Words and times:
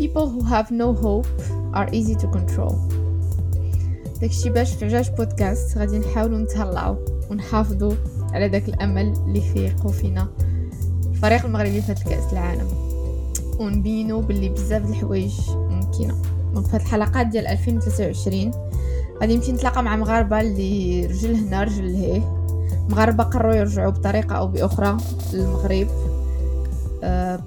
people 0.00 0.26
who 0.34 0.42
have 0.54 0.68
no 0.70 0.88
hope 1.04 1.28
are 1.78 1.88
easy 1.92 2.14
to 2.22 2.26
control. 2.36 2.74
داكشي 4.20 4.50
باش 4.50 4.74
في 4.74 4.84
عجاج 4.84 5.10
بودكاست 5.10 5.78
غادي 5.78 5.98
نحاولوا 5.98 6.38
نتهلاو 6.38 6.96
ونحافظوا 7.30 7.92
على 8.32 8.48
داك 8.48 8.68
الأمل 8.68 9.14
اللي 9.26 9.40
فيقوا 9.40 9.92
فينا 9.92 10.28
الفريق 11.10 11.44
المغربي 11.44 11.82
في 11.82 11.94
كاس 11.94 12.32
العالم. 12.32 12.68
ونبينوا 13.58 14.22
باللي 14.22 14.48
بزاف 14.48 14.82
د 14.82 14.88
الحوايج 14.88 15.34
ممكنة. 15.50 16.16
دونك 16.54 16.66
في 16.66 16.76
الحلقات 16.76 17.26
ديال 17.26 17.46
2023 17.46 18.50
غادي 19.20 19.36
نمشي 19.36 19.52
نتلاقى 19.52 19.82
مع 19.82 19.96
مغاربة 19.96 20.40
اللي 20.40 21.06
رجل 21.06 21.34
هنا 21.34 21.64
رجل 21.64 21.92
لهيه 21.92 22.40
مغاربة 22.88 23.24
قرروا 23.24 23.54
يرجعوا 23.54 23.90
بطريقة 23.90 24.36
أو 24.36 24.46
بأخرى 24.46 24.96
للمغرب 25.32 25.88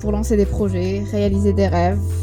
pour 0.01 0.11
lancer 0.11 0.35
des 0.35 0.49
projets, 0.57 1.03
réaliser 1.11 1.53
des 1.53 1.67
rêves, 1.67 2.22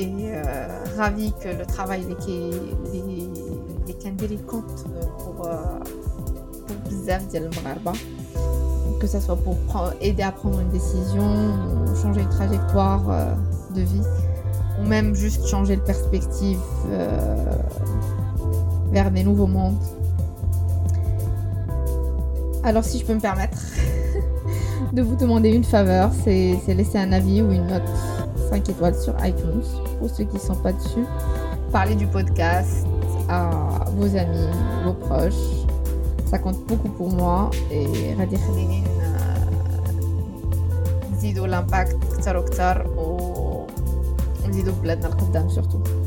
et 0.00 0.08
euh, 0.08 0.66
ravi 0.96 1.32
que 1.42 1.48
le 1.48 1.66
travail 1.66 2.04
des 2.06 2.14
les 4.28 4.36
compte 4.38 4.64
euh, 4.96 5.02
pour 5.18 5.46
euh, 5.46 5.56
pour 6.66 6.76
bizarre 6.88 7.20
que 9.00 9.06
ce 9.06 9.20
soit 9.20 9.36
pour 9.36 9.56
aider 10.00 10.22
à 10.22 10.32
prendre 10.32 10.60
une 10.60 10.70
décision, 10.70 11.22
ou 11.22 11.96
changer 12.00 12.20
une 12.20 12.28
trajectoire 12.28 13.02
de 13.74 13.80
vie, 13.80 14.02
ou 14.78 14.86
même 14.86 15.14
juste 15.14 15.46
changer 15.46 15.76
de 15.76 15.80
perspective 15.80 16.58
vers 18.90 19.10
des 19.10 19.24
nouveaux 19.24 19.46
mondes. 19.46 19.78
Alors 22.62 22.84
si 22.84 22.98
je 22.98 23.06
peux 23.06 23.14
me 23.14 23.20
permettre 23.20 23.58
de 24.92 25.00
vous 25.00 25.16
demander 25.16 25.50
une 25.50 25.64
faveur, 25.64 26.10
c'est 26.22 26.58
laisser 26.68 26.98
un 26.98 27.12
avis 27.12 27.40
ou 27.40 27.52
une 27.52 27.68
note 27.68 27.88
5 28.50 28.68
étoiles 28.68 28.96
sur 28.96 29.14
iTunes 29.24 29.62
pour 29.99 30.09
ceux 30.09 30.23
qui 30.23 30.35
ne 30.35 30.39
sont 30.39 30.55
pas 30.55 30.73
dessus. 30.73 31.05
Parler 31.71 31.95
du 31.95 32.07
podcast 32.07 32.85
à 33.29 33.49
vos 33.97 34.15
amis, 34.15 34.49
vos 34.83 34.93
proches. 34.93 35.45
Ça 36.25 36.39
compte 36.39 36.59
beaucoup 36.65 36.89
pour 36.89 37.09
moi 37.11 37.49
et 37.71 38.15
غادي 38.17 38.35
يخليني 38.35 38.83
نزيدوا 41.13 41.47
l'impact 41.47 42.17
كتر 42.17 42.37
وكتر 42.37 42.85
ونزيدوا 44.45 44.73
بلادنا 44.73 45.07
القدام 45.07 45.49
surtout. 45.49 46.05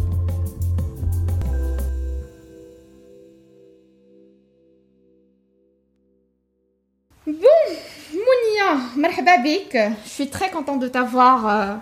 مرحبا 8.98 9.36
بك 9.36 9.92
je 10.04 10.08
suis 10.08 10.28
très 10.28 10.50
contente 10.50 10.80
de 10.80 10.88
t'avoir 10.88 11.46
euh, 11.46 11.74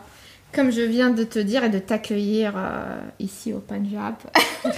comme 0.57 0.73
je 0.73 0.81
viens 0.81 1.11
de 1.11 1.23
te 1.23 1.39
dire 1.39 1.65
et 1.65 1.69
de 1.69 1.79
t'accueillir 1.79 2.55
euh, 2.57 2.99
ici 3.21 3.53
au 3.53 3.59
Punjab. 3.59 4.15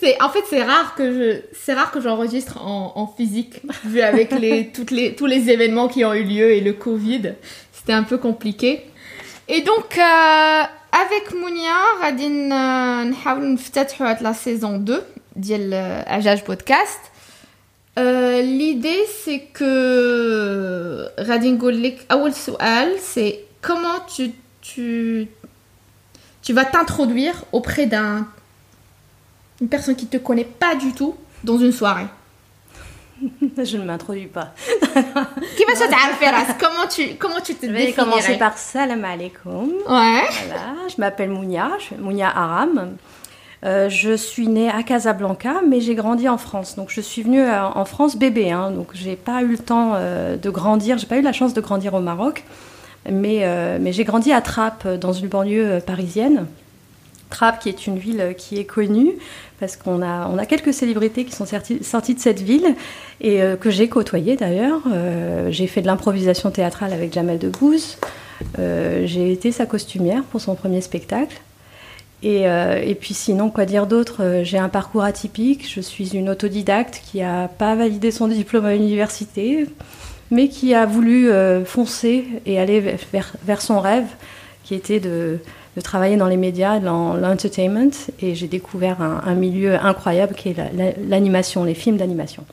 c'est 0.00 0.20
en 0.22 0.30
fait 0.30 0.44
c'est 0.48 0.62
rare 0.62 0.94
que 0.94 1.12
je 1.12 1.40
c'est 1.52 1.74
rare 1.74 1.90
que 1.90 2.00
j'enregistre 2.00 2.64
en, 2.64 2.92
en, 2.96 3.06
physique 3.06 3.60
vu 3.84 4.00
avec 4.00 4.32
les 4.32 4.68
toutes 4.68 4.90
les 4.90 5.14
tous 5.14 5.26
les 5.26 5.50
événements 5.50 5.88
qui 5.88 6.04
ont 6.04 6.14
eu 6.14 6.24
lieu 6.24 6.52
et 6.52 6.60
le 6.60 6.72
Covid, 6.72 7.34
c'était 7.72 7.92
un 7.92 8.02
peu 8.02 8.18
compliqué. 8.18 8.86
Et 9.46 9.60
donc 9.60 9.98
euh, 9.98 10.62
avec 11.04 11.34
Mounia 11.34 12.02
غادي 12.02 12.28
نحاول 12.28 13.52
نفتتحوا 13.54 14.14
la 14.22 14.32
saison 14.32 14.78
2 14.78 15.02
ديال 15.36 16.04
Ajaj 16.06 16.44
Podcast. 16.44 17.00
Euh, 17.98 18.40
l'idée 18.42 19.04
c'est 19.24 19.42
que 19.52 21.10
غادي 21.20 21.52
نقول 21.52 21.82
لك 21.82 22.06
اول 22.12 22.34
سؤال 22.34 22.88
c'est 23.14 23.38
comment 23.62 24.00
tu 24.16 24.30
tu 24.73 25.27
tu 26.41 26.53
vas 26.53 26.65
t'introduire 26.65 27.43
auprès 27.51 27.85
d'un 27.85 28.27
une 29.61 29.67
personne 29.67 29.95
qui 29.95 30.07
te 30.07 30.17
connaît 30.17 30.45
pas 30.45 30.75
du 30.75 30.93
tout 30.93 31.15
dans 31.43 31.57
une 31.57 31.71
soirée. 31.71 32.07
Je 33.57 33.77
ne 33.77 33.83
m'introduis 33.83 34.27
pas. 34.27 34.53
comment 36.59 36.87
tu 36.89 37.15
comment 37.15 37.41
tu 37.43 37.55
te 37.55 37.65
Je 37.65 37.71
vais 37.71 37.91
commencer 37.91 38.37
par 38.37 38.57
salam 38.57 39.03
alaikum. 39.03 39.69
Ouais. 39.87 40.23
Voilà, 40.47 40.75
je 40.87 40.95
m'appelle 40.97 41.29
Mounia, 41.29 41.71
je 41.79 41.85
suis 41.85 41.95
Mounia 41.97 42.29
Aram. 42.29 42.95
Euh, 43.65 43.89
je 43.89 44.15
suis 44.15 44.47
née 44.47 44.69
à 44.69 44.83
Casablanca, 44.83 45.55
mais 45.67 45.81
j'ai 45.81 45.93
grandi 45.93 46.29
en 46.29 46.37
France. 46.37 46.77
Donc 46.77 46.89
je 46.89 47.01
suis 47.01 47.23
venue 47.23 47.45
en 47.45 47.83
France 47.83 48.15
bébé, 48.15 48.51
hein, 48.51 48.71
donc 48.71 48.87
j'ai 48.93 49.17
pas 49.17 49.41
eu 49.41 49.47
le 49.47 49.57
temps 49.57 49.93
euh, 49.95 50.37
de 50.37 50.49
grandir, 50.49 50.97
j'ai 50.97 51.07
pas 51.07 51.17
eu 51.17 51.21
la 51.21 51.33
chance 51.33 51.53
de 51.53 51.59
grandir 51.59 51.93
au 51.93 51.99
Maroc, 51.99 52.45
mais, 53.09 53.39
euh, 53.43 53.77
mais 53.79 53.91
j'ai 53.91 54.03
grandi 54.03 54.31
à 54.31 54.41
Trappes, 54.41 54.87
dans 54.87 55.13
une 55.13 55.27
banlieue 55.27 55.79
parisienne. 55.85 56.45
Trappes, 57.29 57.59
qui 57.59 57.69
est 57.69 57.85
une 57.85 57.99
ville 57.99 58.33
qui 58.37 58.57
est 58.57 58.65
connue, 58.65 59.11
parce 59.59 59.75
qu'on 59.77 60.01
a, 60.01 60.27
on 60.27 60.37
a 60.39 60.45
quelques 60.47 60.73
célébrités 60.73 61.25
qui 61.25 61.31
sont 61.31 61.45
sorties, 61.45 62.15
de 62.15 62.19
cette 62.19 62.41
ville 62.41 62.75
et 63.21 63.41
que 63.59 63.69
j'ai 63.69 63.87
côtoyées 63.87 64.35
d'ailleurs. 64.35 64.81
j'ai 65.51 65.67
fait 65.67 65.83
de 65.83 65.85
l'improvisation 65.85 66.49
théâtrale 66.49 66.91
avec 66.91 67.13
Jamel 67.13 67.37
Debbouze. 67.37 67.97
j'ai 68.57 69.31
été 69.31 69.51
sa 69.51 69.67
costumière 69.67 70.23
pour 70.23 70.41
son 70.41 70.55
premier 70.55 70.81
spectacle. 70.81 71.39
Et, 72.21 72.47
euh, 72.47 72.81
et, 72.83 72.95
puis 72.95 73.13
sinon, 73.13 73.49
quoi 73.49 73.65
dire 73.65 73.87
d'autre 73.87 74.41
J'ai 74.43 74.57
un 74.57 74.69
parcours 74.69 75.03
atypique. 75.03 75.69
Je 75.69 75.79
suis 75.79 76.15
une 76.15 76.29
autodidacte 76.29 77.01
qui 77.09 77.19
n'a 77.19 77.47
pas 77.47 77.75
validé 77.75 78.11
son 78.11 78.27
diplôme 78.27 78.65
à 78.65 78.73
l'université, 78.73 79.67
mais 80.31 80.49
qui 80.49 80.73
a 80.73 80.85
voulu 80.85 81.29
euh, 81.29 81.65
foncer 81.65 82.25
et 82.45 82.59
aller 82.59 82.79
vers, 83.11 83.33
vers, 83.43 83.61
son 83.61 83.79
rêve, 83.79 84.07
qui 84.63 84.75
était 84.75 84.99
de, 84.99 85.39
de 85.75 85.81
travailler 85.81 86.17
dans 86.17 86.27
les 86.27 86.37
médias, 86.37 86.79
dans 86.79 87.13
l'entertainment. 87.15 87.91
Et 88.21 88.35
j'ai 88.35 88.47
découvert 88.47 89.01
un, 89.01 89.21
un, 89.25 89.35
milieu 89.35 89.75
incroyable 89.75 90.35
qui 90.35 90.49
est 90.49 90.55
l'animation, 91.07 91.61
la, 91.61 91.69
les 91.69 91.75
films 91.75 91.97
d'animation. 91.97 92.45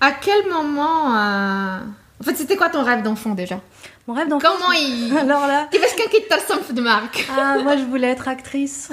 À 0.00 0.12
quel 0.12 0.48
moment... 0.48 1.16
Euh... 1.16 1.78
En 2.20 2.24
fait, 2.24 2.36
c'était 2.36 2.56
quoi 2.56 2.70
ton 2.70 2.84
rêve 2.84 3.02
d'enfant 3.02 3.34
déjà? 3.34 3.60
Mon 4.06 4.14
rêve 4.14 4.28
d'enfant. 4.28 4.48
Comment 4.52 4.72
il. 4.72 5.16
Alors 5.18 5.46
là. 5.46 5.68
de 6.72 6.80
marque? 6.80 7.26
Ah, 7.36 7.58
moi 7.62 7.76
je 7.76 7.84
voulais 7.84 8.08
être 8.08 8.28
actrice. 8.28 8.90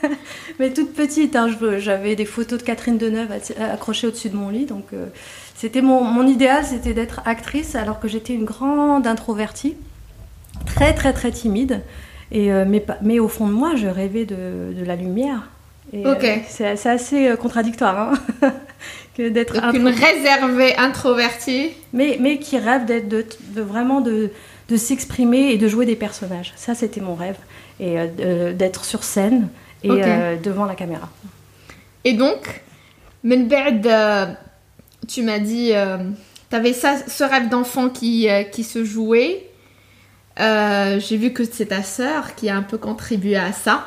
Mais 0.58 0.72
toute 0.72 0.92
petite, 0.92 1.36
hein, 1.36 1.48
j'avais 1.78 2.16
des 2.16 2.24
photos 2.24 2.58
de 2.58 2.64
Catherine 2.64 2.98
Deneuve 2.98 3.32
accrochées 3.60 4.08
au-dessus 4.08 4.28
de 4.28 4.36
mon 4.36 4.50
lit. 4.50 4.66
Donc 4.66 4.86
euh, 4.92 5.06
c'était 5.59 5.81
mon, 5.81 6.03
mon, 6.03 6.27
idéal, 6.27 6.65
c'était 6.65 6.93
d'être 6.93 7.21
actrice 7.25 7.75
alors 7.75 7.99
que 7.99 8.07
j'étais 8.07 8.33
une 8.33 8.45
grande 8.45 9.07
introvertie, 9.07 9.75
très 10.65 10.93
très 10.93 11.13
très 11.13 11.31
timide. 11.31 11.81
Et, 12.31 12.51
euh, 12.51 12.65
mais, 12.67 12.83
mais 13.01 13.19
au 13.19 13.27
fond 13.27 13.47
de 13.47 13.53
moi, 13.53 13.75
je 13.75 13.87
rêvais 13.87 14.25
de, 14.25 14.73
de 14.73 14.83
la 14.83 14.95
lumière. 14.95 15.49
Et, 15.93 16.05
ok. 16.05 16.23
Euh, 16.23 16.37
c'est 16.47 16.89
assez 16.89 17.33
contradictoire. 17.39 18.13
Hein 18.41 18.53
que 19.15 19.29
d'être 19.29 19.55
une 19.73 19.87
réservée 19.87 20.75
introvertie 20.75 21.69
mais 21.93 22.17
mais 22.19 22.37
qui 22.37 22.57
rêve 22.57 22.85
d'être 22.85 23.07
de, 23.07 23.25
de, 23.55 23.61
vraiment 23.61 24.01
de, 24.01 24.31
de 24.69 24.77
s'exprimer 24.77 25.51
et 25.51 25.57
de 25.57 25.67
jouer 25.67 25.85
des 25.85 25.95
personnages 25.95 26.53
ça 26.55 26.75
c'était 26.75 27.01
mon 27.01 27.15
rêve 27.15 27.37
et 27.79 27.95
euh, 27.97 28.53
d'être 28.53 28.85
sur 28.85 29.03
scène 29.03 29.47
et 29.83 29.91
okay. 29.91 30.03
euh, 30.05 30.35
devant 30.35 30.65
la 30.65 30.75
caméra 30.75 31.09
et 32.03 32.13
donc 32.13 32.61
من 33.23 33.47
بعد 33.47 33.87
tu 35.10 35.22
m'as 35.22 35.38
dit 35.38 35.70
euh, 35.74 35.98
tu 36.50 36.56
avais 36.56 36.72
ça 36.72 36.96
ce 37.06 37.24
rêve 37.24 37.48
d'enfant 37.48 37.88
qui 37.88 38.28
qui 38.52 38.64
se 38.64 38.84
jouait 38.84 39.46
j'ai 40.38 41.16
vu 41.16 41.32
que 41.32 41.44
c'est 41.44 41.66
ta 41.66 41.82
sœur 41.82 42.34
qui 42.34 42.48
a 42.48 42.56
un 42.56 42.62
peu 42.62 42.78
contribué 42.78 43.36
à 43.36 43.52
ça 43.52 43.86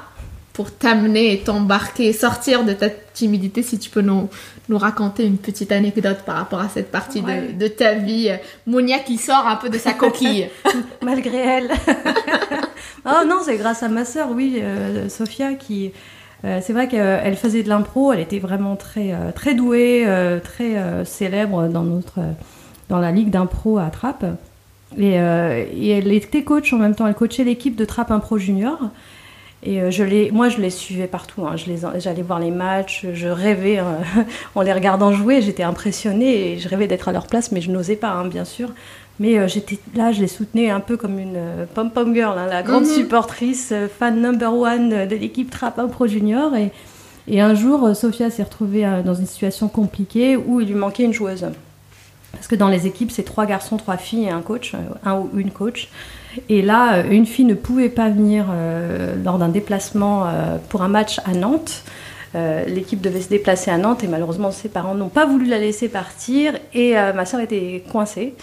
pour 0.53 0.71
t'amener 0.71 1.33
et 1.33 1.39
t'embarquer, 1.39 2.13
sortir 2.13 2.63
de 2.63 2.73
ta 2.73 2.89
timidité, 2.89 3.63
si 3.63 3.79
tu 3.79 3.89
peux 3.89 4.01
nous, 4.01 4.29
nous 4.69 4.77
raconter 4.77 5.25
une 5.25 5.39
petite 5.39 5.71
anecdote 5.71 6.19
par 6.25 6.35
rapport 6.35 6.59
à 6.59 6.69
cette 6.69 6.91
partie 6.91 7.21
ouais. 7.21 7.53
de, 7.53 7.63
de, 7.63 7.67
ta 7.67 7.95
vie. 7.95 8.31
Monia 8.67 8.99
qui 8.99 9.17
sort 9.17 9.47
un 9.47 9.55
peu 9.55 9.69
de 9.69 9.79
sa 9.79 9.93
coquille. 9.93 10.47
Malgré 11.01 11.37
elle. 11.37 11.71
oh 13.05 13.25
non, 13.27 13.39
c'est 13.43 13.57
grâce 13.57 13.81
à 13.81 13.89
ma 13.89 14.05
sœur, 14.05 14.29
oui, 14.31 14.59
euh, 14.61 15.09
Sophia, 15.09 15.55
qui... 15.55 15.91
Euh, 16.45 16.59
c'est 16.61 16.73
vrai 16.73 16.87
qu'elle 16.87 17.35
faisait 17.35 17.63
de 17.63 17.69
l'impro, 17.69 18.11
elle 18.11 18.19
était 18.19 18.39
vraiment 18.39 18.75
très, 18.75 19.13
euh, 19.13 19.31
très 19.33 19.55
douée, 19.55 20.05
très 20.43 21.05
célèbre 21.05 21.67
dans, 21.67 21.83
notre, 21.83 22.19
dans 22.89 22.99
la 22.99 23.11
ligue 23.11 23.29
d'impro 23.29 23.77
à 23.77 23.89
Trappes. 23.89 24.25
Et, 24.97 25.13
elle 25.13 26.11
était 26.11 26.43
coach 26.43 26.71
en 26.73 26.77
même 26.77 26.95
temps. 26.95 27.07
Elle 27.07 27.15
coachait 27.15 27.43
l'équipe 27.43 27.75
de 27.75 27.85
Trap 27.85 28.11
Impro 28.11 28.37
Junior. 28.37 28.77
Et 29.65 29.79
je 29.91 30.31
moi, 30.31 30.49
je 30.49 30.59
les 30.59 30.69
suivais 30.69 31.07
partout. 31.07 31.47
Hein. 31.47 31.55
J'allais 31.55 32.21
voir 32.21 32.39
les 32.39 32.51
matchs, 32.51 33.05
je 33.13 33.29
rêvais 33.29 33.79
en 34.55 34.61
les 34.61 34.73
regardant 34.73 35.13
jouer. 35.13 35.41
J'étais 35.41 35.63
impressionnée 35.63 36.51
et 36.51 36.59
je 36.59 36.67
rêvais 36.67 36.87
d'être 36.87 37.07
à 37.07 37.13
leur 37.13 37.27
place, 37.27 37.51
mais 37.51 37.61
je 37.61 37.71
n'osais 37.71 37.95
pas, 37.95 38.09
hein, 38.09 38.27
bien 38.27 38.45
sûr. 38.45 38.69
Mais 39.19 39.37
euh, 39.37 39.47
j'étais 39.47 39.79
là, 39.95 40.11
je 40.11 40.21
les 40.21 40.27
soutenais 40.27 40.69
un 40.69 40.79
peu 40.79 40.97
comme 40.97 41.19
une 41.19 41.35
euh, 41.35 41.65
pom-pom 41.73 42.13
girl, 42.13 42.37
hein, 42.37 42.47
la 42.49 42.63
grande 42.63 42.85
mhm. 42.85 42.93
supportrice, 42.93 43.69
euh, 43.71 43.87
fan 43.87 44.19
number 44.19 44.53
one 44.53 45.07
de 45.07 45.15
l'équipe 45.15 45.51
Trap 45.51 45.79
Pro 45.91 46.07
Junior. 46.07 46.55
Et, 46.55 46.71
et 47.27 47.39
un 47.39 47.53
jour, 47.53 47.95
Sophia 47.95 48.29
s'est 48.29 48.43
retrouvée 48.43 48.85
dans 49.05 49.13
une 49.13 49.27
situation 49.27 49.67
compliquée 49.67 50.35
où 50.35 50.59
il 50.59 50.67
lui 50.67 50.75
manquait 50.75 51.03
une 51.03 51.13
joueuse. 51.13 51.45
Parce 52.33 52.47
que 52.47 52.55
dans 52.55 52.67
les 52.67 52.87
équipes, 52.87 53.11
c'est 53.11 53.23
trois 53.23 53.45
garçons, 53.45 53.77
trois 53.77 53.97
filles 53.97 54.25
et 54.25 54.29
un 54.29 54.41
coach, 54.41 54.73
un 55.05 55.19
ou 55.19 55.29
une 55.37 55.51
coach. 55.51 55.89
Et 56.49 56.61
là, 56.61 57.01
une 57.05 57.25
fille 57.25 57.45
ne 57.45 57.53
pouvait 57.53 57.89
pas 57.89 58.09
venir 58.09 58.47
lors 59.23 59.37
d'un 59.37 59.47
déplacement 59.47 60.25
pour 60.67 60.81
un 60.81 60.89
match 60.89 61.21
à 61.23 61.33
Nantes. 61.33 61.83
L'équipe 62.67 62.99
devait 62.99 63.21
se 63.21 63.29
déplacer 63.29 63.71
à 63.71 63.77
Nantes 63.77 64.03
et 64.03 64.07
malheureusement 64.07 64.51
ses 64.51 64.67
parents 64.67 64.95
n'ont 64.95 65.07
pas 65.07 65.25
voulu 65.25 65.45
la 65.45 65.59
laisser 65.59 65.87
partir 65.87 66.55
et 66.73 66.95
ma 67.15 67.25
soeur 67.25 67.39
était 67.39 67.85
coincée. 67.89 68.33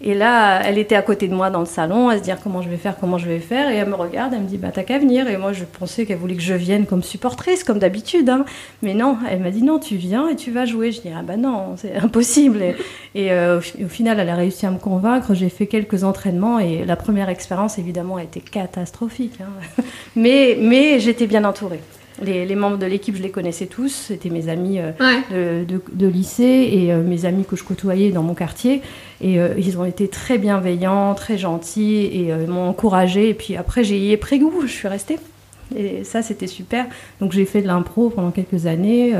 Et 0.00 0.14
là, 0.14 0.60
elle 0.64 0.76
était 0.76 0.96
à 0.96 1.02
côté 1.02 1.28
de 1.28 1.34
moi 1.34 1.50
dans 1.50 1.60
le 1.60 1.66
salon, 1.66 2.08
à 2.08 2.18
se 2.18 2.22
dire 2.22 2.38
comment 2.42 2.62
je 2.62 2.68
vais 2.68 2.76
faire, 2.76 2.96
comment 2.98 3.16
je 3.16 3.26
vais 3.26 3.38
faire. 3.38 3.70
Et 3.70 3.76
elle 3.76 3.88
me 3.88 3.94
regarde, 3.94 4.34
elle 4.34 4.42
me 4.42 4.46
dit 4.46 4.58
bah 4.58 4.68
t'as 4.72 4.82
qu'à 4.82 4.98
venir. 4.98 5.28
Et 5.28 5.36
moi, 5.36 5.52
je 5.52 5.64
pensais 5.64 6.04
qu'elle 6.04 6.18
voulait 6.18 6.34
que 6.34 6.42
je 6.42 6.54
vienne 6.54 6.86
comme 6.86 7.02
supportrice, 7.02 7.64
comme 7.64 7.78
d'habitude. 7.78 8.28
Hein. 8.28 8.44
Mais 8.82 8.94
non, 8.94 9.18
elle 9.30 9.40
m'a 9.40 9.50
dit 9.50 9.62
non, 9.62 9.78
tu 9.78 9.96
viens 9.96 10.28
et 10.28 10.36
tu 10.36 10.50
vas 10.50 10.66
jouer. 10.66 10.92
Je 10.92 11.00
dis 11.00 11.10
ah 11.16 11.22
bah 11.22 11.36
non, 11.36 11.76
c'est 11.76 11.94
impossible. 12.02 12.62
Et, 13.14 13.32
euh, 13.32 13.60
au, 13.82 13.88
final, 13.88 14.18
elle 14.18 14.28
a 14.28 14.36
réussi 14.36 14.66
à 14.66 14.70
me 14.70 14.78
convaincre. 14.78 15.34
J'ai 15.34 15.48
fait 15.48 15.66
quelques 15.66 16.04
entraînements 16.04 16.58
et 16.58 16.84
la 16.84 16.96
première 16.96 17.28
expérience, 17.28 17.78
évidemment, 17.78 18.16
a 18.16 18.24
été 18.24 18.40
catastrophique. 18.40 19.38
Hein. 19.40 19.82
Mais, 20.16 20.56
mais 20.60 21.00
j'étais 21.00 21.26
bien 21.26 21.44
entourée. 21.44 21.80
Les, 22.22 22.54
membres 22.54 22.78
de 22.78 22.86
l'équipe, 22.86 23.16
je 23.16 23.22
les 23.22 23.30
connaissais 23.30 23.66
tous. 23.66 24.06
C'était 24.08 24.30
mes 24.30 24.48
amis 24.48 24.78
euh, 24.78 25.64
de, 25.64 26.06
lycée 26.06 26.68
et 26.72 26.92
euh, 26.92 27.02
mes 27.02 27.24
amis 27.24 27.44
que 27.44 27.56
je 27.56 27.64
côtoyais 27.64 28.12
dans 28.12 28.22
mon 28.22 28.34
quartier. 28.34 28.82
Et 29.20 29.40
euh, 29.40 29.54
ils 29.58 29.78
ont 29.78 29.84
été 29.84 30.06
très 30.08 30.38
bienveillants, 30.38 31.14
très 31.14 31.38
gentils 31.38 32.08
et 32.12 32.32
m'ont 32.46 32.68
encouragée. 32.68 33.30
Et 33.30 33.34
puis 33.34 33.56
après, 33.56 33.82
j'ai 33.82 34.12
y 34.12 34.16
pris 34.16 34.38
goût. 34.38 34.62
Je 34.62 34.72
suis 34.72 34.88
restée. 34.88 35.18
Et 35.76 36.04
ça, 36.04 36.22
c'était 36.22 36.46
super. 36.46 36.86
Donc 37.20 37.32
j'ai 37.32 37.44
fait 37.44 37.62
de 37.62 37.66
l'impro 37.66 38.10
pendant 38.10 38.30
quelques 38.30 38.66
années. 38.66 39.12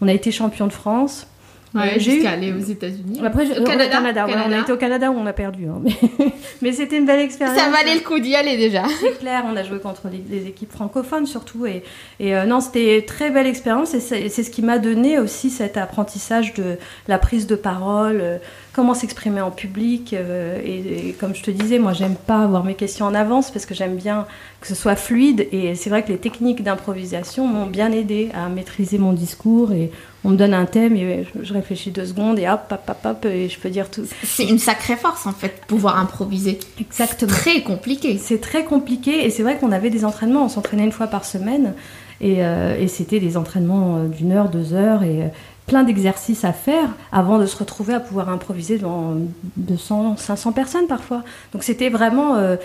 on 0.00 0.08
a 0.08 0.12
été 0.12 0.32
champion 0.32 0.66
de 0.66 0.72
France. 0.72 1.28
Ouais, 1.74 1.98
jusqu'à 1.98 2.32
aller 2.32 2.52
aux 2.52 2.58
États-Unis. 2.58 3.20
Après, 3.24 3.58
au 3.58 3.64
Canada. 3.64 4.26
on 4.28 4.52
a 4.52 4.58
été 4.58 4.72
au 4.72 4.76
Canada 4.76 5.10
où 5.10 5.14
on 5.14 5.26
a 5.26 5.32
perdu. 5.32 5.66
Hein. 5.66 5.80
Mais, 6.62 6.72
c'était 6.72 6.98
une 6.98 7.06
belle 7.06 7.20
expérience. 7.20 7.58
Ça 7.58 7.70
valait 7.70 7.94
le 7.94 8.00
coup 8.00 8.18
d'y 8.18 8.34
aller 8.34 8.56
déjà. 8.56 8.84
C'est 9.00 9.18
clair, 9.18 9.44
on 9.46 9.56
a 9.56 9.62
joué 9.62 9.78
contre 9.78 10.08
les, 10.08 10.46
équipes 10.46 10.72
francophones 10.72 11.26
surtout. 11.26 11.66
Et, 11.66 11.82
et 12.20 12.36
euh, 12.36 12.44
non, 12.44 12.60
c'était 12.60 12.98
une 12.98 13.04
très 13.04 13.30
belle 13.30 13.46
expérience. 13.46 13.94
Et 13.94 14.00
c'est 14.00 14.42
ce 14.42 14.50
qui 14.50 14.62
m'a 14.62 14.78
donné 14.78 15.18
aussi 15.18 15.50
cet 15.50 15.76
apprentissage 15.76 16.54
de 16.54 16.76
la 17.08 17.18
prise 17.18 17.46
de 17.46 17.54
parole, 17.54 18.18
euh, 18.20 18.38
comment 18.72 18.94
s'exprimer 18.94 19.40
en 19.40 19.50
public. 19.50 20.12
Euh, 20.12 20.60
et, 20.64 21.14
comme 21.18 21.34
je 21.34 21.42
te 21.42 21.50
disais, 21.50 21.78
moi, 21.78 21.94
j'aime 21.94 22.16
pas 22.16 22.42
avoir 22.42 22.64
mes 22.64 22.74
questions 22.74 23.06
en 23.06 23.14
avance 23.14 23.50
parce 23.50 23.64
que 23.64 23.74
j'aime 23.74 23.96
bien 23.96 24.26
que 24.60 24.66
ce 24.66 24.74
soit 24.74 24.96
fluide. 24.96 25.48
Et 25.52 25.74
c'est 25.74 25.88
vrai 25.88 26.02
que 26.02 26.08
les 26.08 26.18
techniques 26.18 26.62
d'improvisation 26.62 27.46
m'ont 27.46 27.66
bien 27.66 27.92
aidé 27.92 28.30
à 28.34 28.48
maîtriser 28.48 28.98
mon 28.98 29.12
discours. 29.12 29.72
Et 29.72 29.90
on 30.24 30.30
me 30.30 30.36
donne 30.36 30.54
un 30.54 30.66
thème 30.66 30.96
et 30.96 31.26
je 31.42 31.52
réfléchis 31.52 31.90
deux 31.90 32.06
secondes 32.06 32.38
et 32.38 32.48
hop, 32.48 32.60
hop, 32.70 32.82
hop, 32.88 32.96
hop, 33.04 33.24
et 33.24 33.48
je 33.48 33.58
peux 33.58 33.70
dire 33.70 33.90
tout. 33.90 34.02
C'est 34.22 34.44
une 34.44 34.58
sacrée 34.58 34.96
force, 34.96 35.26
en 35.26 35.32
fait, 35.32 35.62
pouvoir 35.66 35.98
improviser. 35.98 36.58
Exactement. 36.80 37.32
Très 37.32 37.62
compliqué. 37.62 38.18
C'est 38.18 38.40
très 38.40 38.64
compliqué. 38.64 39.24
Et 39.24 39.30
c'est 39.30 39.42
vrai 39.42 39.58
qu'on 39.58 39.72
avait 39.72 39.90
des 39.90 40.04
entraînements. 40.04 40.44
On 40.44 40.48
s'entraînait 40.48 40.84
une 40.84 40.92
fois 40.92 41.08
par 41.08 41.24
semaine. 41.24 41.74
Et, 42.20 42.44
euh, 42.44 42.78
et 42.78 42.86
c'était 42.86 43.18
des 43.18 43.36
entraînements 43.36 44.04
d'une 44.04 44.32
heure, 44.32 44.48
deux 44.48 44.74
heures. 44.74 45.02
Et 45.02 45.30
plein 45.66 45.84
d'exercices 45.84 46.44
à 46.44 46.52
faire 46.52 46.90
avant 47.12 47.38
de 47.38 47.46
se 47.46 47.56
retrouver 47.56 47.94
à 47.94 48.00
pouvoir 48.00 48.28
improviser 48.28 48.78
devant 48.78 49.14
200, 49.56 50.16
500 50.16 50.52
personnes 50.52 50.86
parfois. 50.86 51.22
Donc 51.52 51.62
c'était 51.62 51.88
vraiment 51.88 52.36
euh, 52.36 52.56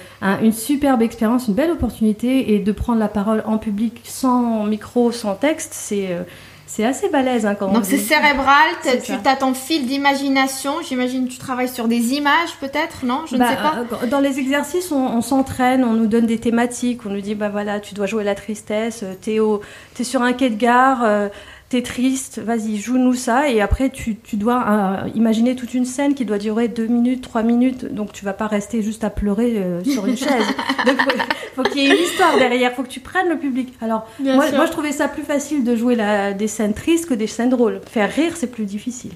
une 0.42 0.52
superbe 0.52 1.02
expérience, 1.02 1.48
une 1.48 1.54
belle 1.54 1.72
opportunité 1.72 2.54
et 2.54 2.60
de 2.60 2.72
prendre 2.72 3.00
la 3.00 3.08
parole 3.08 3.44
en 3.46 3.58
public 3.58 4.02
sans 4.04 4.66
micro, 4.66 5.12
sans 5.12 5.36
texte, 5.36 5.74
c'est 5.74 6.08
euh, 6.12 6.24
c'est 6.68 6.84
assez 6.84 7.08
balèze 7.08 7.46
hein, 7.46 7.56
quand 7.56 7.72
Donc 7.72 7.86
c'est 7.86 7.98
cérébral, 7.98 8.68
tu 9.04 9.14
as 9.14 9.36
ton 9.38 9.54
fil 9.54 9.88
d'imagination, 9.88 10.74
j'imagine 10.88 11.28
tu 11.28 11.38
travailles 11.38 11.70
sur 11.70 11.88
des 11.88 12.14
images 12.14 12.58
peut-être, 12.60 13.06
non? 13.06 13.24
Je 13.26 13.36
ne 13.36 13.40
bah, 13.40 13.50
sais 13.50 13.56
pas. 13.56 14.04
Euh, 14.04 14.08
dans 14.08 14.20
les 14.20 14.38
exercices, 14.38 14.92
on, 14.92 15.22
s'entraîne, 15.22 15.84
on 15.86 15.94
nous 15.94 16.08
donne 16.08 16.26
des 16.26 16.40
thématiques, 16.40 17.06
on 17.06 17.10
nous 17.10 17.22
dit 17.22 17.36
bah 17.36 17.50
voilà, 17.50 17.80
tu 17.80 17.96
dois 17.96 18.06
jouer 18.06 18.26
la 18.26 18.36
tristesse, 18.36 19.06
t'es 19.22 19.38
es 19.38 20.04
sur 20.04 20.22
un 20.22 20.34
quai 20.34 20.50
de 20.50 20.56
gare 20.56 21.30
t'es 21.70 21.82
triste, 21.82 22.40
vas-y, 22.40 22.78
joue-nous 22.78 23.14
ça. 23.14 23.50
Et 23.50 23.62
après, 23.62 23.90
tu, 23.90 24.18
dois 24.34 24.66
euh, 24.68 25.10
imaginer 25.16 25.56
toute 25.56 25.74
une 25.74 25.86
scène 25.86 26.14
qui 26.14 26.26
doit 26.26 26.38
durer 26.38 26.68
deux 26.68 26.88
minutes, 26.88 27.22
trois 27.22 27.44
minutes. 27.44 27.86
Donc, 27.94 28.14
tu 28.14 28.24
vas 28.24 28.34
pas 28.34 28.48
rester 28.48 28.82
juste 28.82 29.04
à 29.04 29.10
pleurer 29.10 29.58
euh, 29.58 29.84
sur 29.84 30.06
une 30.06 30.18
chaise. 30.18 30.46
Donc, 30.86 30.98
faut, 31.02 31.18
faut 31.56 31.64
qu'il 31.64 31.84
y 31.84 31.88
ait 31.88 31.96
une 31.96 32.04
histoire 32.04 32.38
derrière. 32.38 32.74
Faut 32.74 32.84
que 32.84 32.90
tu 32.90 33.02
prennes 33.02 33.30
le 33.30 33.38
public. 33.38 33.74
Alors, 33.82 34.08
moi, 34.20 34.50
moi, 34.52 34.66
je 34.66 34.72
trouvais 34.72 34.94
ça 34.94 35.08
plus 35.08 35.24
facile 35.24 35.64
de 35.64 35.76
jouer 35.76 35.96
la, 35.96 36.34
des 36.34 36.48
scènes 36.48 36.74
tristes 36.74 37.08
que 37.08 37.14
des 37.14 37.28
scènes 37.28 37.50
drôles. 37.50 37.82
Faire 37.86 38.12
rire, 38.12 38.34
c'est 38.36 38.52
plus 38.52 38.66
difficile. 38.66 39.12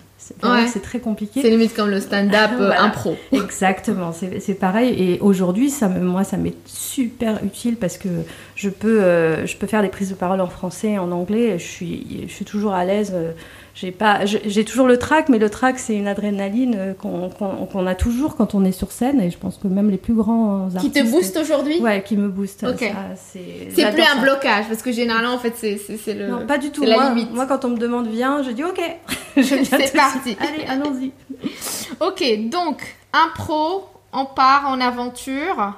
C'est 0.67 0.81
très 0.81 0.99
compliqué. 0.99 1.41
C'est 1.41 1.49
limite 1.49 1.73
comme 1.73 1.89
le 1.89 1.99
stand-up 1.99 2.51
euh, 2.59 2.71
impro. 2.77 3.15
Exactement, 3.31 4.11
c'est 4.13 4.53
pareil. 4.53 4.95
Et 4.97 5.19
aujourd'hui, 5.19 5.69
ça 5.69 5.87
moi, 5.87 6.23
ça 6.23 6.37
m'est 6.37 6.55
super 6.65 7.43
utile 7.43 7.77
parce 7.77 7.97
que 7.97 8.09
je 8.55 8.69
peux, 8.69 9.01
euh, 9.01 9.45
je 9.45 9.57
peux 9.57 9.67
faire 9.67 9.81
des 9.81 9.89
prises 9.89 10.09
de 10.09 10.15
parole 10.15 10.41
en 10.41 10.47
français, 10.47 10.97
en 10.97 11.11
anglais. 11.11 11.57
Je 11.57 11.63
suis, 11.63 12.25
je 12.27 12.33
suis 12.33 12.45
toujours 12.45 12.73
à 12.73 12.85
l'aise. 12.85 13.11
Euh, 13.13 13.31
j'ai 13.73 13.91
pas, 13.91 14.25
j'ai 14.25 14.65
toujours 14.65 14.87
le 14.87 14.97
trac, 14.97 15.29
mais 15.29 15.39
le 15.39 15.49
trac 15.49 15.79
c'est 15.79 15.95
une 15.95 16.07
adrénaline 16.07 16.75
euh, 16.77 16.93
qu'on 16.93 17.87
a 17.87 17.95
toujours 17.95 18.35
quand 18.35 18.53
on 18.53 18.65
est 18.65 18.71
sur 18.71 18.91
scène, 18.91 19.21
et 19.21 19.29
je 19.29 19.37
pense 19.37 19.57
que 19.57 19.67
même 19.67 19.89
les 19.89 19.97
plus 19.97 20.13
grands 20.13 20.65
artistes. 20.75 20.93
Qui 20.93 21.03
te 21.03 21.09
booste 21.09 21.37
aujourd'hui? 21.37 21.79
Ouais, 21.79 22.03
qui 22.03 22.17
me 22.17 22.27
booste. 22.27 22.63
Ok. 22.63 22.91
C'est 23.15 23.91
plus 23.91 24.03
un 24.03 24.21
blocage 24.21 24.65
parce 24.67 24.81
que 24.81 24.91
généralement 24.91 25.33
en 25.33 25.39
fait 25.39 25.53
c'est 25.55 26.13
le. 26.13 26.27
Non, 26.27 26.45
pas 26.45 26.57
du 26.57 26.71
tout. 26.71 26.83
La 26.83 27.09
limite. 27.09 27.33
moi, 27.33 27.45
quand 27.45 27.65
on 27.65 27.69
me 27.69 27.77
demande 27.77 28.07
viens, 28.07 28.43
je 28.43 28.51
dis 28.51 28.63
ok. 28.63 28.81
c'est 29.41 29.93
parti. 29.95 30.35
Allez, 30.39 30.65
allons-y. 30.67 31.11
ok, 31.99 32.49
donc 32.49 32.95
impro, 33.13 33.85
on 34.13 34.25
part 34.25 34.67
en 34.67 34.81
aventure 34.81 35.73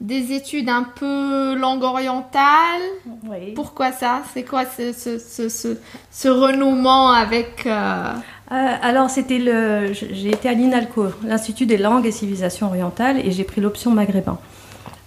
des 0.00 0.32
études 0.32 0.68
un 0.68 0.84
peu 0.84 1.54
langue 1.56 1.82
orientale. 1.82 2.82
Oui. 3.28 3.52
Pourquoi 3.54 3.90
ça? 3.92 4.22
C'est 4.32 4.44
quoi 4.44 4.64
ce, 4.64 4.92
ce, 4.92 5.18
ce, 5.18 5.76
ce, 6.10 6.28
renouement 6.28 7.10
avec... 7.10 7.66
Euh, 7.66 8.12
euh, 8.52 8.76
alors, 8.80 9.10
c'était 9.10 9.38
le... 9.38 9.92
J'ai 9.92 10.30
été 10.30 10.48
à 10.48 10.52
l'INALCO, 10.52 11.08
l'Institut 11.24 11.66
des 11.66 11.78
langues 11.78 12.06
et 12.06 12.12
civilisations 12.12 12.68
orientales, 12.68 13.18
et 13.18 13.32
j'ai 13.32 13.44
pris 13.44 13.60
l'option 13.60 13.90
maghrébin. 13.90 14.38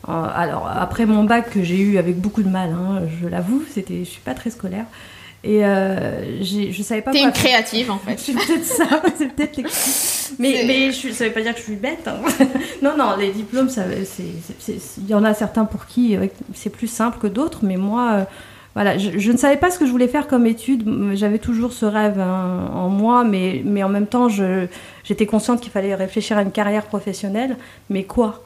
Euh, 0.10 0.27
alors, 0.36 0.67
après 0.67 1.05
mon 1.05 1.24
bac 1.24 1.51
que 1.51 1.63
j'ai 1.63 1.79
eu 1.79 1.98
avec 1.98 2.19
beaucoup 2.19 2.43
de 2.43 2.50
mal, 2.50 2.71
hein, 2.71 3.03
je 3.21 3.27
l'avoue, 3.27 3.63
c'était, 3.69 4.00
je 4.00 4.10
suis 4.10 4.21
pas 4.21 4.33
très 4.33 4.50
scolaire. 4.50 4.86
Et 5.43 5.65
euh, 5.65 6.43
je 6.43 6.83
savais 6.83 7.01
pas. 7.01 7.12
T'es 7.12 7.24
une 7.24 7.31
créative 7.31 7.89
en 7.89 7.98
fait. 7.98 8.15
c'est 8.17 8.33
peut-être 8.33 8.65
ça, 8.65 8.86
c'est 9.17 9.33
peut-être 9.33 9.60
Mais, 10.38 10.63
mais 10.67 10.91
je, 10.91 11.12
ça 11.12 11.25
veut 11.25 11.31
pas 11.31 11.41
dire 11.41 11.53
que 11.53 11.60
je 11.60 11.65
suis 11.65 11.75
bête. 11.75 12.07
Hein. 12.07 12.19
non, 12.81 12.95
non, 12.95 13.15
les 13.17 13.31
diplômes, 13.31 13.69
il 13.77 15.10
y 15.10 15.13
en 15.15 15.24
a 15.24 15.33
certains 15.33 15.65
pour 15.65 15.88
qui 15.88 16.15
c'est 16.53 16.69
plus 16.69 16.88
simple 16.88 17.17
que 17.17 17.27
d'autres, 17.27 17.60
mais 17.63 17.77
moi, 17.77 18.12
euh, 18.13 18.24
voilà, 18.75 19.00
je, 19.00 19.31
ne 19.31 19.38
savais 19.38 19.57
pas 19.57 19.71
ce 19.71 19.79
que 19.79 19.88
je 19.88 19.91
voulais 19.91 20.07
faire 20.07 20.27
comme 20.27 20.45
étude. 20.45 20.88
J'avais 21.15 21.39
toujours 21.39 21.74
ce 21.74 21.86
rêve 21.86 22.19
hein, 22.19 22.69
en 22.74 22.89
moi, 22.89 23.24
mais, 23.24 23.63
mais 23.65 23.83
en 23.83 23.89
même 23.89 24.07
temps, 24.07 24.27
j'étais 24.29 25.25
consciente 25.25 25.60
qu'il 25.60 25.71
fallait 25.71 25.95
réfléchir 25.95 26.38
à 26.38 26.43
une 26.43 26.51
carrière 26.51 26.86
professionnelle. 26.86 27.57
Mais 27.89 28.03
quoi? 28.03 28.43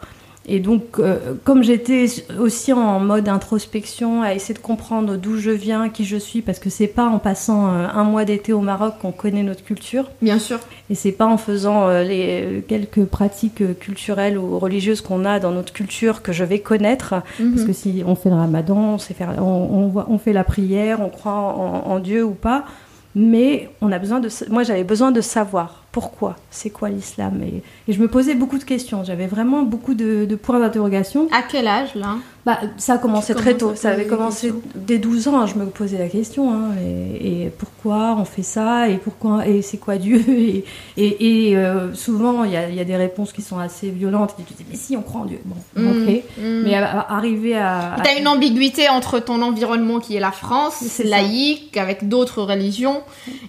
Et 0.47 0.59
donc, 0.59 0.99
euh, 0.99 1.33
comme 1.43 1.63
j'étais 1.63 2.05
aussi 2.39 2.71
en 2.71 2.99
mode 2.99 3.27
introspection, 3.27 4.21
à 4.21 4.33
essayer 4.33 4.53
de 4.53 4.59
comprendre 4.59 5.17
d'où 5.17 5.37
je 5.37 5.49
viens, 5.49 5.89
qui 5.89 6.05
je 6.05 6.17
suis, 6.17 6.41
parce 6.41 6.59
que 6.59 6.69
c'est 6.69 6.87
pas 6.87 7.07
en 7.07 7.17
passant 7.17 7.67
euh, 7.67 7.87
un 7.91 8.03
mois 8.03 8.25
d'été 8.25 8.53
au 8.53 8.61
Maroc 8.61 8.95
qu'on 9.01 9.11
connaît 9.11 9.41
notre 9.41 9.63
culture. 9.63 10.05
Bien 10.21 10.37
sûr. 10.37 10.59
Et 10.91 10.95
c'est 10.95 11.11
pas 11.11 11.25
en 11.25 11.37
faisant 11.37 11.87
euh, 11.87 12.03
les 12.03 12.63
quelques 12.67 13.05
pratiques 13.05 13.63
culturelles 13.79 14.37
ou 14.37 14.59
religieuses 14.59 15.01
qu'on 15.01 15.25
a 15.25 15.39
dans 15.39 15.51
notre 15.51 15.73
culture 15.73 16.21
que 16.21 16.31
je 16.31 16.43
vais 16.43 16.59
connaître. 16.59 17.15
Mhm. 17.39 17.55
Parce 17.55 17.65
que 17.65 17.73
si 17.73 18.03
on 18.05 18.13
fait 18.13 18.29
le 18.29 18.35
Ramadan, 18.35 18.77
on, 18.77 18.97
sait 18.99 19.15
faire, 19.15 19.33
on, 19.41 19.91
on, 20.07 20.17
fait 20.19 20.33
la 20.33 20.43
prière, 20.43 20.99
on 21.01 21.09
croit 21.09 21.31
en, 21.31 21.91
en 21.91 21.99
Dieu 21.99 22.23
ou 22.23 22.35
pas, 22.35 22.65
mais 23.15 23.69
on 23.81 23.91
a 23.91 23.97
besoin 23.97 24.19
de. 24.19 24.29
Moi, 24.49 24.63
j'avais 24.63 24.83
besoin 24.83 25.11
de 25.11 25.21
savoir 25.21 25.84
pourquoi 25.95 26.35
C'est 26.51 26.71
quoi 26.71 26.89
l'islam 26.89 27.41
et, 27.41 27.63
et 27.87 27.93
je 27.93 28.01
me 28.01 28.09
posais 28.09 28.35
beaucoup 28.35 28.57
de 28.57 28.65
questions. 28.65 29.05
J'avais 29.05 29.27
vraiment 29.27 29.63
beaucoup 29.63 29.93
de, 29.93 30.25
de 30.25 30.35
points 30.35 30.59
d'interrogation. 30.59 31.29
À 31.31 31.41
quel 31.41 31.67
âge 31.69 31.95
là? 31.95 32.17
Bah, 32.45 32.59
ça 32.77 32.95
a 32.95 32.97
commencé 32.99 33.33
Tu 33.33 33.39
très 33.41 33.55
tôt. 33.55 33.71
Ça 33.75 33.89
avait 33.91 34.05
commencé 34.05 34.53
dès 34.75 34.97
12 34.99 35.29
ans. 35.29 35.39
hein, 35.39 35.45
je 35.47 35.55
me 35.55 35.65
posais 35.67 35.97
la 35.97 36.09
question. 36.09 36.53
hein, 36.53 36.71
et, 36.85 37.43
et 37.45 37.49
pourquoi 37.49 38.15
on 38.19 38.25
fait 38.25 38.43
ça 38.43 38.89
Et 38.89 38.97
pourquoi 38.97 39.47
Et 39.47 39.61
c'est 39.61 39.77
quoi 39.77 39.95
Dieu 39.95 40.21
Et, 40.97 41.55
euh, 41.55 41.93
souvent, 41.93 42.43
il 42.43 42.51
y 42.51 42.57
a, 42.57 42.69
il 42.69 42.75
y 42.75 42.79
a 42.79 42.83
des 42.83 42.95
réponses 42.97 43.31
qui 43.33 43.41
sont 43.41 43.57
assez 43.57 43.89
violentes. 43.89 44.35
Tu 44.37 44.53
dis, 44.53 44.65
mais 44.69 44.75
si, 44.75 44.95
on 44.97 45.01
croit 45.01 45.21
en 45.21 45.25
Dieu. 45.25 45.39
Bon, 45.45 45.55
Mm, 45.75 45.87
ok. 45.87 46.23
mm. 46.37 46.61
Mais 46.65 46.75
à- 46.75 46.99
à- 46.99 47.15
arriver 47.17 47.55
à. 47.57 47.93
à- 47.95 48.01
T'as 48.01 48.19
une 48.19 48.27
ambiguïté 48.27 48.89
entre 48.89 49.19
ton 49.19 49.41
environnement 49.41 49.99
qui 49.99 50.15
est 50.15 50.19
la 50.19 50.31
France, 50.31 50.75
C'est 50.81 51.03
ça. 51.03 51.09
laïque, 51.09 51.77
avec 51.77 52.07
d'autres 52.09 52.41
religions, 52.43 53.01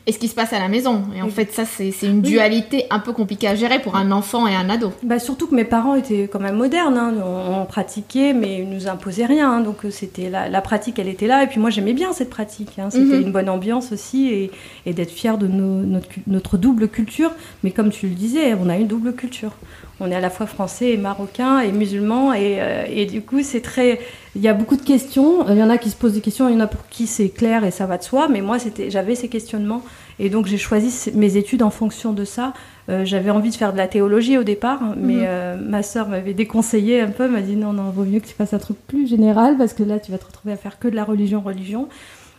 et 0.07 0.13
ce 0.13 0.19
qui 0.19 0.29
se 0.29 0.35
passe 0.35 0.53
à 0.53 0.59
la 0.59 0.69
maison. 0.69 1.03
Et 1.17 1.21
en 1.23 1.27
Oui. 1.27 1.31
fait, 1.33 1.53
ça, 1.53 1.65
c'est 1.65 1.91
c'est 1.91 2.07
une 2.07 2.21
Oui. 2.25 2.33
Dualité 2.37 2.87
un 2.91 2.99
peu 2.99 3.13
compliquée 3.13 3.49
à 3.49 3.55
gérer 3.55 3.79
pour 3.81 3.97
un 3.97 4.11
enfant 4.11 4.47
et 4.47 4.55
un 4.55 4.69
ado. 4.71 4.93
Bah, 5.03 5.19
surtout 5.19 5.47
que 5.47 5.55
mes 5.55 5.65
parents 5.65 5.95
étaient 5.95 6.29
quand 6.31 6.41
même 6.41 6.57
modernes, 6.57 6.97
hein. 6.97 7.15
on, 7.25 7.63
on 7.63 7.65
pratiquait, 7.67 8.33
mais 8.33 8.59
ils 8.61 8.69
nous 8.71 8.89
imposaient 8.89 9.27
rien. 9.27 9.51
hein. 9.53 9.61
Donc 9.61 9.85
euh, 9.85 9.91
c'était 9.91 10.31
la, 10.31 10.49
la 10.49 10.61
pratique, 10.61 10.99
elle 10.99 11.09
était 11.09 11.27
là, 11.27 11.43
et 11.43 11.47
puis 11.47 11.59
moi 11.61 11.71
j'aimais 11.71 11.93
bien 11.95 12.13
cette 12.13 12.31
pratique. 12.31 12.79
hein. 12.79 12.89
C'était 12.91 13.17
Mhm. 13.17 13.23
une 13.27 13.33
bonne 13.33 13.49
ambiance 13.49 13.93
aussi, 13.93 14.29
et, 14.29 14.51
et 14.87 14.93
d'être 14.93 15.11
fier 15.11 15.39
de 15.39 15.47
nos- 15.47 15.83
notre, 15.85 16.09
cu- 16.09 16.23
notre 16.27 16.57
double 16.57 16.89
culture. 16.89 17.33
Mais 17.65 17.71
comme 17.71 17.91
tu 17.91 18.07
le 18.09 18.15
disais, 18.15 18.55
on 18.55 18.69
a 18.69 18.77
une 18.77 18.87
double 18.87 19.13
culture. 19.15 19.53
On 19.99 20.11
est 20.11 20.15
à 20.15 20.21
la 20.21 20.29
fois 20.31 20.47
français 20.47 20.91
et 20.93 20.97
marocain 20.99 21.61
et 21.61 21.73
musulman, 21.73 22.35
et, 22.35 22.57
euh, 22.61 22.85
et 22.91 23.07
du 23.07 23.23
coup 23.23 23.43
c'est 23.43 23.61
très. 23.63 23.99
Il 24.35 24.43
y 24.43 24.49
a 24.49 24.53
beaucoup 24.53 24.77
de 24.77 24.83
questions. 24.83 25.49
Il 25.49 25.57
y 25.57 25.63
en 25.63 25.71
a 25.71 25.79
qui 25.79 25.89
se 25.89 25.97
posent 25.97 26.13
des 26.13 26.21
questions, 26.21 26.49
il 26.51 26.55
y 26.55 26.57
en 26.57 26.61
a 26.61 26.67
pour 26.67 26.87
qui 26.89 27.07
c'est 27.07 27.31
clair 27.31 27.65
et 27.65 27.71
ça 27.71 27.87
va 27.87 27.97
de 27.97 28.03
soi. 28.03 28.29
Mais 28.29 28.43
moi 28.43 28.59
c'était, 28.59 28.91
j'avais 28.91 29.15
ces 29.15 29.29
questionnements, 29.29 29.81
et 30.19 30.31
donc 30.31 30.47
j'ai 30.47 30.59
choisi 30.59 31.11
mes 31.15 31.37
études 31.37 31.63
en 31.63 31.71
fonction 31.71 32.13
de 32.13 32.25
ça. 32.25 32.53
Euh, 32.89 33.05
j'avais 33.05 33.31
envie 33.31 33.51
de 33.51 33.55
faire 33.57 33.73
de 33.73 33.79
la 33.79 33.89
théologie 33.89 34.39
au 34.39 34.45
départ, 34.45 34.81
mais 34.97 35.15
Mhm. 35.15 35.25
euh, 35.27 35.57
ma 35.61 35.83
sœur 35.83 36.09
m'avait 36.09 36.35
déconseillé 36.35 37.01
un 37.01 37.09
peu, 37.11 37.29
m'a 37.29 37.41
dit 37.43 37.57
non, 37.57 37.73
non, 37.73 37.91
vaut 37.91 38.05
mieux 38.05 38.21
que 38.21 38.27
tu 38.27 38.35
fasses 38.35 38.55
un 38.55 38.59
truc 38.59 38.77
plus 38.87 39.09
général 39.09 39.57
parce 39.59 39.73
que 39.75 39.83
là 39.83 39.99
tu 39.99 40.13
vas 40.13 40.19
te 40.19 40.25
retrouver 40.27 40.53
à 40.55 40.57
faire 40.57 40.79
que 40.79 40.89
de 40.89 40.95
la 40.97 41.05
religion, 41.05 41.41
religion. 41.41 41.89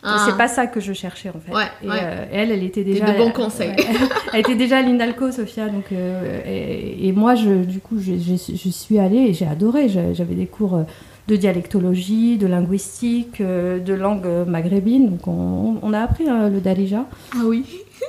Ah. 0.04 0.24
C'est 0.26 0.38
pas 0.38 0.48
ça 0.48 0.68
que 0.68 0.80
je 0.80 0.94
cherchais 0.94 1.30
en 1.30 1.40
fait. 1.40 1.52
Ouais, 1.54 1.64
et 1.84 1.90
ouais. 1.90 2.00
euh, 2.02 2.26
elle, 2.32 2.52
elle 2.52 2.64
était 2.64 2.84
déjà. 2.84 3.12
de 3.12 3.18
bons 3.18 3.32
conseils. 3.32 3.70
ouais. 3.72 3.86
elle 4.34 4.40
était 4.42 4.56
déjà 4.56 4.78
à 4.78 4.82
l'INALCO, 4.84 5.32
Sophia, 5.32 5.68
donc 5.68 5.92
et, 5.92 7.08
et 7.08 7.12
moi, 7.12 7.36
je, 7.36 7.64
du 7.64 7.80
coup, 7.80 7.98
je, 8.00 8.14
je- 8.14 8.56
je 8.56 8.70
suis 8.70 9.00
allée 9.00 9.18
et 9.18 9.34
j'ai 9.34 9.48
adoré. 9.48 9.90
J'a- 9.90 10.14
J'avais 10.14 10.36
des 10.36 10.46
cours 10.46 10.86
de 11.28 11.36
dialectologie, 11.36 12.38
de 12.38 12.48
linguistique, 12.48 13.42
euh, 13.42 13.80
de 13.80 13.94
langue 13.94 14.28
maghrébine. 14.48 15.10
Donc 15.12 15.28
on, 15.28 15.76
on 15.82 15.94
a 15.94 16.00
appris 16.02 16.28
hein, 16.30 16.50
le 16.50 16.60
darija. 16.60 17.06
Ah 17.34 17.40
oui. 17.46 17.64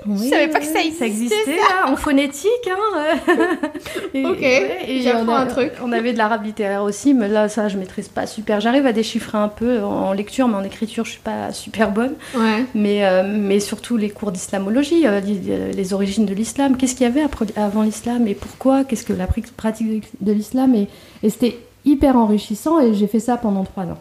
Oui, 0.07 0.29
savais 0.29 0.49
pas 0.49 0.61
que 0.61 0.67
ça 0.67 0.79
oui, 0.85 0.95
existait, 1.01 1.57
là, 1.57 1.91
en 1.91 1.97
phonétique. 1.97 2.51
Hein. 2.71 3.17
Et- 4.15 4.25
Ok, 4.27 5.03
j'apprends 5.03 5.35
un 5.35 5.47
truc. 5.47 5.73
On 5.83 5.93
avait 5.93 6.13
de 6.13 6.19
l'arabe 6.19 6.45
littéraire 6.45 6.83
aussi, 6.83 7.15
mais 7.15 7.27
là, 7.27 7.49
ça, 7.49 7.69
je 7.69 7.79
maîtrise 7.79 8.09
pas 8.09 8.27
super. 8.27 8.61
J'arrive 8.61 8.87
à 8.87 8.93
déchiffrer 8.93 9.39
un 9.39 9.49
peu 9.49 9.83
en 9.83 10.13
lecture, 10.13 10.47
mais 10.47 10.57
en 10.57 10.63
écriture, 10.63 11.05
je 11.07 11.13
suis 11.13 11.21
pas 11.21 11.53
super 11.53 11.91
bonne. 11.91 12.13
Ouais. 12.37 12.65
Mais, 12.75 13.05
euh, 13.07 13.23
mais 13.27 13.61
surtout 13.61 13.97
les 13.97 14.11
cours 14.11 14.31
d'islamologie, 14.31 15.07
euh, 15.07 15.21
les, 15.21 15.73
les 15.73 15.93
origines 15.95 16.27
de 16.27 16.35
l'islam. 16.35 16.77
Qu'est-ce 16.77 16.95
qu'il 16.95 17.05
y 17.07 17.11
avait 17.11 17.23
après- 17.23 17.47
avant 17.57 17.83
l'islam 17.83 18.29
et 18.29 18.35
pourquoi? 18.35 18.85
Qu'est-ce 18.85 19.05
que 19.05 19.15
la 19.15 19.27
pr- 19.27 19.51
pratique 19.57 20.05
de 20.21 20.33
l'islam? 20.33 20.75
Et, 20.75 20.87
et 21.23 21.31
c'était 21.31 21.59
hyper 21.89 22.17
enrichissant 22.17 22.81
et 22.81 22.95
j'ai 22.95 23.07
fait 23.07 23.21
ça 23.21 23.37
pendant 23.37 23.65
trois 23.65 23.85
ans. 23.85 23.99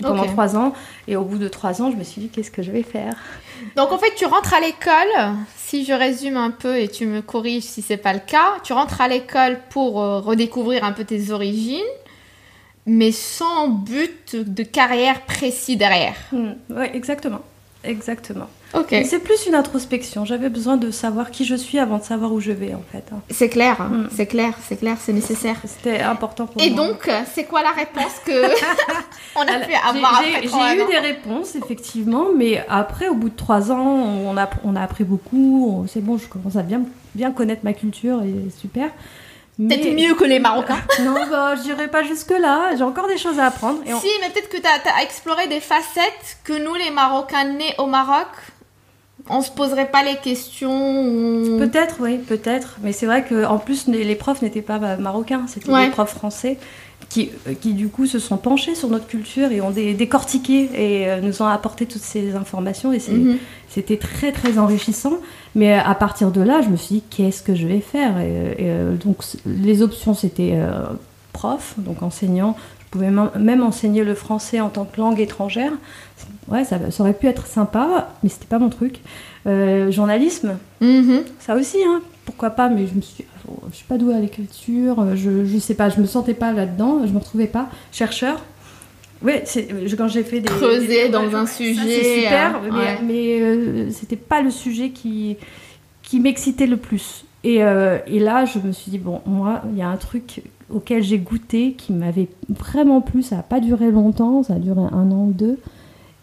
Pendant 0.00 0.24
trois 0.24 0.56
ans. 0.56 0.72
Et 1.06 1.16
au 1.16 1.24
bout 1.24 1.38
de 1.38 1.48
trois 1.48 1.82
ans, 1.82 1.90
je 1.90 1.96
me 1.96 2.04
suis 2.04 2.22
dit, 2.22 2.28
qu'est-ce 2.28 2.50
que 2.50 2.62
je 2.62 2.70
vais 2.70 2.82
faire? 2.82 3.14
Donc 3.76 3.92
en 3.92 3.98
fait, 3.98 4.14
tu 4.16 4.24
rentres 4.24 4.54
à 4.54 4.60
l'école, 4.60 5.36
si 5.56 5.84
je 5.84 5.92
résume 5.92 6.36
un 6.36 6.50
peu 6.50 6.78
et 6.78 6.88
tu 6.88 7.06
me 7.06 7.20
corriges 7.20 7.64
si 7.64 7.82
c'est 7.82 7.96
pas 7.96 8.12
le 8.12 8.20
cas, 8.20 8.54
tu 8.64 8.72
rentres 8.72 9.00
à 9.00 9.08
l'école 9.08 9.58
pour 9.70 10.00
euh, 10.00 10.20
redécouvrir 10.20 10.84
un 10.84 10.92
peu 10.92 11.04
tes 11.04 11.30
origines, 11.30 11.80
mais 12.86 13.12
sans 13.12 13.68
but 13.68 14.34
de 14.36 14.62
carrière 14.62 15.22
précis 15.22 15.76
derrière. 15.76 16.16
Hmm, 16.32 16.52
ouais, 16.70 16.94
exactement. 16.96 17.40
Exactement. 17.84 18.48
C'est 19.04 19.18
plus 19.22 19.46
une 19.46 19.54
introspection. 19.54 20.24
J'avais 20.24 20.48
besoin 20.48 20.76
de 20.76 20.90
savoir 20.90 21.30
qui 21.30 21.44
je 21.44 21.54
suis 21.54 21.78
avant 21.78 21.98
de 21.98 22.02
savoir 22.04 22.32
où 22.32 22.40
je 22.40 22.52
vais, 22.52 22.74
en 22.74 22.82
fait. 22.90 23.04
hein. 23.12 23.20
C'est 23.30 23.48
clair, 23.48 23.80
hein. 23.80 23.88
Mm. 23.90 24.08
c'est 24.14 24.26
clair, 24.26 24.54
c'est 24.68 24.76
clair, 24.76 24.96
c'est 25.00 25.12
nécessaire. 25.12 25.56
C'était 25.66 26.00
important 26.00 26.46
pour 26.46 26.62
Et 26.62 26.70
moi. 26.70 26.86
donc, 26.88 27.08
euh, 27.08 27.20
c'est 27.34 27.44
quoi 27.44 27.62
la 27.62 27.70
réponse 27.72 28.12
que 28.24 28.32
on 29.36 29.40
a 29.40 29.52
Alors, 29.52 29.66
pu 29.68 29.74
avoir 29.74 30.22
j'ai- 30.22 30.82
eu 30.82 30.86
des 30.86 30.98
réponses, 30.98 31.54
effectivement, 31.54 32.26
mais 32.36 32.64
après, 32.68 33.08
au 33.08 33.14
bout 33.14 33.28
de 33.30 33.36
trois 33.36 33.70
ans, 33.70 33.78
on 34.26 34.36
a, 34.36 34.48
on 34.64 34.74
a 34.76 34.82
appris 34.82 35.04
beaucoup. 35.04 35.84
C'est 35.88 36.00
bon, 36.02 36.16
je 36.18 36.26
commence 36.28 36.56
à 36.56 36.62
bien, 36.62 36.82
bien 37.14 37.30
connaître 37.32 37.62
ma 37.64 37.72
culture 37.74 38.22
et 38.22 38.50
super. 38.58 38.88
Peut-être 39.58 39.94
mieux 39.94 40.14
que 40.14 40.24
les 40.24 40.38
Marocains. 40.38 40.78
Non, 41.04 41.14
bah, 41.30 41.54
je 41.56 41.62
dirais 41.62 41.86
pas 41.88 42.02
jusque-là. 42.02 42.74
J'ai 42.76 42.82
encore 42.82 43.06
des 43.06 43.18
choses 43.18 43.38
à 43.38 43.46
apprendre. 43.46 43.80
Et 43.86 43.92
on- 43.92 44.00
Si, 44.00 44.08
mais 44.22 44.30
peut-être 44.30 44.48
que 44.48 44.56
tu 44.56 44.66
as, 44.66 45.02
exploré 45.02 45.46
des 45.46 45.60
facettes 45.60 46.38
que 46.42 46.54
nous, 46.54 46.74
les 46.74 46.90
Marocains 46.90 47.44
nés 47.44 47.74
au 47.78 47.84
Maroc, 47.86 48.28
on 49.30 49.40
se 49.40 49.50
poserait 49.50 49.90
pas 49.90 50.02
les 50.04 50.16
questions. 50.16 51.58
Peut-être, 51.58 51.96
oui, 52.00 52.18
peut-être. 52.18 52.78
Mais 52.82 52.92
c'est 52.92 53.06
vrai 53.06 53.24
qu'en 53.24 53.58
plus, 53.58 53.86
les 53.88 54.14
profs 54.16 54.42
n'étaient 54.42 54.62
pas 54.62 54.78
marocains, 54.96 55.44
c'était 55.46 55.70
Ouais. 55.70 55.86
des 55.86 55.90
profs 55.92 56.10
français 56.14 56.58
qui, 57.08 57.30
euh, 57.46 57.52
qui, 57.60 57.74
du 57.74 57.88
coup, 57.88 58.06
se 58.06 58.18
sont 58.18 58.36
penchés 58.38 58.74
sur 58.74 58.88
notre 58.88 59.06
culture 59.06 59.52
et 59.52 59.60
ont 59.60 59.70
dé- 59.70 59.92
décortiqué 59.94 60.70
et 60.74 61.08
euh, 61.10 61.20
nous 61.20 61.42
ont 61.42 61.46
apporté 61.46 61.84
toutes 61.86 62.00
ces 62.02 62.34
informations. 62.36 62.92
Et 62.92 63.00
Mhm. 63.10 63.36
c'était 63.68 63.96
très, 63.98 64.32
très 64.32 64.58
enrichissant. 64.58 65.14
Mais 65.54 65.74
à 65.74 65.94
partir 65.94 66.30
de 66.30 66.40
là, 66.40 66.60
je 66.62 66.68
me 66.68 66.76
suis 66.76 66.96
dit, 66.96 67.02
qu'est-ce 67.10 67.42
que 67.42 67.54
je 67.54 67.66
vais 67.66 67.80
faire 67.80 68.18
et, 68.18 68.52
et, 68.58 68.70
euh, 68.70 68.94
Donc, 68.96 69.18
les 69.46 69.82
options, 69.82 70.14
c'était 70.14 70.52
euh, 70.54 70.84
prof, 71.32 71.74
donc 71.76 72.02
enseignant. 72.02 72.56
Je 72.86 72.98
pouvais 72.98 73.10
même 73.38 73.62
enseigner 73.62 74.04
le 74.04 74.14
français 74.14 74.60
en 74.60 74.68
tant 74.68 74.84
que 74.84 75.00
langue 75.00 75.18
étrangère. 75.20 75.72
Ouais, 76.48 76.64
ça, 76.64 76.78
ça 76.90 77.02
aurait 77.02 77.12
pu 77.14 77.26
être 77.28 77.46
sympa, 77.46 78.10
mais 78.22 78.28
c'était 78.28 78.46
pas 78.46 78.58
mon 78.58 78.68
truc. 78.68 78.98
Euh, 79.46 79.90
journalisme, 79.90 80.56
Mhm. 80.80 81.22
ça 81.38 81.54
aussi, 81.56 81.78
hein, 81.86 82.00
pourquoi 82.24 82.50
pas, 82.50 82.68
mais 82.68 82.86
je 82.86 82.94
me 82.94 83.00
suis, 83.00 83.24
je 83.70 83.76
suis 83.76 83.84
pas 83.86 83.96
douée 83.98 84.14
à 84.14 84.20
l'écriture, 84.20 85.16
je, 85.16 85.44
je 85.44 85.58
sais 85.58 85.74
pas, 85.74 85.88
je 85.88 86.00
me 86.00 86.06
sentais 86.06 86.34
pas 86.34 86.52
là-dedans, 86.52 87.00
je 87.06 87.12
me 87.12 87.18
retrouvais 87.18 87.46
pas. 87.46 87.68
Chercheur, 87.92 88.40
oui, 89.22 89.32
quand 89.96 90.08
j'ai 90.08 90.24
fait 90.24 90.40
des 90.40 90.48
Creuser 90.48 91.04
des- 91.04 91.08
dans 91.10 91.24
ouais, 91.26 91.34
un 91.34 91.46
sujet, 91.46 91.80
c'est 92.02 92.22
super, 92.22 92.56
euh, 92.56 92.70
mais, 92.72 92.78
ouais. 92.78 92.98
mais, 93.06 93.40
euh, 93.40 93.90
c'était 93.90 94.16
pas 94.16 94.42
le 94.42 94.50
sujet 94.50 94.90
qui 94.90 95.36
qui 96.02 96.18
m'excitait 96.20 96.66
le 96.66 96.76
plus. 96.76 97.24
Et, 97.44 97.62
euh, 97.62 97.98
et 98.06 98.18
là, 98.18 98.44
je 98.44 98.58
me 98.58 98.72
suis 98.72 98.90
dit 98.90 98.98
bon, 98.98 99.20
moi, 99.26 99.62
il 99.72 99.78
y 99.78 99.82
a 99.82 99.88
un 99.88 99.96
truc 99.96 100.42
auquel 100.70 101.02
j'ai 101.02 101.18
goûté 101.18 101.72
qui 101.78 101.92
m'avait 101.92 102.28
vraiment 102.48 103.00
plu. 103.00 103.22
Ça 103.22 103.38
a 103.38 103.42
pas 103.42 103.60
duré 103.60 103.90
longtemps, 103.90 104.42
ça 104.42 104.54
a 104.54 104.58
duré 104.58 104.80
un 104.80 105.10
an 105.10 105.26
ou 105.28 105.32
deux. 105.32 105.58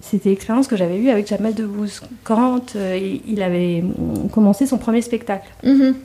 C'était 0.01 0.29
l'expérience 0.29 0.67
que 0.67 0.77
j'avais 0.77 0.97
eue 0.97 1.09
avec 1.09 1.27
Jamel 1.27 1.53
Debbouze 1.53 2.01
quand 2.23 2.75
euh, 2.75 2.97
il- 3.27 3.41
avait 3.43 3.83
euh, 3.83 4.27
commencé 4.31 4.65
son 4.65 4.77
premier 4.77 5.01
spectacle. 5.01 5.47
Mhm. 5.63 5.95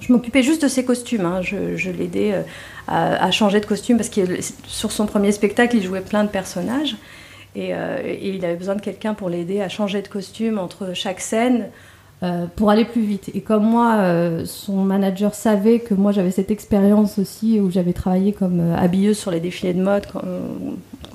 Je 0.00 0.12
m'occupais 0.12 0.42
juste 0.42 0.62
de 0.62 0.68
ses 0.68 0.84
costumes. 0.84 1.24
hein. 1.24 1.40
Je, 1.42 1.76
je 1.76 1.90
l'aidais 1.90 2.32
euh, 2.34 2.42
à, 2.86 3.24
à 3.24 3.30
changer 3.30 3.58
de 3.60 3.66
costume 3.66 3.96
parce 3.96 4.10
que 4.10 4.20
sur 4.66 4.92
son 4.92 5.06
premier 5.06 5.32
spectacle, 5.32 5.76
il 5.76 5.82
jouait 5.82 6.02
plein 6.02 6.24
de 6.24 6.28
personnages. 6.28 6.96
Et, 7.56 7.70
euh, 7.74 7.96
et 8.04 8.34
il 8.36 8.44
avait 8.44 8.54
besoin 8.56 8.76
de 8.76 8.80
quelqu'un 8.82 9.14
pour 9.14 9.28
l'aider 9.30 9.60
à 9.62 9.68
changer 9.68 10.02
de 10.02 10.08
costume 10.08 10.58
entre 10.58 10.92
chaque 10.94 11.20
scène 11.20 11.66
euh, 12.22 12.44
pour 12.54 12.70
aller 12.70 12.84
plus 12.84 13.00
vite. 13.00 13.30
Et 13.34 13.40
comme 13.40 13.64
moi, 13.64 13.98
son 14.44 14.76
manager 14.84 15.34
savait 15.34 15.80
que 15.80 15.94
moi 15.94 16.12
j'avais 16.12 16.30
cette 16.30 16.50
expérience 16.50 17.18
aussi 17.18 17.58
où 17.58 17.70
j'avais 17.70 17.94
travaillé 17.94 18.32
comme 18.32 18.60
habilleuse 18.76 19.16
sur 19.18 19.30
les 19.30 19.40
défilés 19.40 19.72
de 19.72 19.82
mode 19.82 20.04
quand- 20.12 20.22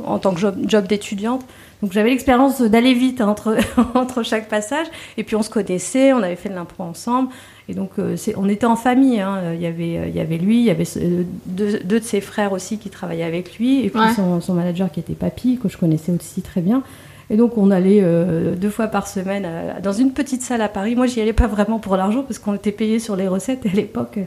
en 0.04 0.18
tant 0.18 0.34
que 0.34 0.40
job, 0.40 0.56
job 0.68 0.88
d'étudiante. 0.88 1.46
Donc 1.84 1.92
j'avais 1.92 2.10
l'expérience 2.10 2.62
d'aller 2.62 2.94
vite 2.96 3.22
entre, 3.22 3.58
entre 3.94 4.24
chaque 4.24 4.48
passage. 4.50 4.88
Et 5.18 5.24
puis 5.24 5.36
on 5.36 5.44
se 5.44 5.50
connaissait, 5.52 6.14
on 6.14 6.24
avait 6.24 6.38
fait 6.38 6.50
de 6.50 6.56
l'impro 6.56 6.82
ensemble. 6.84 7.30
Et 7.70 7.74
donc 7.74 7.92
euh, 8.00 8.16
on 8.38 8.50
était 8.50 8.66
en 8.66 8.76
famille. 8.78 9.20
hein. 9.20 9.54
Il, 9.54 9.62
y 9.62 9.68
avait, 9.68 10.08
il 10.10 10.16
y 10.16 10.20
avait 10.22 10.38
lui, 10.38 10.60
il 10.60 10.64
y 10.66 10.70
avait 10.72 10.86
euh, 10.98 11.24
deux, 11.46 11.80
deux 11.84 12.00
de 12.00 12.06
ses 12.06 12.22
frères 12.22 12.54
aussi 12.54 12.78
qui 12.80 12.90
travaillaient 12.90 13.24
avec 13.26 13.58
lui. 13.60 13.86
Et 13.86 13.90
puis 13.90 14.00
Ouais. 14.00 14.14
son, 14.16 14.40
son 14.42 14.54
manager 14.54 14.90
qui 14.92 15.02
était 15.02 15.14
papy, 15.14 15.60
que 15.62 15.68
je 15.70 15.78
connaissais 15.78 16.12
aussi 16.14 16.42
très 16.42 16.62
bien. 16.62 16.84
Et 17.30 17.38
donc 17.38 17.58
on 17.58 17.70
allait 17.72 18.00
euh, 18.02 18.56
deux 18.56 18.70
fois 18.70 18.88
par 18.88 19.08
semaine 19.08 19.48
dans 19.84 19.94
une 19.94 20.12
petite 20.12 20.42
salle 20.42 20.62
à 20.62 20.70
Paris. 20.70 20.96
Moi 20.96 21.06
j'y 21.08 21.20
allais 21.22 21.34
pas 21.34 21.48
vraiment 21.48 21.80
pour 21.80 21.96
l'argent 21.98 22.24
parce 22.24 22.40
qu'on 22.40 22.54
était 22.54 22.72
payé 22.72 23.00
sur 23.00 23.16
les 23.16 23.28
recettes 23.28 23.66
et 23.66 23.70
à 23.70 23.74
l'époque 23.74 24.20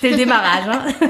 c'était 0.00 0.10
le 0.10 0.16
démarrage. 0.16 0.64
hein. 0.68 0.82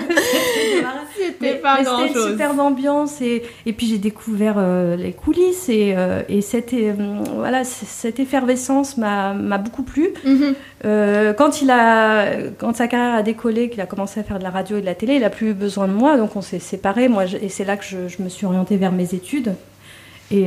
C'était 1.16 1.56
pas 1.56 1.78
mais 1.78 1.84
c'était 1.84 2.18
une 2.20 2.30
superbe 2.30 2.60
ambiance 2.60 3.20
et, 3.20 3.42
et 3.66 3.72
puis 3.72 3.86
j'ai 3.86 3.98
découvert 3.98 4.54
euh, 4.56 4.96
les 4.96 5.12
coulisses 5.12 5.68
et, 5.68 5.94
euh, 5.96 6.22
et 6.28 6.40
cette, 6.40 6.72
euh, 6.72 6.92
voilà, 7.34 7.64
cette 7.64 8.20
effervescence 8.20 8.96
m'a 8.96 9.34
beaucoup 9.58 9.82
plu. 9.82 10.10
Mhm. 10.24 10.54
Euh, 10.84 11.32
quand, 11.32 11.60
il 11.60 11.70
a, 11.70 12.26
quand 12.58 12.76
sa 12.76 12.86
carrière 12.88 13.16
a 13.16 13.22
décollé, 13.22 13.68
qu'il 13.68 13.80
a 13.80 13.86
commencé 13.86 14.20
à 14.20 14.22
faire 14.22 14.38
de 14.38 14.44
la 14.44 14.50
radio 14.50 14.76
et 14.78 14.80
de 14.80 14.86
la 14.86 14.94
télé, 14.94 15.16
il 15.16 15.24
a 15.24 15.30
plus 15.30 15.50
eu 15.50 15.54
besoin 15.54 15.88
de 15.88 15.92
moi, 15.92 16.16
donc 16.16 16.36
on 16.36 16.40
s'est 16.42 16.60
séparés. 16.60 17.08
Moi, 17.08 17.26
je- 17.26 17.36
et 17.36 17.48
c'est 17.48 17.64
là 17.64 17.76
que 17.76 17.84
je, 17.84 18.08
je 18.08 18.22
me 18.22 18.28
suis 18.28 18.46
orientée 18.46 18.76
vers 18.76 18.92
mes 18.92 19.12
études. 19.14 19.54
Et 20.30 20.44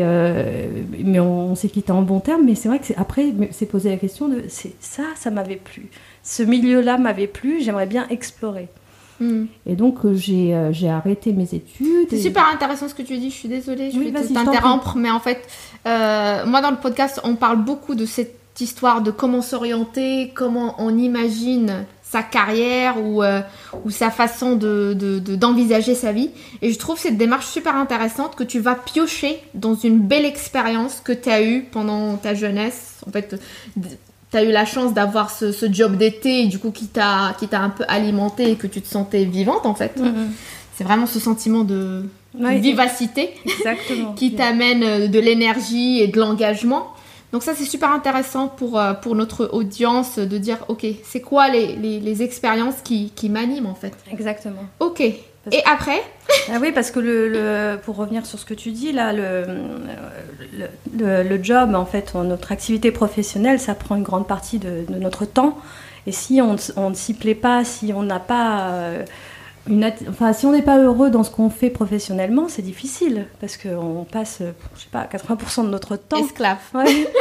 mais 1.04 1.20
on, 1.20 1.56
s'est 1.56 1.70
quitté 1.70 1.92
en 1.92 2.04
bon 2.04 2.20
terme. 2.20 2.44
Mais 2.46 2.54
c'est 2.54 2.70
vrai 2.70 2.78
que 2.80 2.86
après, 2.98 3.26
c'est 3.50 3.66
posé 3.66 3.90
la 3.90 3.98
question 3.98 4.28
de 4.28 4.44
c'est 4.48 4.74
ça, 4.80 5.02
ça 5.16 5.32
m'avait 5.32 5.56
plu. 5.56 5.88
Ce 6.24 6.44
milieu-là 6.44 6.98
m'avait 6.98 7.28
plu. 7.28 7.62
J'aimerais 7.62 7.88
bien 7.88 8.08
explorer. 8.10 8.70
Hmm. 9.20 9.46
Et 9.66 9.76
donc 9.76 10.00
j'ai 10.14 10.54
arrêté 10.90 11.32
mes 11.34 11.54
études. 11.54 12.08
C'est 12.10 12.20
super 12.20 12.48
intéressant 12.48 12.88
ce 12.88 12.96
que 12.96 13.04
tu 13.04 13.18
dis. 13.18 13.30
Je 13.30 13.36
suis 13.36 13.50
désolée, 13.50 13.92
je 13.92 14.00
vais 14.00 14.12
t'interrompre, 14.12 14.96
mais 14.98 15.12
en 15.12 15.20
fait, 15.20 15.48
moi 15.86 16.62
dans 16.62 16.72
le 16.72 16.78
podcast, 16.82 17.22
on 17.24 17.36
parle 17.36 17.64
beaucoup 17.64 17.96
de 17.96 18.06
cette 18.06 18.42
histoire 18.60 19.02
de 19.02 19.12
comment 19.12 19.42
s'orienter, 19.42 20.32
comment 20.36 20.76
on 20.78 20.98
imagine 20.98 21.86
sa 22.12 22.24
carrière 22.24 23.02
ou, 23.02 23.24
euh, 23.24 23.42
ou 23.86 23.90
sa 23.90 24.12
façon 24.12 24.58
de, 24.58 24.94
d'envisager 25.36 25.96
sa 25.96 26.12
vie. 26.12 26.32
Et 26.62 26.74
je 26.74 26.78
trouve 26.78 27.00
cette 27.00 27.18
démarche 27.18 27.46
super 27.46 27.78
intéressante 27.78 28.36
que 28.36 28.44
tu 28.44 28.60
vas 28.60 28.76
piocher 28.76 29.42
dans 29.54 29.76
une 29.76 30.00
belle 30.00 30.26
expérience 30.26 31.00
que 31.00 31.14
tu 31.14 31.30
as 31.30 31.42
eue 31.42 31.64
pendant 31.72 32.18
ta 32.18 32.34
jeunesse. 32.34 33.00
En 33.08 33.12
fait, 33.12 33.40
tu 34.32 34.38
as 34.38 34.44
eu 34.44 34.52
la 34.52 34.66
chance 34.66 34.94
d'avoir 34.94 35.30
ce, 35.30 35.52
job 35.72 35.98
d'été, 35.98 36.48
du 36.48 36.58
coup, 36.58 36.72
qui 36.72 36.88
t'a, 36.88 37.36
qui 37.38 37.48
t'a 37.48 37.60
un 37.60 37.70
peu 37.70 37.84
alimenté 37.88 38.52
et 38.52 38.56
que 38.56 38.68
tu 38.68 38.82
te 38.82 38.88
sentais 38.88 39.26
vivante, 39.26 39.66
en 39.66 39.76
fait. 39.76 40.00
Mm-hmm. 40.00 40.28
C'est 40.74 40.84
vraiment 40.84 41.06
ce 41.06 41.20
sentiment 41.20 41.64
de, 41.64 42.06
vivacité 42.34 43.32
qui 44.16 44.34
t'amène 44.34 45.08
de 45.12 45.20
l'énergie 45.20 46.00
et 46.00 46.08
de 46.08 46.18
l'engagement. 46.20 46.88
Donc 47.32 47.44
ça, 47.44 47.54
c'est 47.56 47.66
super 47.66 47.92
intéressant 47.92 48.48
pour, 48.48 48.78
euh, 48.78 48.94
pour 48.94 49.16
notre 49.16 49.50
audience 49.54 50.20
de 50.20 50.38
dire, 50.38 50.58
OK, 50.68 50.86
c'est 51.04 51.22
quoi 51.22 51.50
les, 51.50 51.76
les, 51.76 52.24
expériences 52.24 52.82
qui, 52.84 53.12
qui 53.16 53.30
m'animent 53.30 53.68
en 53.68 53.76
fait? 53.76 53.94
Exactement. 54.12 54.64
OK. 54.80 55.02
Et 55.52 55.64
après 55.66 56.02
ah 56.50 56.58
Oui, 56.62 56.72
parce 56.72 56.92
que 56.92 57.00
le, 57.00 57.78
pour 57.84 57.96
revenir 57.96 58.26
sur 58.26 58.38
ce 58.38 58.46
que 58.46 58.54
tu 58.54 58.72
dis, 58.72 58.92
là, 58.92 59.12
le, 59.12 59.46
le, 60.98 61.24
le, 61.24 61.44
job, 61.44 61.74
en 61.74 61.86
fait, 61.86 62.14
notre 62.14 62.52
activité 62.52 62.92
professionnelle, 62.92 63.60
ça 63.60 63.74
prend 63.74 63.96
une 63.96 64.04
grande 64.04 64.28
partie 64.28 64.60
de, 64.60 64.86
de 64.88 65.00
notre 65.00 65.26
temps. 65.26 65.58
Et 66.08 66.12
si 66.12 66.42
on, 66.42 66.56
on 66.78 66.90
ne 66.92 66.96
s'y 66.96 67.14
plaît 67.14 67.36
pas, 67.36 67.64
si 67.64 67.92
on 67.96 68.04
n'a 68.04 68.20
pas... 68.20 68.70
Euh, 68.72 69.06
enfin, 70.10 70.34
si 70.34 70.46
on 70.46 70.52
n'est 70.52 70.62
pas 70.62 70.80
heureux 70.80 71.10
dans 71.10 71.24
ce 71.24 71.32
qu'on 71.32 71.50
fait 71.50 71.70
professionnellement, 71.70 72.48
c'est 72.48 72.64
difficile 72.64 73.28
parce 73.40 73.58
qu'on 73.58 74.06
passe, 74.12 74.40
je 74.76 74.82
sais 74.82 74.90
pas, 74.92 75.06
80% 75.06 75.66
de 75.66 75.70
notre 75.70 75.96
temps. 75.96 76.24
Esclave. 76.24 76.58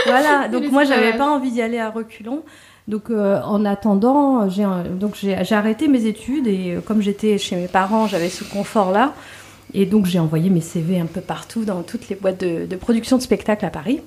voilà. 0.06 0.48
Donc 0.52 0.70
moi, 0.70 0.84
j'avais 0.84 1.16
pas 1.16 1.26
envie 1.26 1.52
d'y 1.52 1.62
aller 1.62 1.78
à 1.78 1.90
reculons. 1.90 2.42
Donc 2.90 3.08
euh, 3.08 3.40
en 3.44 3.64
attendant, 3.64 4.48
j'ai 4.48 4.66
donc 4.98 5.14
j'ai 5.14 5.54
arrêté 5.54 5.86
mes 5.86 6.06
études 6.06 6.48
et 6.48 6.74
euh, 6.74 6.80
comme 6.80 7.00
j'étais 7.00 7.38
chez 7.38 7.54
mes 7.54 7.68
parents, 7.68 8.08
j'avais 8.08 8.28
ce 8.28 8.42
confort-là. 8.42 9.14
Et 9.72 9.86
donc 9.86 10.06
j'ai 10.06 10.18
envoyé 10.18 10.50
mes 10.50 10.60
CV 10.60 10.98
un 10.98 11.06
peu 11.06 11.20
partout 11.20 11.64
dans 11.64 11.82
toutes 11.82 12.08
les 12.08 12.16
boîtes 12.16 12.40
de, 12.40 12.66
de 12.66 12.76
production 12.76 13.16
de 13.16 13.22
spectacles 13.22 13.64
à 13.64 13.70
Paris. 13.70 14.00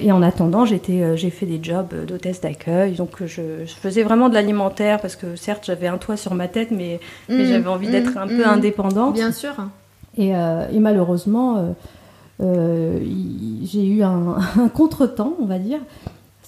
Et 0.00 0.12
en 0.12 0.22
attendant, 0.22 0.64
j'étais, 0.64 1.00
euh, 1.00 1.16
j'ai 1.16 1.30
fait 1.30 1.46
des 1.46 1.58
jobs 1.60 1.92
d'hôtesse 2.06 2.40
d'accueil. 2.40 2.92
Donc 2.92 3.24
je, 3.24 3.64
faisais 3.66 4.04
vraiment 4.04 4.28
de 4.28 4.34
l'alimentaire 4.34 5.00
parce 5.00 5.16
que 5.16 5.34
certes 5.34 5.64
j'avais 5.66 5.88
un 5.88 5.98
toit 5.98 6.16
sur 6.16 6.34
ma 6.34 6.46
tête, 6.46 6.70
mais, 6.70 7.00
mmh, 7.28 7.44
j'avais 7.44 7.68
envie 7.68 7.88
d'être 7.88 8.14
mmh, 8.14 8.18
un 8.18 8.28
peu 8.28 8.44
mmh. 8.44 8.48
indépendante. 8.48 9.14
Bien 9.14 9.32
sûr. 9.32 9.54
Et, 10.16 10.36
euh, 10.36 10.68
et 10.72 10.78
malheureusement, 10.78 11.74
j'ai 12.38 13.86
eu 13.86 14.02
un, 14.04 14.36
un 14.60 14.68
contretemps, 14.68 15.34
on 15.40 15.46
va 15.46 15.58
dire. 15.58 15.80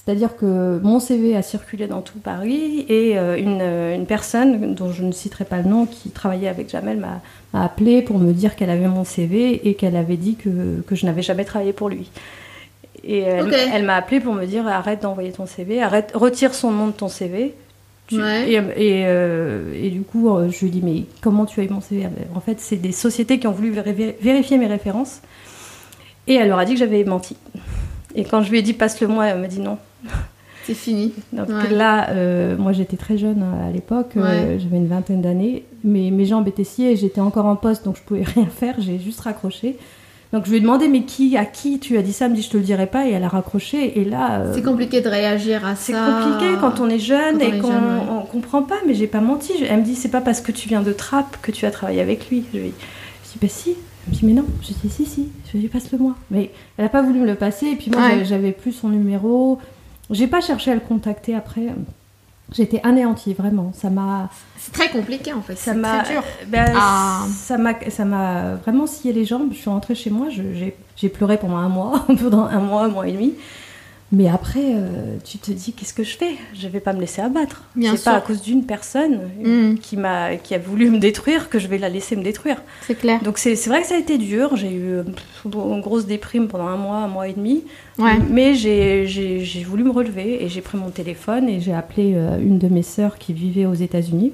C'est-à-dire 0.07 0.37
que 0.37 0.79
mon 0.85 1.01
CV 1.01 1.35
a 1.35 1.43
circulé 1.43 1.89
dans 1.89 2.01
tout 2.01 2.21
Paris 2.21 2.87
et 2.89 3.17
une, 3.17 3.61
une, 3.61 4.07
personne 4.07 4.73
dont 4.73 4.93
je 4.93 5.03
ne 5.03 5.11
citerai 5.11 5.45
pas 5.45 5.57
le 5.59 5.69
nom 5.69 5.85
qui 5.85 6.11
travaillait 6.11 6.47
avec 6.47 6.71
Jamel 6.71 6.99
m'a, 6.99 7.21
appelé 7.53 8.03
pour 8.03 8.19
me 8.19 8.33
dire 8.33 8.55
qu'elle 8.55 8.71
avait 8.71 8.87
mon 8.87 9.03
CV 9.03 9.69
et 9.69 9.75
qu'elle 9.75 9.97
avait 9.97 10.17
dit 10.17 10.37
que, 10.37 10.81
que 10.87 10.95
je 10.95 11.07
n'avais 11.07 11.23
jamais 11.23 11.45
travaillé 11.45 11.73
pour 11.73 11.89
lui. 11.89 12.09
Et 13.03 13.21
elle, 13.21 13.85
m'a 13.85 13.95
appelé 13.97 14.21
pour 14.21 14.35
me 14.35 14.47
dire 14.47 14.67
arrête 14.67 15.03
d'envoyer 15.03 15.33
ton 15.33 15.47
CV, 15.47 15.83
arrête, 15.83 16.13
retire 16.15 16.55
son 16.55 16.71
nom 16.71 16.87
de 16.89 16.93
ton 16.93 17.09
CV. 17.09 17.55
Et, 18.13 18.19
euh, 18.19 19.73
et, 19.75 19.91
du 19.91 20.03
coup, 20.03 20.31
euh, 20.31 20.49
je 20.51 20.65
lui 20.65 20.71
dis 20.71 20.83
mais 20.83 21.05
comment 21.21 21.45
tu 21.45 21.61
as 21.61 21.65
eu 21.65 21.69
mon 21.69 21.81
CV 21.81 22.07
En 22.35 22.41
fait, 22.41 22.61
c'est 22.61 22.77
des 22.77 22.93
sociétés 22.93 23.39
qui 23.39 23.47
ont 23.47 23.53
voulu 23.53 23.71
vérifier 24.21 24.59
mes 24.59 24.67
références. 24.67 25.21
Et 26.27 26.35
elle 26.35 26.49
leur 26.49 26.59
a 26.59 26.65
dit 26.65 26.75
que 26.75 26.79
j'avais 26.79 27.05
menti. 27.05 27.37
Et 28.15 28.25
quand 28.25 28.43
je 28.43 28.51
lui 28.51 28.59
ai 28.59 28.63
dit 28.63 28.73
passe-le-moi, 28.73 29.27
elle 29.27 29.41
m'a 29.41 29.49
dit 29.49 29.61
non. 29.61 29.79
C'est 30.65 30.75
fini. 30.75 31.13
Donc 31.33 31.49
là, 31.71 32.11
euh, 32.11 32.57
moi 32.57 32.73
j'étais 32.73 32.97
très 32.97 33.17
jeune 33.17 33.45
à 33.65 33.71
l'époque, 33.71 34.15
j'avais 34.15 34.77
une 34.77 34.89
vingtaine 34.89 35.23
d'années, 35.23 35.65
mais 35.85 36.11
mes 36.11 36.25
jambes 36.25 36.49
étaient 36.49 36.65
sciées, 36.65 36.97
j'étais 36.97 37.21
encore 37.21 37.47
en 37.47 37.55
poste 37.55 37.85
donc 37.85 37.97
je 37.97 38.03
pouvais 38.03 38.25
rien 38.35 38.47
faire, 38.47 38.75
j'ai 38.81 38.99
juste 38.99 39.21
raccroché. 39.21 39.77
Donc 40.33 40.45
je 40.45 40.51
lui 40.51 40.57
ai 40.57 40.61
demandé 40.61 40.89
mais 40.89 41.03
qui 41.03 41.37
à 41.37 41.45
qui 41.45 41.79
tu 41.79 41.97
as 41.97 42.03
dit 42.03 42.13
ça? 42.13 42.25
Elle 42.25 42.33
me 42.33 42.37
dit 42.37 42.43
je 42.43 42.51
te 42.51 42.57
le 42.57 42.63
dirai 42.63 42.87
pas 42.87 43.07
et 43.07 43.13
elle 43.13 43.25
a 43.25 43.29
raccroché 43.29 44.01
et 44.01 44.05
là 44.05 44.41
euh, 44.41 44.53
c'est 44.55 44.63
compliqué 44.63 45.01
de 45.01 45.09
réagir 45.09 45.65
à 45.65 45.77
ça. 45.77 45.83
C'est 45.83 45.93
compliqué 45.93 46.53
quand 46.61 46.81
on 46.81 46.89
est 46.89 46.99
jeune 46.99 47.41
et 47.41 47.59
qu'on 47.59 47.71
ne 47.71 48.27
comprend 48.31 48.63
pas 48.63 48.77
mais 48.87 48.95
j'ai 48.95 49.07
pas 49.07 49.21
menti. 49.21 49.53
Elle 49.69 49.81
me 49.81 49.85
dit 49.85 49.95
c'est 49.95 50.11
pas 50.11 50.21
parce 50.21 50.41
que 50.41 50.53
tu 50.53 50.69
viens 50.69 50.83
de 50.83 50.93
Trappes 50.93 51.39
que 51.43 51.53
tu 51.53 51.65
as 51.65 51.71
travaillé 51.71 52.01
avec 52.01 52.29
lui. 52.29 52.45
Je 52.53 52.59
lui 52.59 52.67
ai 52.67 52.71
dit 52.71 53.39
bah 53.41 53.49
si. 53.49 53.71
Elle 53.71 54.15
me 54.15 54.19
dit 54.19 54.27
mais 54.27 54.33
non. 54.33 54.45
Je 54.63 54.73
dis 54.75 54.91
si 54.91 55.07
si. 55.07 55.29
Je 55.53 55.59
lui 55.59 55.69
passe-le 55.69 55.99
moi. 55.99 56.17
Mais 56.33 56.51
elle 56.77 56.85
a 56.85 56.89
pas 56.89 57.03
voulu 57.03 57.21
me 57.21 57.27
le 57.27 57.37
passer 57.37 57.67
et 57.67 57.77
puis 57.77 57.91
moi 57.91 58.25
j'avais 58.25 58.53
plus 58.53 58.73
son 58.73 58.89
numéro. 58.89 59.61
J'ai 60.11 60.27
pas 60.27 60.41
cherché 60.41 60.71
à 60.71 60.75
le 60.75 60.81
contacter 60.81 61.35
après. 61.35 61.67
J'étais 62.53 62.81
anéantie, 62.85 63.35
vraiment. 63.35 63.73
Ça 63.75 63.91
m'a. 63.91 64.31
C'est 64.57 64.73
très 64.73 64.89
compliqué 64.91 65.33
en 65.33 65.43
fait. 65.43 65.57
Ça 65.57 65.75
m'a. 65.75 66.03
Dur. 66.05 66.23
Ben, 66.47 66.73
ah. 66.77 67.25
Ça 67.33 67.59
m'a, 67.59 67.75
ça 67.91 68.05
m'a 68.05 68.55
vraiment 68.55 68.87
scié 68.87 69.13
les 69.13 69.25
jambes. 69.25 69.49
Je 69.53 69.59
suis 69.59 69.71
rentrée 69.71 69.97
chez 69.97 70.11
moi. 70.11 70.29
j'ai, 70.31 71.09
pleuré 71.09 71.39
pendant 71.39 71.57
un 71.57 71.69
mois, 71.69 72.07
pendant 72.21 72.45
un 72.45 72.61
mois, 72.61 72.85
un 72.85 72.89
mois 72.89 73.09
et 73.09 73.13
demi. 73.13 73.35
Mais 74.13 74.29
après, 74.29 74.73
euh, 74.75 75.17
tu 75.25 75.39
te 75.39 75.51
dis 75.51 75.73
qu'est-ce 75.73 75.93
que 75.93 76.05
je 76.05 76.17
fais? 76.17 76.37
Je 76.55 76.69
vais 76.69 76.79
pas 76.79 76.93
me 76.93 77.01
laisser 77.01 77.21
abattre. 77.21 77.65
C'est 77.81 78.05
pas 78.05 78.13
à 78.13 78.21
cause 78.21 78.41
d'une 78.41 78.65
personne 78.65 79.19
mm. 79.43 79.79
qui 79.79 79.97
m'a 79.97 80.37
qui 80.37 80.55
a 80.55 80.59
voulu 80.59 80.91
me 80.91 80.99
détruire 80.99 81.51
que 81.51 81.59
je 81.59 81.67
vais 81.67 81.79
la 81.79 81.89
laisser 81.89 82.15
me 82.15 82.23
détruire. 82.23 82.63
C'est 82.87 82.95
clair. 82.95 83.21
Donc 83.23 83.39
c'est 83.39 83.55
vrai 83.67 83.83
que 83.83 83.89
ça 83.89 83.97
a 83.97 83.99
été 83.99 84.17
dur. 84.17 84.55
J'ai 84.55 84.71
eu 84.71 84.91
euh, 84.93 85.03
une 85.45 85.81
grosse 85.81 86.07
déprime 86.07 86.47
pendant 86.47 86.69
un 86.69 86.77
mois, 86.77 86.99
un 86.99 87.09
mois 87.09 87.27
et 87.27 87.33
demi. 87.33 87.65
Ouais. 87.99 88.17
Mais 88.31 88.55
j'ai 88.55 89.65
voulu 89.67 89.83
me 89.83 89.91
relever 89.91 90.45
et 90.45 90.49
j'ai 90.49 90.61
pris 90.61 90.79
mon 90.79 90.91
téléphone 90.91 91.49
et 91.49 91.61
j'ai 91.61 91.75
appelé 91.75 92.13
euh, 92.15 92.39
une 92.39 92.59
de 92.59 92.69
mes 92.69 92.85
sœurs 92.85 93.19
qui 93.19 93.33
vivait 93.33 93.67
aux 93.67 93.75
États-Unis. 93.75 94.33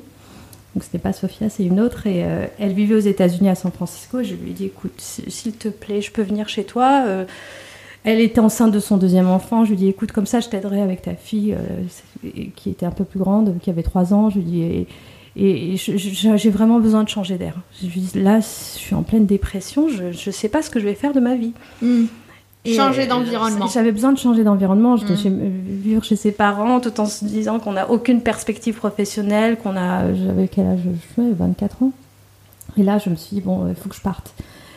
Donc 0.75 0.85
c'était 0.85 0.99
pas 0.99 1.15
Sophia, 1.15 1.49
c'est 1.49 1.65
une 1.65 1.81
autre 1.81 2.07
et 2.07 2.25
elle 2.59 2.73
vivait 2.73 2.95
aux 2.95 2.99
États-Unis 2.99 3.51
à 3.51 3.55
San 3.55 3.71
Francisco. 3.71 4.23
Je 4.23 4.35
lui 4.35 4.53
ai 4.53 4.55
dit 4.55 4.65
écoute, 4.65 4.95
s'il 4.97 5.53
te 5.53 5.69
plaît, 5.69 6.01
je 6.01 6.11
peux 6.11 6.23
venir 6.23 6.49
chez 6.49 6.65
toi. 6.65 7.05
Elle 8.05 8.21
était 8.21 8.41
enceinte 8.41 8.73
de 8.73 8.81
son 8.81 8.97
deuxième 8.97 9.29
enfant. 9.29 9.65
Je 9.65 9.71
lui 9.71 9.77
dis 9.77 9.89
écoute, 9.89 10.13
comme 10.13 10.27
ça, 10.27 10.41
je 10.41 10.49
t'aiderai 10.49 10.81
avec 10.81 11.03
ta 11.03 11.15
fille 11.15 11.55
euh, 11.55 12.49
qui 12.57 12.71
était 12.71 12.87
un 12.87 12.91
peu 12.91 13.05
plus 13.05 13.21
grande, 13.21 13.59
qui 13.63 13.71
avait 13.71 13.85
trois 13.85 14.13
ans. 14.13 14.29
Je 14.29 14.39
lui 14.39 14.45
dis 14.45 14.87
et, 15.35 15.77
j'ai 15.77 16.51
vraiment 16.51 16.79
besoin 16.79 17.05
de 17.05 17.09
changer 17.09 17.39
d'air. 17.39 17.55
Je 17.81 17.87
lui 17.87 18.01
dis 18.01 18.21
là, 18.21 18.41
je 18.41 18.47
suis 18.79 18.95
en 18.95 19.03
pleine 19.03 19.27
dépression. 19.27 19.89
Je 19.89 20.05
ne 20.05 20.33
sais 20.33 20.49
pas 20.49 20.63
ce 20.63 20.71
que 20.71 20.79
je 20.79 20.85
vais 20.85 20.95
faire 20.95 21.13
de 21.13 21.21
ma 21.21 21.37
vie. 21.37 21.53
Hmm. 21.81 22.05
changer 22.67 23.07
d'environnement. 23.07 23.67
J'avais 23.67 23.93
besoin 23.93 24.13
de 24.13 24.19
changer 24.19 24.45
d'environnement. 24.45 24.97
J'étais 24.97 25.15
euh, 25.27 25.51
vivre 25.65 26.05
chez 26.05 26.17
ses 26.17 26.33
parents 26.33 26.81
tout 26.81 27.01
en 27.01 27.07
se 27.07 27.25
disant 27.25 27.61
qu'on 27.61 27.73
n'a 27.73 27.91
aucune 27.91 28.21
perspective 28.21 28.75
professionnelle, 28.75 29.57
qu'on 29.57 29.77
a. 29.77 30.13
J'avais 30.13 30.49
quel 30.49 30.67
âge? 30.67 30.81
Je 31.17 31.23
24 31.23 31.83
ans. 31.83 31.93
Et 32.77 32.83
là, 32.83 32.99
je 32.99 33.09
me 33.09 33.17
suis 33.17 33.37
dit 33.37 33.43
bon, 33.43 33.69
il 33.69 33.75
faut 33.75 33.89
que 33.89 33.97
je 33.97 34.03
parte. 34.03 34.35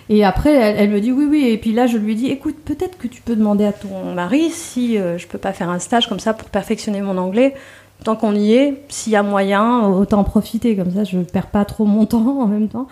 Et 0.09 0.23
après, 0.23 0.53
elle, 0.53 0.89
me 0.89 1.01
dit 1.01 1.11
oui, 1.11 1.25
oui. 1.27 1.47
Et 1.47 1.57
puis 1.57 1.73
là, 1.73 1.87
je 1.87 1.97
lui 1.97 2.15
dis, 2.15 2.27
écoute, 2.27 2.57
peut-être 2.63 2.97
que 2.97 3.07
tu 3.07 3.21
peux 3.21 3.35
demander 3.35 3.65
à 3.65 3.73
ton 3.73 4.13
mari 4.13 4.49
si 4.51 4.97
euh, 4.97 5.17
je 5.17 5.27
peux 5.27 5.37
pas 5.37 5.53
faire 5.53 5.69
un 5.69 5.79
stage 5.79 6.07
comme 6.07 6.19
ça 6.19 6.33
pour 6.33 6.49
perfectionner 6.49 7.01
mon 7.01 7.17
anglais. 7.17 7.55
Tant 8.03 8.15
qu'on 8.15 8.35
y 8.35 8.53
est, 8.53 8.83
s'il 8.89 9.13
y 9.13 9.15
a 9.15 9.23
moyen, 9.23 9.87
autant 9.87 10.19
en 10.19 10.23
profiter. 10.23 10.75
Comme 10.75 10.91
ça, 10.91 11.03
je 11.03 11.17
perds 11.19 11.47
pas 11.47 11.65
trop 11.65 11.85
mon 11.85 12.05
temps 12.05 12.39
en 12.39 12.47
même 12.47 12.67
temps. 12.67 12.87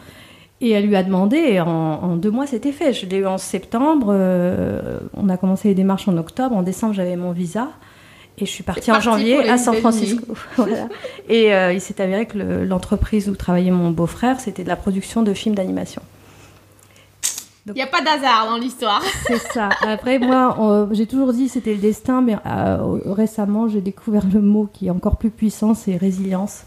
Et 0.62 0.71
elle 0.71 0.88
lui 0.88 0.95
a 0.95 1.04
demandé, 1.04 1.38
et 1.38 1.60
en, 1.60 2.15
deux 2.15 2.32
mois, 2.32 2.47
c'était 2.47 2.71
fait. 2.71 2.93
Je 2.93 3.06
l'ai 3.06 3.17
eu 3.17 3.28
en 3.28 3.38
septembre. 3.38 4.08
Euh, 4.10 4.99
on 5.13 5.28
a 5.28 5.36
commencé 5.36 5.67
les 5.67 5.76
démarches 5.76 6.08
en 6.08 6.17
octobre. 6.17 6.56
En 6.56 6.63
décembre, 6.63 6.93
j'avais 6.93 7.17
mon 7.17 7.32
visa. 7.32 7.67
Et 8.38 8.45
je 8.45 8.49
suis 8.49 8.63
partie 8.63 8.91
en 8.91 8.99
janvier 8.99 9.47
à 9.49 9.58
San 9.58 9.76
Francisco. 9.76 10.26
voilà. 10.56 10.88
Et 11.30 11.54
euh, 11.54 11.73
il 11.73 11.82
s'est 11.82 12.02
avéré 12.02 12.26
que 12.26 12.38
l'entreprise 12.38 13.30
où 13.30 13.36
travaillait 13.36 13.71
mon 13.71 13.91
beau-frère, 13.91 14.39
c'était 14.39 14.63
de 14.63 14.69
la 14.69 14.76
production 14.76 15.21
de 15.21 15.34
films 15.34 15.54
d'animation. 15.54 16.02
Il 17.67 17.73
n'y 17.73 17.82
a 17.82 17.88
pas 17.88 18.02
d'hasard 18.02 18.47
dans 18.49 18.58
l'histoire. 18.58 19.02
C'est 19.28 19.38
ça. 19.38 19.69
Après, 19.82 20.19
moi, 20.19 20.89
j'ai 20.91 21.08
toujours 21.08 21.32
dit 21.32 21.47
c'était 21.47 21.73
le 21.73 21.80
destin, 21.80 22.21
mais 22.21 22.36
euh, 22.45 22.99
récemment, 23.06 23.69
j'ai 23.69 23.80
découvert 23.80 24.23
le 24.32 24.41
mot 24.41 24.69
qui 24.71 24.88
est 24.88 24.89
encore 24.89 25.15
plus 25.15 25.30
puissant, 25.30 25.73
c'est 25.73 25.95
résilience. 25.95 26.63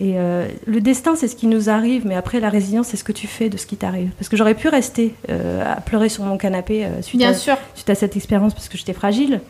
Et 0.00 0.18
euh, 0.18 0.48
le 0.66 0.80
destin, 0.80 1.14
c'est 1.14 1.28
ce 1.28 1.36
qui 1.36 1.46
nous 1.46 1.70
arrive, 1.70 2.06
mais 2.06 2.16
après, 2.16 2.40
la 2.40 2.50
résilience, 2.50 2.88
c'est 2.88 2.96
ce 2.96 3.04
que 3.04 3.12
tu 3.12 3.28
fais 3.28 3.48
de 3.48 3.56
ce 3.56 3.66
qui 3.66 3.76
t'arrive. 3.76 4.10
Parce 4.18 4.28
que 4.28 4.36
j'aurais 4.36 4.54
pu 4.54 4.68
rester 4.68 5.14
euh, 5.30 5.62
à 5.64 5.80
pleurer 5.80 6.08
sur 6.08 6.24
mon 6.24 6.36
canapé 6.36 6.86
suite, 7.02 7.22
à, 7.22 7.32
suite 7.32 7.88
à 7.88 7.94
cette 7.94 8.16
expérience 8.16 8.52
parce 8.52 8.68
que 8.68 8.76
j'étais 8.76 8.92
fragile. 8.92 9.40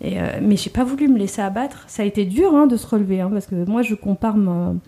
Et, 0.00 0.16
mais 0.40 0.56
j'ai 0.56 0.70
pas 0.70 0.82
voulu 0.82 1.06
me 1.06 1.18
laisser 1.18 1.42
abattre. 1.42 1.84
Ça 1.86 2.02
a 2.02 2.06
été 2.06 2.24
dur 2.24 2.52
hein, 2.54 2.66
de 2.66 2.76
se 2.76 2.86
relever, 2.86 3.20
hein, 3.20 3.30
parce 3.32 3.46
que 3.46 3.54
moi, 3.66 3.82
je 3.82 3.94
compare 3.94 4.36
mon 4.36 4.80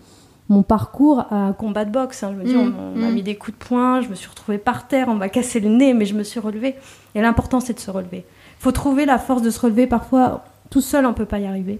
mon 0.49 0.61
parcours 0.63 1.21
à 1.31 1.53
combat 1.57 1.85
de 1.85 1.91
boxe. 1.91 2.23
hein. 2.23 2.33
Je 2.33 2.39
me 2.41 2.45
dis, 2.47 2.55
Mm, 2.55 2.75
on, 2.79 2.95
on 2.95 2.99
m'a 2.99 3.09
mm. 3.09 3.13
mis 3.13 3.23
des 3.23 3.35
coups 3.35 3.57
de 3.57 3.63
poing, 3.63 4.01
je 4.01 4.09
me 4.09 4.15
suis 4.15 4.29
retrouvée 4.29 4.57
par 4.59 4.87
terre, 4.87 5.07
on 5.09 5.15
m'a 5.15 5.29
cassé 5.29 5.59
le 5.59 5.69
nez, 5.69 5.93
mais 5.93 6.05
je 6.05 6.13
me 6.13 6.23
suis 6.23 6.39
relevée. 6.39 6.75
Et 7.15 7.21
l'important, 7.21 7.59
c'est 7.59 7.73
de 7.73 7.79
se 7.79 7.89
relever. 7.91 8.25
Il 8.59 8.63
faut 8.63 8.71
trouver 8.71 9.05
la 9.05 9.17
force 9.17 9.41
de 9.41 9.49
se 9.49 9.59
relever. 9.59 9.87
Parfois, 9.87 10.43
tout 10.69 10.81
seul, 10.81 11.05
on 11.05 11.13
peut 11.13 11.25
pas 11.25 11.39
y 11.39 11.45
arriver. 11.47 11.79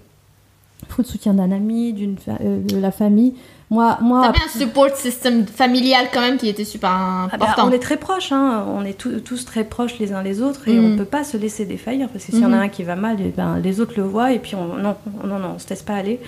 Il 0.81 0.87
faut 0.93 1.01
le 1.01 1.07
soutien 1.07 1.33
d'un 1.33 1.51
ami, 1.51 1.93
d'une 1.93 2.17
fa- 2.17 2.37
euh, 2.41 2.61
de 2.61 2.77
la 2.77 2.91
famille. 2.91 3.33
Moi, 3.71 3.97
moi 4.01 4.21
T'avais 4.21 4.45
un 4.45 4.59
support 4.59 4.95
system 4.95 5.45
familial 5.47 6.07
quand 6.13 6.21
même 6.21 6.37
qui 6.37 6.47
était 6.47 6.65
super 6.65 6.89
Ah 6.91 7.27
ben, 7.31 7.35
important. 7.35 7.67
on 7.67 7.71
est 7.71 7.79
très 7.79 7.97
proches, 7.97 8.31
hein. 8.31 8.65
on 8.69 8.83
est 8.85 8.93
tous- 8.95 9.21
tous 9.21 9.45
très 9.45 9.63
proches 9.63 9.97
les 9.97 10.13
uns 10.13 10.21
les 10.21 10.41
autres 10.43 10.67
et 10.67 10.77
Mm. 10.77 10.85
on 10.85 10.89
ne 10.89 10.97
peut 10.97 11.05
pas 11.05 11.23
se 11.23 11.37
laisser 11.37 11.65
défaillir 11.65 12.09
parce 12.09 12.25
que 12.25 12.31
s'il 12.31 12.41
y 12.41 12.45
en 12.45 12.53
a 12.53 12.57
Mhm. 12.57 12.61
un 12.63 12.67
qui 12.69 12.83
va 12.83 12.95
mal, 12.95 13.17
eh 13.21 13.29
ben, 13.29 13.57
les 13.57 13.79
autres 13.79 13.93
le 13.97 14.03
voient 14.03 14.31
et 14.33 14.37
puis 14.39 14.53
on, 14.53 14.75
non, 14.75 14.95
non, 15.23 15.39
non, 15.39 15.53
on 15.55 15.59
se 15.59 15.67
laisse 15.69 15.81
pas 15.81 15.95
aller. 15.95 16.19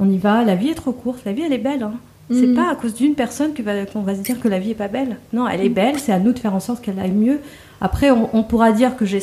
On 0.00 0.08
y 0.10 0.18
va, 0.18 0.44
la 0.44 0.54
vie 0.54 0.70
est 0.70 0.74
trop 0.74 0.92
courte, 0.92 1.20
la 1.26 1.32
vie 1.32 1.42
elle 1.42 1.52
est 1.52 1.58
belle. 1.58 1.82
Hein. 1.82 1.92
C'est 2.30 2.46
Mhm. 2.46 2.54
pas 2.56 2.70
à 2.70 2.74
cause 2.76 2.94
d'une 2.94 3.14
personne 3.14 3.52
va- 3.62 3.84
qu'on 3.84 4.00
va 4.00 4.14
se 4.14 4.20
dire 4.20 4.40
que 4.40 4.48
la 4.48 4.58
vie 4.58 4.70
est 4.70 4.74
pas 4.74 4.88
belle. 4.88 5.16
Non, 5.32 5.46
elle 5.48 5.60
est 5.60 5.68
Mm. 5.68 5.74
belle, 5.74 5.98
c'est 5.98 6.12
à 6.12 6.18
nous 6.18 6.32
de 6.32 6.38
faire 6.38 6.54
en 6.54 6.60
sorte 6.60 6.80
qu'elle 6.82 6.98
aille 6.98 7.10
mieux. 7.10 7.40
Après, 7.80 8.10
on, 8.10 8.30
on 8.32 8.42
pourra 8.42 8.72
dire 8.72 8.96
que 8.96 9.04
j'ai 9.04 9.18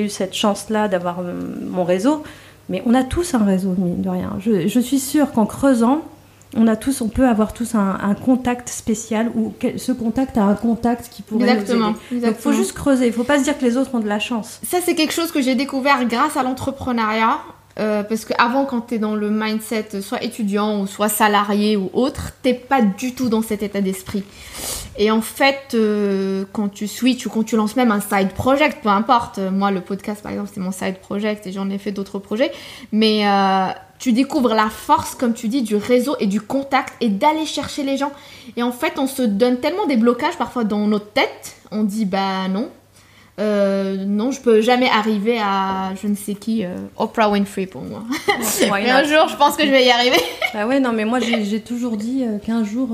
eu 0.00 0.08
cette 0.08 0.34
chance-là 0.34 0.88
d'avoir 0.88 1.18
euh, 1.20 1.34
mon 1.68 1.84
réseau, 1.84 2.22
mais 2.70 2.82
on 2.86 2.94
a 2.94 3.02
tous 3.02 3.34
un 3.34 3.44
réseau, 3.44 3.74
mine 3.76 4.00
de 4.00 4.08
rien. 4.08 4.36
Je, 4.40 4.66
je 4.68 4.80
suis 4.80 5.00
sûre 5.00 5.32
qu'en 5.32 5.44
creusant, 5.46 6.02
on 6.56 6.68
a 6.68 6.76
tous, 6.76 7.00
on 7.00 7.08
peut 7.08 7.26
avoir 7.28 7.52
tous 7.52 7.74
un, 7.74 7.98
un 8.00 8.14
contact 8.14 8.68
spécial 8.68 9.30
ou 9.34 9.52
ce 9.76 9.90
contact 9.92 10.38
a 10.38 10.44
un 10.44 10.54
contact 10.54 11.08
qui 11.10 11.22
pourrait 11.22 11.48
Exactement. 11.50 11.88
nous 12.12 12.16
aider. 12.16 12.26
Donc, 12.26 12.36
faut 12.36 12.50
exactement. 12.50 12.54
juste 12.54 12.72
creuser. 12.72 13.06
Il 13.08 13.12
faut 13.12 13.24
pas 13.24 13.38
se 13.40 13.44
dire 13.44 13.58
que 13.58 13.64
les 13.64 13.76
autres 13.76 13.92
ont 13.94 13.98
de 14.00 14.08
la 14.08 14.20
chance. 14.20 14.60
Ça, 14.66 14.78
c'est 14.82 14.94
quelque 14.94 15.12
chose 15.12 15.32
que 15.32 15.42
j'ai 15.42 15.56
découvert 15.56 16.02
grâce 16.06 16.36
à 16.36 16.44
l'entrepreneuriat. 16.44 17.38
Euh, 17.78 18.02
parce 18.04 18.24
qu'avant, 18.24 18.64
quand 18.64 18.82
tu 18.82 18.94
es 18.94 18.98
dans 18.98 19.16
le 19.16 19.30
mindset 19.30 20.00
soit 20.00 20.22
étudiant 20.22 20.80
ou 20.80 20.86
soit 20.86 21.08
salarié 21.08 21.76
ou 21.76 21.90
autre, 21.92 22.32
t'es 22.42 22.54
pas 22.54 22.82
du 22.82 23.14
tout 23.14 23.28
dans 23.28 23.42
cet 23.42 23.62
état 23.62 23.80
d'esprit. 23.80 24.24
Et 24.96 25.10
en 25.10 25.20
fait, 25.20 25.74
euh, 25.74 26.44
quand 26.52 26.68
tu 26.68 26.86
switches 26.86 27.26
ou 27.26 27.30
quand 27.30 27.42
tu 27.42 27.56
lances 27.56 27.74
même 27.74 27.90
un 27.90 28.00
side 28.00 28.32
project, 28.32 28.78
peu 28.82 28.88
importe, 28.88 29.38
euh, 29.38 29.50
moi 29.50 29.72
le 29.72 29.80
podcast 29.80 30.22
par 30.22 30.30
exemple 30.30 30.50
c'est 30.54 30.60
mon 30.60 30.70
side 30.70 30.98
project 30.98 31.46
et 31.48 31.52
j'en 31.52 31.68
ai 31.68 31.78
fait 31.78 31.90
d'autres 31.90 32.20
projets, 32.20 32.52
mais 32.92 33.26
euh, 33.26 33.66
tu 33.98 34.12
découvres 34.12 34.54
la 34.54 34.70
force, 34.70 35.16
comme 35.16 35.34
tu 35.34 35.48
dis, 35.48 35.62
du 35.62 35.74
réseau 35.74 36.14
et 36.20 36.26
du 36.26 36.40
contact 36.40 36.94
et 37.00 37.08
d'aller 37.08 37.44
chercher 37.44 37.82
les 37.82 37.96
gens. 37.96 38.12
Et 38.56 38.62
en 38.62 38.70
fait, 38.70 38.98
on 38.98 39.08
se 39.08 39.22
donne 39.22 39.58
tellement 39.58 39.86
des 39.86 39.96
blocages 39.96 40.36
parfois 40.36 40.62
dans 40.62 40.86
notre 40.86 41.10
tête, 41.10 41.56
on 41.72 41.82
dit 41.82 42.04
bah 42.04 42.46
non, 42.48 42.70
euh, 43.40 43.96
non, 44.06 44.30
je 44.30 44.40
peux 44.40 44.60
jamais 44.60 44.88
arriver 44.88 45.38
à 45.40 45.92
je 46.00 46.06
ne 46.06 46.14
sais 46.14 46.34
qui, 46.34 46.64
euh, 46.64 46.76
Oprah 46.96 47.28
Winfrey 47.30 47.66
pour 47.66 47.82
moi. 47.82 48.02
Mais 48.72 48.90
un 48.90 49.02
jour, 49.04 49.28
je 49.28 49.36
pense 49.36 49.56
que 49.56 49.64
je 49.66 49.70
vais 49.70 49.84
y 49.84 49.90
arriver. 49.90 50.16
Bah 50.54 50.68
ouais, 50.68 50.78
non, 50.78 50.92
mais 50.92 51.04
moi 51.04 51.18
j'ai 51.18 51.58
toujours 51.60 51.96
dit 51.96 52.22
euh, 52.24 52.38
qu'un 52.38 52.62
jour, 52.62 52.90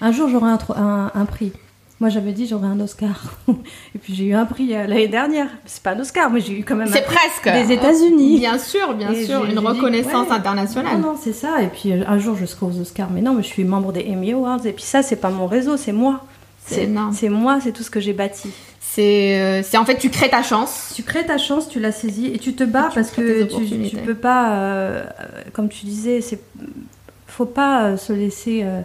un 0.00 0.10
jour 0.10 0.28
j'aurai 0.28 0.50
un, 0.50 0.56
tro- 0.56 0.74
un, 0.76 1.12
un 1.14 1.24
prix. 1.24 1.52
Moi 2.00 2.10
j'avais 2.10 2.32
dit 2.32 2.48
j'aurai 2.48 2.66
un 2.66 2.80
Oscar. 2.80 3.22
Et 3.94 3.98
puis 4.02 4.12
j'ai 4.12 4.24
eu 4.24 4.34
un 4.34 4.44
prix 4.44 4.74
euh, 4.74 4.88
l'année 4.88 5.06
dernière. 5.06 5.46
C'est 5.66 5.84
pas 5.84 5.92
un 5.92 6.00
Oscar, 6.00 6.30
mais 6.30 6.40
j'ai 6.40 6.58
eu 6.58 6.64
quand 6.64 6.74
même 6.74 6.88
un 6.88 6.92
C'est 6.92 7.04
prix 7.04 7.14
presque. 7.44 7.48
des 7.68 7.72
États-Unis. 7.74 8.40
Bien 8.40 8.58
sûr, 8.58 8.92
bien 8.94 9.12
Et 9.12 9.24
sûr, 9.24 9.44
une 9.44 9.52
dit, 9.52 9.58
reconnaissance 9.58 10.26
ouais. 10.28 10.34
internationale. 10.34 10.98
Non, 10.98 11.12
non, 11.12 11.18
c'est 11.18 11.32
ça. 11.32 11.62
Et 11.62 11.68
puis 11.68 11.92
un 11.92 12.18
jour, 12.18 12.36
je 12.36 12.44
serai 12.44 12.66
aux 12.66 12.80
Oscars. 12.80 13.08
Mais 13.12 13.20
non, 13.20 13.34
mais 13.34 13.44
je 13.44 13.48
suis 13.48 13.62
membre 13.62 13.92
des 13.92 14.04
Emmy 14.10 14.32
Awards. 14.32 14.66
Et 14.66 14.72
puis 14.72 14.82
ça, 14.82 15.04
c'est 15.04 15.14
pas 15.14 15.30
mon 15.30 15.46
réseau, 15.46 15.76
c'est 15.76 15.92
moi. 15.92 16.22
C'est 16.66 17.28
moi, 17.28 17.60
c'est 17.62 17.70
tout 17.70 17.84
ce 17.84 17.90
que 17.90 18.00
j'ai 18.00 18.12
bâti. 18.14 18.50
C'est, 18.96 19.38
euh, 19.38 19.62
c'est 19.62 19.76
en 19.76 19.84
fait, 19.84 19.98
tu 19.98 20.08
crées 20.08 20.30
ta 20.30 20.42
chance. 20.42 20.94
Tu 20.96 21.02
crées 21.02 21.26
ta 21.26 21.36
chance, 21.36 21.68
tu 21.68 21.80
la 21.80 21.92
saisis 21.92 22.28
et 22.32 22.38
tu 22.38 22.54
te 22.54 22.64
bats 22.64 22.88
tu 22.88 22.94
parce 22.94 23.10
que 23.10 23.42
tu, 23.42 23.90
tu 23.90 23.96
peux 23.98 24.14
pas, 24.14 24.54
euh, 24.54 25.04
comme 25.52 25.68
tu 25.68 25.84
disais, 25.84 26.22
c'est 26.22 26.40
faut 27.26 27.44
pas 27.44 27.84
euh, 27.84 27.96
se 27.98 28.14
laisser 28.14 28.62
euh, 28.64 28.80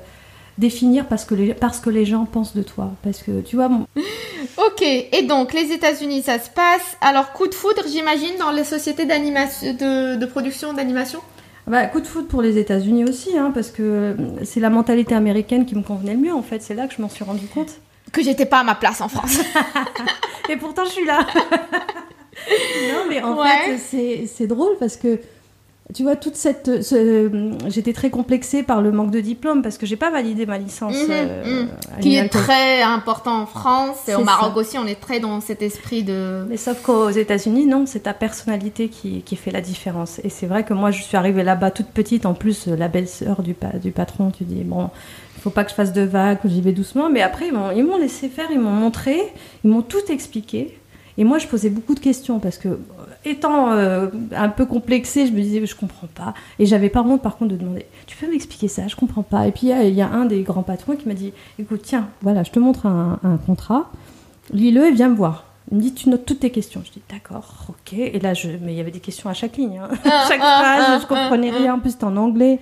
définir 0.58 1.06
parce 1.06 1.24
que 1.24 1.34
les 1.34 1.54
parce 1.54 1.80
que 1.80 1.89
les 1.89 2.04
gens 2.04 2.26
pensent 2.26 2.54
de 2.54 2.62
toi. 2.62 2.91
Parce 3.04 3.24
que 3.24 3.39
tu 3.39 3.56
vois, 3.56 3.69
Ok, 4.58 4.82
et 4.82 5.21
donc 5.30 5.54
les 5.54 5.71
États-Unis, 5.71 6.24
ça 6.24 6.39
se 6.39 6.50
passe. 6.50 6.97
Alors, 7.00 7.32
coup 7.32 7.47
de 7.47 7.54
foudre, 7.54 7.84
j'imagine, 7.89 8.36
dans 8.38 8.52
les 8.52 8.65
sociétés 8.65 9.06
d'animation, 9.06 9.71
de, 9.71 10.17
de 10.17 10.26
production 10.26 10.74
d'animation? 10.74 11.21
Bah, 11.67 11.86
coup 11.86 12.02
de 12.02 12.08
foot 12.08 12.28
pour 12.28 12.41
les 12.41 12.58
États-Unis 12.58 13.06
aussi, 13.06 13.38
hein, 13.38 13.52
parce 13.54 13.71
que 13.71 14.17
c'est 14.43 14.60
la 14.60 14.69
mentalité 14.69 15.15
américaine 15.15 15.65
qui 15.65 15.76
me 15.76 15.84
convenait 15.84 16.15
le 16.15 16.19
mieux. 16.19 16.34
En 16.34 16.41
fait, 16.41 16.62
c'est 16.62 16.74
là 16.74 16.88
que 16.88 16.93
je 16.93 17.02
m'en 17.02 17.08
suis 17.08 17.24
rendu 17.24 17.45
compte. 17.45 17.80
Que 18.12 18.21
j'étais 18.24 18.45
pas 18.45 18.60
à 18.60 18.63
ma 18.63 18.76
place 18.76 19.00
en 19.02 19.08
France. 19.08 19.39
Et 20.50 20.58
pourtant, 20.58 20.84
je 20.86 20.91
suis 20.91 21.06
là. 21.06 21.19
non, 22.93 23.04
mais 23.10 23.21
en 23.21 23.38
Ouais. 23.38 23.47
fait, 23.65 23.78
c'est- 23.78 24.28
c'est 24.28 24.47
drôle 24.47 24.76
parce 24.80 24.97
que 24.97 25.19
tu 25.93 26.04
vois, 26.04 26.15
toute 26.15 26.38
cette. 26.38 26.84
ce- 26.84 27.52
J'étais 27.67 27.91
très 27.91 28.10
complexée 28.10 28.63
par 28.63 28.82
le 28.82 28.91
manque 28.93 29.12
de 29.12 29.19
diplôme 29.19 29.62
parce 29.62 29.78
que 29.78 29.86
j'ai 29.86 29.97
pas 29.97 30.10
validé 30.10 30.45
ma 30.45 30.58
licence. 30.58 30.93
Mhm, 30.95 31.08
euh, 31.10 31.63
mhm. 31.63 31.69
qui 32.02 32.15
est 32.15 32.30
très 32.30 32.82
important 32.82 33.41
en 33.41 33.45
France 33.45 33.97
et 34.08 34.15
au 34.15 34.24
Maroc 34.24 34.54
ça. 34.54 34.60
aussi, 34.60 34.78
on 34.78 34.88
est 34.88 35.00
très 35.02 35.19
dans 35.19 35.41
cet 35.41 35.62
esprit 35.62 36.04
de. 36.04 36.45
Mais 36.50 36.56
sauf 36.56 36.82
qu'aux 36.82 37.10
États-Unis, 37.10 37.65
non, 37.65 37.86
c'est 37.86 38.02
ta 38.02 38.13
personnalité 38.13 38.88
qui, 38.88 39.21
qui 39.24 39.36
fait 39.36 39.52
la 39.52 39.60
différence. 39.62 40.19
Et 40.24 40.30
c'est 40.30 40.45
vrai 40.47 40.63
que 40.63 40.74
moi, 40.74 40.91
je 40.91 41.02
suis 41.02 41.17
arrivée 41.17 41.43
là-bas 41.43 41.71
toute 41.71 41.88
petite, 41.88 42.26
en 42.26 42.36
plus, 42.36 42.67
la 42.67 42.88
belle-sœur 42.88 43.41
du, 43.41 43.54
pa- 43.54 43.78
du 43.78 43.91
patron, 43.91 44.32
tu 44.32 44.45
dis, 44.45 44.63
bon, 44.63 44.89
faut 45.41 45.49
pas 45.49 45.63
que 45.63 45.69
je 45.71 45.75
fasse 45.75 45.93
de 45.93 46.01
vagues, 46.01 46.39
que 46.41 46.47
j'y 46.49 46.62
vais 46.62 46.71
doucement. 46.71 47.10
Mais 47.10 47.21
après, 47.21 47.47
ils 47.47 47.54
m'ont- 47.84 47.97
laissé 47.97 48.30
faire, 48.30 48.47
ils 48.51 48.60
m'ont 48.60 48.69
montré, 48.71 49.19
ils 49.63 49.69
m'ont 49.69 49.82
tout 49.82 50.06
expliqué. 50.10 50.77
Et 51.17 51.23
moi, 51.23 51.38
je 51.39 51.47
posais 51.47 51.69
beaucoup 51.69 51.93
de 51.93 51.99
questions 51.99 52.39
parce 52.39 52.58
que, 52.58 52.69
euh, 52.69 52.77
étant 53.25 53.71
euh, 53.73 54.08
un 54.36 54.49
peu 54.49 54.65
complexée, 54.65 55.27
je 55.27 55.32
me 55.34 55.41
disais, 55.41 55.63
je 55.65 55.75
comprends 55.75 56.08
pas. 56.08 56.34
Et 56.58 56.65
j'avais 56.65 56.89
pas 56.89 57.01
honte, 57.01 57.21
par 57.21 57.36
contre, 57.38 57.51
de 57.51 57.58
demander, 57.58 57.86
tu 58.08 58.15
peux 58.17 58.30
m'expliquer 58.32 58.67
ça, 58.69 58.88
je 58.88 58.95
comprends 58.95 59.21
pas. 59.23 59.45
Et 59.47 59.51
puis, 59.51 59.67
il 59.67 59.69
y 59.69 59.73
a- 59.73 59.84
il 59.84 59.93
y, 59.93 60.01
a 60.01 60.08
un 60.10 60.25
des 60.25 60.41
grands 60.43 60.63
patrons 60.63 60.95
qui 60.95 61.08
m'a 61.08 61.13
dit, 61.13 61.34
écoute, 61.60 61.82
tiens, 61.84 62.08
voilà, 62.21 62.43
je 62.43 62.51
te 62.51 62.60
montre 62.60 62.86
un, 62.86 63.19
un 63.23 63.38
contrat, 63.38 63.91
lis-le 64.54 64.88
et 64.88 64.91
viens 64.91 65.10
me 65.10 65.15
voir. 65.15 65.45
Il 65.71 65.77
me 65.77 65.82
dit, 65.84 65.93
tu 65.93 66.10
notes 66.10 66.25
toutes 66.25 66.39
tes 66.41 66.49
questions. 66.49 66.82
Je 66.86 66.91
dis, 66.91 67.01
d'accord, 67.10 67.67
ok. 67.69 67.93
Et 67.93 68.19
là, 68.19 68.34
je... 68.34 68.49
mais 68.62 68.73
il 68.73 68.77
y 68.77 68.82
avait 68.82 68.91
des 68.91 68.99
questions 68.99 69.30
à 69.30 69.34
chaque 69.34 69.58
ligne. 69.58 69.80
hein. 69.84 69.89
Ah, 70.06 70.25
chaque 70.27 70.39
ah, 70.41 70.60
phrase, 70.62 70.86
ah, 70.88 70.99
je 71.01 71.06
comprenais 71.08 71.51
ah, 71.54 71.58
rien. 71.58 71.73
En 71.75 71.80
plus, 71.80 71.91
c'était 71.91 72.04
en 72.06 72.17
anglais. 72.17 72.60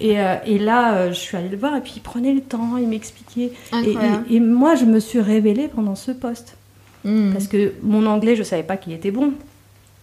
Et, 0.00 0.20
euh, 0.20 0.36
et 0.46 0.58
là, 0.58 0.94
euh, 0.94 1.08
je 1.08 1.18
suis 1.18 1.36
allée 1.36 1.48
le 1.48 1.56
voir 1.56 1.74
et 1.76 1.80
puis 1.80 1.94
il 1.96 2.00
prenait 2.02 2.32
le 2.32 2.40
temps, 2.40 2.76
il 2.76 2.86
m'expliquait. 2.88 3.52
Et, 3.84 3.94
et- 4.30 4.36
et 4.36 4.40
moi, 4.40 4.74
je 4.76 4.84
me 4.84 5.00
suis 5.00 5.20
révélée 5.20 5.68
pendant 5.68 5.94
ce 5.96 6.12
poste. 6.12 6.56
Mm. 7.04 7.32
Parce 7.32 7.48
que 7.48 7.72
mon 7.82 8.06
anglais, 8.06 8.36
je 8.36 8.42
savais 8.42 8.62
pas 8.62 8.76
qu'il 8.76 8.92
était 8.92 9.10
bon. 9.10 9.32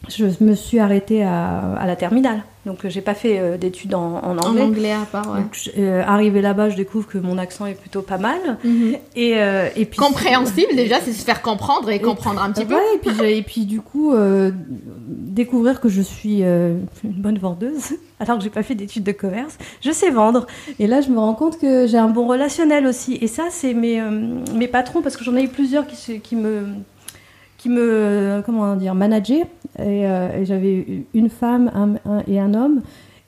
Je 0.10 0.26
me 0.42 0.54
suis 0.56 0.80
arrêtée 0.80 1.24
à, 1.24 1.74
à 1.74 1.86
la 1.88 1.96
terminale. 1.96 2.44
Donc, 2.66 2.84
euh, 2.84 2.90
j'ai 2.90 3.02
pas 3.02 3.14
fait 3.14 3.38
euh, 3.40 3.58
d'études 3.58 3.94
en, 3.94 4.16
en 4.24 4.38
En 4.38 4.48
anglais. 4.48 4.62
anglais 4.64 4.92
à 4.92 5.06
part, 5.06 5.32
ouais. 5.32 5.42
Donc, 5.42 5.70
euh, 5.78 6.02
arrivée 6.06 6.42
là-bas, 6.42 6.70
je 6.70 6.76
découvre 6.76 7.08
que 7.08 7.20
mon 7.20 7.38
accent 7.38 7.68
est 7.68 7.76
plutôt 7.80 8.02
pas 8.02 8.18
mal. 8.18 8.40
Mhm. 8.64 8.96
Et, 9.16 9.34
euh, 9.38 9.70
et 9.76 9.86
puis 9.86 9.98
Compréhensible 10.00 10.76
déjà, 10.76 11.00
c'est 11.00 11.12
se 11.14 11.24
faire 11.24 11.42
comprendre 11.44 11.90
et 11.92 12.00
comprendre 12.02 12.42
un 12.42 12.52
petit 12.52 12.66
peu. 12.66 12.74
Ouais, 12.74 12.82
et 12.96 12.98
puis, 12.98 13.26
et 13.38 13.42
puis 13.44 13.66
du 13.66 13.82
coup, 13.82 14.14
découvrir 15.08 15.80
que 15.80 15.90
je 15.90 16.02
suis 16.02 16.42
une 16.42 16.88
bonne 17.04 17.38
vendeuse, 17.38 17.94
alors 18.20 18.38
que 18.38 18.44
j'ai 18.44 18.50
pas 18.50 18.64
fait 18.64 18.76
d'études 18.76 19.04
de 19.04 19.12
commerce, 19.12 19.58
je 19.82 19.92
sais 19.92 20.10
vendre. 20.10 20.48
Et 20.80 20.88
là, 20.88 21.02
je 21.02 21.10
me 21.10 21.20
rends 21.20 21.36
compte 21.36 21.60
que 21.60 21.86
j'ai 21.88 21.98
un 21.98 22.10
bon 22.10 22.28
relationnel 22.28 22.88
aussi. 22.88 23.18
Et 23.22 23.28
ça, 23.28 23.44
c'est 23.52 23.74
mes, 23.74 24.02
mes 24.56 24.68
patrons, 24.68 25.02
parce 25.02 25.18
que 25.18 25.24
j'en 25.24 25.36
ai 25.36 25.44
eu 25.44 25.50
plusieurs 25.50 25.86
qui, 25.88 26.20
qui 26.20 26.36
me 26.36 26.64
qui 27.58 27.70
me 27.70 28.44
comment 28.46 28.76
dire 28.76 28.94
manager 28.94 29.46
et, 29.80 30.08
euh, 30.08 30.42
et 30.42 30.46
j'avais 30.46 31.04
une 31.14 31.30
femme 31.30 31.72
un- 31.74 31.96
un- 32.12 32.24
et 32.28 32.40
un 32.40 32.54
homme 32.54 32.82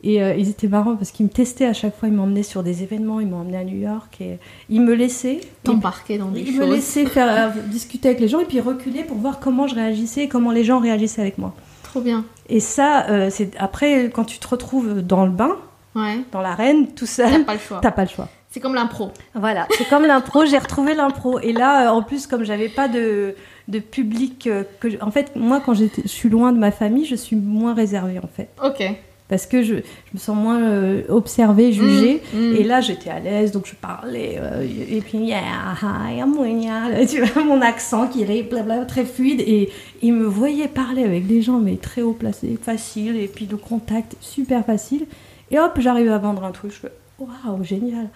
et 0.03 0.21
euh, 0.21 0.36
ils 0.36 0.47
étaient 0.49 0.67
marrants 0.67 0.95
parce 0.95 1.12
qu'ils 1.12 1.25
me 1.25 1.31
testaient 1.31 1.65
à 1.65 1.73
chaque 1.73 1.95
fois 1.97 2.07
ils 2.07 2.13
m'emmenaient 2.13 2.43
sur 2.43 2.62
des 2.63 2.83
événements 2.83 3.19
ils 3.19 3.27
m'ont 3.27 3.38
emmené 3.41 3.57
à 3.57 3.63
New 3.63 3.77
York 3.79 4.17
et 4.21 4.38
ils 4.69 4.81
me 4.81 4.93
laissaient 4.93 5.41
T'embarquer 5.63 6.17
dans 6.19 6.27
des 6.29 6.41
il 6.41 6.53
me 6.57 6.65
choses. 6.65 6.75
laissait 6.75 7.05
faire 7.07 7.51
euh, 7.55 7.62
discuter 7.67 8.10
avec 8.10 8.19
les 8.21 8.27
gens 8.27 8.39
et 8.39 8.45
puis 8.45 8.60
reculer 8.62 9.03
pour 9.03 9.17
voir 9.17 9.39
comment 9.39 9.67
je 9.67 9.75
réagissais 9.75 10.23
et 10.23 10.27
comment 10.27 10.51
les 10.51 10.63
gens 10.63 10.79
réagissaient 10.79 11.21
avec 11.21 11.38
moi. 11.39 11.53
Trop 11.83 12.01
bien. 12.01 12.25
Et 12.49 12.60
ça, 12.60 13.07
euh, 13.10 13.29
c'est 13.31 13.51
après 13.57 14.12
quand 14.13 14.23
tu 14.25 14.38
te 14.39 14.47
retrouves 14.47 15.01
dans 15.01 15.25
le 15.25 15.31
bain, 15.31 15.55
Ouais. 15.95 16.19
dans 16.31 16.41
l'arène, 16.41 16.88
tout 16.89 17.05
T'as 17.05 17.29
seul, 17.31 17.43
pas 17.45 17.53
le 17.53 17.60
choix. 17.60 17.79
t'as 17.81 17.91
pas 17.91 18.03
le 18.03 18.10
choix. 18.10 18.29
C'est 18.58 18.62
comme 18.63 18.74
l'impro. 18.74 19.12
Voilà, 19.36 19.67
c'est 19.78 19.88
comme 19.88 20.04
l'impro. 20.08 20.43
J'ai 20.46 20.58
retrouvé 20.58 20.96
l'impro 20.96 21.39
et 21.39 21.54
là, 21.54 21.86
euh, 21.86 21.89
en 21.96 22.02
plus, 22.02 22.26
comme 22.26 22.43
j'avais 22.43 22.70
pas 22.70 22.88
de 22.88 23.36
de 23.67 23.78
public, 23.80 24.48
euh, 24.48 24.63
que 24.80 24.89
je- 24.89 24.98
en 25.00 25.12
fait, 25.12 25.36
moi, 25.36 25.62
quand 25.63 25.76
je 25.76 25.86
suis 26.06 26.28
loin 26.30 26.52
de 26.54 26.58
ma 26.58 26.72
famille, 26.72 27.06
je 27.06 27.15
suis 27.15 27.36
moins 27.36 27.76
réservée 27.76 28.17
en 28.17 28.28
fait, 28.28 28.48
Ok. 28.63 28.82
parce 29.28 29.46
que 29.46 29.62
je, 29.62 29.76
je 29.76 30.13
me 30.13 30.17
sens 30.20 30.36
moins 30.36 30.60
euh, 30.62 31.04
observée, 31.10 31.72
jugée. 31.74 32.24
Mm, 32.34 32.38
mm. 32.39 32.56
Et 32.56 32.63
là, 32.63 32.80
j'étais 32.82 33.10
à 33.12 33.20
l'aise, 33.20 33.52
donc 33.52 33.65
je 33.67 33.76
parlais. 33.76 34.38
euh, 34.41 34.65
et 34.89 35.02
puis, 35.02 35.17
yeah, 35.20 35.39
hi, 35.82 36.17
I'm 36.17 36.34
Monia. 36.34 37.06
Tu 37.06 37.22
vois, 37.22 37.43
mon 37.43 37.62
accent 37.62 38.08
qui 38.08 38.24
est 38.24 38.41
blabla, 38.43 38.86
très 38.86 39.06
fluide. 39.06 39.41
Et 39.41 39.70
il 40.02 40.13
me 40.13 40.26
voyait 40.26 40.70
parler 40.70 41.04
avec 41.04 41.28
des 41.28 41.41
gens, 41.43 41.60
mais 41.60 41.76
très 41.76 42.02
haut 42.02 42.13
placés, 42.13 42.58
facile. 42.60 43.17
Et 43.17 43.28
puis, 43.28 43.48
le 43.52 43.58
contact, 43.58 44.15
super 44.22 44.65
facile. 44.65 45.06
Et 45.52 45.60
hop, 45.60 45.74
j'arrive 45.78 46.12
à 46.12 46.17
vendre 46.17 46.43
un 46.46 46.52
truc. 46.52 46.72
Je 46.72 46.78
fais, 46.80 46.91
waouh, 47.20 47.63
génial. 47.65 48.08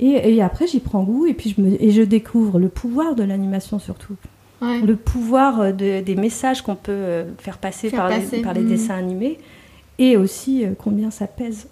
Et, 0.00 0.34
et 0.34 0.42
après, 0.42 0.66
j'y 0.66 0.80
prends 0.80 1.02
goût. 1.04 1.26
Et 1.26 1.34
puis, 1.34 1.54
je, 1.56 1.60
me, 1.62 1.80
et 1.82 1.90
je 1.92 2.02
découvre 2.02 2.58
le 2.58 2.68
pouvoir 2.68 3.14
de 3.14 3.22
l'animation 3.22 3.78
surtout. 3.78 4.14
Ouais. 4.62 4.80
Le 4.80 4.96
pouvoir 4.96 5.60
euh, 5.60 5.72
de- 5.72 6.00
des 6.00 6.14
messages 6.16 6.62
qu'on 6.62 6.74
peut 6.74 6.90
euh, 6.92 7.24
faire 7.38 7.58
passer, 7.58 7.88
Faire 7.90 8.00
par, 8.00 8.08
passer, 8.08 8.36
Les, 8.38 8.42
par 8.42 8.52
les 8.54 8.60
mm. 8.62 8.68
dessins 8.68 8.94
animés. 8.96 9.38
et 9.98 10.16
aussi 10.16 10.64
euh, 10.64 10.70
combien 10.76 11.10
ça 11.10 11.26
pèse. 11.26 11.68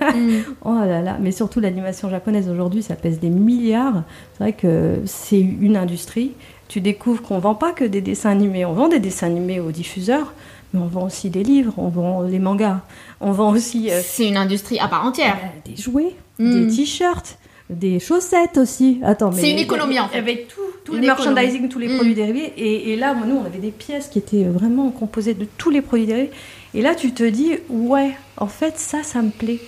Mm. 0.00 0.38
Oh 0.64 0.74
là 0.74 1.00
là, 1.02 1.16
mais 1.20 1.30
surtout 1.32 1.60
l'animation 1.60 2.10
japonaise 2.10 2.48
aujourd'hui, 2.48 2.82
ça 2.82 2.94
pèse 2.96 3.18
des 3.20 3.30
milliards. 3.30 4.02
C'est 4.34 4.42
vrai 4.44 4.52
que 4.52 5.00
c'est 5.06 5.40
une 5.40 5.76
industrie. 5.76 6.32
Tu 6.68 6.80
découvres 6.80 7.22
qu'on 7.22 7.38
vend 7.38 7.54
pas 7.54 7.72
que 7.72 7.84
des 7.84 8.00
dessins 8.00 8.30
animés, 8.30 8.64
on 8.64 8.72
vend 8.74 8.88
des 8.88 8.98
dessins 9.00 9.26
animés 9.28 9.58
aux 9.60 9.70
diffuseurs, 9.72 10.32
mais 10.74 10.80
on 10.80 10.86
vend 10.86 11.06
aussi 11.06 11.30
des 11.30 11.42
livres, 11.42 11.72
on 11.78 11.88
vend 11.88 12.22
les 12.22 12.38
mangas, 12.38 12.80
on 13.20 13.32
vend 13.32 13.52
aussi 13.52 13.90
euh, 13.90 14.00
C'est 14.02 14.28
une 14.28 14.36
industrie 14.36 14.78
à 14.78 14.86
part 14.88 15.04
entière. 15.06 15.36
euh, 15.42 15.70
des 15.70 15.80
jouets, 15.80 16.14
Mm. 16.40 16.66
des 16.68 16.74
t-shirts, 16.76 17.38
des 17.70 18.00
chaussettes 18.00 18.56
aussi. 18.58 18.98
Attends, 19.04 19.30
mais 19.30 19.40
C'est 19.42 19.50
une 19.50 19.58
économie, 19.58 19.98
en 20.00 20.08
fait. 20.08 20.18
Avec 20.18 20.48
tout, 20.48 20.60
tout 20.84 20.94
le 20.94 21.00
merchandising, 21.00 21.68
tous 21.68 21.78
les 21.78 21.88
Mm. 21.88 21.96
produits 21.96 22.14
dérivés. 22.14 22.52
Et, 22.56 22.92
et 22.92 22.96
là, 22.96 23.14
nous, 23.26 23.36
on 23.36 23.44
avait 23.44 23.58
des 23.58 23.70
pièces 23.70 24.08
qui 24.08 24.18
étaient 24.18 24.44
vraiment 24.44 24.90
composées 24.90 25.34
de 25.34 25.46
tous 25.58 25.70
les 25.70 25.82
produits 25.82 26.06
dérivés. 26.06 26.30
Et 26.74 26.82
là, 26.82 26.94
tu 26.94 27.12
te 27.12 27.22
dis, 27.24 27.52
ouais, 27.68 28.10
en 28.36 28.46
fait, 28.46 28.78
ça, 28.78 29.02
ça 29.02 29.20
me 29.22 29.30
plaît. 29.30 29.58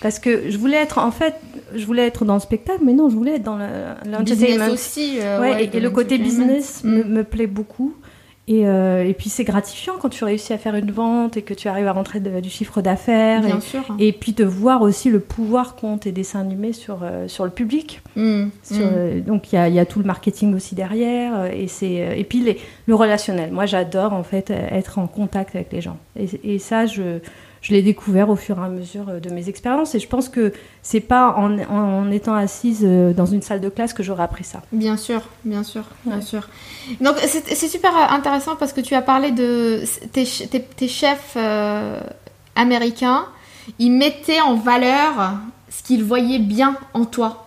Parce 0.00 0.18
que 0.18 0.48
je 0.50 0.56
voulais 0.56 0.76
être, 0.78 0.98
en 0.98 1.10
fait, 1.10 1.34
je 1.74 1.84
voulais 1.84 2.06
être 2.06 2.24
dans 2.24 2.34
le 2.34 2.40
spectacle, 2.40 2.80
mais 2.84 2.94
non, 2.94 3.10
je 3.10 3.16
voulais 3.16 3.34
être 3.34 3.42
dans 3.42 3.56
le- 3.58 3.66
Business 4.22 4.50
l'entertainment. 4.50 4.72
aussi. 4.72 5.18
euh, 5.20 5.40
Ouais, 5.40 5.50
ouais, 5.52 5.70
et, 5.72 5.80
le 5.80 5.90
côté 5.90 6.16
business 6.18 6.82
me, 6.84 7.04
Mm. 7.04 7.08
me 7.08 7.24
plaît 7.24 7.46
beaucoup. 7.46 7.94
Et, 8.48 8.66
euh, 8.66 9.04
et 9.04 9.14
puis 9.14 9.28
c'est 9.30 9.44
gratifiant 9.44 9.94
quand 10.00 10.08
tu 10.08 10.24
réussis 10.24 10.52
à 10.52 10.58
faire 10.58 10.74
une 10.74 10.90
vente 10.90 11.36
et 11.36 11.42
que 11.42 11.54
tu 11.54 11.68
arrives 11.68 11.86
à 11.86 11.92
rentrer 11.92 12.18
de- 12.18 12.40
du 12.40 12.50
chiffre 12.50 12.80
d'affaires. 12.82 13.42
Bien 13.42 13.58
Et, 13.58 13.60
sûr. 13.60 13.82
et 14.00 14.12
puis 14.12 14.32
de 14.32 14.44
voir 14.44 14.82
aussi 14.82 15.08
le 15.08 15.20
pouvoir 15.20 15.76
qu'ont 15.76 15.98
tes 15.98 16.10
dessins 16.10 16.40
animés 16.40 16.72
sur, 16.72 17.00
euh, 17.04 17.28
sur 17.28 17.44
le 17.44 17.50
public. 17.50 18.00
Mm. 18.16 18.46
Sur, 18.64 18.76
Mm. 18.78 18.90
euh, 18.92 19.20
donc 19.20 19.52
il 19.52 19.56
y 19.56 19.58
a, 19.58 19.68
y 19.68 19.78
a 19.78 19.86
tout 19.86 20.00
le 20.00 20.04
marketing 20.04 20.52
aussi 20.56 20.74
derrière. 20.74 21.44
Et, 21.54 21.68
c'est, 21.68 22.18
et 22.18 22.24
puis 22.24 22.40
les- 22.40 22.58
le 22.86 22.94
relationnel. 22.96 23.52
Moi 23.52 23.66
j'adore 23.66 24.12
en 24.14 24.24
fait 24.24 24.50
être 24.50 24.98
en 24.98 25.06
contact 25.06 25.54
avec 25.54 25.70
les 25.72 25.80
gens. 25.80 25.98
Et, 26.18 26.26
et 26.42 26.58
ça, 26.58 26.86
je, 26.86 27.18
je 27.62 27.72
l'ai 27.72 27.82
découvert 27.82 28.30
au 28.30 28.36
fur 28.36 28.58
et 28.58 28.64
à 28.64 28.68
mesure 28.68 29.08
euh, 29.08 29.20
de 29.20 29.28
mes 29.30 29.48
expériences. 29.48 29.94
Et 29.94 29.98
je 30.00 30.08
pense 30.08 30.28
que 30.28 30.52
c'est 30.82 31.00
pas 31.00 31.34
en, 31.36 31.58
en 31.58 32.10
étant 32.10 32.34
assise 32.34 32.80
euh, 32.84 33.12
dans 33.12 33.26
une 33.26 33.42
salle 33.42 33.60
de 33.60 33.68
classe 33.68 33.92
que 33.92 34.02
j'aurais 34.02 34.22
appris 34.22 34.44
ça. 34.44 34.62
Bien 34.72 34.96
sûr, 34.96 35.20
bien 35.44 35.62
sûr, 35.62 35.82
bien 36.06 36.16
Ouais. 36.16 36.22
sûr. 36.22 36.48
Donc 37.00 37.16
c'est 37.18 37.68
super 37.68 37.94
intéressant 38.12 38.56
parce 38.56 38.72
que 38.72 38.80
tu 38.80 38.94
as 38.94 39.02
parlé 39.02 39.30
de 39.30 39.82
tes, 40.12 40.24
ch- 40.24 40.48
tes- 40.48 40.62
tes 40.62 40.88
chefs 40.88 41.34
euh, 41.36 42.00
américains. 42.56 43.26
Ils 43.78 43.90
mettaient 43.92 44.40
en 44.40 44.56
valeur 44.56 45.32
ce 45.68 45.82
qu'ils 45.82 46.02
voyaient 46.02 46.38
bien 46.38 46.76
en 46.94 47.04
toi. 47.04 47.46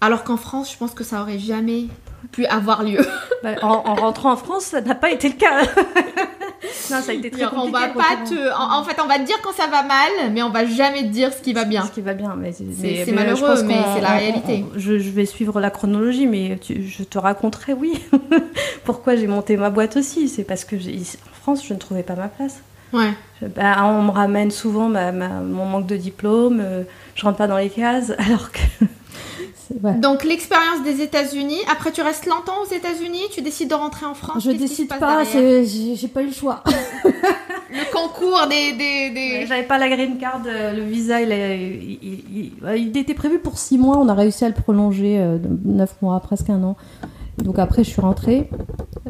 Alors 0.00 0.24
qu'en 0.24 0.36
France, 0.38 0.72
je 0.72 0.76
pense 0.78 0.92
que 0.92 1.04
ça 1.04 1.20
aurait 1.22 1.38
jamais 1.38 1.84
pu 2.32 2.46
avoir 2.46 2.82
lieu. 2.82 2.98
Bah, 3.42 3.50
en, 3.62 3.68
en 3.68 3.94
rentrant 3.94 4.32
en 4.32 4.36
France, 4.36 4.64
ça 4.64 4.80
n'a 4.80 4.94
pas 4.94 5.10
été 5.10 5.28
le 5.28 5.34
cas. 5.34 5.60
non, 6.90 7.00
ça 7.00 7.10
a 7.10 7.14
été 7.14 7.30
très 7.30 7.44
on 7.46 7.50
compliqué. 7.50 7.72
va 7.72 7.88
de 7.88 7.94
pas 7.94 8.16
te, 8.28 8.52
en, 8.54 8.80
en 8.80 8.84
fait, 8.84 8.96
on 9.02 9.06
va 9.06 9.18
te 9.18 9.24
dire 9.24 9.36
quand 9.42 9.52
ça 9.52 9.66
va 9.66 9.82
mal, 9.82 10.30
mais 10.32 10.42
on 10.42 10.50
va 10.50 10.64
jamais 10.66 11.02
te 11.02 11.08
dire 11.08 11.32
ce 11.32 11.40
qui 11.42 11.52
va 11.52 11.64
bien. 11.64 11.84
Ce 11.84 11.90
qui 11.90 12.00
va 12.00 12.14
bien, 12.14 12.34
mais 12.36 12.52
c'est 12.52 13.12
malheureux, 13.12 13.62
mais 13.64 13.76
c'est 13.94 14.00
la 14.00 14.14
on- 14.14 14.18
réalité. 14.18 14.64
on- 14.74 14.78
je, 14.78 14.98
je 14.98 15.10
vais 15.10 15.26
suivre 15.26 15.60
la 15.60 15.70
chronologie, 15.70 16.26
mais 16.26 16.58
tu- 16.60 16.86
je 16.86 17.02
te 17.04 17.18
raconterai, 17.18 17.72
oui, 17.74 17.92
pourquoi 18.84 19.16
j'ai 19.16 19.26
monté 19.26 19.56
ma 19.56 19.70
boîte 19.70 19.96
aussi. 19.96 20.28
C'est 20.28 20.44
parce 20.44 20.64
que 20.64 20.76
en 20.76 21.34
France, 21.42 21.64
je 21.66 21.74
ne 21.74 21.78
trouvais 21.78 22.02
pas 22.02 22.14
ma 22.14 22.28
place. 22.28 22.60
Ouais. 22.92 23.10
Bah, 23.56 23.84
on 23.84 24.02
me 24.02 24.10
ramène 24.10 24.50
souvent 24.50 24.88
ma- 24.88 25.10
ma- 25.12 25.40
mon 25.40 25.64
manque 25.66 25.86
de 25.86 25.96
diplôme, 25.96 26.60
euh, 26.62 26.84
je 27.16 27.22
rentre 27.24 27.38
pas 27.38 27.46
dans 27.48 27.56
les 27.58 27.68
cases, 27.70 28.12
alors 28.18 28.50
que. 28.52 28.60
Ouais. 29.82 29.94
Donc 29.94 30.24
l'expérience 30.24 30.82
des 30.84 31.00
États-Unis. 31.02 31.58
Après, 31.70 31.92
tu 31.92 32.02
restes 32.02 32.26
longtemps 32.26 32.62
aux 32.62 32.72
États-Unis. 32.74 33.22
Tu 33.32 33.42
décides 33.42 33.70
de 33.70 33.74
rentrer 33.74 34.06
en 34.06 34.14
France. 34.14 34.42
Je 34.44 34.50
décide 34.52 34.88
pas, 34.88 35.24
j'ai 35.24 36.08
pas 36.08 36.22
eu 36.22 36.26
le 36.26 36.32
choix. 36.32 36.62
Le 37.70 37.92
concours 37.92 38.46
des, 38.48 38.72
des, 38.72 39.10
des- 39.10 39.46
J'avais 39.48 39.64
pas 39.64 39.78
la 39.78 39.88
green 39.88 40.16
card, 40.16 40.42
euh, 40.46 40.72
le 40.72 40.82
visa, 40.84 41.20
il, 41.20 41.32
est- 41.32 41.58
il- 41.70 41.98
il- 42.02 42.52
il- 42.72 42.76
Il 42.88 42.96
était 42.96 43.14
prévu 43.14 43.40
pour 43.40 43.58
6 43.58 43.78
mois, 43.78 43.96
on 43.98 44.08
a 44.08 44.14
réussi 44.14 44.44
à 44.44 44.48
le 44.48 44.54
prolonger 44.54 45.18
euh, 45.18 45.38
9 45.64 46.00
mois, 46.00 46.20
presque 46.20 46.50
un 46.50 46.62
an. 46.62 46.76
Donc 47.38 47.58
après, 47.58 47.82
je 47.82 47.90
suis 47.90 48.00
rentrée. 48.00 48.48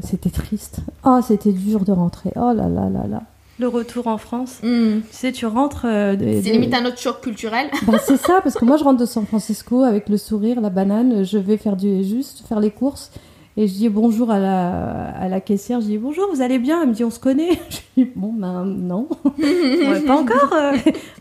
C'était 0.03 0.31
triste. 0.31 0.79
Oh, 1.05 1.21
c'était 1.23 1.53
dur 1.53 1.81
de 1.85 1.93
rentrer. 1.93 2.31
Oh 2.37 2.53
là 2.55 2.69
là 2.69 2.88
là 2.88 3.07
là. 3.07 3.23
Le 3.59 3.69
retour 3.69 4.07
en 4.09 4.19
France. 4.19 4.59
Hmm. 4.62 5.01
Tu 5.11 5.17
sais, 5.17 5.33
tu 5.33 5.47
rentres. 5.47 5.85
euh, 5.87 6.17
de- 6.17 6.25
C'est 6.43 6.49
de- 6.51 6.55
limite 6.55 6.75
un 6.75 6.85
autre 6.87 6.99
choc 6.99 7.21
culturel. 7.21 7.69
Bah, 7.87 7.99
c'est 8.05 8.17
ça, 8.17 8.40
parce 8.43 8.55
que 8.57 8.64
moi, 8.64 8.77
je 8.77 8.85
rentre 8.85 8.99
de 9.01 9.07
San 9.07 9.27
Francisco 9.27 9.83
avec 9.83 10.09
le 10.09 10.17
sourire, 10.17 10.61
la 10.61 10.71
banane. 10.71 11.25
Je 11.25 11.38
vais 11.38 11.57
faire 11.57 11.77
du, 11.77 12.03
juste 12.05 12.45
faire 12.49 12.61
les 12.61 12.71
courses. 12.71 13.11
Et 13.57 13.69
je 13.69 13.73
dis 13.75 13.88
bonjour 13.88 14.33
à 14.33 14.40
la, 14.40 15.11
à 15.11 15.29
la 15.29 15.40
caissière. 15.40 15.81
Je 15.81 15.87
dis 15.87 15.99
bonjour, 15.99 16.29
vous 16.35 16.43
allez 16.43 16.59
bien? 16.59 16.83
Elle 16.83 16.88
me 16.88 16.93
dit 16.95 17.05
on 17.05 17.11
se 17.11 17.21
connaît. 17.21 17.51
Je 17.97 18.03
dis 18.03 18.11
bon, 18.17 18.33
ben 18.33 18.64
non. 18.64 19.07
Ouais, 19.38 20.01
pas 20.05 20.17
encore. 20.17 20.53
euh. 20.53 20.73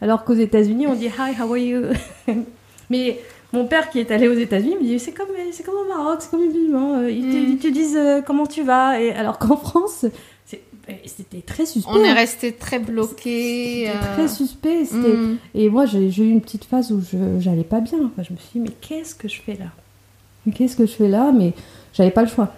Alors 0.01 0.23
qu'aux 0.23 0.33
États-Unis, 0.33 0.87
on 0.87 0.95
dit 0.95 1.05
Hi, 1.05 1.39
how 1.39 1.51
are 1.51 1.57
you? 1.57 1.81
Mais 2.89 3.19
mon 3.51 3.65
père 3.65 3.91
qui 3.91 3.99
est 3.99 4.09
allé 4.09 4.27
aux 4.27 4.33
États-Unis 4.33 4.75
me 4.81 4.83
dit 4.83 4.99
c'est 4.99 5.11
comme, 5.11 5.27
c'est 5.51 5.63
comme 5.63 5.75
au 5.75 5.87
Maroc, 5.87 6.17
c'est 6.21 6.31
comme 6.31 6.41
les 6.41 6.47
musulmans. 6.47 6.95
euh, 6.95 7.11
Ils, 7.11 7.21
te, 7.21 7.35
Mm. 7.37 7.49
ils 7.51 7.57
te 7.59 7.67
disent 7.67 7.97
euh, 7.97 8.21
comment 8.25 8.47
tu 8.47 8.63
vas? 8.63 8.99
Et 8.99 9.11
alors 9.11 9.37
qu'en 9.37 9.55
France, 9.57 10.05
C'était 11.05 11.41
très 11.41 11.65
suspect. 11.65 11.91
On 11.93 12.03
est 12.03 12.11
resté 12.13 12.51
très 12.51 12.79
bloqué. 12.79 13.85
C'était 13.85 13.97
euh, 13.97 14.13
très 14.15 14.27
suspect. 14.27 14.83
hmm. 14.91 15.37
Et 15.55 15.69
moi, 15.69 15.85
j'ai 15.85 16.07
eu 16.07 16.29
une 16.29 16.41
petite 16.41 16.65
phase 16.65 16.91
où 16.91 17.01
je 17.01 17.17
j'allais 17.39 17.63
pas 17.63 17.79
bien. 17.79 17.99
Enfin, 18.05 18.23
je 18.27 18.33
me 18.33 18.37
suis 18.37 18.49
dit 18.55 18.59
mais 18.59 18.71
qu'est-ce 18.81 19.15
que 19.15 19.27
je 19.27 19.39
fais 19.41 19.53
là? 19.55 19.67
Qu'est-ce 20.53 20.75
que 20.75 20.85
je 20.85 20.91
fais 20.91 21.07
là? 21.07 21.31
Mais 21.33 21.53
j'avais 21.93 22.11
pas 22.11 22.21
le 22.21 22.27
choix. 22.27 22.51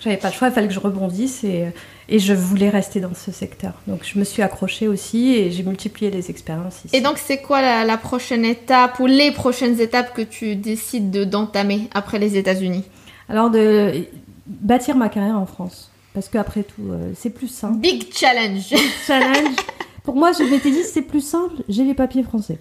J'avais 0.00 0.16
pas 0.18 0.28
le 0.28 0.34
choix, 0.34 0.48
il 0.48 0.54
fallait 0.54 0.66
que 0.68 0.74
je 0.74 0.80
rebondisse 0.80 1.42
et, 1.44 1.66
et 2.08 2.18
je 2.18 2.34
voulais 2.34 2.68
rester 2.68 3.00
dans 3.00 3.14
ce 3.14 3.32
secteur. 3.32 3.72
Donc 3.86 4.00
je 4.04 4.18
me 4.18 4.24
suis 4.24 4.42
accrochée 4.42 4.88
aussi 4.88 5.32
et 5.32 5.50
j'ai 5.50 5.62
multiplié 5.62 6.10
les 6.10 6.28
expériences 6.30 6.84
ici. 6.84 6.94
Et 6.94 7.00
donc, 7.00 7.16
c'est 7.16 7.38
quoi 7.38 7.62
la, 7.62 7.84
la 7.84 7.96
prochaine 7.96 8.44
étape 8.44 9.00
ou 9.00 9.06
les 9.06 9.30
prochaines 9.30 9.80
étapes 9.80 10.12
que 10.14 10.22
tu 10.22 10.54
décides 10.56 11.10
de- 11.10 11.24
d'entamer 11.24 11.88
après 11.94 12.18
les 12.18 12.36
États-Unis? 12.36 12.84
Alors, 13.28 13.50
de 13.50 14.04
bâtir 14.46 14.96
ma 14.96 15.08
carrière 15.08 15.38
en 15.38 15.46
France. 15.46 15.90
Parce 16.16 16.30
qu'après 16.30 16.62
tout, 16.62 16.80
euh, 16.92 17.10
c'est 17.14 17.28
plus 17.28 17.46
simple. 17.48 17.76
Big 17.78 18.06
challenge. 18.10 18.72
Challenge. 19.06 19.54
Pour 20.02 20.16
moi, 20.16 20.32
je 20.32 20.44
m'étais 20.44 20.70
dit, 20.70 20.82
c'est 20.82 21.02
plus 21.02 21.20
simple, 21.20 21.56
j'ai 21.68 21.84
les 21.84 21.92
papiers 21.92 22.22
français. 22.22 22.58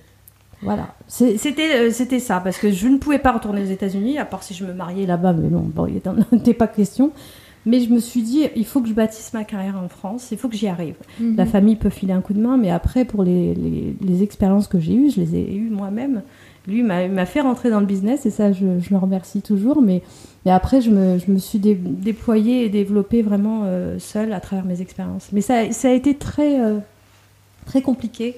Voilà. 0.61 0.93
C'était, 1.07 1.75
euh, 1.75 1.89
c'était 1.89 2.19
ça, 2.19 2.41
parce 2.41 2.57
que 2.57 2.69
je 2.69 2.87
ne 2.89 2.97
pouvais 2.97 3.17
pas 3.19 3.31
retourner 3.31 3.61
aux 3.61 3.67
États-Unis, 3.71 4.17
à 4.17 4.25
part 4.25 4.43
si 4.43 4.53
je 4.53 4.65
me 4.65 4.73
mariais 4.73 5.05
là-bas, 5.05 5.31
mais 5.31 5.47
non, 5.49 5.61
bon, 5.61 5.87
il 5.87 6.01
n'était 6.33 6.53
pas 6.53 6.67
question. 6.67 7.11
Mais 7.65 7.79
je 7.79 7.89
me 7.91 7.99
suis 7.99 8.23
dit, 8.23 8.43
il 8.57 8.65
faut 8.65 8.81
que 8.81 8.89
je 8.89 8.93
bâtisse 8.93 9.31
ma 9.33 9.45
carrière 9.45 9.77
en 9.81 9.87
France, 9.87 10.27
il 10.33 10.37
faut 10.37 10.49
que 10.49 10.57
j'y 10.57 10.67
arrive. 10.67 10.95
Mhm. 11.21 11.37
La 11.37 11.45
famille 11.45 11.77
peut 11.77 11.89
filer 11.89 12.11
un 12.13 12.19
coup 12.21 12.33
de 12.33 12.41
main, 12.41 12.57
mais 12.57 12.71
après, 12.71 13.05
pour 13.05 13.23
les, 13.23 13.55
les- 13.55 13.95
les 14.01 14.21
expériences 14.21 14.67
que 14.67 14.79
j'ai 14.81 14.93
eues, 14.95 15.09
je 15.11 15.21
les 15.21 15.35
ai 15.35 15.55
eues 15.55 15.69
moi-même. 15.69 16.23
Lui 16.67 16.82
m'a 16.84 17.25
fait 17.25 17.41
rentrer 17.41 17.69
dans 17.69 17.80
le 17.80 17.86
business 17.86 18.25
et 18.25 18.32
ça, 18.32 18.51
je, 18.51 18.65
le 18.65 18.97
remercie 18.97 19.41
toujours. 19.41 19.82
Mais, 19.82 20.01
mais 20.45 20.51
après, 20.51 20.82
je 20.82 20.89
me, 20.89 21.38
suis 21.38 21.60
dé- 21.60 21.75
déployée 21.75 22.65
et 22.65 22.69
développée 22.69 23.21
vraiment 23.21 23.62
euh, 23.65 23.99
seule 23.99 24.34
à 24.34 24.39
travers 24.39 24.65
mes 24.65 24.82
expériences. 24.82 25.30
Mais 25.32 25.41
ça, 25.41 25.60
a 25.60 25.91
été 25.91 26.15
très, 26.15 26.60
euh, 26.60 26.80
très 27.65 27.82
compliqué, 27.82 28.36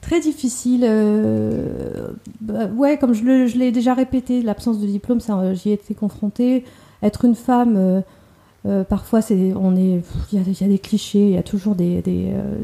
très 0.00 0.20
difficile. 0.20 0.84
euh, 0.84 2.08
bah, 2.40 2.66
ouais, 2.66 2.98
comme 2.98 3.14
je 3.14 3.56
l'ai 3.58 3.72
déjà 3.72 3.94
répété, 3.94 4.42
l'absence 4.42 4.80
de 4.80 4.86
diplôme, 4.86 5.20
j'y 5.54 5.70
ai 5.70 5.74
été 5.74 5.94
confrontée. 5.94 6.64
Être 7.02 7.24
une 7.24 7.36
femme. 7.36 8.02
Euh, 8.66 8.82
parfois, 8.82 9.22
c'est, 9.22 9.52
on 9.54 9.76
est, 9.76 10.00
il 10.32 10.38
y, 10.38 10.42
a- 10.42 10.44
il 10.46 10.60
y 10.60 10.64
a 10.64 10.68
des 10.68 10.78
clichés, 10.80 11.20
il 11.28 11.30
y 11.34 11.36
a 11.38 11.42
toujours 11.44 11.76
des, 11.76 12.02
des, 12.02 12.26
euh, 12.32 12.56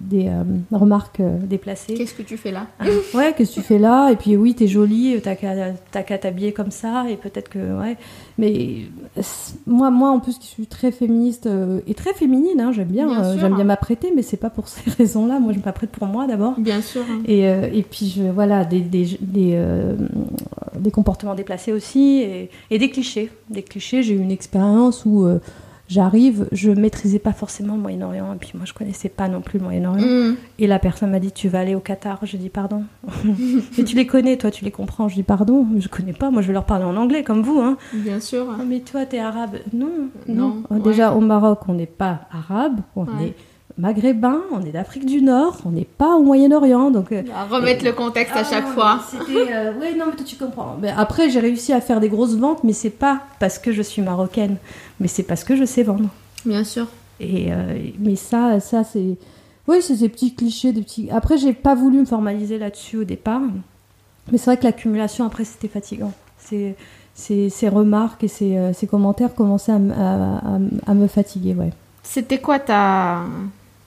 des 0.00 0.28
euh, 0.28 0.42
remarques 0.72 1.20
euh, 1.20 1.36
Déplacée. 1.38 1.92
Qu'est-ce 1.94 2.14
que 2.14 2.22
tu 2.22 2.38
fais 2.38 2.50
là 2.50 2.66
Ouais, 3.14 3.34
qu'est-ce 3.36 3.50
que 3.50 3.60
tu 3.60 3.60
fais 3.60 3.78
là? 3.78 4.10
Et 4.10 4.16
puis 4.16 4.34
oui, 4.36 4.54
t'es 4.54 4.66
jolie, 4.66 5.16
t'as 5.22 5.34
qu'à 5.36 5.72
t'as 5.90 6.02
qu'à 6.02 6.16
t'habiller 6.16 6.52
comme 6.52 6.70
ça, 6.70 7.04
et 7.10 7.16
peut-être 7.16 7.50
que 7.50 7.58
ouais. 7.80 7.98
Mais 8.38 8.76
moi, 9.66 9.90
moi 9.90 10.10
en 10.10 10.20
plus, 10.20 10.36
je 10.40 10.46
suis 10.46 10.66
très 10.66 10.90
féministe 10.90 11.46
et 11.86 11.94
très 11.94 12.14
féminine. 12.14 12.58
Hein, 12.60 12.72
j'aime 12.72 12.88
bien, 12.88 13.36
j'aime 13.38 13.54
bien 13.54 13.64
m'apprêter, 13.64 14.10
mais 14.16 14.22
c'est 14.22 14.38
pas 14.38 14.50
pour 14.50 14.68
ces 14.68 14.90
raisons-là. 14.98 15.38
Moi, 15.38 15.52
je 15.52 15.58
m'apprête 15.64 15.90
pour 15.90 16.06
moi 16.08 16.26
d'abord. 16.26 16.58
Bien 16.58 16.80
sûr. 16.80 17.02
Et, 17.26 17.46
euh, 17.46 17.68
et 17.72 17.82
puis 17.82 18.08
je, 18.16 18.22
voilà, 18.22 18.64
des, 18.64 18.80
des, 18.80 19.18
des, 19.20 19.62
des 20.78 20.90
comportements 20.90 21.34
déplacés 21.34 21.72
aussi, 21.72 22.20
et, 22.22 22.50
et 22.70 22.78
des 22.78 22.88
clichés. 22.90 23.30
Des 23.50 23.62
clichés. 23.62 24.02
J'ai 24.02 24.14
eu 24.14 24.18
une 24.20 24.30
expérience 24.30 25.04
où 25.04 25.26
j'arrive, 25.92 26.48
je 26.52 26.70
maîtrisais 26.70 27.18
pas 27.18 27.32
forcément 27.32 27.74
le 27.76 27.80
Moyen-Orient, 27.82 28.32
et 28.34 28.36
puis 28.38 28.52
moi, 28.54 28.64
je 28.64 28.72
connaissais 28.72 29.08
pas 29.08 29.28
non 29.28 29.40
plus 29.42 29.58
le 29.58 29.64
Moyen-Orient. 29.64 30.06
Hmm. 30.06 30.34
Et 30.58 30.66
la 30.66 30.78
personne 30.78 31.10
m'a 31.10 31.20
dit 31.20 31.32
Tu 31.32 31.48
vas 31.48 31.60
aller 31.60 31.74
au 31.74 31.80
Qatar 31.80 32.18
Je 32.24 32.36
dis 32.36 32.48
Pardon. 32.48 32.84
mais 33.78 33.84
tu 33.84 33.94
les 33.96 34.06
connais, 34.06 34.36
toi, 34.36 34.50
tu 34.50 34.64
les 34.64 34.70
comprends. 34.70 35.08
Je 35.08 35.14
dis 35.16 35.22
Pardon, 35.22 35.66
je 35.78 35.88
connais 35.88 36.12
pas. 36.12 36.30
Moi, 36.30 36.42
je 36.42 36.46
vais 36.48 36.52
leur 36.52 36.64
parler 36.64 36.84
en 36.84 36.96
anglais, 36.96 37.22
comme 37.22 37.42
vous. 37.42 37.60
Hein. 37.60 37.76
Bien 37.92 38.20
sûr. 38.20 38.46
Ah, 38.58 38.62
mais 38.66 38.80
toi, 38.80 39.04
t'es 39.06 39.18
arabe 39.18 39.56
Non, 39.72 39.90
Non, 40.28 40.34
non. 40.34 40.62
ouais. 40.70 40.80
Déjà, 40.80 41.12
au 41.14 41.20
Maroc, 41.20 41.60
on 41.68 41.74
n'est 41.74 41.86
pas 41.86 42.20
arabe, 42.32 42.80
on 42.96 43.04
Ouais. 43.04 43.26
est 43.28 43.34
maghrébin, 43.78 44.40
on 44.52 44.60
est 44.64 44.70
d'Afrique 44.72 45.06
du 45.06 45.22
Nord, 45.22 45.58
on 45.64 45.70
n'est 45.70 45.84
pas 45.84 46.14
au 46.16 46.22
Moyen-Orient. 46.22 46.90
Donc. 46.90 47.12
euh, 47.12 47.22
À 47.34 47.44
remettre 47.44 47.84
le 47.84 47.92
contexte 47.92 48.34
à 48.36 48.40
ah, 48.40 48.44
chaque 48.44 48.66
non, 48.66 48.72
fois. 48.72 49.00
euh, 49.30 49.72
ouais, 49.80 49.94
non, 49.94 50.06
mais 50.10 50.16
toi, 50.16 50.24
tu 50.26 50.36
comprends. 50.36 50.76
Mais 50.80 50.92
après, 50.96 51.30
j'ai 51.30 51.40
réussi 51.40 51.72
à 51.72 51.80
faire 51.80 52.00
des 52.00 52.08
grosses 52.08 52.36
ventes, 52.36 52.64
mais 52.64 52.72
c'est 52.72 52.90
pas 52.90 53.20
parce 53.40 53.58
que 53.58 53.72
je 53.72 53.82
suis 53.82 54.02
marocaine, 54.02 54.56
mais 55.00 55.08
c'est 55.08 55.22
parce 55.22 55.44
que 55.44 55.56
je 55.56 55.64
sais 55.64 55.82
vendre. 55.82 56.08
Bien 56.44 56.64
sûr. 56.64 56.86
Et, 57.20 57.52
euh, 57.52 57.78
mais 57.98 58.16
ça, 58.16 58.58
ça 58.60 58.84
c'est, 58.84 59.16
Oui, 59.68 59.76
c'est 59.80 59.96
des 59.96 60.08
petits 60.08 60.34
clichés, 60.34 60.72
des 60.72 60.82
petits. 60.82 61.08
Après, 61.10 61.38
j'ai 61.38 61.52
pas 61.52 61.74
voulu 61.74 61.98
me 62.00 62.04
formaliser 62.04 62.58
là-dessus 62.58 62.98
au 62.98 63.04
départ. 63.04 63.40
Mais 64.30 64.38
c'est 64.38 64.46
vrai 64.46 64.56
que 64.56 64.64
l'accumulation, 64.64 65.24
après, 65.26 65.44
c'était 65.44 65.68
fatigant. 65.68 66.12
C'est, 66.38 66.74
ces, 67.14 67.50
ces 67.50 67.68
remarques 67.68 68.24
et 68.24 68.28
ces, 68.28 68.58
ces 68.72 68.86
commentaires 68.86 69.34
commençaient 69.34 69.72
à, 69.72 69.76
m- 69.76 69.94
à- 69.96 70.36
à- 70.88 70.90
à 70.90 70.94
me 70.94 71.06
fatiguer, 71.06 71.54
ouais. 71.54 71.70
C'était 72.02 72.38
quoi 72.40 72.58
ta, 72.58 73.20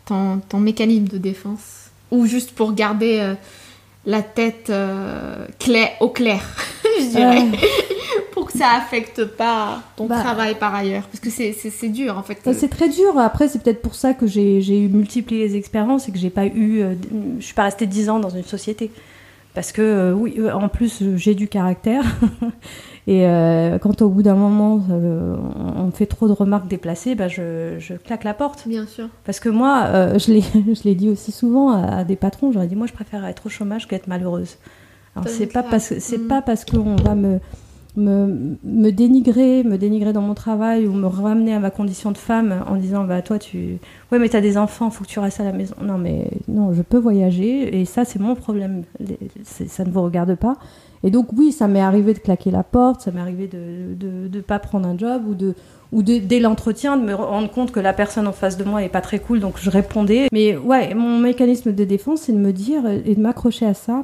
ton, 0.06 0.40
ton 0.48 0.60
mécanisme 0.60 1.08
de 1.08 1.18
défense 1.18 1.90
Ou 2.12 2.26
juste 2.26 2.52
pour 2.52 2.74
garder 2.74 3.20
euh, 3.20 3.34
la 4.06 4.22
tête 4.22 4.70
euh, 4.70 5.46
clair, 5.60 5.90
au 6.00 6.10
clair, 6.10 6.42
je 7.00 7.06
dirais, 7.10 7.42
Euh, 7.42 7.68
pour 8.34 8.46
que 8.52 8.58
ça 8.58 8.70
affecte 8.78 9.24
pas 9.26 9.82
ton 9.96 10.06
Bah. 10.08 10.20
travail 10.22 10.56
par 10.56 10.76
ailleurs 10.76 11.04
Parce 11.04 11.20
que 11.20 11.30
c'est- 11.30 11.54
dur 11.90 12.18
en 12.18 12.24
fait. 12.24 12.40
Euh, 12.48 12.54
C'est 12.58 12.68
très 12.70 12.90
dur. 12.90 13.18
Après, 13.18 13.48
c'est 13.48 13.62
peut-être 13.64 13.82
pour 13.82 13.96
ça 13.96 14.14
que 14.14 14.28
j'ai 14.28 14.60
eu 14.60 14.88
multiplié 14.90 15.48
les 15.48 15.56
expériences 15.56 16.08
et 16.10 16.12
que 16.12 16.18
j'ai 16.18 16.30
pas 16.30 16.46
eu. 16.46 16.82
euh, 16.82 16.94
je 17.40 17.46
suis 17.46 17.54
pas 17.54 17.64
restée 17.64 17.86
10 17.88 18.10
ans 18.10 18.20
dans 18.20 18.30
une 18.30 18.44
société. 18.44 18.92
Parce 19.54 19.72
que, 19.72 20.12
oui, 20.14 20.36
en 20.52 20.68
plus, 20.68 21.02
j'ai 21.16 21.34
du 21.34 21.48
caractère. 21.48 22.04
et 23.08 23.28
euh, 23.28 23.78
quand 23.78 24.02
au 24.02 24.10
bout 24.10 24.24
d'un 24.24 24.36
moment, 24.36 24.82
euh, 24.90 25.36
on 25.78 25.92
fait 25.92 26.08
trop 26.08 26.28
de 26.28 26.34
remarques 26.34 26.68
déplacées, 26.68 27.14
bah, 27.14 27.28
je, 27.28 27.76
je 27.78 27.94
claque 27.94 28.24
la 28.24 28.34
porte. 28.34 28.68
Bien 28.68 28.88
sûr. 28.88 29.10
Parce 29.26 29.40
que 29.40 29.50
moi, 29.50 29.84
euh, 29.88 30.18
je 30.18 30.84
l'ai 30.84 30.96
dit 30.96 31.10
aussi 31.10 31.32
souvent 31.32 31.70
à, 31.72 31.98
à 32.00 32.04
des 32.04 32.16
patrons, 32.16 32.52
j'aurais 32.52 32.68
dit, 32.68 32.76
moi, 32.76 32.88
je 32.88 32.94
préfère 32.94 33.24
être 33.26 33.46
au 33.46 33.50
chômage 33.50 33.88
qu'être 33.88 34.08
malheureuse. 34.08 34.58
Alors, 35.16 35.28
c'est 35.30 35.48
pas 35.48 35.64
parce 35.64 35.90
que 35.90 36.00
c'est 36.00 36.18
Mm. 36.18 36.28
pas 36.28 36.42
parce 36.42 36.66
qu'on 36.66 36.96
va 36.98 37.16
me, 37.16 37.40
me 37.96 38.58
me 38.66 38.90
dénigrer, 38.92 39.64
me 39.64 39.78
dénigrer 39.78 40.12
dans 40.12 40.22
mon 40.22 40.34
travail 40.34 40.86
ou 40.88 40.92
me 40.92 41.08
ramener 41.08 41.54
à 41.54 41.60
ma 41.60 41.70
condition 41.70 42.12
de 42.12 42.18
femme 42.18 42.64
en 42.68 42.76
disant 42.76 43.06
bah 43.06 43.22
toi 43.22 43.40
tu 43.40 43.78
ouais 44.12 44.20
mais 44.20 44.28
t'as 44.28 44.42
des 44.42 44.58
enfants, 44.58 44.90
faut 44.90 45.06
que 45.06 45.10
tu 45.10 45.20
restes 45.20 45.40
à 45.40 45.46
la 45.46 45.54
maison. 45.54 45.76
Non 45.82 45.98
mais 45.98 46.30
non, 46.50 46.74
je 46.74 46.82
peux 46.82 46.98
voyager 46.98 47.80
et 47.80 47.86
ça 47.86 48.04
c'est 48.04 48.20
mon 48.20 48.36
problème. 48.36 48.84
Ça 49.46 49.86
ne 49.86 49.92
vous 49.92 50.02
regarde 50.02 50.36
pas. 50.36 50.58
Et 51.06 51.12
donc 51.12 51.28
oui, 51.38 51.52
ça 51.54 51.68
m'est 51.68 51.80
arrivé 51.82 52.14
de 52.14 52.20
claquer 52.20 52.52
la 52.52 52.64
porte, 52.64 53.00
ça 53.02 53.12
m'est 53.12 53.22
arrivé 53.22 53.48
de 53.48 53.94
de 53.94 54.28
de 54.28 54.42
pas 54.42 54.60
prendre 54.60 54.88
un 54.90 54.98
job 54.98 55.22
ou 55.30 55.34
de 55.36 55.54
ou 55.94 56.02
de- 56.04 56.18
dès 56.18 56.40
l'entretien 56.40 56.98
de 56.98 57.04
me 57.06 57.14
rendre 57.14 57.50
compte 57.50 57.72
que 57.72 57.80
la 57.80 57.94
personne 57.94 58.28
en 58.28 58.32
face 58.34 58.58
de 58.58 58.64
moi 58.64 58.84
est 58.84 58.90
pas 58.90 59.02
très 59.02 59.20
cool, 59.20 59.40
donc 59.40 59.54
je 59.62 59.70
répondais. 59.70 60.28
Mais 60.34 60.58
ouais, 60.58 60.94
mon 60.96 61.20
mécanisme 61.20 61.72
de 61.74 61.84
défense, 61.86 62.22
c'est 62.22 62.34
de 62.34 62.40
me 62.40 62.52
dire 62.52 62.82
et 63.06 63.14
de 63.16 63.22
m'accrocher 63.22 63.68
à 63.68 63.74
ça, 63.76 64.02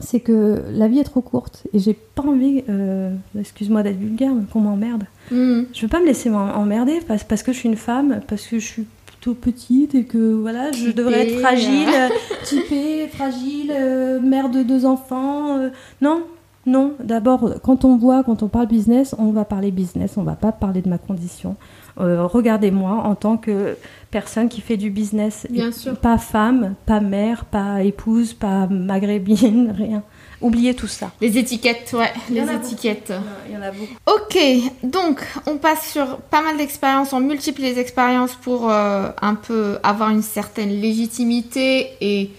c'est 0.00 0.20
que 0.20 0.62
la 0.72 0.86
vie 0.88 0.98
est 0.98 1.04
trop 1.04 1.20
courte 1.20 1.64
et 1.72 1.78
j'ai 1.78 1.94
pas 1.94 2.22
envie, 2.24 2.62
euh, 2.68 3.10
excuse-moi 3.38 3.82
d'être 3.84 3.96
vulgaire, 3.98 4.32
qu'on 4.52 4.60
m'emmerde. 4.60 5.04
Mhm. 5.30 5.66
Je 5.72 5.82
veux 5.82 5.88
pas 5.88 6.00
me 6.00 6.06
laisser 6.06 6.30
m'en- 6.30 6.54
emmerder 6.56 6.98
parce, 7.06 7.22
parce 7.24 7.42
que 7.44 7.52
je 7.52 7.58
suis 7.58 7.68
une 7.68 7.76
femme, 7.76 8.20
parce 8.28 8.46
que 8.46 8.58
je 8.58 8.64
suis 8.66 8.86
plutôt 9.18 9.34
petite 9.34 9.94
et 9.94 10.04
que 10.04 10.34
voilà, 10.34 10.70
je 10.72 10.90
devrais 10.90 11.28
être 11.28 11.40
fragile, 11.40 11.88
euh. 11.88 12.08
euh, 12.08 12.44
typée, 12.44 13.08
fragile, 13.08 13.72
euh, 13.74 14.20
mère 14.20 14.48
de 14.48 14.62
deux 14.62 14.86
enfants. 14.86 15.58
euh, 15.58 15.70
non, 16.00 16.22
non. 16.66 16.92
D'abord, 17.02 17.54
quand 17.62 17.84
on 17.84 17.96
voit, 17.96 18.22
quand 18.22 18.42
on 18.42 18.48
parle 18.48 18.66
business, 18.68 19.14
on 19.18 19.30
va 19.30 19.44
parler 19.44 19.70
business, 19.70 20.16
on 20.16 20.22
va 20.22 20.34
pas 20.36 20.52
parler 20.52 20.82
de 20.82 20.88
ma 20.88 20.98
condition. 20.98 21.56
Euh, 22.00 22.24
Regardez-moi 22.26 22.90
en 22.92 23.16
tant 23.16 23.36
que 23.36 23.76
personne 24.12 24.48
qui 24.48 24.60
fait 24.60 24.76
du 24.76 24.90
business. 24.90 25.46
Bien 25.50 25.72
sûr. 25.72 25.96
Pas 25.98 26.18
femme, 26.18 26.74
pas 26.86 27.00
mère, 27.00 27.44
pas 27.44 27.82
épouse, 27.82 28.34
pas 28.34 28.68
maghrébine, 28.68 29.74
rien. 29.76 30.02
Oubliez 30.40 30.74
tout 30.74 30.86
ça. 30.86 31.10
Les 31.20 31.36
étiquettes, 31.36 31.92
ouais, 31.94 32.12
les 32.30 32.42
étiquettes. 32.52 33.12
Il 33.48 33.54
y 33.54 33.56
en 33.56 33.62
a 33.62 33.72
beaucoup. 33.72 33.92
Ok, 34.06 34.38
donc 34.84 35.20
on 35.46 35.58
passe 35.58 35.90
sur 35.90 36.18
pas 36.18 36.42
mal 36.42 36.56
d'expériences, 36.56 37.12
on 37.12 37.20
multiplie 37.20 37.64
les 37.64 37.78
expériences 37.78 38.34
pour 38.36 38.70
euh, 38.70 39.08
un 39.20 39.34
peu 39.34 39.78
avoir 39.82 40.10
une 40.10 40.22
certaine 40.22 40.80
légitimité 40.80 41.90
et, 42.00 42.30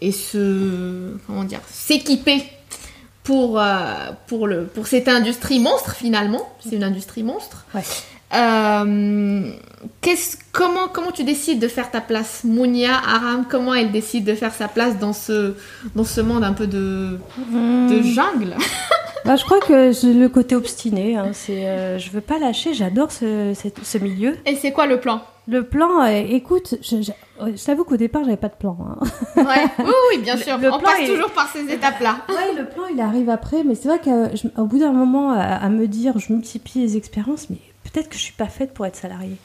et 0.00 0.12
se 0.12 1.14
comment 1.26 1.44
dire 1.44 1.60
s'équiper 1.70 2.44
pour, 3.22 3.60
euh, 3.60 4.10
pour, 4.26 4.46
le, 4.46 4.64
pour 4.64 4.86
cette 4.86 5.08
industrie 5.08 5.60
monstre 5.60 5.94
finalement. 5.94 6.48
C'est 6.60 6.74
une 6.76 6.84
industrie 6.84 7.22
monstre. 7.22 7.64
Ouais. 7.74 7.82
Euh, 8.34 9.50
comment, 10.52 10.88
comment 10.92 11.10
tu 11.12 11.24
décides 11.24 11.58
de 11.60 11.68
faire 11.68 11.90
ta 11.90 12.00
place? 12.00 12.42
Mounia, 12.44 12.94
Aram, 12.94 13.44
comment 13.48 13.74
elle 13.74 13.92
décide 13.92 14.24
de 14.24 14.34
faire 14.34 14.52
sa 14.54 14.68
place 14.68 14.98
dans 14.98 15.12
ce, 15.12 15.54
dans 15.94 16.04
ce 16.04 16.20
monde 16.20 16.44
un 16.44 16.52
peu 16.52 16.66
de, 16.66 17.18
de 17.50 18.02
jungle? 18.02 18.56
Bah, 19.24 19.36
je 19.36 19.44
crois 19.44 19.60
que 19.60 19.92
le 20.18 20.26
côté 20.28 20.56
obstiné. 20.56 21.16
Hein, 21.16 21.28
c'est, 21.32 21.68
euh, 21.68 21.96
je 21.96 22.10
veux 22.10 22.20
pas 22.20 22.40
lâcher. 22.40 22.74
J'adore 22.74 23.12
ce, 23.12 23.98
milieu. 23.98 24.36
Et 24.46 24.56
c'est 24.56 24.72
quoi 24.72 24.86
le 24.88 24.98
plan? 24.98 25.22
Le 25.46 25.62
plan, 25.62 26.02
euh, 26.02 26.24
écoute, 26.28 26.74
je, 26.82 27.02
je, 27.02 27.12
je 27.54 27.64
t'avoue 27.64 27.84
qu'au 27.84 27.96
départ, 27.96 28.24
j'avais 28.24 28.36
pas 28.36 28.48
de 28.48 28.56
plan. 28.58 28.76
hein. 28.80 28.98
Ouais. 29.36 29.64
Oui, 29.78 29.92
oui, 30.10 30.22
bien 30.22 30.36
sûr. 30.36 30.58
Le 30.58 30.72
on 30.72 30.78
plan 30.80 30.90
passe 30.90 31.02
est- 31.02 31.06
toujours 31.06 31.30
par 31.30 31.48
ces 31.52 31.72
étapes-là. 31.72 32.16
Ouais, 32.30 32.58
le 32.58 32.64
plan, 32.66 32.82
il 32.92 33.00
arrive 33.00 33.30
après, 33.30 33.62
mais 33.62 33.76
c'est 33.76 33.86
vrai 33.86 34.00
qu'au 34.00 34.64
bout 34.64 34.80
d'un 34.80 34.90
moment, 34.90 35.30
à, 35.30 35.38
à 35.42 35.68
me 35.68 35.86
dire, 35.86 36.18
je 36.18 36.32
multiplie 36.32 36.80
les 36.80 36.96
expériences, 36.96 37.48
mais 37.48 37.58
peut-être 37.92 38.08
que 38.08 38.16
je 38.16 38.22
suis 38.22 38.32
pas 38.32 38.46
faite 38.46 38.72
pour 38.74 38.86
être 38.86 38.96
salariée. 38.96 39.36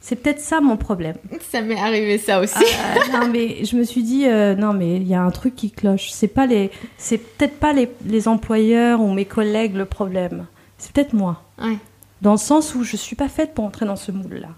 C'est 0.00 0.16
peut-être 0.16 0.40
ça 0.40 0.60
mon 0.60 0.76
problème. 0.76 1.16
Ça 1.50 1.62
m'est 1.62 1.78
arrivé 1.78 2.16
ça 2.18 2.40
aussi. 2.40 2.54
Ah, 2.54 3.18
non, 3.18 3.28
mais 3.28 3.64
je 3.64 3.76
me 3.76 3.82
suis 3.82 4.04
dit, 4.04 4.26
euh, 4.26 4.54
non, 4.54 4.72
mais 4.72 4.96
il 4.96 5.08
y 5.08 5.14
a 5.14 5.20
un 5.20 5.30
truc 5.30 5.56
qui 5.56 5.72
cloche. 5.72 6.10
C'est 6.12 6.28
pas 6.28 6.46
les, 6.46 6.70
c'est 6.96 7.18
peut-être 7.18 7.58
pas 7.58 7.72
les, 7.72 7.90
les 8.04 8.28
employeurs 8.28 9.00
ou 9.00 9.12
mes 9.12 9.24
collègues 9.24 9.74
le 9.74 9.84
problème. 9.84 10.46
C'est 10.78 10.92
peut-être 10.92 11.12
moi. 11.12 11.42
Ouais. 11.60 11.78
Dans 12.22 12.32
le 12.32 12.38
sens 12.38 12.74
où 12.74 12.84
je 12.84 12.96
suis 12.96 13.16
pas 13.16 13.28
faite 13.28 13.52
pour 13.52 13.64
entrer 13.64 13.84
dans 13.84 13.96
ce 13.96 14.12
moule-là. 14.12 14.50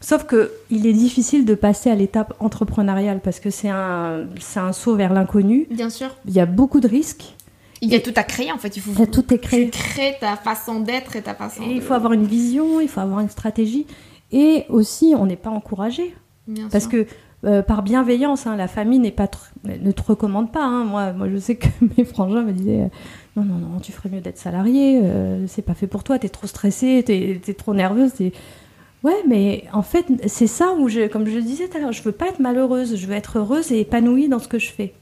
Sauf 0.00 0.24
que 0.24 0.52
il 0.70 0.86
est 0.86 0.92
difficile 0.92 1.44
de 1.44 1.54
passer 1.54 1.90
à 1.90 1.94
l'étape 1.94 2.34
entrepreneuriale 2.38 3.20
parce 3.24 3.40
que 3.40 3.50
c'est 3.50 3.70
un, 3.70 4.26
c'est 4.40 4.60
un 4.60 4.72
saut 4.72 4.94
vers 4.94 5.12
l'inconnu. 5.12 5.66
Bien 5.70 5.90
sûr. 5.90 6.14
Il 6.26 6.32
y 6.32 6.40
a 6.40 6.46
beaucoup 6.46 6.80
de 6.80 6.86
risques. 6.86 7.34
Il 7.86 7.92
y 7.92 7.96
a 7.96 8.00
tout 8.00 8.12
à 8.16 8.22
créer 8.22 8.52
en 8.52 8.58
fait. 8.58 8.76
Il 8.76 8.80
faut 8.82 8.92
Il 8.94 8.98
y 8.98 9.02
a 9.02 9.06
tout 9.06 9.32
est 9.34 9.38
tu 9.38 9.70
crées 9.70 10.16
ta 10.20 10.36
façon 10.36 10.80
d'être 10.80 11.16
et 11.16 11.22
ta 11.22 11.34
façon. 11.34 11.62
Et 11.62 11.72
il 11.72 11.80
faut 11.82 11.94
avoir 11.94 12.12
une 12.12 12.26
vision, 12.26 12.80
il 12.80 12.88
faut 12.88 13.00
avoir 13.00 13.20
une 13.20 13.28
stratégie. 13.28 13.86
Et 14.32 14.64
aussi, 14.68 15.14
on 15.16 15.26
n'est 15.26 15.36
pas 15.36 15.50
encouragé. 15.50 16.14
Bien 16.48 16.68
Parce 16.70 16.84
sûr. 16.88 16.92
que 16.92 17.06
euh, 17.44 17.62
par 17.62 17.82
bienveillance, 17.82 18.46
hein, 18.46 18.56
la 18.56 18.66
famille 18.66 18.98
n'est 18.98 19.10
pas 19.12 19.26
tr- 19.26 19.52
ne 19.64 19.92
te 19.92 20.02
recommande 20.02 20.50
pas. 20.50 20.64
hein. 20.64 20.84
Moi, 20.84 21.12
moi, 21.12 21.28
je 21.30 21.36
sais 21.36 21.56
que 21.56 21.66
mes 21.96 22.04
frangins 22.04 22.42
me 22.42 22.52
disaient 22.52 22.82
euh, 22.82 22.88
non, 23.36 23.44
non, 23.44 23.54
non, 23.56 23.80
tu 23.80 23.92
ferais 23.92 24.08
mieux 24.08 24.20
d'être 24.20 24.38
salarié. 24.38 25.00
euh, 25.04 25.46
c'est 25.46 25.62
pas 25.62 25.74
fait 25.74 25.86
pour 25.86 26.02
toi. 26.02 26.18
T'es 26.18 26.28
trop 26.28 26.46
stressée, 26.46 27.02
t'es 27.06 27.40
es 27.46 27.54
trop 27.54 27.74
nerveuse. 27.74 28.12
Ouais, 29.02 29.22
mais 29.28 29.64
en 29.72 29.82
fait, 29.82 30.06
c'est 30.26 30.46
ça 30.48 30.72
où, 30.72 30.88
je, 30.88 31.06
comme 31.06 31.26
je 31.26 31.36
le 31.36 31.42
disais 31.42 31.68
tout 31.68 31.76
à 31.76 31.80
l'heure, 31.80 31.92
je 31.92 32.02
veux 32.02 32.12
pas 32.12 32.26
être 32.28 32.40
malheureuse. 32.40 32.96
Je 32.96 33.06
veux 33.06 33.14
être 33.14 33.38
heureuse 33.38 33.70
et 33.70 33.80
épanouie 33.80 34.28
dans 34.28 34.38
ce 34.40 34.48
que 34.48 34.58
je 34.58 34.70
fais. 34.70 34.94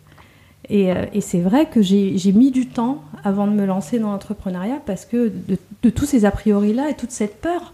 Et, 0.70 0.90
euh, 0.92 1.04
et 1.12 1.20
c'est 1.20 1.40
vrai 1.40 1.66
que 1.66 1.82
j'ai 1.82 2.32
mis 2.32 2.50
du 2.50 2.66
temps 2.66 3.02
avant 3.22 3.46
de 3.46 3.52
me 3.52 3.66
lancer 3.66 3.98
dans 3.98 4.10
l'entrepreneuriat 4.12 4.80
parce 4.86 5.04
que 5.04 5.30
de, 5.48 5.58
de 5.82 5.90
tous 5.90 6.06
ces 6.06 6.24
a 6.24 6.30
priori-là 6.30 6.90
et 6.90 6.94
toute 6.94 7.10
cette 7.10 7.40
peur. 7.40 7.72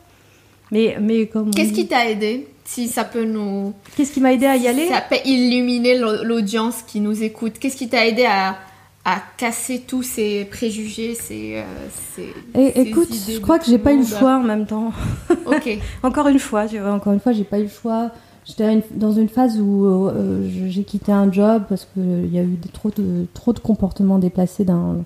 Mais, 0.72 0.96
mais 1.00 1.26
comme 1.26 1.52
Qu'est-ce 1.52 1.72
qui 1.72 1.86
t'a 1.88 2.08
aidé 2.08 2.48
Si 2.64 2.88
ça 2.88 3.04
peut 3.04 3.24
nous. 3.24 3.72
Qu'est-ce 3.96 4.12
qui 4.12 4.20
m'a 4.20 4.32
aidé 4.32 4.46
à 4.46 4.56
y 4.56 4.66
aller 4.68 4.88
Ça 4.88 5.00
peut 5.00 5.16
illuminer 5.24 5.98
l'au- 5.98 6.22
l'audience 6.24 6.82
qui 6.86 7.00
nous 7.00 7.22
écoute? 7.22 7.54
Qu'est-ce 7.60 7.76
qui 7.76 7.88
t'a 7.88 8.06
aidé 8.06 8.24
à, 8.24 8.56
à 9.04 9.22
casser 9.36 9.80
tous 9.86 10.02
ces 10.04 10.44
préjugés, 10.44 11.14
ces. 11.14 11.56
euh, 11.56 11.62
ces- 12.16 12.60
Et, 12.60 12.72
ces 12.72 12.80
écoute, 12.88 13.08
je 13.28 13.38
crois 13.38 13.58
que 13.58 13.66
j'ai 13.66 13.78
pas 13.78 13.92
eu 13.92 13.98
le 13.98 14.04
choix 14.06 14.36
en 14.36 14.42
même 14.44 14.66
temps. 14.66 14.92
Ok. 15.46 15.78
Encore 16.04 16.28
une 16.28 16.38
fois, 16.38 16.66
tu 16.68 16.78
vois, 16.78 16.92
encore 16.92 17.12
une 17.12 17.20
fois, 17.20 17.32
j'ai 17.32 17.44
pas 17.44 17.58
eu 17.58 17.64
le 17.64 17.68
choix. 17.68 18.10
J'étais 18.50 18.82
dans 18.96 19.12
une 19.12 19.28
phase 19.28 19.60
où 19.60 19.86
euh, 19.86 20.48
j'ai 20.68 20.82
quitté 20.84 21.12
un 21.12 21.30
job 21.30 21.62
parce 21.68 21.86
qu'il 21.94 22.32
y 22.32 22.38
a 22.38 22.42
eu 22.42 22.56
des- 22.56 22.68
trop, 22.68 22.90
de, 22.90 23.26
trop 23.32 23.52
de 23.52 23.60
comportements 23.60 24.18
déplacés 24.18 24.64
dans, 24.64 25.04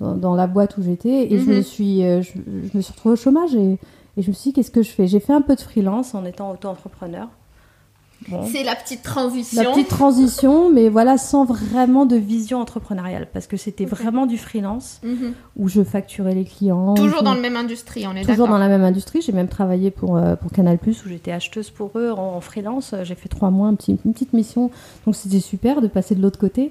dans, 0.00 0.14
dans 0.16 0.34
la 0.34 0.46
boîte 0.46 0.76
où 0.76 0.82
j'étais. 0.82 1.32
Et 1.32 1.38
je, 1.38 1.48
Mhm. 1.50 1.56
me 1.58 1.62
suis, 1.62 2.02
euh, 2.04 2.20
je, 2.22 2.32
je 2.72 2.76
me 2.76 2.82
suis 2.82 2.92
retrouvée 2.92 3.12
au 3.12 3.16
chômage 3.16 3.54
et, 3.54 3.78
et 4.16 4.22
je 4.22 4.28
me 4.28 4.32
suis 4.34 4.50
dit, 4.50 4.54
qu'est-ce 4.54 4.70
que 4.72 4.82
je 4.82 4.90
fais? 4.90 5.06
J'ai 5.06 5.20
fait 5.20 5.32
un 5.32 5.40
peu 5.42 5.54
de 5.54 5.60
freelance 5.60 6.14
en 6.14 6.24
étant 6.24 6.50
auto-entrepreneur. 6.50 7.28
Bon. 8.28 8.46
C'est 8.52 8.64
la 8.64 8.76
petite 8.76 9.02
transition. 9.02 9.62
La 9.62 9.70
petite 9.70 9.88
transition, 9.88 10.70
mais 10.70 10.88
voilà, 10.90 11.16
sans 11.16 11.44
vraiment 11.46 12.04
de 12.04 12.16
vision 12.16 12.58
entrepreneuriale, 12.60 13.28
parce 13.32 13.46
que 13.46 13.56
c'était 13.56 13.86
vraiment 13.86 14.26
du 14.26 14.36
freelance 14.36 15.00
Mhm. 15.02 15.32
où 15.56 15.68
je 15.68 15.82
facturais 15.82 16.34
les 16.34 16.44
clients. 16.44 16.94
Toujours 16.94 17.20
je- 17.20 17.24
dans 17.24 17.34
le 17.34 17.40
même 17.40 17.56
industrie, 17.56 18.04
on 18.06 18.14
est 18.14 18.24
Toujours 18.24 18.46
dans 18.46 18.58
la 18.58 18.68
même 18.68 18.84
industrie. 18.84 19.22
J'ai 19.22 19.32
même 19.32 19.48
travaillé 19.48 19.90
pour, 19.90 20.16
euh, 20.16 20.36
pour 20.36 20.50
Canal 20.52 20.78
où 20.86 21.08
j'étais 21.08 21.32
acheteuse 21.32 21.70
pour 21.70 21.92
eux 21.96 22.10
en, 22.10 22.36
en 22.36 22.40
freelance. 22.40 22.94
J'ai 23.04 23.14
fait 23.14 23.28
trois 23.30 23.50
mois, 23.50 23.68
un 23.68 23.74
petit, 23.74 23.98
une 24.04 24.12
petite 24.12 24.34
mission. 24.34 24.70
Donc 25.06 25.16
c'était 25.16 25.40
super 25.40 25.80
de 25.80 25.88
passer 25.88 26.14
de 26.14 26.20
l'autre 26.22 26.38
côté. 26.38 26.70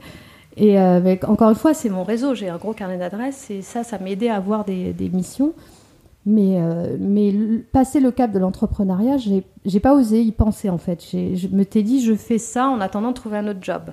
Et 0.57 0.79
euh, 0.79 0.97
avec, 0.97 1.27
encore 1.27 1.49
une 1.49 1.55
fois, 1.55 1.73
c'est 1.73 1.89
mon 1.89 2.03
réseau. 2.03 2.35
J'ai 2.35 2.49
un 2.49 2.57
gros 2.57 2.73
carnet 2.73 2.97
d'adresses 2.97 3.49
et 3.49 3.61
ça, 3.61 3.83
ça 3.83 3.97
m'aidait 3.97 4.29
à 4.29 4.35
avoir 4.35 4.65
des, 4.65 4.93
des 4.93 5.09
missions. 5.09 5.53
Mais, 6.31 6.57
euh, 6.59 6.95
mais 6.99 7.33
passer 7.71 7.99
le 7.99 8.11
cap 8.11 8.31
de 8.31 8.37
l'entrepreneuriat, 8.39 9.17
j'ai 9.17 9.43
j'ai 9.65 9.79
pas 9.79 9.95
osé 9.95 10.21
y 10.21 10.31
penser 10.31 10.69
en 10.69 10.77
fait. 10.77 11.01
Je 11.11 11.47
me 11.47 11.63
t'ai 11.63 11.81
dit, 11.81 12.03
je 12.03 12.13
fais 12.13 12.37
ça 12.37 12.67
en 12.67 12.81
attendant 12.81 13.09
de 13.09 13.13
trouver 13.15 13.37
un 13.37 13.47
autre 13.47 13.59
job. 13.61 13.83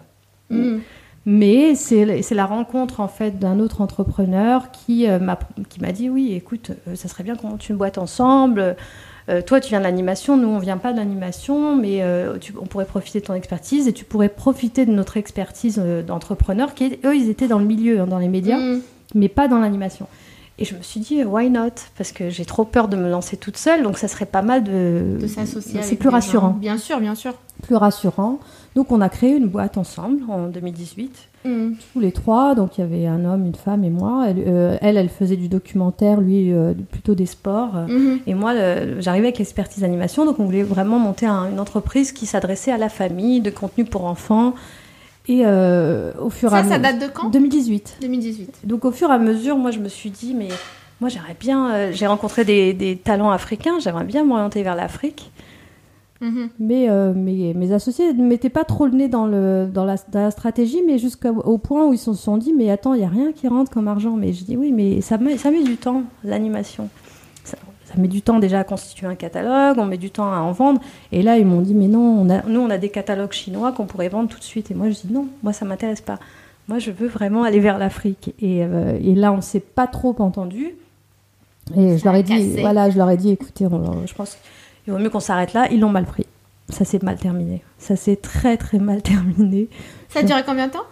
Mhm. 0.51 0.81
Mais 1.25 1.75
c'est 1.75 2.23
c'est 2.23 2.35
la 2.35 2.47
rencontre 2.47 3.01
en 3.01 3.09
fait 3.09 3.39
d'un 3.39 3.59
autre 3.59 3.81
entrepreneur 3.81 4.71
qui 4.71 5.09
euh, 5.09 5.19
m'a 5.19 5.39
qui 5.69 5.81
m'a 5.81 5.93
dit 5.93 6.11
oui, 6.11 6.33
écoute, 6.35 6.73
euh, 6.89 6.95
ça 6.95 7.09
serait 7.09 7.25
bien 7.25 7.37
qu'on 7.37 7.49
monte 7.49 7.69
une 7.69 7.77
boîte 7.77 7.97
ensemble. 7.99 8.77
euh, 9.29 9.43
toi, 9.43 9.59
tu 9.61 9.71
viens 9.71 9.79
de 9.79 9.85
l'animation, 9.85 10.37
nous, 10.37 10.47
on 10.49 10.59
vient 10.59 10.77
pas 10.77 10.93
de 10.93 10.99
l'animation, 10.99 11.75
mais 11.75 12.01
tu- 12.41 12.55
on 12.61 12.67
pourrait 12.67 12.85
profiter 12.85 13.21
de 13.21 13.25
ton 13.27 13.35
expertise 13.35 13.89
et 13.89 13.93
tu 13.93 14.05
pourrais 14.05 14.29
profiter 14.29 14.85
de 14.87 14.93
notre 14.93 15.17
expertise 15.17 15.83
d'entrepreneur, 16.07 16.75
qui 16.75 16.99
eux, 17.05 17.17
ils 17.17 17.29
étaient 17.29 17.49
dans 17.49 17.59
le 17.59 17.65
milieu, 17.67 18.01
hein, 18.01 18.07
dans 18.07 18.19
les 18.21 18.29
médias, 18.29 18.59
Mm. 18.59 18.81
mais 19.17 19.29
pas 19.29 19.49
dans 19.49 19.59
l'animation. 19.59 20.07
Et 20.59 20.65
je 20.65 20.75
me 20.75 20.81
suis 20.83 21.01
dit, 21.01 21.23
why 21.23 21.51
not? 21.51 21.69
Parce 21.99 22.13
que 22.13 22.31
j'ai 22.31 22.47
trop 22.47 22.65
peur 22.65 22.89
de 22.89 22.97
me 22.97 23.11
lancer 23.11 23.37
toute 23.37 23.59
seule, 23.59 23.83
donc 23.83 23.99
ça 23.99 24.09
serait 24.09 24.25
pas 24.25 24.41
mal 24.43 24.65
de. 24.65 25.19
De 25.21 25.27
s'associer 25.27 25.81
C'est 25.83 25.97
plus 25.97 26.09
rassurant. 26.09 26.49
gens. 26.53 26.55
Bien 26.55 26.79
sûr, 26.79 26.99
bien 26.99 27.15
sûr. 27.15 27.35
Plus 27.63 27.77
rassurant. 27.77 28.39
Donc 28.75 28.91
on 28.93 29.01
a 29.03 29.09
créé 29.11 29.35
une 29.37 29.49
boîte 29.49 29.77
ensemble 29.79 30.21
en 30.31 30.47
2018. 30.49 31.29
Mm. 31.45 31.75
tous 31.93 32.01
les 32.01 32.11
trois. 32.11 32.55
Donc 32.57 32.77
il 32.77 32.81
y 32.81 32.85
avait 32.85 33.07
un 33.07 33.25
homme, 33.25 33.45
une 33.47 33.55
femme 33.55 33.85
et 33.85 33.91
moi. 33.91 34.25
Elle, 34.29 34.43
euh, 34.47 34.77
elle, 34.81 34.97
elle 34.97 35.09
faisait 35.11 35.37
du 35.37 35.49
documentaire, 35.49 36.21
lui 36.21 36.53
euh, 36.53 36.73
plutôt 36.91 37.15
des 37.15 37.27
sports. 37.27 37.75
Mhm. 37.89 38.21
Et 38.27 38.35
moi, 38.35 38.53
j'arrivais 38.99 39.27
avec 39.29 39.39
l'expertise 39.39 39.85
animation, 39.85 40.25
donc 40.25 40.41
on 40.41 40.45
voulait 40.47 40.63
vraiment 40.65 40.99
monter 40.99 41.27
un- 41.27 41.51
une 41.51 41.61
entreprise 41.61 42.13
qui 42.13 42.25
s'adressait 42.27 42.73
à 42.73 42.79
la 42.79 42.89
famille, 42.89 43.41
de 43.43 43.51
contenu 43.51 43.85
pour 43.85 44.07
enfants. 44.07 44.55
Et 45.29 45.43
euh, 45.45 46.13
au 46.21 46.31
fur 46.31 46.53
et 46.55 46.59
à 46.59 46.63
Ça, 46.63 46.69
ça 46.71 46.79
mesure. 46.79 46.93
date 46.99 47.09
de 47.11 47.13
quand? 47.13 47.29
2018. 47.31 47.99
2018. 48.01 48.61
Donc 48.65 48.85
au 48.85 48.93
fur 48.93 49.11
et 49.11 49.13
à 49.15 49.19
mesure, 49.19 49.57
moi, 49.57 49.71
je 49.73 49.79
me 49.81 49.89
suis 49.89 50.11
dit, 50.11 50.35
mais 50.35 50.49
moi, 51.01 51.09
j'aimerais 51.11 51.37
bien. 51.39 51.71
euh, 51.73 51.91
j'ai 51.93 52.07
rencontré 52.07 52.45
des, 52.45 52.73
des 52.73 52.97
talents 52.97 53.31
africains, 53.31 53.79
j'aimerais 53.81 54.05
bien 54.05 54.25
m'orienter 54.25 54.63
vers 54.63 54.77
l'Afrique. 54.77 55.31
Mhm. 56.23 56.49
Mais 56.59 56.89
euh, 56.89 57.13
mes, 57.13 57.53
mes 57.53 57.73
associés 57.73 58.13
ne 58.15 58.23
mettaient 58.27 58.49
pas 58.49 58.65
trop 58.65 58.87
le 58.87 58.93
nez 58.93 59.09
dans, 59.09 59.27
le, 59.27 59.69
dans, 59.71 59.85
la, 59.85 59.97
dans 60.11 60.23
la 60.23 60.31
stratégie, 60.31 60.81
mais 60.87 60.97
jusqu'au 60.97 61.29
au 61.29 61.59
point 61.59 61.85
où 61.87 61.93
ils 61.93 61.99
se 61.99 62.15
sont 62.15 62.39
dit 62.39 62.55
Mais 62.55 62.71
attends, 62.71 62.95
il 62.95 63.01
n'y 63.01 63.05
a 63.05 63.09
rien 63.11 63.33
qui 63.33 63.49
rentre 63.49 63.71
comme 63.71 63.87
argent. 63.89 64.13
Mais 64.17 64.33
je 64.33 64.45
dis 64.45 64.57
Oui, 64.57 64.73
mais 64.73 65.03
ça 65.03 65.19
met, 65.19 65.37
ça 65.37 65.51
met 65.51 65.63
du 65.63 65.77
temps, 65.77 66.05
l'animation. 66.25 66.89
Ça, 67.87 67.95
met 67.99 68.09
du 68.09 68.21
temps 68.21 68.39
déjà 68.41 68.61
à 68.61 68.65
constituer 68.65 69.07
un 69.07 69.15
catalogue, 69.15 69.79
on 69.79 69.87
met 69.87 69.97
du 69.97 70.11
temps 70.11 70.33
à 70.33 70.39
en 70.39 70.53
vendre. 70.53 70.81
Et 71.13 71.23
là, 71.23 71.39
ils 71.39 71.47
m'ont 71.47 71.61
dit 71.61 71.73
Mais 71.75 71.87
non, 71.87 72.01
on 72.21 72.29
a, 72.31 72.43
nous, 72.43 72.61
on 72.61 72.69
a 72.71 72.79
des 72.79 72.89
catalogues 72.89 73.33
chinois 73.33 73.73
qu'on 73.73 73.87
pourrait 73.87 74.09
vendre 74.09 74.29
tout 74.29 74.39
de 74.39 74.45
suite. 74.45 74.71
Et 74.71 74.75
moi, 74.75 74.91
je 74.91 74.95
dis 75.07 75.13
Non, 75.13 75.27
moi, 75.43 75.53
ça 75.53 75.65
m'intéresse 75.65 76.01
pas. 76.01 76.19
Moi, 76.69 76.81
je 76.81 76.91
veux 76.91 77.07
vraiment 77.07 77.45
aller 77.45 77.61
vers 77.61 77.79
l'Afrique. 77.79 78.35
Et, 78.41 78.65
euh, 78.65 78.99
et 79.01 79.15
là, 79.15 79.33
on 79.33 79.37
ne 79.37 79.41
s'est 79.41 79.61
pas 79.61 79.87
trop 79.87 80.17
entendu. 80.19 80.75
Et 81.77 81.97
je 81.99 82.05
leur 82.05 82.15
ai 82.17 82.23
dit, 82.25 82.33
cassé. 82.33 82.61
voilà, 82.61 82.91
je 82.91 82.97
leur 82.99 83.09
ai 83.11 83.17
dit, 83.17 83.31
écoutez, 83.31 83.67
on- 83.67 84.07
je 84.07 84.15
pense 84.15 84.37
il 84.87 84.93
vaut 84.93 84.99
mieux 84.99 85.11
qu'on 85.11 85.21
s'arrête 85.21 85.53
là. 85.53 85.69
Ils 85.71 85.81
l'ont 85.81 85.89
mal 85.91 86.05
pris. 86.05 86.27
Ça 86.69 86.85
s'est 86.85 86.99
mal 87.03 87.17
terminé. 87.17 87.63
Ça 87.79 87.95
s'est 87.97 88.17
très 88.17 88.57
très 88.57 88.79
mal 88.79 89.01
terminé. 89.03 89.69
Ça 90.09 90.21
a 90.21 90.23
duré 90.25 90.43
combien 90.45 90.67
de 90.69 90.73
temps? 90.73 90.85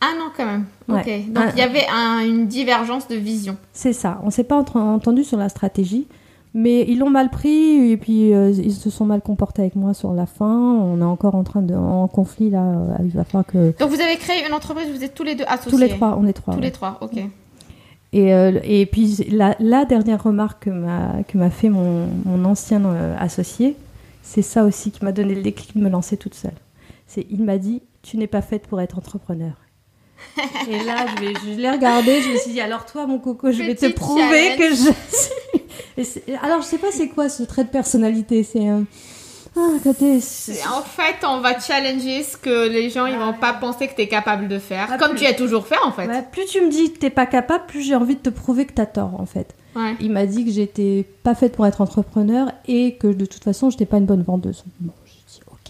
Ah 0.00 0.12
non, 0.18 0.24
Un 0.24 0.26
an 0.26 0.30
quand 0.36 0.46
même. 0.46 0.64
Ouais. 0.88 1.00
Ok. 1.26 1.32
Donc 1.32 1.44
Un- 1.44 1.50
il 1.52 1.58
y 1.58 1.62
avait 1.62 1.86
un- 1.92 2.24
une 2.24 2.46
divergence 2.46 3.06
de 3.08 3.16
vision. 3.16 3.56
c'est 3.72 3.92
ça. 3.92 4.20
On 4.24 4.30
s'est 4.30 4.44
pas 4.44 4.56
entendu 4.56 5.24
sur 5.24 5.36
la 5.38 5.48
stratégie, 5.48 6.06
mais 6.54 6.84
ils 6.88 6.98
l'ont 6.98 7.10
mal 7.10 7.30
pris 7.30 7.90
et 7.92 7.96
puis 7.96 8.32
euh, 8.34 8.50
ils 8.50 8.72
se 8.72 8.88
sont 8.90 9.04
mal 9.04 9.20
comportés 9.20 9.62
avec 9.62 9.76
moi 9.76 9.92
sur 9.94 10.12
la 10.14 10.26
fin. 10.26 10.46
On 10.48 11.00
est 11.00 11.04
encore 11.04 11.34
en 11.34 11.44
train 11.44 11.62
de 11.62 11.74
en 11.74 12.08
conflit 12.08 12.50
là. 12.50 12.62
euh, 12.62 12.94
Il 13.04 13.10
va 13.10 13.24
falloir 13.24 13.44
que 13.46 13.78
Donc 13.78 13.90
vous 13.90 14.00
avez 14.00 14.16
créé 14.16 14.46
une 14.46 14.54
entreprise, 14.54 14.88
vous 14.90 15.04
êtes 15.04 15.14
tous 15.14 15.22
les 15.24 15.34
deux 15.34 15.44
associés. 15.46 15.70
tous 15.70 15.78
les 15.78 15.88
trois, 15.90 16.16
on 16.18 16.26
est 16.26 16.32
trois. 16.32 16.54
Tous 16.54 16.60
ouais. 16.60 16.66
les 16.66 16.72
trois, 16.72 16.98
ok. 17.02 17.18
Et, 18.12 18.34
euh, 18.34 18.58
et 18.64 18.86
puis 18.86 19.24
la, 19.30 19.54
la 19.60 19.84
dernière 19.84 20.20
remarque 20.22 20.64
que 20.64 20.70
m'a 20.70 21.22
que 21.28 21.38
m'a 21.38 21.50
fait 21.50 21.68
mon, 21.68 22.08
mon 22.24 22.44
ancien 22.44 22.84
euh, 22.84 23.14
associé, 23.18 23.76
c'est 24.22 24.42
ça 24.42 24.64
aussi 24.64 24.90
qui 24.90 25.04
m'a 25.04 25.12
donné 25.12 25.34
le 25.36 25.42
déclic 25.42 25.76
de 25.76 25.80
me 25.82 25.88
lancer 25.88 26.16
toute 26.16 26.34
seule. 26.34 26.56
C'est 27.06 27.26
il 27.30 27.44
m'a 27.44 27.58
dit 27.58 27.82
tu 28.02 28.16
n'es 28.16 28.26
pas 28.26 28.40
faite 28.42 28.66
pour 28.66 28.80
être 28.80 28.98
entrepreneur. 28.98 29.52
Et 30.70 30.84
là 30.84 31.06
je, 31.16 31.20
vais- 31.24 31.34
je 31.44 31.60
l'ai 31.60 31.70
regardé, 31.70 32.20
je 32.22 32.30
me 32.30 32.36
suis 32.38 32.52
dit 32.52 32.60
alors 32.60 32.86
toi 32.86 33.06
mon 33.06 33.18
coco 33.18 33.50
je 33.52 33.62
vais 33.62 33.74
te 33.74 33.86
prouver 33.92 34.22
challenge. 34.56 34.58
que 34.58 34.70
je 35.98 36.02
suis. 36.02 36.34
Alors 36.42 36.62
je 36.62 36.66
sais 36.66 36.78
pas 36.78 36.90
c'est 36.92 37.08
quoi 37.08 37.28
ce 37.28 37.42
trait 37.42 37.64
de 37.64 37.68
personnalité, 37.70 38.42
c'est 38.42 38.66
un 38.68 38.84
ah 39.56 39.68
côté 39.82 40.20
C'est- 40.20 40.64
En 40.68 40.80
fait, 40.82 41.26
on 41.26 41.40
va 41.40 41.58
challenger 41.58 42.22
ce 42.22 42.36
que 42.36 42.68
les 42.68 42.88
gens 42.88 43.06
ils 43.06 43.18
vont 43.18 43.32
pas 43.32 43.52
penser 43.52 43.88
que 43.88 43.94
tu 43.96 44.02
es 44.02 44.08
capable 44.08 44.46
de 44.46 44.60
faire. 44.60 44.86
Ah, 44.90 44.96
comme 44.96 45.10
plus- 45.10 45.20
tu 45.20 45.26
as 45.26 45.34
toujours 45.34 45.66
fait 45.66 45.76
en 45.84 45.90
fait. 45.90 46.06
Ouais, 46.06 46.22
plus 46.30 46.46
tu 46.46 46.60
me 46.60 46.70
dis 46.70 46.92
que 46.92 46.98
t'es 46.98 47.10
pas 47.10 47.26
capable, 47.26 47.66
plus 47.66 47.82
j'ai 47.82 47.96
envie 47.96 48.14
de 48.14 48.20
te 48.20 48.30
prouver 48.30 48.64
que 48.64 48.72
t'as 48.72 48.86
tort 48.86 49.20
en 49.20 49.26
fait. 49.26 49.54
Ouais. 49.74 49.94
Il 50.00 50.10
m'a 50.12 50.26
dit 50.26 50.44
que 50.44 50.50
j'étais 50.52 51.04
pas 51.24 51.34
faite 51.34 51.54
pour 51.56 51.66
être 51.66 51.80
entrepreneur 51.80 52.50
et 52.68 52.96
que 52.96 53.08
de 53.08 53.24
toute 53.24 53.42
façon, 53.44 53.70
j'étais 53.70 53.86
pas 53.86 53.98
une 53.98 54.04
bonne 54.06 54.22
vendeuse. 54.22 54.64
Bon, 54.80 54.92
je 55.04 55.12
dis 55.32 55.40
ok. 55.48 55.69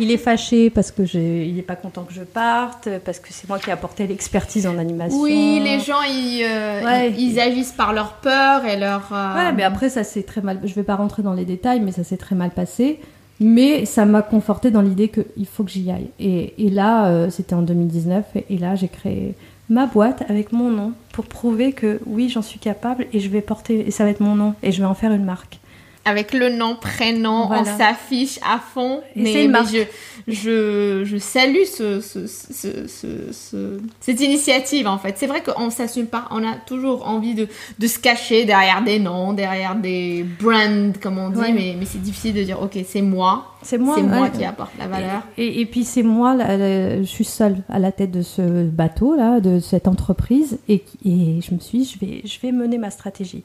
Il 0.00 0.10
est 0.10 0.16
fâché 0.16 0.70
parce 0.70 0.90
que 0.90 1.04
j'ai, 1.04 1.46
il 1.46 1.58
est 1.58 1.62
pas 1.62 1.76
content 1.76 2.02
que 2.02 2.12
je 2.12 2.22
parte, 2.22 2.88
parce 3.04 3.18
que 3.18 3.28
c'est 3.30 3.48
moi 3.48 3.58
qui 3.58 3.70
ai 3.70 3.72
apporté 3.72 4.06
l'expertise 4.06 4.66
en 4.66 4.76
animation. 4.78 5.18
Oui, 5.20 5.60
les 5.62 5.80
gens 5.80 6.02
ils, 6.08 6.42
euh, 6.44 6.84
Ouais. 6.84 7.10
ils, 7.16 7.32
ils 7.32 7.40
agissent 7.40 7.72
par 7.72 7.92
leur 7.92 8.14
peur 8.14 8.64
et 8.64 8.76
leur. 8.78 9.08
euh, 9.12 9.34
Ouais, 9.34 9.52
mais 9.52 9.62
après 9.62 9.88
ça 9.88 10.04
s'est 10.04 10.22
très 10.24 10.40
mal. 10.40 10.60
Je 10.64 10.74
vais 10.74 10.82
pas 10.82 10.96
rentrer 10.96 11.22
dans 11.22 11.34
les 11.34 11.44
détails, 11.44 11.80
mais 11.80 11.92
ça 11.92 12.04
s'est 12.04 12.16
très 12.16 12.34
mal 12.34 12.50
passé. 12.50 13.00
Mais 13.40 13.84
ça 13.84 14.04
m'a 14.04 14.22
conforté 14.22 14.70
dans 14.70 14.80
l'idée 14.82 15.08
qu'il 15.08 15.46
faut 15.46 15.64
que 15.64 15.70
j'y 15.70 15.90
aille. 15.90 16.08
Et, 16.20 16.54
et 16.66 16.70
là, 16.70 17.06
euh, 17.08 17.30
c'était 17.30 17.54
en 17.54 17.62
2019, 17.62 18.24
et, 18.36 18.44
et 18.50 18.58
là, 18.58 18.76
j'ai 18.76 18.86
créé 18.88 19.34
ma 19.68 19.86
boîte 19.86 20.22
avec 20.28 20.52
mon 20.52 20.70
nom 20.70 20.92
pour 21.12 21.24
prouver 21.26 21.72
que 21.72 21.98
oui, 22.06 22.28
j'en 22.28 22.42
suis 22.42 22.58
capable 22.60 23.06
et 23.12 23.18
je 23.18 23.28
vais 23.28 23.40
porter, 23.40 23.86
et 23.86 23.90
ça 23.90 24.04
va 24.04 24.10
être 24.10 24.20
mon 24.20 24.36
nom, 24.36 24.54
et 24.62 24.70
je 24.70 24.78
vais 24.80 24.86
en 24.86 24.94
faire 24.94 25.10
une 25.12 25.24
marque. 25.24 25.58
Avec 26.06 26.34
le 26.34 26.50
nom, 26.50 26.76
prénom, 26.76 27.46
Voilà. 27.46 27.62
on 27.62 27.78
s'affiche 27.78 28.38
à 28.46 28.58
fond. 28.58 29.00
Et 29.16 29.22
mais 29.22 29.32
je, 29.64 29.84
je, 30.28 31.02
je 31.04 31.16
salue 31.16 31.64
ce, 31.64 32.00
ce, 32.00 32.26
ce, 32.26 32.86
ce- 32.86 33.32
ce- 33.32 33.78
cette 34.00 34.20
initiative 34.20 34.86
en 34.86 34.98
fait. 34.98 35.14
C'est 35.16 35.26
vrai 35.26 35.42
qu'on 35.42 35.66
ne 35.66 35.70
s'assume 35.70 36.06
pas. 36.06 36.26
On 36.30 36.44
a 36.44 36.54
toujours 36.66 37.08
envie 37.08 37.34
de, 37.34 37.48
de 37.78 37.86
se 37.86 37.98
cacher 37.98 38.44
derrière 38.44 38.82
des 38.84 38.98
noms, 38.98 39.32
derrière 39.32 39.74
des 39.74 40.24
brands, 40.40 40.92
comme 41.00 41.18
on 41.18 41.30
dit. 41.30 41.38
Ouais. 41.40 41.52
Mais, 41.52 41.74
mais 41.78 41.86
c'est 41.86 42.02
difficile 42.02 42.34
de 42.34 42.42
dire 42.42 42.60
ok, 42.60 42.78
c'est 42.86 43.02
moi. 43.02 43.50
C'est 43.62 43.78
moi, 43.78 43.98
moi 44.02 44.20
ouais. 44.22 44.30
qui 44.30 44.44
apporte 44.44 44.72
la 44.78 44.86
valeur. 44.88 45.22
Et, 45.38 45.62
et 45.62 45.66
puis 45.66 45.84
c'est 45.84 46.02
moi, 46.02 46.36
je 46.38 47.02
suis 47.04 47.24
seule 47.24 47.56
à 47.70 47.78
la 47.78 47.92
tête 47.92 48.10
de 48.10 48.20
ce 48.20 48.64
bateau 48.64 49.16
là, 49.16 49.40
de 49.40 49.58
cette 49.58 49.88
entreprise, 49.88 50.58
et, 50.68 50.84
et 51.06 51.40
je 51.40 51.54
me 51.54 51.60
suis, 51.60 51.78
dit, 51.78 51.96
je 51.98 52.04
vais, 52.06 52.20
je 52.26 52.38
vais 52.40 52.52
mener 52.52 52.76
ma 52.76 52.90
stratégie. 52.90 53.42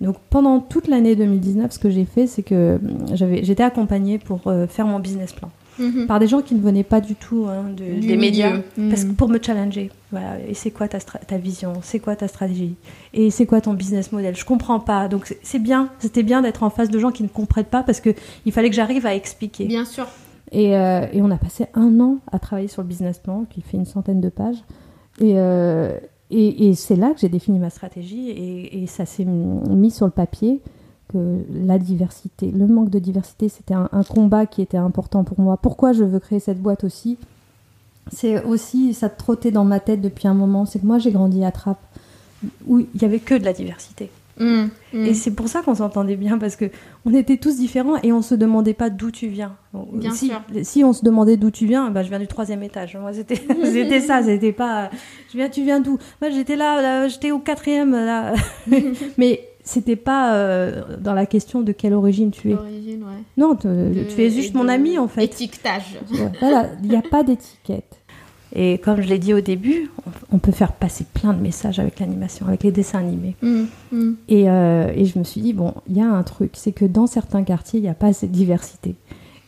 Donc 0.00 0.16
pendant 0.30 0.60
toute 0.60 0.88
l'année 0.88 1.14
2019, 1.16 1.72
ce 1.72 1.78
que 1.78 1.90
j'ai 1.90 2.04
fait, 2.04 2.26
c'est 2.26 2.42
que 2.42 2.78
j'avais, 3.12 3.44
j'étais 3.44 3.62
accompagnée 3.62 4.18
pour 4.18 4.40
euh, 4.46 4.66
faire 4.66 4.86
mon 4.86 4.98
business 4.98 5.32
plan 5.32 5.50
Mhm. 5.78 6.06
par 6.08 6.18
des 6.20 6.26
gens 6.26 6.42
qui 6.42 6.54
ne 6.54 6.60
venaient 6.60 6.82
pas 6.84 7.00
du 7.00 7.14
tout 7.14 7.46
hein, 7.48 7.64
de- 7.74 8.00
Du 8.00 8.06
des 8.08 8.16
médias, 8.18 8.50
milieu. 8.76 8.90
parce 8.90 9.04
que 9.04 9.10
Mhm. 9.10 9.14
pour 9.14 9.28
me 9.30 9.38
challenger. 9.40 9.90
Voilà. 10.10 10.38
Et 10.46 10.52
c'est 10.52 10.70
quoi 10.70 10.88
ta, 10.88 10.98
ta 11.00 11.38
vision? 11.38 11.74
C'est 11.82 12.00
quoi 12.00 12.16
ta 12.16 12.28
stratégie? 12.28 12.74
Et 13.14 13.30
c'est 13.30 13.46
quoi 13.46 13.60
ton 13.62 13.72
business 13.72 14.12
model? 14.12 14.36
Je 14.36 14.44
comprends 14.44 14.80
pas. 14.80 15.08
Donc 15.08 15.24
c'est, 15.26 15.38
c'est 15.42 15.58
bien. 15.58 15.88
C'était 15.98 16.22
bien 16.22 16.42
d'être 16.42 16.64
en 16.64 16.70
face 16.70 16.90
de 16.90 16.98
gens 16.98 17.10
qui 17.12 17.22
ne 17.22 17.28
comprennent 17.28 17.64
pas 17.64 17.82
parce 17.82 18.00
que 18.00 18.10
il 18.44 18.52
fallait 18.52 18.68
que 18.68 18.76
j'arrive 18.76 19.06
à 19.06 19.14
expliquer. 19.14 19.64
Bien 19.66 19.84
sûr. 19.86 20.06
Et, 20.52 20.76
euh, 20.76 21.06
et 21.12 21.22
on 21.22 21.30
a 21.30 21.36
passé 21.38 21.66
un 21.74 21.98
an 22.00 22.18
à 22.30 22.38
travailler 22.38 22.68
sur 22.68 22.82
le 22.82 22.88
business 22.88 23.18
plan, 23.18 23.46
qui 23.48 23.62
fait 23.62 23.76
une 23.78 23.86
centaine 23.86 24.20
de 24.20 24.28
pages. 24.28 24.58
Et, 25.20 25.34
euh, 25.36 25.96
et, 26.30 26.74
c'est 26.74 26.96
là 26.96 27.12
que 27.12 27.20
j'ai 27.20 27.28
défini 27.28 27.58
ma 27.58 27.70
stratégie 27.70 28.30
et, 28.30 28.86
ça 28.86 29.06
s'est 29.06 29.24
mis 29.24 29.90
sur 29.90 30.06
le 30.06 30.12
papier 30.12 30.60
que 31.08 31.44
la 31.52 31.78
diversité, 31.78 32.50
le 32.52 32.68
manque 32.68 32.90
de 32.90 33.00
diversité, 33.00 33.48
c'était 33.48 33.74
un, 33.74 33.88
combat 34.08 34.46
qui 34.46 34.62
était 34.62 34.76
important 34.76 35.24
pour 35.24 35.40
moi. 35.40 35.56
Pourquoi 35.56 35.92
je 35.92 36.04
veux 36.04 36.20
créer 36.20 36.38
cette 36.38 36.60
boîte 36.60 36.84
aussi? 36.84 37.18
C'est 38.12 38.42
aussi, 38.44 38.94
ça 38.94 39.08
trottait 39.08 39.50
dans 39.50 39.64
ma 39.64 39.80
tête 39.80 40.00
depuis 40.00 40.28
un 40.28 40.34
moment, 40.34 40.66
c'est 40.66 40.78
que 40.78 40.86
moi 40.86 40.98
j'ai 40.98 41.10
grandi 41.10 41.44
à 41.44 41.52
Trappes, 41.52 41.78
où 42.66 42.78
il 42.78 43.02
y 43.02 43.04
avait 43.04 43.18
Que 43.18 43.34
de 43.34 43.44
la 43.44 43.52
diversité. 43.52 44.10
Mhm. 44.38 44.70
Mhm. 44.94 45.04
et 45.06 45.14
c'est 45.14 45.32
pour 45.32 45.48
ça 45.48 45.60
qu'on 45.62 45.74
s'entendait 45.74 46.16
bien 46.16 46.38
parce 46.38 46.56
que 46.56 46.66
on 47.04 47.12
était 47.14 47.36
tous 47.36 47.56
différents 47.56 47.96
et 48.02 48.12
on 48.12 48.22
se 48.22 48.34
demandait 48.34 48.74
pas 48.74 48.88
d'où 48.90 49.10
tu 49.10 49.26
viens. 49.28 49.56
Bien 49.92 50.12
si, 50.12 50.28
sûr. 50.28 50.40
si 50.62 50.82
on 50.84 50.92
se 50.92 51.04
demandait 51.04 51.36
d'où 51.36 51.50
tu 51.50 51.66
viens, 51.66 51.90
bah, 51.90 52.02
je 52.02 52.08
viens 52.08 52.18
du 52.18 52.26
troisième 52.26 52.62
étage. 52.62 52.96
Moi 53.00 53.12
c'était 53.12 53.34
c'était 53.64 54.00
ça, 54.00 54.22
c'était 54.22 54.52
pas. 54.52 54.90
Je 55.32 55.36
viens, 55.36 55.48
tu 55.48 55.62
viens 55.62 55.80
d'où? 55.80 55.98
Moi 56.20 56.30
j'étais 56.30 56.56
là, 56.56 56.80
là, 56.80 57.08
j'étais 57.08 57.30
au 57.32 57.38
quatrième 57.38 57.92
là, 57.92 58.34
mais 59.18 59.46
c'était 59.62 59.96
pas 59.96 60.34
euh, 60.34 60.96
dans 60.98 61.12
la 61.14 61.26
question 61.26 61.60
de 61.60 61.72
quelle 61.72 61.92
origine 61.92 62.30
tu 62.30 62.50
es. 62.50 62.54
Ouais. 62.54 62.60
Non, 63.36 63.54
te- 63.54 63.68
De- 63.68 64.04
tu 64.04 64.22
es 64.22 64.30
juste 64.30 64.54
mon 64.54 64.68
ami 64.68 64.98
en 64.98 65.06
fait. 65.06 65.24
Étiquetage. 65.24 65.98
Voilà, 66.40 66.70
il 66.82 66.88
n'y 66.88 66.96
a 66.96 67.02
pas 67.02 67.22
d'étiquette. 67.22 67.99
Et 68.54 68.78
comme 68.78 69.00
je 69.00 69.08
l'ai 69.08 69.18
dit 69.18 69.32
au 69.34 69.40
début, 69.40 69.90
On 70.32 70.38
peut 70.38 70.52
faire 70.52 70.72
passer 70.72 71.04
plein 71.12 71.32
de 71.32 71.40
messages 71.40 71.78
avec 71.78 72.00
l'animation, 72.00 72.46
avec 72.46 72.62
les 72.62 72.72
dessins 72.72 72.98
animés. 72.98 73.36
Mhm. 73.42 73.68
Mhm. 73.92 74.16
Et, 74.28 74.50
euh, 74.50 74.92
et 74.94 75.04
je 75.04 75.18
me 75.18 75.24
suis 75.24 75.40
dit, 75.40 75.52
bon, 75.52 75.74
il 75.88 75.96
y 75.96 76.00
a 76.00 76.06
un 76.06 76.22
truc, 76.22 76.52
c'est 76.54 76.72
que 76.72 76.84
dans 76.84 77.06
certains 77.06 77.42
quartiers, 77.44 77.78
il 77.80 77.82
n'y 77.82 77.88
a 77.88 77.94
pas 77.94 78.08
assez 78.08 78.26
de 78.26 78.32
diversité. 78.32 78.94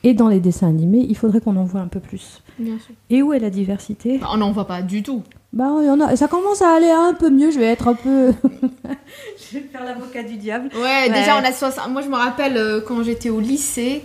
Et 0.04 0.14
dans 0.14 0.28
les 0.28 0.40
dessins 0.40 0.68
animés, 0.68 1.06
il 1.08 1.16
faudrait 1.16 1.40
qu'on 1.40 1.56
en 1.56 1.64
voit 1.64 1.80
un 1.80 1.86
peu 1.86 2.00
plus. 2.00 2.42
Bien 2.58 2.78
sûr. 2.78 2.94
Et 3.10 3.22
où 3.22 3.32
est 3.32 3.38
la 3.38 3.50
diversité? 3.50 4.18
Bah, 4.18 4.28
on 4.32 4.38
n'en 4.38 4.50
voit 4.50 4.66
pas 4.66 4.82
du 4.82 5.02
tout. 5.02 5.22
Bah, 5.52 5.68
y 5.82 5.88
en 5.90 6.00
a. 6.00 6.16
Ça 6.16 6.28
commence 6.28 6.62
à 6.62 6.74
aller 6.74 6.90
un 6.90 7.14
peu 7.14 7.30
mieux. 7.30 7.50
Je 7.50 7.58
vais 7.58 7.66
être 7.66 7.86
un 7.86 7.94
peu. 7.94 8.32
je 8.42 9.58
vais 9.58 9.64
faire 9.70 9.84
l'avocat 9.84 10.22
du 10.22 10.36
diable. 10.36 10.70
Ouais, 10.74 11.08
déjà 11.08 11.38
on 11.40 11.44
a 11.44 11.52
60. 11.52 11.90
Moi 11.90 12.02
je 12.02 12.08
me 12.08 12.16
rappelle 12.16 12.56
euh, 12.56 12.80
quand 12.80 13.02
j'étais 13.02 13.30
au 13.30 13.38
lycée, 13.38 14.02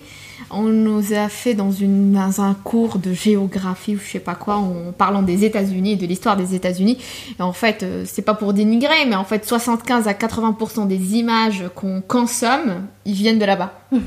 on 0.49 0.63
nous 0.63 1.13
a 1.13 1.29
fait 1.29 1.53
dans, 1.53 1.71
une, 1.71 2.13
dans 2.13 2.41
un 2.41 2.53
cours 2.53 2.99
de 2.99 3.13
géographie 3.13 3.95
ou 3.95 3.99
je 3.99 4.11
sais 4.11 4.19
pas 4.19 4.35
quoi, 4.35 4.55
en 4.55 4.91
parlant 4.97 5.21
des 5.21 5.45
États-Unis 5.45 5.93
et 5.93 5.95
de 5.95 6.05
l'histoire 6.05 6.37
des 6.37 6.55
États-Unis. 6.55 6.97
Et 7.39 7.41
en 7.41 7.53
fait, 7.53 7.83
euh, 7.83 8.03
c'est 8.05 8.21
pas 8.21 8.33
pour 8.33 8.53
dénigrer, 8.53 9.05
mais 9.07 9.15
en 9.15 9.23
fait 9.23 9.45
75 9.45 10.07
à 10.07 10.13
80% 10.13 10.87
des 10.87 11.15
images 11.15 11.65
qu'on 11.75 12.01
consomme, 12.01 12.85
ils 13.05 13.13
viennent 13.13 13.39
de 13.39 13.45
là-bas. 13.45 13.73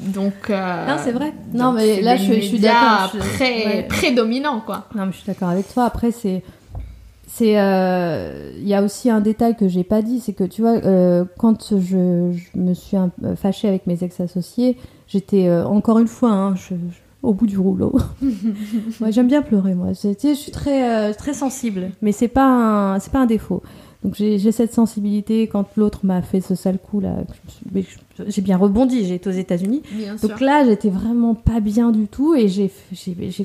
Donc, 0.00 0.48
euh, 0.48 0.86
Non, 0.86 0.96
c'est 1.02 1.12
vrai. 1.12 1.32
Non, 1.52 1.72
mais 1.72 2.00
là, 2.00 2.16
je, 2.16 2.32
je 2.32 2.40
suis 2.40 2.58
d'accord. 2.58 3.14
ouais. 3.40 3.86
prédominant, 3.88 4.60
quoi. 4.60 4.86
Non, 4.94 5.06
mais 5.06 5.12
je 5.12 5.18
suis 5.18 5.26
d'accord 5.26 5.50
avec 5.50 5.70
toi. 5.72 5.84
Après, 5.84 6.10
c'est. 6.10 6.42
C'est, 7.32 7.58
euh, 7.60 8.50
il 8.58 8.66
y 8.66 8.74
a 8.74 8.82
aussi 8.82 9.08
un 9.08 9.20
détail 9.20 9.56
que 9.56 9.68
j'ai 9.68 9.84
pas 9.84 10.02
dit, 10.02 10.18
c'est 10.20 10.32
que 10.32 10.42
tu 10.44 10.62
vois, 10.62 10.72
euh, 10.84 11.24
quand 11.38 11.78
je, 11.78 12.32
je 12.32 12.58
me 12.58 12.74
suis 12.74 12.96
un- 12.96 13.12
euh, 13.24 13.36
fâchée 13.36 13.68
avec 13.68 13.86
mes 13.86 14.02
ex-associés, 14.02 14.76
j'étais 15.06 15.46
euh, 15.48 15.64
encore 15.64 16.00
une 16.00 16.08
fois 16.08 16.32
hein, 16.32 16.54
je- 16.56 16.74
je- 16.74 16.98
au 17.22 17.32
bout 17.32 17.46
du 17.46 17.56
rouleau. 17.56 17.94
moi, 19.00 19.10
j'aime 19.10 19.28
bien 19.28 19.42
pleurer, 19.42 19.74
moi. 19.74 19.94
C'est- 19.94 20.16
tu 20.16 20.28
sais, 20.28 20.34
je 20.34 20.40
suis 20.40 20.52
très, 20.52 21.10
euh, 21.10 21.12
Très 21.14 21.32
sensible. 21.32 21.90
mais 22.02 22.12
c'est 22.12 22.28
pas 22.28 22.96
c'est 23.00 23.12
pas 23.12 23.20
un 23.20 23.26
défaut. 23.26 23.62
Donc 24.02 24.14
j'ai 24.14 24.38
cette 24.52 24.72
sensibilité 24.72 25.46
quand 25.46 25.66
l'autre 25.76 26.00
m'a 26.04 26.22
fait 26.22 26.40
ce 26.40 26.54
sale 26.54 26.78
coup 26.78 27.00
là. 27.00 27.16
J'ai 28.28 28.42
bien 28.42 28.56
rebondi, 28.58 29.06
j'ai 29.06 29.14
été 29.14 29.28
aux 29.28 29.32
États-Unis. 29.32 29.82
Bien 29.92 30.16
sûr. 30.18 30.28
Donc 30.28 30.40
là, 30.40 30.64
j'étais 30.64 30.90
vraiment 30.90 31.34
pas 31.34 31.60
bien 31.60 31.90
du 31.90 32.06
tout 32.06 32.34
et 32.34 32.48
j'ai 32.48 32.70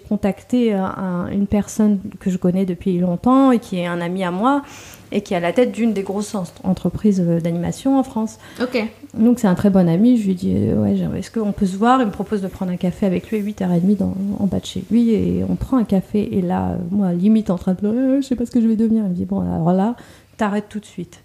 contacté 0.08 0.74
un- 0.74 0.84
un- 0.86 1.28
une 1.32 1.48
personne 1.48 2.00
que 2.20 2.30
je 2.30 2.38
connais 2.38 2.66
depuis 2.66 2.98
longtemps 3.00 3.52
et 3.52 3.60
qui 3.60 3.78
est 3.80 3.86
un 3.86 4.02
ami 4.02 4.24
à 4.24 4.32
moi 4.32 4.64
et 5.12 5.22
qui 5.22 5.34
est 5.34 5.38
à 5.38 5.40
la 5.40 5.54
tête 5.54 5.72
d'une 5.72 5.94
des 5.94 6.02
grosses 6.04 6.36
en- 6.36 6.44
entreprises 6.64 7.24
euh, 7.26 7.40
d'animation 7.40 7.98
en 7.98 8.04
France. 8.04 8.38
Ok. 8.62 8.84
Donc 9.18 9.40
c'est 9.40 9.48
un 9.48 9.56
très 9.56 9.70
bon 9.70 9.88
ami. 9.88 10.18
Je 10.18 10.28
lui 10.28 10.36
dis 10.36 10.54
euh, 10.56 10.82
ouais, 10.84 10.98
est-ce 11.20 11.32
qu'on 11.32 11.52
peut 11.54 11.66
se 11.68 11.78
voir? 11.78 12.02
Il 12.02 12.08
me 12.08 12.12
propose 12.12 12.42
de 12.42 12.48
prendre 12.48 12.72
un 12.72 12.76
café 12.78 13.06
avec 13.06 13.30
lui 13.32 13.38
à 13.38 13.42
8h30 13.42 13.98
dans, 13.98 14.14
en 14.40 14.46
bas 14.46 14.60
de 14.60 14.66
chez 14.66 14.84
lui 14.92 15.12
et 15.12 15.44
on 15.48 15.56
prend 15.56 15.78
un 15.78 15.84
café 15.86 16.38
et 16.38 16.42
là, 16.42 16.72
euh, 16.72 16.76
moi 16.92 17.14
limite 17.14 17.50
en 17.50 17.58
train 17.58 17.74
de 17.74 17.78
pleurer, 17.78 17.98
Euh, 17.98 18.22
je 18.22 18.28
sais 18.28 18.36
pas 18.36 18.46
ce 18.46 18.52
que 18.52 18.60
je 18.62 18.68
vais 18.68 18.76
devenir. 18.76 19.04
Il 19.06 19.10
me 19.12 19.16
dit 19.16 19.26
bon 19.26 19.40
alors 19.42 19.72
là, 19.74 19.96
t'arrêtes 20.38 20.70
tout 20.70 20.80
de 20.80 20.86
suite. 20.86 21.22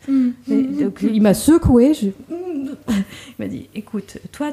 Et 0.49 0.63
donc, 0.63 1.01
il 1.03 1.21
m'a 1.23 1.35
secoué. 1.35 1.95
Je... 1.95 2.09
Il 2.89 3.35
m'a 3.39 3.47
dit 3.47 3.69
écoute, 3.75 4.19
toi, 4.33 4.53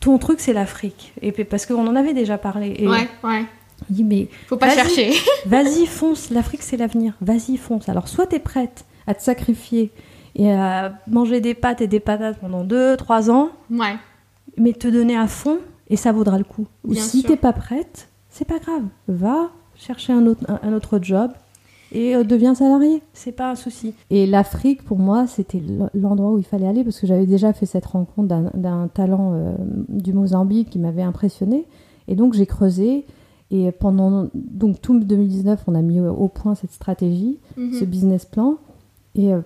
ton 0.00 0.18
truc 0.18 0.40
c'est 0.40 0.52
l'Afrique. 0.52 1.12
Et 1.22 1.32
parce 1.32 1.66
qu'on 1.66 1.86
en 1.86 1.94
avait 1.96 2.14
déjà 2.14 2.38
parlé. 2.38 2.74
Et 2.78 2.88
Ouais, 2.88 3.08
ouais. 3.22 3.44
il 3.90 3.96
dit 3.96 4.04
mais 4.04 4.28
Faut 4.48 4.56
pas 4.56 4.66
Vas-y. 4.68 4.76
chercher. 4.76 5.12
vas-y 5.46 5.86
fonce, 5.86 6.30
l'Afrique 6.30 6.62
c'est 6.62 6.76
l'avenir. 6.76 7.14
Vas-y 7.20 7.56
fonce. 7.56 7.88
Alors 7.88 8.08
soit 8.08 8.26
t'es 8.26 8.38
prête 8.38 8.84
à 9.06 9.14
te 9.14 9.22
sacrifier 9.22 9.90
et 10.36 10.50
à 10.52 10.94
manger 11.08 11.40
des 11.40 11.54
pâtes 11.54 11.80
et 11.80 11.86
des 11.88 12.00
patates 12.00 12.38
pendant 12.40 12.64
2-3 12.64 13.30
ans, 13.30 13.50
Ouais. 13.70 13.96
mais 14.56 14.72
te 14.72 14.88
donner 14.88 15.16
à 15.16 15.26
fond 15.26 15.58
et 15.88 15.96
ça 15.96 16.12
vaudra 16.12 16.38
le 16.38 16.44
coup. 16.44 16.66
Ou 16.84 16.92
Bien 16.92 17.02
si 17.02 17.22
t'es 17.24 17.36
pas 17.36 17.52
prête, 17.52 18.08
c'est 18.30 18.46
pas 18.46 18.58
grave. 18.58 18.84
Va 19.08 19.50
chercher 19.76 20.12
un 20.12 20.26
autre, 20.26 20.44
un, 20.48 20.60
un 20.68 20.72
autre 20.72 20.98
job 21.02 21.30
et 21.92 22.14
euh, 22.16 22.24
deviens 22.24 22.54
salarié. 22.54 23.02
C'est 23.12 23.32
pas 23.32 23.50
un 23.50 23.54
souci. 23.54 23.94
Et 24.10 24.26
l'Afrique, 24.26 24.82
pour 24.84 24.98
moi, 24.98 25.26
c'était 25.26 25.62
l'endroit 25.94 26.32
où 26.32 26.38
il 26.38 26.44
fallait 26.44 26.66
aller 26.68 26.84
parce 26.84 27.00
que 27.00 27.06
j'avais 27.06 27.26
déjà 27.26 27.52
fait 27.52 27.66
cette 27.66 27.86
rencontre 27.86 28.28
d'un- 28.54 28.88
talent 28.88 29.32
euh, 29.34 29.54
du 29.88 30.12
Mozambique 30.12 30.70
qui 30.70 30.78
m'avait 30.78 31.02
impressionné. 31.02 31.64
Et 32.08 32.14
donc 32.14 32.34
j'ai 32.34 32.46
creusé. 32.46 33.04
Et 33.52 33.72
pendant 33.72 34.28
donc 34.34 34.80
tout 34.80 34.98
2019, 35.00 35.64
on 35.66 35.74
a 35.74 35.82
mis 35.82 35.98
au, 36.00 36.08
au 36.12 36.28
point 36.28 36.54
cette 36.54 36.72
stratégie, 36.72 37.38
Mhm. 37.56 37.72
ce 37.74 37.84
business 37.84 38.24
plan. 38.24 38.56
Et, 39.16 39.32
euh, 39.32 39.40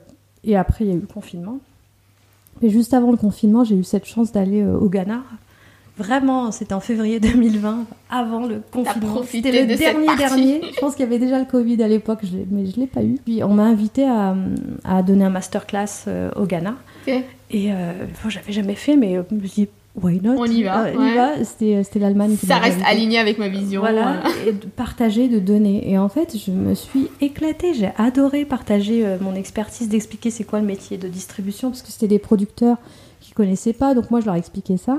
et 0.44 0.56
après, 0.56 0.84
il 0.84 0.88
y 0.88 0.92
a 0.92 0.96
eu 0.96 1.00
le 1.00 1.06
confinement. 1.06 1.56
Mais 2.62 2.68
juste 2.68 2.92
avant 2.94 3.10
le 3.10 3.16
confinement, 3.16 3.64
j'ai 3.64 3.76
eu 3.76 3.82
cette 3.84 4.04
chance 4.04 4.30
d'aller 4.30 4.60
euh, 4.62 4.78
au 4.78 4.88
Ghana. 4.90 5.22
Vraiment, 5.96 6.50
c'était 6.50 6.74
en 6.74 6.80
février 6.80 7.20
2020, 7.20 7.84
avant 8.10 8.46
le 8.46 8.60
confinement. 8.72 9.22
C'était 9.28 9.52
le 9.52 9.72
de 9.72 9.78
dernier 9.78 10.16
dernier. 10.16 10.60
Je 10.74 10.80
pense 10.80 10.96
qu'il 10.96 11.04
y 11.04 11.08
avait 11.08 11.20
déjà 11.20 11.38
le 11.38 11.44
Covid 11.44 11.80
à 11.84 11.88
l'époque, 11.88 12.20
mais 12.50 12.66
je 12.66 12.80
l'ai 12.80 12.88
pas 12.88 13.02
eu. 13.04 13.16
Puis 13.24 13.44
on 13.44 13.54
m'a 13.54 13.62
invité 13.64 14.04
à, 14.04 14.34
à 14.82 15.02
donner 15.04 15.24
un 15.24 15.30
masterclass 15.30 16.04
euh, 16.08 16.30
au 16.34 16.46
Ghana. 16.46 16.74
Ok. 17.06 17.14
Et 17.52 17.72
euh, 17.72 17.92
bon, 18.22 18.28
j'avais 18.28 18.52
jamais 18.52 18.74
fait, 18.74 18.96
mais 18.96 19.16
euh, 19.16 19.22
je 19.30 19.36
me 19.36 19.46
suis 19.46 19.62
dit, 19.62 19.68
why 20.02 20.20
not? 20.20 20.34
On 20.36 20.46
y 20.46 20.64
va, 20.64 20.78
Ah, 20.78 20.98
ouais. 20.98 21.14
va. 21.14 21.44
C'était 21.44 22.00
l'Allemagne 22.00 22.36
Ça 22.44 22.56
reste 22.56 22.74
invité. 22.78 22.90
aligné 22.90 23.18
avec 23.20 23.38
ma 23.38 23.46
vision. 23.48 23.80
Voilà, 23.80 24.16
et 24.48 24.52
de 24.52 24.66
partager, 24.66 25.28
de 25.28 25.38
donner. 25.38 25.88
Et 25.88 25.96
en 25.96 26.08
fait, 26.08 26.36
je 26.36 26.50
me 26.50 26.74
suis 26.74 27.06
éclatée. 27.20 27.72
J'ai 27.72 27.90
adoré 27.98 28.44
partager 28.44 29.06
mon 29.20 29.36
expertise, 29.36 29.88
d'expliquer 29.88 30.30
c'est 30.30 30.42
quoi 30.42 30.58
le 30.58 30.66
métier 30.66 30.96
de 30.96 31.06
distribution, 31.06 31.68
parce 31.70 31.82
que 31.82 31.92
c'était 31.92 32.08
des 32.08 32.18
producteurs 32.18 32.78
qui 33.20 33.30
connaissaient 33.30 33.72
pas. 33.72 33.94
Donc 33.94 34.10
moi, 34.10 34.18
je 34.18 34.26
leur 34.26 34.34
expliquais 34.34 34.76
ça. 34.76 34.98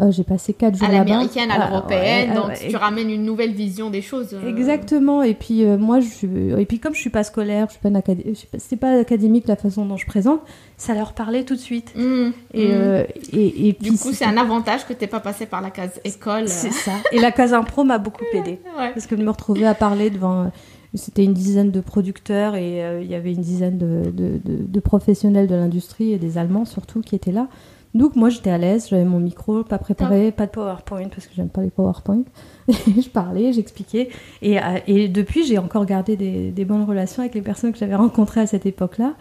Euh, 0.00 0.10
j'ai 0.10 0.24
passé 0.24 0.54
quatre 0.54 0.76
jours 0.78 0.88
À 0.88 0.92
l'américaine, 0.92 1.50
à 1.50 1.56
Ah, 1.60 1.68
l'européenne, 1.68 2.30
ouais, 2.30 2.34
donc 2.34 2.46
ouais, 2.48 2.68
tu 2.70 2.76
ramènes 2.76 3.10
une 3.10 3.24
nouvelle 3.24 3.52
vision 3.52 3.90
des 3.90 4.00
choses. 4.00 4.32
euh. 4.32 4.48
Exactement. 4.48 5.22
Et 5.22 5.34
puis 5.34 5.64
euh, 5.64 5.76
moi, 5.76 6.00
je 6.00 6.06
suis... 6.08 6.28
et 6.58 6.64
puis 6.64 6.78
comme 6.78 6.94
je 6.94 7.00
suis 7.00 7.10
pas 7.10 7.24
scolaire, 7.24 7.66
je 7.68 7.72
suis 7.72 7.80
pas 7.82 7.88
une 7.90 8.00
je 8.28 8.32
suis 8.34 8.46
pas- 8.46 8.58
c'est 8.58 8.76
pas 8.76 8.98
académique 8.98 9.46
la 9.48 9.56
façon 9.56 9.84
dont 9.84 9.98
je 9.98 10.06
présente, 10.06 10.40
ça 10.78 10.94
leur 10.94 11.12
parlait 11.12 11.44
tout 11.44 11.54
de 11.54 11.60
suite. 11.60 11.92
Et, 11.96 12.00
mhm. 12.00 12.32
euh, 12.56 13.04
et, 13.34 13.68
et 13.68 13.72
puis 13.74 13.90
Du 13.90 13.98
coup, 13.98 14.12
c'est 14.12 14.24
un 14.24 14.38
avantage 14.38 14.86
que 14.86 14.94
t'aies 14.94 15.06
pas 15.06 15.20
passé 15.20 15.44
par 15.44 15.60
la 15.60 15.70
case 15.70 16.00
école. 16.04 16.48
c'est 16.48 16.72
ça. 16.72 16.92
Et 17.12 17.18
la 17.18 17.30
case 17.30 17.52
impro 17.52 17.84
m'a 17.84 17.98
beaucoup. 17.98 18.24
Ouais. 18.32 18.58
Parce 18.94 19.06
que 19.06 19.14
de 19.14 19.22
me 19.22 19.30
retrouver 19.30 19.66
à 19.66 19.74
parler 19.74 20.08
devant. 20.08 20.50
C'était 20.94 21.24
une 21.24 21.32
dizaine 21.32 21.70
de 21.70 21.80
producteurs 21.80 22.54
et 22.54 23.00
il 23.02 23.10
y 23.10 23.14
avait 23.14 23.32
une 23.32 23.40
dizaine 23.40 23.78
de, 23.78 24.10
de- 24.10 24.38
de- 24.44 24.62
de 24.66 24.80
professionnels 24.80 25.46
de 25.46 25.54
l'industrie 25.54 26.12
et 26.12 26.18
des 26.18 26.36
Allemands 26.36 26.66
surtout 26.66 27.00
qui 27.00 27.14
étaient 27.14 27.32
là. 27.32 27.48
Donc 27.94 28.16
moi 28.16 28.30
j'étais 28.30 28.50
à 28.50 28.58
l'aise, 28.58 28.88
j'avais 28.88 29.04
mon 29.04 29.20
micro, 29.20 29.64
pas 29.64 29.78
préparé, 29.78 30.32
pas 30.32 30.46
de 30.46 30.50
PowerPoint 30.50 31.08
parce 31.08 31.26
que 31.26 31.34
j'aime 31.34 31.50
pas 31.50 31.60
les 31.60 31.70
PowerPoint. 31.70 32.22
je 32.68 33.08
parlais, 33.08 33.52
j'expliquais. 33.52 34.08
Et, 34.40 34.58
euh, 34.58 34.78
et 34.86 35.08
depuis 35.08 35.44
j'ai 35.44 35.58
encore 35.58 35.84
gardé 35.84 36.16
des, 36.16 36.50
des 36.50 36.64
bonnes 36.64 36.84
relations 36.84 37.20
avec 37.20 37.34
les 37.34 37.42
personnes 37.42 37.72
que 37.72 37.78
j'avais 37.78 37.94
rencontrées 37.94 38.40
à 38.40 38.46
cette 38.46 38.64
époque-là. 38.64 39.14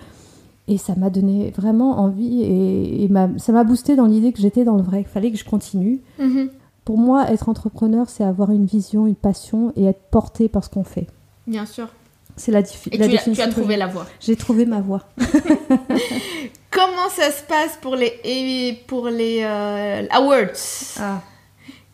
Et 0.68 0.78
ça 0.78 0.96
m'a 0.96 1.10
donné 1.10 1.52
vraiment 1.52 2.00
envie 2.00 2.44
et, 2.44 3.10
ça 3.38 3.52
m'a 3.52 3.64
boosté 3.64 3.96
dans 3.96 4.06
l'idée 4.06 4.32
que 4.32 4.40
j'étais 4.40 4.64
dans 4.64 4.78
le 4.78 4.84
vrai, 4.84 5.00
qu'il 5.00 5.12
fallait 5.12 5.32
que 5.32 5.38
je 5.38 5.44
continue. 5.44 6.00
Mhm. 6.18 6.50
Pour 6.86 6.98
moi, 6.98 7.30
être 7.32 7.50
entrepreneur, 7.50 8.10
c'est 8.10 8.24
avoir 8.24 8.52
une 8.52 8.66
vision, 8.66 9.06
une 9.06 9.16
passion 9.16 9.74
et 9.76 9.86
être 9.86 10.02
porté 10.12 10.50
par 10.50 10.64
ce 10.64 10.70
qu'on 10.70 10.84
fait. 10.84 11.08
Bien 11.46 11.66
sûr. 11.66 11.90
C'est 12.38 12.52
la, 12.52 12.62
la 12.62 12.68
tu, 13.08 13.18
as, 13.18 13.18
tu 13.18 13.42
as 13.42 13.48
trouvé 13.50 13.76
la 13.76 13.88
voie. 13.88 14.06
J'ai 14.20 14.36
trouvé 14.36 14.66
ma 14.66 14.82
voie. 14.82 15.04
Comment 16.72 17.10
ça 17.10 17.32
se 17.32 17.44
passe 17.44 17.78
pour 17.82 17.96
les, 17.96 18.82
pour 18.88 19.10
les 19.10 19.42
euh, 19.44 20.08
awards? 20.10 20.98
Ah. 21.00 21.22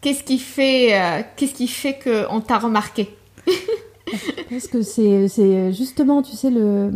Qu'est-ce 0.01 0.23
qui 0.23 0.37
fait, 0.37 0.93
euh, 0.93 1.21
qu'est-ce 1.35 1.55
qui 1.55 1.67
fait 1.67 1.97
qu'on 1.97 2.39
t'a 2.41 2.59
remarqué? 2.59 3.09
Parce 4.49 4.67
que 4.67 4.83
c'est 4.83 5.27
c'est 5.27 5.73
justement, 5.73 6.21
tu 6.21 6.33
sais, 6.33 6.49
le. 6.49 6.91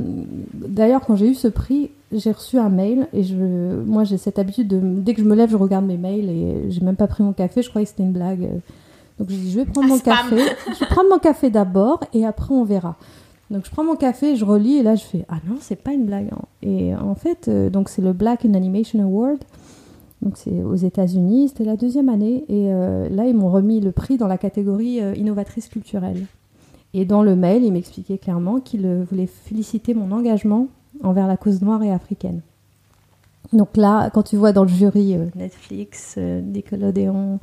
D'ailleurs, 0.53 1.01
quand 1.05 1.15
j'ai 1.15 1.27
eu 1.27 1.35
ce 1.35 1.47
prix, 1.47 1.91
j'ai 2.13 2.31
reçu 2.31 2.57
un 2.57 2.69
mail 2.69 3.07
et 3.13 3.23
je, 3.23 3.35
moi, 3.35 4.03
j'ai 4.05 4.17
cette 4.17 4.39
habitude 4.39 4.67
de. 4.67 4.79
Dès 4.81 5.13
que 5.13 5.21
je 5.21 5.27
me 5.27 5.35
lève, 5.35 5.49
je 5.49 5.57
regarde 5.57 5.85
mes 5.85 5.97
mails 5.97 6.29
et 6.29 6.71
j'ai 6.71 6.81
même 6.81 6.95
pas 6.95 7.07
pris 7.07 7.23
mon 7.23 7.33
café. 7.33 7.63
Je 7.63 7.69
croyais 7.69 7.85
que 7.85 7.89
c'était 7.89 8.03
une 8.03 8.13
blague. 8.13 8.47
Donc 9.19 9.29
j'ai 9.29 9.37
dit, 9.37 9.51
je 9.51 9.59
vais 9.59 9.65
prendre 9.65 9.87
mon 9.87 9.97
spam. 9.97 10.15
café. 10.29 10.55
Je 10.73 10.79
vais 10.79 10.85
prendre 10.85 11.09
mon 11.09 11.19
café 11.19 11.49
d'abord 11.49 11.99
et 12.13 12.25
après 12.25 12.53
on 12.53 12.63
verra. 12.63 12.95
Donc 13.51 13.65
je 13.65 13.69
prends 13.71 13.83
mon 13.83 13.95
café, 13.95 14.37
je 14.37 14.45
relis 14.45 14.77
et 14.77 14.83
là 14.83 14.95
je 14.95 15.03
fais 15.03 15.25
ah 15.27 15.37
non 15.47 15.57
c'est 15.59 15.75
pas 15.75 15.91
une 15.91 16.05
blague. 16.05 16.29
hein. 16.31 16.41
Et 16.63 16.95
en 16.95 17.15
fait 17.15 17.47
euh, 17.49 17.69
donc 17.69 17.89
c'est 17.89 18.01
le 18.01 18.13
Black 18.13 18.45
in 18.45 18.53
Animation 18.53 19.03
Award. 19.03 19.39
Donc 20.21 20.37
c'est 20.37 20.63
aux 20.63 20.75
États-Unis, 20.75 21.49
c'était 21.49 21.65
la 21.65 21.75
deuxième 21.75 22.07
année 22.07 22.45
et 22.47 22.71
euh, 22.71 23.09
là 23.09 23.25
ils 23.25 23.35
m'ont 23.35 23.51
remis 23.51 23.81
le 23.81 23.91
prix 23.91 24.17
dans 24.17 24.27
la 24.27 24.37
catégorie 24.37 25.01
euh, 25.01 25.13
innovatrice 25.15 25.67
culturelle. 25.67 26.25
Et 26.93 27.05
dans 27.05 27.23
le 27.23 27.35
mail, 27.37 27.63
il 27.63 27.71
m'expliquait 27.71 28.17
clairement 28.17 28.59
qu'il 28.59 28.85
euh, 28.85 29.03
voulait 29.09 29.27
féliciter 29.27 29.93
mon 29.93 30.11
engagement 30.11 30.67
envers 31.03 31.27
la 31.27 31.37
cause 31.37 31.61
noire 31.61 31.81
et 31.83 31.91
africaine. 31.91 32.41
Donc 33.53 33.75
là, 33.75 34.09
quand 34.11 34.23
tu 34.23 34.37
vois 34.37 34.51
dans 34.53 34.63
le 34.63 34.69
jury 34.69 35.17
Netflix, 35.35 36.17
Nickelodeon 36.17 37.39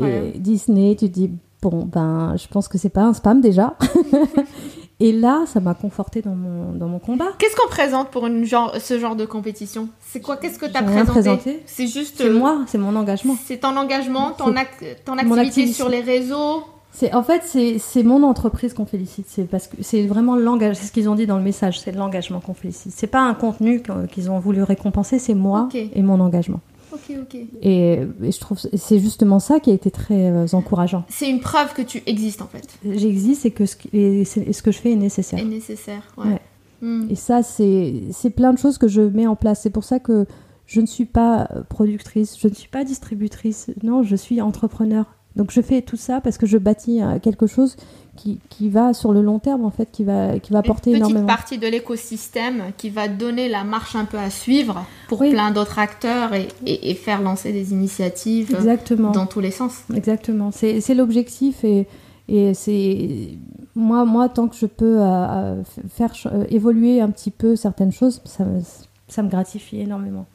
et 0.00 0.38
Disney, 0.38 0.94
tu 0.96 1.08
te 1.08 1.14
dis 1.14 1.30
bon 1.62 1.86
ben, 1.90 2.36
je 2.36 2.46
pense 2.48 2.68
que 2.68 2.78
c'est 2.78 2.88
pas 2.90 3.02
un 3.04 3.14
spam 3.14 3.40
déjà. 3.40 3.76
et 5.00 5.12
là, 5.12 5.44
ça 5.46 5.60
m'a 5.60 5.74
conforté 5.74 6.22
dans 6.22 6.34
mon 6.34 6.72
dans 6.74 6.86
mon 6.88 6.98
combat. 6.98 7.28
Qu'est-ce 7.38 7.56
qu'on 7.56 7.68
présente 7.68 8.10
pour 8.10 8.26
une 8.26 8.44
genre, 8.44 8.74
ce 8.78 8.98
genre 8.98 9.16
de 9.16 9.24
compétition? 9.24 9.88
C'est 10.00 10.20
quoi? 10.20 10.36
Qu'est-ce 10.36 10.58
que 10.58 10.66
tu 10.66 10.76
as 10.76 10.82
présenté? 10.82 11.10
présenté. 11.10 11.62
C'est 11.66 11.86
juste. 11.86 12.16
C'est 12.18 12.28
euh, 12.28 12.38
moi, 12.38 12.62
c'est 12.66 12.78
mon 12.78 12.94
engagement. 12.96 13.36
C'est 13.46 13.58
ton 13.58 13.76
engagement, 13.76 14.32
ton, 14.32 14.52
ac- 14.52 14.96
ton 15.04 15.16
Mon 15.24 15.36
activité 15.38 15.72
sur 15.72 15.88
les 15.88 16.00
réseaux? 16.00 16.62
C'est 16.92 17.14
en 17.14 17.22
fait 17.22 17.42
c'est 17.78 18.02
mon 18.02 18.24
entreprise 18.24 18.74
qu'on 18.74 18.84
félicite. 18.84 19.26
C'est 19.28 19.44
parce 19.44 19.68
que 19.68 19.76
c'est 19.80 20.06
vraiment 20.06 20.34
l'engagement. 20.34 20.74
C'est 20.80 20.88
ce 20.88 20.92
qu'ils 20.92 21.08
ont 21.08 21.14
dit 21.14 21.26
dans 21.26 21.36
le 21.36 21.42
message. 21.44 21.78
C'est 21.78 21.92
l'engagement 21.92 22.40
qu'on 22.40 22.52
félicite. 22.54 22.92
C'est 22.94 23.06
pas 23.06 23.20
un 23.20 23.34
contenu 23.34 23.80
qu'- 23.80 24.08
qu'ils 24.10 24.28
ont 24.30 24.40
voulu 24.40 24.62
récompenser. 24.64 25.18
C'est 25.20 25.34
moi 25.34 25.68
et 25.72 26.02
mon 26.02 26.18
engagement. 26.18 26.60
Ok, 26.92 27.16
ok. 27.22 27.34
Et, 27.62 27.92
et 27.92 28.32
je 28.32 28.40
trouve 28.40 28.58
c'est 28.58 28.98
justement 28.98 29.38
ça 29.38 29.60
qui 29.60 29.70
a 29.70 29.74
été 29.74 29.90
très 29.90 30.30
euh, 30.30 30.46
encourageant. 30.52 31.04
C'est 31.08 31.28
une 31.28 31.40
preuve 31.40 31.72
que 31.74 31.82
tu 31.82 32.02
existes 32.06 32.42
en 32.42 32.46
fait. 32.46 32.66
J'existe 32.84 33.46
et 33.46 33.50
que 33.50 33.66
ce, 33.66 33.76
et 33.92 34.24
que 34.62 34.72
je 34.72 34.78
fais 34.78 34.92
est 34.92 34.96
nécessaire. 34.96 35.38
est 35.38 35.44
nécessaire. 35.44 36.02
Ouais. 36.16 36.26
Ouais. 36.26 36.40
Hmm. 36.82 37.06
Et 37.10 37.14
ça, 37.14 37.42
c'est 37.42 38.30
plein 38.34 38.52
de 38.52 38.58
choses 38.58 38.78
que 38.78 38.88
je 38.88 39.02
mets 39.02 39.26
en 39.26 39.36
place. 39.36 39.60
C'est 39.62 39.70
pour 39.70 39.84
ça 39.84 39.98
que 39.98 40.26
je 40.66 40.80
ne 40.80 40.86
suis 40.86 41.04
pas 41.04 41.48
productrice, 41.68 42.38
je 42.38 42.48
ne 42.48 42.54
suis 42.54 42.68
pas 42.68 42.84
distributrice. 42.84 43.70
Non, 43.82 44.02
je 44.02 44.16
suis 44.16 44.40
entrepreneur. 44.40 45.04
Donc 45.40 45.50
je 45.52 45.62
fais 45.62 45.80
tout 45.80 45.96
ça 45.96 46.20
parce 46.20 46.36
que 46.36 46.44
je 46.46 46.58
bâtis 46.58 47.02
euh, 47.02 47.18
quelque 47.18 47.46
chose 47.46 47.76
qui, 48.14 48.38
qui 48.50 48.68
va 48.68 48.92
sur 48.92 49.10
le 49.14 49.22
long 49.22 49.38
terme, 49.38 49.64
en 49.64 49.70
fait, 49.70 49.88
qui 49.90 50.04
va, 50.04 50.38
qui 50.38 50.52
va 50.52 50.58
apporter 50.58 50.90
une 50.90 50.98
petite 50.98 51.08
énormément. 51.12 51.26
partie 51.26 51.56
de 51.56 51.66
l'écosystème 51.66 52.72
qui 52.76 52.90
va 52.90 53.08
donner 53.08 53.48
la 53.48 53.64
marche 53.64 53.96
un 53.96 54.04
peu 54.04 54.18
à 54.18 54.28
suivre 54.28 54.84
pour 55.08 55.22
Oui. 55.22 55.30
plein 55.30 55.50
d'autres 55.50 55.78
acteurs 55.78 56.34
et, 56.34 56.46
et- 56.66 56.90
et 56.90 56.94
faire 56.94 57.22
lancer 57.22 57.52
des 57.52 57.72
initiatives 57.72 58.54
Exactement. 58.54 59.12
dans 59.12 59.24
tous 59.24 59.40
les 59.40 59.50
sens. 59.50 59.78
Exactement. 59.94 60.50
C'est 60.52 60.94
l'objectif 60.94 61.64
et, 61.64 61.86
et 62.28 62.52
c'est 62.52 63.30
moi, 63.74 64.04
moi, 64.04 64.28
tant 64.28 64.46
que 64.46 64.56
je 64.56 64.66
peux 64.66 65.00
euh, 65.00 65.04
euh, 65.06 65.62
faire 65.88 66.12
euh, 66.26 66.44
évoluer 66.50 67.00
un 67.00 67.08
petit 67.08 67.30
peu 67.30 67.56
certaines 67.56 67.92
choses, 67.92 68.20
ça 68.26 68.44
me, 68.44 68.60
ça 69.08 69.22
me 69.22 69.30
gratifie 69.30 69.80
énormément. 69.80 70.26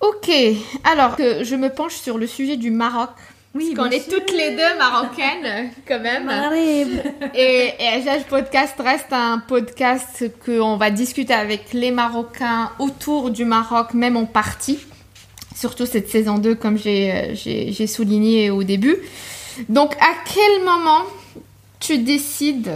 Ok, 0.00 0.28
alors 0.82 1.14
que 1.14 1.44
je 1.44 1.54
me 1.54 1.68
penche 1.68 1.94
sur 1.94 2.18
le 2.18 2.26
sujet 2.26 2.56
du 2.56 2.72
Maroc. 2.72 3.10
Oui, 3.54 3.72
Parce 3.74 3.88
qu'on 3.88 3.94
est 3.96 4.00
sûr. 4.00 4.12
toutes 4.18 4.30
les 4.32 4.52
deux 4.52 4.78
marocaines, 4.78 5.70
quand 5.86 5.98
même. 6.00 6.28
Arrive. 6.28 7.02
Et, 7.34 7.72
et 7.80 8.00
HH 8.00 8.24
Podcast 8.28 8.74
reste 8.78 9.12
un 9.12 9.38
podcast 9.40 10.24
que 10.44 10.60
on 10.60 10.76
va 10.76 10.90
discuter 10.92 11.34
avec 11.34 11.72
les 11.72 11.90
Marocains 11.90 12.70
autour 12.78 13.30
du 13.30 13.44
Maroc, 13.44 13.92
même 13.94 14.16
en 14.16 14.24
partie. 14.26 14.78
Surtout 15.56 15.84
cette 15.84 16.08
saison 16.08 16.38
2, 16.38 16.54
comme 16.54 16.78
j'ai 16.78 17.12
euh, 17.12 17.34
j'ai- 17.34 17.72
j'ai 17.72 17.86
souligné 17.88 18.50
au 18.50 18.62
début. 18.62 18.96
Donc, 19.68 19.94
à 19.96 20.12
quel 20.32 20.64
moment 20.64 21.02
tu 21.80 21.98
décides 21.98 22.70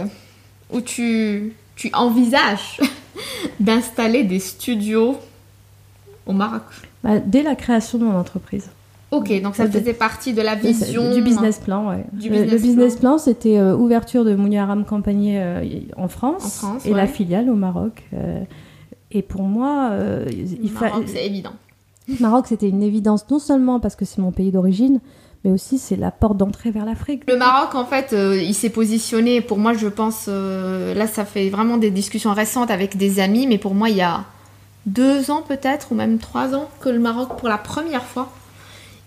ou 0.71 0.81
tu, 0.81 1.53
tu 1.77 1.89
envisages 1.93 2.81
d'installer 3.61 4.23
des 4.23 4.39
studios 4.39 5.17
au 6.25 6.33
Maroc? 6.33 6.63
Bah, 7.01 7.19
dès 7.19 7.43
la 7.43 7.55
création 7.55 7.97
de 7.97 8.03
mon 8.03 8.19
entreprise. 8.19 8.69
Ok, 9.17 9.41
donc 9.41 9.55
ça 9.55 9.67
faisait 9.69 9.93
partie 9.93 10.33
de 10.33 10.41
la 10.41 10.55
vision. 10.55 11.13
Du 11.13 11.21
business 11.21 11.59
plan, 11.59 11.89
ouais. 11.89 12.05
Du 12.13 12.29
le, 12.29 12.43
le 12.45 12.57
business 12.57 12.95
plan, 12.97 13.17
c'était 13.17 13.57
euh, 13.57 13.75
ouverture 13.75 14.23
de 14.25 14.35
Mounia 14.35 14.63
Aram 14.63 14.85
Compagnie 14.85 15.37
euh, 15.37 15.63
en 15.97 16.07
France, 16.07 16.45
En 16.45 16.49
France, 16.49 16.85
et 16.85 16.93
la 16.93 17.07
filiale 17.07 17.49
au 17.49 17.55
Maroc. 17.55 18.03
euh, 18.13 18.41
et 19.11 19.21
pour 19.21 19.43
moi, 19.43 19.89
euh, 19.91 20.25
il 20.61 20.69
fa- 20.69 20.89
Maroc, 20.89 21.03
c'est 21.07 21.25
évident. 21.25 21.53
Maroc, 22.19 22.45
c'était 22.47 22.69
une 22.69 22.83
évidence, 22.83 23.25
non 23.31 23.39
seulement 23.39 23.79
parce 23.79 23.95
que 23.95 24.03
c'est 24.05 24.19
mon 24.21 24.31
pays 24.31 24.51
d'origine, 24.51 24.99
mais 25.43 25.51
aussi 25.51 25.77
c'est 25.77 25.95
la 25.95 26.11
porte 26.11 26.37
d'entrée 26.37 26.69
vers 26.71 26.85
l'Afrique. 26.85 27.23
Le 27.27 27.37
Maroc, 27.37 27.75
en 27.75 27.85
fait, 27.85 28.13
euh, 28.13 28.35
il 28.41 28.53
s'est 28.53 28.69
positionné, 28.69 29.41
pour 29.41 29.57
moi, 29.57 29.73
je 29.73 29.87
pense, 29.87 30.25
euh, 30.27 30.93
là, 30.93 31.07
ça 31.07 31.23
fait 31.25 31.49
vraiment 31.49 31.77
des 31.77 31.91
discussions 31.91 32.33
récentes 32.33 32.69
avec 32.71 32.97
des 32.97 33.19
amis, 33.19 33.47
mais 33.47 33.57
pour 33.57 33.73
moi, 33.73 33.89
il 33.89 33.95
y 33.97 34.01
a 34.01 34.25
deux 34.85 35.31
ans 35.31 35.41
peut-être, 35.47 35.91
ou 35.91 35.95
même 35.95 36.17
trois 36.19 36.53
ans, 36.53 36.69
que 36.79 36.89
le 36.89 36.99
Maroc, 36.99 37.37
pour 37.39 37.47
la 37.47 37.57
première 37.57 38.03
fois, 38.03 38.29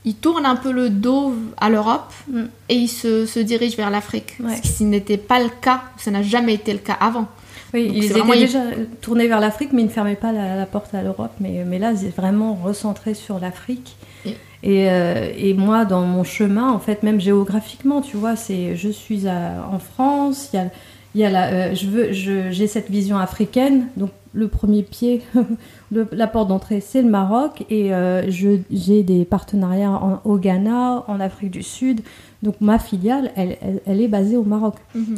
il 0.04 0.14
tourne 0.14 0.46
un 0.46 0.56
peu 0.56 0.70
le 0.72 0.90
dos 0.90 1.34
à 1.58 1.68
l'Europe 1.68 2.12
Mm. 2.28 2.42
et 2.68 2.74
il 2.74 2.88
se, 2.88 3.26
se 3.26 3.40
dirige 3.40 3.76
vers 3.76 3.90
l'Afrique. 3.90 4.36
Ouais. 4.42 4.56
Ce 4.62 4.78
qui 4.78 4.84
n'était 4.84 5.16
pas 5.18 5.40
le 5.40 5.48
cas, 5.60 5.82
ça 5.98 6.10
n'a 6.10 6.22
jamais 6.22 6.54
été 6.54 6.72
le 6.72 6.78
cas 6.78 6.96
avant. 7.00 7.26
Oui, 7.74 7.86
Donc, 7.88 7.96
ils 7.96 8.04
étaient 8.06 8.14
vraiment- 8.20 8.32
déjà 8.34 8.60
tournés 9.02 9.28
vers 9.28 9.40
l'Afrique, 9.40 9.70
mais 9.74 9.82
ils 9.82 9.86
ne 9.86 9.90
fermaient 9.90 10.14
pas 10.16 10.32
la, 10.32 10.56
la 10.56 10.64
porte 10.66 10.94
à 10.94 11.02
l'Europe. 11.02 11.32
Mais, 11.40 11.64
mais 11.66 11.78
là, 11.78 11.94
c'est 11.94 12.14
vraiment 12.16 12.54
recentré 12.54 13.12
sur 13.14 13.38
l'Afrique. 13.38 13.96
Et- 14.24 14.36
Et, 14.64 14.90
euh, 14.90 15.30
et 15.36 15.54
moi, 15.54 15.84
dans 15.84 16.00
mon 16.02 16.24
chemin, 16.24 16.70
en 16.72 16.78
fait, 16.80 17.02
même 17.04 17.20
géographiquement, 17.20 18.00
tu 18.00 18.16
vois, 18.16 18.34
c'est, 18.36 18.74
je 18.74 18.88
suis 18.88 19.28
à- 19.28 19.68
en 19.70 19.78
France, 19.78 20.48
il 20.52 20.56
y 20.56 20.58
a, 20.60 20.66
il 21.14 21.20
y 21.20 21.24
a 21.24 21.30
la, 21.30 21.46
euh, 21.52 21.74
je 21.74 21.86
veux, 21.86 22.12
je- 22.12 22.50
j'ai 22.50 22.66
cette 22.66 22.90
vision 22.90 23.16
africaine. 23.18 23.86
Donc, 23.96 24.10
le 24.34 24.46
premier 24.48 24.82
pied, 24.82 25.22
le- 25.90 26.06
la 26.12 26.26
porte 26.26 26.48
d'entrée, 26.48 26.80
c'est 26.80 27.02
le 27.02 27.08
Maroc. 27.08 27.64
Et 27.70 27.92
euh, 27.94 28.30
j'ai 28.30 29.02
des 29.02 29.24
partenariats 29.24 29.90
en- 29.92 30.20
au 30.24 30.36
Ghana, 30.38 31.04
en 31.08 31.18
Afrique 31.20 31.50
du 31.50 31.62
Sud. 31.62 32.02
Donc, 32.42 32.56
ma 32.60 32.78
filiale, 32.78 33.30
elle, 33.36 33.56
elle- 33.62 33.80
elle 33.86 34.00
est 34.00 34.08
basée 34.08 34.36
au 34.36 34.44
Maroc. 34.44 34.74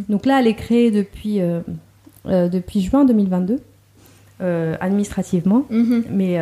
Donc 0.08 0.26
là, 0.26 0.40
elle 0.40 0.46
est 0.46 0.54
créée 0.54 0.90
depuis, 0.90 1.40
euh, 1.40 1.60
euh, 2.26 2.48
depuis 2.48 2.80
juin 2.80 3.04
2022, 3.04 3.58
euh, 4.40 4.74
administrativement. 4.80 5.64
Mhm. 5.70 6.04
Mais 6.10 6.38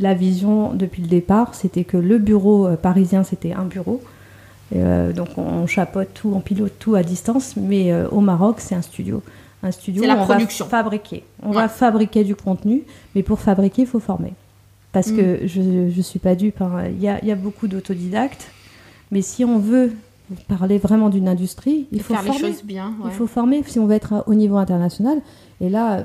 la 0.00 0.12
vision 0.14 0.74
depuis 0.74 1.02
le 1.02 1.08
départ, 1.08 1.54
c'était 1.54 1.84
que 1.84 1.96
le 1.96 2.18
bureau 2.18 2.68
parisien, 2.82 3.22
c'était 3.24 3.52
un 3.52 3.64
bureau. 3.64 4.02
Euh, 4.76 5.12
donc 5.12 5.28
on 5.38 5.66
chapeaute 5.66 6.08
tout, 6.14 6.32
on 6.34 6.40
pilote 6.40 6.72
tout 6.78 6.94
à 6.94 7.02
distance. 7.02 7.54
Mais 7.56 7.92
euh, 7.92 8.08
au 8.10 8.20
Maroc, 8.20 8.56
c'est 8.58 8.74
un 8.74 8.82
studio. 8.82 9.22
Un 9.62 9.70
studio 9.72 10.02
C'est 10.02 10.08
la 10.08 10.16
où 10.16 10.20
on 10.20 10.24
production. 10.24 10.64
va 10.66 10.70
fabriquer. 10.70 11.24
On 11.42 11.48
Ouais. 11.50 11.54
va 11.56 11.68
fabriquer 11.68 12.22
du 12.24 12.36
contenu, 12.36 12.82
mais 13.14 13.22
pour 13.22 13.40
fabriquer, 13.40 13.82
il 13.82 13.88
faut 13.88 13.98
former. 14.00 14.32
Parce 14.92 15.08
Mm. 15.10 15.16
que 15.16 15.40
je 15.46 15.60
ne 15.60 16.02
suis 16.02 16.18
pas 16.18 16.34
dupe. 16.34 16.60
hein. 16.62 16.84
Il 16.90 17.00
y, 17.02 17.08
a, 17.08 17.24
y 17.24 17.30
a 17.32 17.34
beaucoup 17.34 17.66
d'autodidactes. 17.66 18.50
Mais 19.10 19.22
si 19.22 19.44
on 19.44 19.58
veut 19.58 19.92
parler 20.48 20.76
vraiment 20.78 21.08
d'une 21.08 21.28
industrie, 21.28 21.86
il 21.92 22.02
faut 22.02 22.12
faire 22.14 22.22
former. 22.24 22.40
les 22.48 22.52
choses 22.52 22.62
bien. 22.64 22.92
Il 23.06 23.10
faut 23.10 23.26
former 23.26 23.62
si 23.66 23.78
on 23.78 23.86
veut 23.86 23.94
être 23.94 24.22
au 24.26 24.34
niveau 24.34 24.56
international. 24.58 25.18
Et 25.62 25.70
là, 25.70 26.04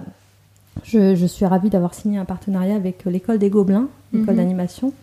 je, 0.84 1.14
je 1.16 1.26
suis 1.26 1.46
ravie 1.46 1.70
d'avoir 1.70 1.94
signé 1.94 2.18
un 2.18 2.26
partenariat 2.26 2.76
avec 2.76 3.04
l'école 3.06 3.38
des 3.38 3.50
Gobelins, 3.50 3.88
l'école 4.14 4.36
Mhm. 4.36 4.42
d'animation, 4.42 4.94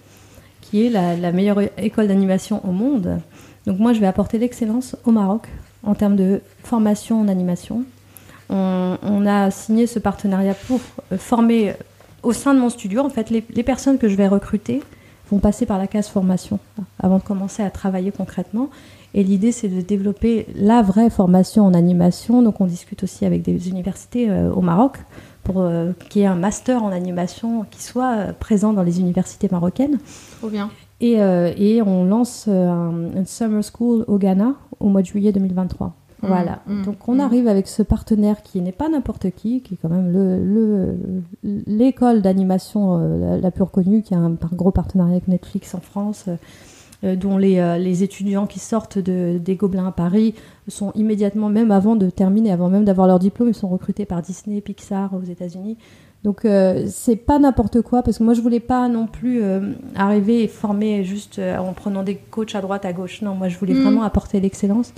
qui 0.62 0.86
est 0.86 0.90
la, 0.90 1.16
la 1.16 1.30
meilleure 1.32 1.60
école 1.78 2.08
d'animation 2.08 2.60
au 2.66 2.72
monde. 2.72 3.20
Donc 3.66 3.78
moi, 3.78 3.92
je 3.92 4.00
vais 4.00 4.06
apporter 4.06 4.38
l'excellence 4.38 4.96
au 5.04 5.10
Maroc 5.10 5.48
en 5.82 5.94
termes 5.94 6.16
de 6.16 6.40
formation 6.64 7.20
en 7.20 7.28
animation. 7.28 7.84
On, 8.48 9.26
a 9.26 9.50
signé 9.52 9.86
ce 9.86 10.00
partenariat 10.00 10.54
pour 10.54 10.80
euh, 11.12 11.18
former 11.18 11.74
au 12.24 12.32
sein 12.32 12.52
de 12.52 12.58
mon 12.58 12.68
studio. 12.68 13.00
En 13.00 13.08
fait, 13.08 13.30
les, 13.30 13.62
personnes 13.62 13.98
que 13.98 14.08
je 14.08 14.16
vais 14.16 14.26
recruter 14.26 14.82
vont 15.30 15.38
passer 15.38 15.66
par 15.66 15.78
la 15.78 15.86
case 15.86 16.08
formation 16.08 16.58
avant 16.98 17.18
de 17.18 17.22
commencer 17.22 17.62
à 17.62 17.70
travailler 17.70 18.10
concrètement. 18.10 18.68
Et 19.14 19.24
l'idée, 19.24 19.52
c'est 19.52 19.68
de 19.68 19.80
développer 19.80 20.46
la 20.54 20.82
vraie 20.82 21.10
formation 21.10 21.64
en 21.64 21.74
animation. 21.74 22.42
Donc, 22.42 22.60
on 22.60 22.66
discute 22.66 23.02
aussi 23.02 23.24
avec 23.24 23.42
des 23.42 23.68
universités 23.68 24.30
euh, 24.30 24.52
au 24.52 24.60
Maroc 24.60 24.98
pour 25.42 25.62
euh, 25.62 25.92
qu'il 26.08 26.22
y 26.22 26.24
ait 26.24 26.28
un 26.28 26.36
master 26.36 26.82
en 26.84 26.90
animation 26.90 27.64
qui 27.70 27.82
soit 27.82 28.16
euh, 28.16 28.32
présent 28.32 28.72
dans 28.72 28.82
les 28.82 29.00
universités 29.00 29.48
marocaines. 29.50 29.98
Trop 30.38 30.48
bien. 30.48 30.70
Et, 31.00 31.22
euh, 31.22 31.52
et 31.56 31.80
on 31.82 32.04
lance 32.04 32.44
euh, 32.48 32.68
un, 32.68 33.16
un 33.16 33.24
summer 33.24 33.62
school 33.64 34.04
au 34.06 34.18
Ghana 34.18 34.54
au 34.80 34.88
mois 34.88 35.00
de 35.02 35.06
juillet 35.06 35.32
2023. 35.32 35.86
Mm, 36.22 36.26
Voilà. 36.26 36.58
mm, 36.66 36.82
Donc 36.84 37.08
on 37.08 37.14
mm. 37.14 37.20
arrive 37.20 37.48
avec 37.48 37.68
ce 37.68 37.82
partenaire 37.82 38.42
qui 38.42 38.60
n'est 38.60 38.72
pas 38.72 38.88
n'importe 38.90 39.30
qui, 39.30 39.62
qui 39.62 39.74
est 39.74 39.78
quand 39.80 39.88
même 39.88 40.12
le- 40.12 40.44
le- 40.44 40.96
l'école 41.66 42.20
d'animation 42.22 42.98
euh, 43.00 43.18
la, 43.18 43.38
la 43.38 43.50
plus 43.50 43.62
reconnue, 43.62 44.02
qui 44.02 44.14
a 44.14 44.18
un, 44.18 44.36
gros 44.52 44.70
partenariat 44.72 45.12
avec 45.14 45.28
Netflix 45.28 45.74
en 45.74 45.80
France, 45.80 46.26
euh, 47.02 47.16
dont 47.16 47.38
les, 47.38 47.58
euh, 47.60 47.78
les 47.78 48.02
étudiants 48.02 48.46
qui 48.46 48.58
sortent 48.58 48.98
de, 48.98 49.38
des 49.42 49.56
Gobelins 49.56 49.86
à 49.86 49.92
Paris 49.92 50.34
sont 50.68 50.92
immédiatement, 50.94 51.48
même 51.48 51.70
avant 51.70 51.96
de 51.96 52.10
terminer, 52.10 52.52
avant 52.52 52.68
même 52.68 52.84
d'avoir 52.84 53.06
leur 53.06 53.18
diplôme, 53.18 53.48
ils 53.48 53.54
sont 53.54 53.68
recrutés 53.68 54.04
par 54.04 54.20
Disney, 54.20 54.60
Pixar 54.60 55.14
aux 55.14 55.22
États-Unis. 55.22 55.78
Donc 56.22 56.44
euh, 56.44 56.84
c'est 56.88 57.16
pas 57.16 57.38
n'importe 57.38 57.80
quoi 57.80 58.02
parce 58.02 58.18
que 58.18 58.22
moi 58.24 58.34
je 58.34 58.42
voulais 58.42 58.60
pas 58.60 58.88
non 58.88 59.06
plus 59.06 59.42
euh, 59.42 59.72
arriver 59.96 60.42
et 60.42 60.48
former 60.48 61.02
juste 61.02 61.38
euh, 61.38 61.56
en 61.56 61.72
prenant 61.72 62.02
des 62.02 62.16
coachs 62.16 62.54
à 62.54 62.60
droite 62.60 62.84
à 62.84 62.92
gauche. 62.92 63.22
Non, 63.22 63.34
moi 63.34 63.48
je 63.48 63.58
voulais 63.58 63.72
Mhm. 63.74 63.82
vraiment 63.82 64.02
apporter 64.02 64.38
l'excellence. 64.40 64.92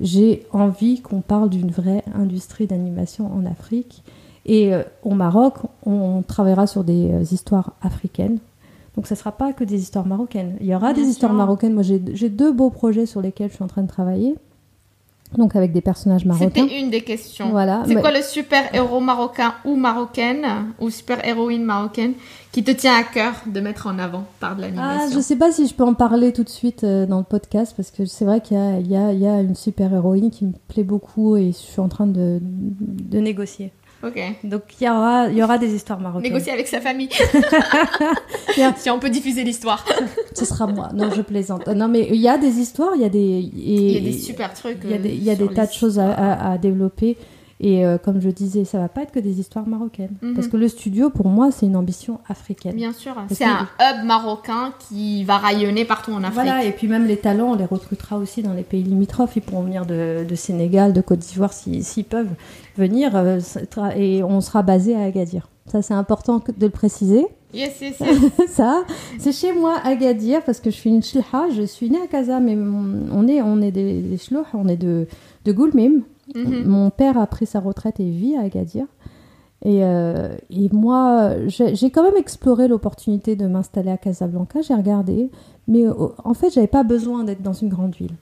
J'ai 0.00 0.46
envie 0.50 1.00
qu'on 1.02 1.20
parle 1.20 1.50
d'une 1.50 1.70
vraie 1.70 2.02
industrie 2.14 2.66
d'animation 2.66 3.30
en 3.32 3.44
Afrique 3.44 4.02
et 4.46 4.74
euh, 4.74 4.82
au 5.02 5.10
Maroc, 5.14 5.54
on, 5.84 5.92
on 5.92 6.22
travaillera 6.22 6.66
sur 6.66 6.84
des 6.84 7.10
euh, 7.10 7.20
histoires 7.30 7.72
africaines. 7.82 8.38
Donc 8.96 9.06
ça 9.06 9.14
sera 9.14 9.32
pas 9.32 9.52
que 9.52 9.64
des 9.64 9.80
histoires 9.80 10.06
marocaines. 10.06 10.56
Il 10.60 10.66
y 10.66 10.74
aura 10.74 10.92
Bien 10.94 11.02
des 11.02 11.08
histoires 11.10 11.32
marocaines. 11.34 11.74
Moi 11.74 11.82
j'ai 11.82 12.28
deux 12.28 12.52
beaux 12.52 12.70
projets 12.70 13.06
sur 13.06 13.20
lesquels 13.22 13.48
je 13.50 13.54
suis 13.56 13.64
en 13.64 13.68
train 13.68 13.82
de 13.82 13.88
travailler. 13.88 14.36
Donc 15.38 15.56
avec 15.56 15.72
des 15.72 15.80
personnages 15.80 16.24
marocains. 16.24 16.50
C'était 16.54 16.80
une 16.80 16.90
des 16.90 17.00
questions. 17.02 17.50
Voilà. 17.50 17.82
C'est 17.86 17.94
Mais- 17.94 18.00
quoi 18.00 18.12
le 18.12 18.22
super-héros 18.22 19.00
marocain 19.00 19.54
ou 19.64 19.76
marocaine 19.76 20.46
ou 20.80 20.90
super-héroïne 20.90 21.64
marocaine 21.64 22.12
qui 22.52 22.62
te 22.62 22.70
tient 22.70 22.94
à 22.94 23.02
cœur 23.02 23.32
de 23.46 23.60
mettre 23.60 23.86
en 23.86 23.98
avant 23.98 24.24
par 24.40 24.56
de 24.56 24.62
Ah, 24.62 24.66
l'animation 24.66 25.16
je 25.18 25.20
sais 25.22 25.36
pas 25.36 25.52
si 25.52 25.66
je 25.66 25.74
peux 25.74 25.84
en 25.84 25.94
parler 25.94 26.32
tout 26.32 26.44
de 26.44 26.50
suite 26.50 26.84
euh, 26.84 27.06
dans 27.06 27.18
le 27.18 27.24
podcast 27.24 27.72
parce 27.76 27.90
que 27.90 28.04
c'est 28.04 28.26
vrai 28.26 28.40
qu'il 28.42 28.56
y 28.58 28.96
a, 28.96 29.10
y, 29.12 29.18
y 29.22 29.26
une 29.26 29.54
super 29.54 29.92
héroïne 29.94 30.30
qui 30.30 30.44
me 30.44 30.52
plaît 30.68 30.84
beaucoup 30.84 31.36
et 31.36 31.46
je 31.52 31.56
suis 31.56 31.80
en 31.80 31.88
train 31.88 32.06
de, 32.06 32.38
de 32.42 33.18
négocier. 33.18 33.72
Ok. 34.02 34.18
Donc 34.44 34.62
il 34.80 34.84
y 34.84 34.88
aura, 34.90 35.28
il 35.28 35.36
y 35.36 35.42
aura 35.42 35.58
des 35.58 35.74
histoires 35.74 36.00
marocaines. 36.00 36.30
Négocier 36.32 36.52
avec 36.52 36.66
sa 36.68 36.80
famille. 36.80 37.08
Si 38.76 38.90
on 38.90 38.98
peut 38.98 39.10
diffuser 39.10 39.44
l'histoire. 39.44 39.84
Ce 40.34 40.44
sera 40.44 40.66
moi. 40.66 40.90
Non, 40.94 41.10
je 41.14 41.22
plaisante. 41.22 41.66
Non, 41.68 41.88
mais 41.88 42.08
il 42.10 42.20
y 42.20 42.28
a 42.28 42.36
des 42.38 42.58
histoires, 42.58 42.92
il 42.96 43.02
y 43.02 43.04
a 43.04 43.08
des. 43.08 43.18
et- 43.18 43.50
Il 43.54 43.92
y 43.92 43.96
a 43.96 44.00
des 44.00 44.18
super 44.18 44.52
trucs. 44.54 44.78
Il 44.84 44.90
y 44.90 44.94
a 44.94 44.98
des, 44.98 45.08
euh, 45.10 45.12
il 45.12 45.22
y 45.24 45.30
a 45.30 45.36
sur 45.36 45.48
des 45.48 45.54
tas 45.54 45.66
de 45.66 45.72
choses 45.72 45.98
à, 45.98 46.10
à- 46.12 46.52
à 46.52 46.58
développer. 46.58 47.16
Et 47.64 47.86
euh, 47.86 47.96
comme 47.96 48.20
je 48.20 48.28
disais, 48.28 48.64
ça 48.64 48.78
va 48.78 48.88
pas 48.88 49.02
être 49.02 49.12
que 49.12 49.20
des 49.20 49.38
histoires 49.38 49.68
marocaines. 49.68 50.16
Mhm. 50.20 50.34
Parce 50.34 50.48
que 50.48 50.56
le 50.56 50.66
studio, 50.66 51.10
pour 51.10 51.28
moi, 51.28 51.50
c'est 51.52 51.64
une 51.66 51.76
ambition 51.76 52.18
africaine. 52.28 52.74
Bien 52.74 52.92
sûr. 52.92 53.14
C'est 53.30 53.44
que- 53.44 53.48
un 53.48 54.00
hub 54.00 54.04
marocain 54.04 54.72
qui 54.88 55.22
va 55.22 55.38
rayonner 55.38 55.84
partout 55.84 56.10
en 56.12 56.18
Afrique. 56.24 56.34
Voilà, 56.34 56.64
et 56.64 56.72
puis 56.72 56.88
même 56.88 57.06
les 57.06 57.16
talents, 57.16 57.52
on 57.52 57.54
les 57.54 57.64
recrutera 57.64 58.18
aussi 58.18 58.42
dans 58.42 58.52
les 58.52 58.64
pays 58.64 58.82
limitrophes. 58.82 59.36
Ils 59.36 59.42
pourront 59.42 59.62
venir 59.62 59.86
de, 59.86 60.24
de 60.28 60.34
Sénégal, 60.34 60.92
de 60.92 61.00
Côte 61.00 61.20
d'Ivoire 61.20 61.52
s'ils 61.52 62.04
peuvent 62.04 62.30
venir. 62.76 63.14
euh, 63.14 63.38
et 63.96 64.24
on 64.24 64.40
sera 64.40 64.62
basé 64.62 64.96
à 64.96 65.02
Agadir. 65.04 65.48
Ça, 65.66 65.80
c'est 65.82 65.94
important 65.94 66.38
de 66.38 66.66
le 66.66 66.70
préciser. 66.70 67.24
Yes, 67.54 67.80
yes, 67.80 67.96
yes. 68.00 68.50
ça, 68.50 68.82
c'est 69.18 69.30
chez 69.32 69.52
moi 69.52 69.76
Agadir 69.84 70.42
parce 70.42 70.58
que 70.58 70.70
je 70.70 70.74
suis 70.76 70.90
une 70.90 71.02
chilha. 71.02 71.22
Je 71.54 71.62
suis 71.62 71.90
née 71.90 72.00
à 72.02 72.06
Casa, 72.08 72.40
mais 72.40 72.56
on 72.56 73.28
est, 73.28 73.40
on 73.40 73.60
est 73.62 73.70
des, 73.70 74.00
des 74.00 74.18
on 74.54 74.66
est 74.66 74.76
de, 74.76 75.06
de 75.44 75.52
Goulmim. 75.52 76.00
Mhm. 76.34 76.64
Mon 76.64 76.90
père 76.90 77.18
a 77.18 77.26
pris 77.26 77.46
sa 77.46 77.60
retraite 77.60 78.00
et 78.00 78.10
vit 78.10 78.36
à 78.36 78.42
Agadir. 78.42 78.86
Et, 79.64 79.84
euh, 79.84 80.34
et 80.50 80.68
moi, 80.72 81.30
j'ai 81.46 81.90
quand 81.90 82.02
même 82.02 82.16
exploré 82.16 82.66
l'opportunité 82.66 83.36
de 83.36 83.46
m'installer 83.46 83.90
à 83.90 83.96
Casablanca. 83.96 84.60
J'ai 84.60 84.74
regardé, 84.74 85.30
mais 85.68 85.86
euh, 85.86 85.94
en 86.24 86.34
fait, 86.34 86.50
j'avais 86.50 86.66
pas 86.66 86.82
besoin 86.82 87.22
d'être 87.22 87.42
dans 87.42 87.52
une 87.52 87.68
grande 87.68 87.94
ville. 87.94 88.14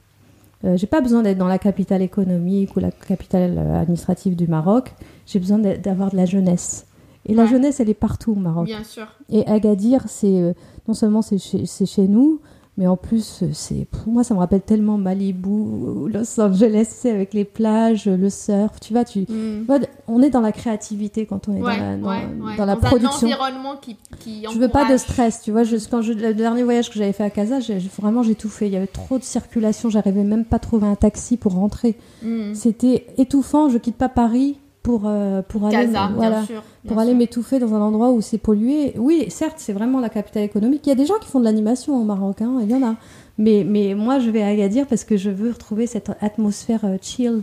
Euh, 0.65 0.77
j'ai 0.77 0.87
pas 0.87 1.01
besoin 1.01 1.23
d'être 1.23 1.39
dans 1.39 1.47
la 1.47 1.59
capitale 1.59 2.03
économique 2.03 2.77
ou 2.77 2.81
la 2.81 2.91
capitale 2.91 3.57
euh, 3.57 3.81
administrative 3.81 4.37
du 4.37 4.47
Maroc. 4.47 4.95
J'ai 5.27 5.39
besoin 5.39 5.59
d'avoir 5.59 6.11
de 6.11 6.17
la 6.17 6.27
jeunesse. 6.27 6.87
Et 7.27 7.35
la 7.35 7.47
jeunesse, 7.47 7.81
elle 7.81 7.91
est 7.91 7.95
partout 7.95 8.33
au 8.33 8.37
Maroc. 8.37 8.67
Bien 8.67 8.83
sûr. 8.83 9.07
Et 9.29 9.47
Agadir, 9.47 10.05
c'est 10.07 10.41
euh, 10.41 10.53
non 10.89 10.95
seulement 10.95 11.23
c'est 11.23 11.39
chez, 11.39 11.67
c'est 11.67 11.87
chez 11.87 12.09
nous, 12.09 12.41
mais 12.81 12.87
en 12.87 12.97
plus, 12.97 13.45
c'est 13.53 13.85
pour 13.91 14.11
moi, 14.11 14.25
ça 14.25 14.33
me 14.33 14.39
rappelle 14.41 14.63
tellement 14.63 14.97
Malibu, 14.97 16.09
Los 16.11 16.41
Angeles, 16.41 17.03
avec 17.05 17.35
les 17.35 17.45
plages, 17.45 18.07
le 18.07 18.31
surf. 18.31 18.81
Tu 18.81 18.95
vois, 18.95 19.05
tu, 19.05 19.21
Mm. 19.29 19.67
on 20.09 20.23
est 20.23 20.31
dans 20.31 20.41
la 20.41 20.51
créativité 20.51 21.27
quand 21.27 21.47
on 21.47 21.57
est 21.57 21.63
Ouais, 21.63 21.79
dans 21.79 21.85
la, 21.85 21.97
dans, 21.99 22.09
ouais, 22.09 22.17
ouais. 22.51 22.57
dans 22.57 22.65
la 22.65 22.77
production. 22.77 23.27
environnement 23.27 23.77
qui, 23.81 23.97
qui 24.19 24.45
Je 24.51 24.59
veux 24.59 24.69
pas 24.69 24.91
de 24.91 24.97
stress, 24.97 25.43
tu 25.43 25.53
vois. 25.53 25.63
Je, 25.65 25.77
quand 25.91 26.01
je, 26.01 26.15
le 26.15 26.33
dernier 26.33 26.63
voyage 26.63 26.89
que 26.91 26.99
j'avais 26.99 27.13
fait 27.13 27.23
à 27.25 27.31
Casa, 27.31 27.61
j'ai, 27.61 27.79
j'ai- 27.81 27.91
vraiment 28.01 28.23
j'ai 28.23 28.35
tout 28.35 28.49
fait. 28.49 28.67
Il 28.67 28.73
y 28.73 28.77
avait 28.77 28.87
trop 28.87 29.19
de 29.19 29.25
circulation, 29.25 29.91
j'arrivais 29.91 30.25
même 30.25 30.47
pas 30.47 30.57
à 30.57 30.59
trouver 30.61 30.87
un 30.87 30.95
taxi 30.97 31.37
pour 31.37 31.53
rentrer. 31.53 31.97
Mm. 32.23 32.55
C'était 32.55 33.07
étouffant. 33.19 33.69
Je 33.69 33.77
quitte 33.79 33.97
pas 33.97 34.09
Paris 34.09 34.57
pour 34.83 35.03
euh, 35.05 35.43
pour 35.43 35.65
aller 35.67 35.77
Casa, 35.77 36.11
voilà 36.15 36.37
bien 36.39 36.47
sûr. 36.47 36.63
bien 36.85 36.93
pour 36.93 37.01
aller 37.01 37.15
m'étouffer 37.15 37.59
dans 37.59 37.75
un 37.75 37.81
endroit 37.81 38.11
où 38.13 38.21
c'est 38.21 38.39
pollué. 38.39 38.95
Oui, 38.97 39.27
certes, 39.29 39.57
c'est 39.59 39.73
vraiment 39.75 40.01
la 40.01 40.09
capitale 40.09 40.43
économique. 40.45 40.83
Il 40.87 40.89
y 40.89 40.93
a 40.93 40.97
des 40.97 41.07
gens 41.07 41.19
qui 41.21 41.29
font 41.29 41.39
de 41.41 41.45
l'animation 41.45 42.01
au 42.01 42.05
Maroc, 42.05 42.41
hein, 42.41 42.59
il 42.63 42.71
y 42.71 42.75
en 42.75 42.83
a. 42.83 42.95
Mais, 43.39 43.65
mais 43.67 43.95
moi, 43.95 44.19
je 44.19 44.31
vais 44.31 44.43
à 44.43 44.49
Agadir 44.49 44.87
parce 44.87 45.05
que 45.05 45.17
je 45.17 45.31
veux 45.31 45.51
retrouver 45.51 45.87
cette 45.87 46.11
atmosphère 46.21 46.85
euh, 46.85 46.97
chill, 47.01 47.43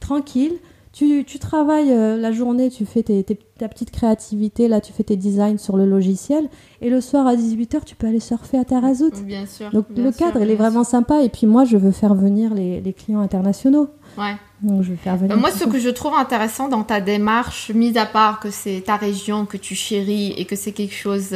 tranquille. 0.00 0.54
Tu, 0.92 1.24
tu 1.24 1.38
travailles 1.38 1.92
euh, 1.92 2.16
la 2.16 2.32
journée, 2.32 2.70
tu 2.70 2.84
fais 2.84 3.02
tes, 3.02 3.22
tes- 3.22 3.38
ta 3.58 3.68
petite 3.68 3.90
créativité, 3.90 4.66
là, 4.66 4.80
tu 4.80 4.92
fais 4.92 5.04
tes 5.04 5.16
designs 5.16 5.58
sur 5.58 5.76
le 5.76 5.84
logiciel. 5.86 6.48
Et 6.80 6.90
le 6.90 7.00
soir 7.00 7.26
à 7.26 7.36
18h, 7.36 7.84
tu 7.84 7.94
peux 7.94 8.06
aller 8.06 8.18
surfer 8.20 8.58
à 8.58 8.64
Tarazout. 8.64 9.12
Bien 9.24 9.46
sûr. 9.46 9.70
Donc 9.70 9.90
bien 9.90 10.04
le 10.04 10.12
sûr, 10.12 10.26
cadre, 10.26 10.42
il 10.42 10.50
est 10.50 10.56
vraiment 10.56 10.84
sympa. 10.84 11.22
Et 11.22 11.28
puis 11.28 11.46
moi, 11.46 11.64
je 11.64 11.76
veux 11.76 11.92
faire 11.92 12.14
venir 12.14 12.52
les, 12.54 12.80
les 12.80 12.92
clients 12.94 13.20
internationaux. 13.20 13.88
Ouais. 14.16 14.34
Donc 14.62 14.82
je 14.82 14.90
veux 14.90 14.96
faire 14.96 15.16
venir. 15.16 15.36
Euh, 15.36 15.38
Moi, 15.38 15.50
ce 15.50 15.64
que 15.64 15.78
je 15.78 15.88
trouve 15.88 16.14
intéressant 16.14 16.68
dans 16.68 16.82
ta 16.82 17.00
démarche, 17.00 17.70
mis 17.74 17.96
à 17.96 18.06
part 18.06 18.40
que 18.40 18.50
c'est 18.50 18.82
ta 18.86 18.96
région 18.96 19.46
que 19.46 19.56
tu 19.56 19.74
chéris 19.74 20.34
et 20.36 20.44
que 20.44 20.56
c'est 20.56 20.72
quelque 20.72 20.94
chose 20.94 21.34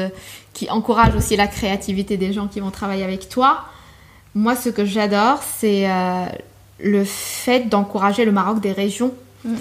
qui 0.53 0.68
encourage 0.70 1.14
aussi 1.14 1.37
la 1.37 1.47
créativité 1.47 2.16
des 2.16 2.33
gens 2.33 2.49
qui 2.49 2.61
vont 2.61 2.70
travailler 2.70 3.05
avec 3.05 3.29
toi, 3.29 3.64
moi, 4.35 4.57
ce 4.57 4.70
que 4.70 4.85
j'adore, 4.85 5.41
c'est 5.43 5.89
euh, 5.91 6.25
le 6.81 7.05
fait 7.05 7.68
d'encourager 7.68 8.25
le 8.25 8.33
Maroc 8.33 8.61
des 8.61 8.73
régions 8.73 9.12
Mm. 9.45 9.55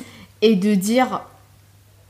et 0.44 0.56
de 0.56 0.76
dire 0.76 1.22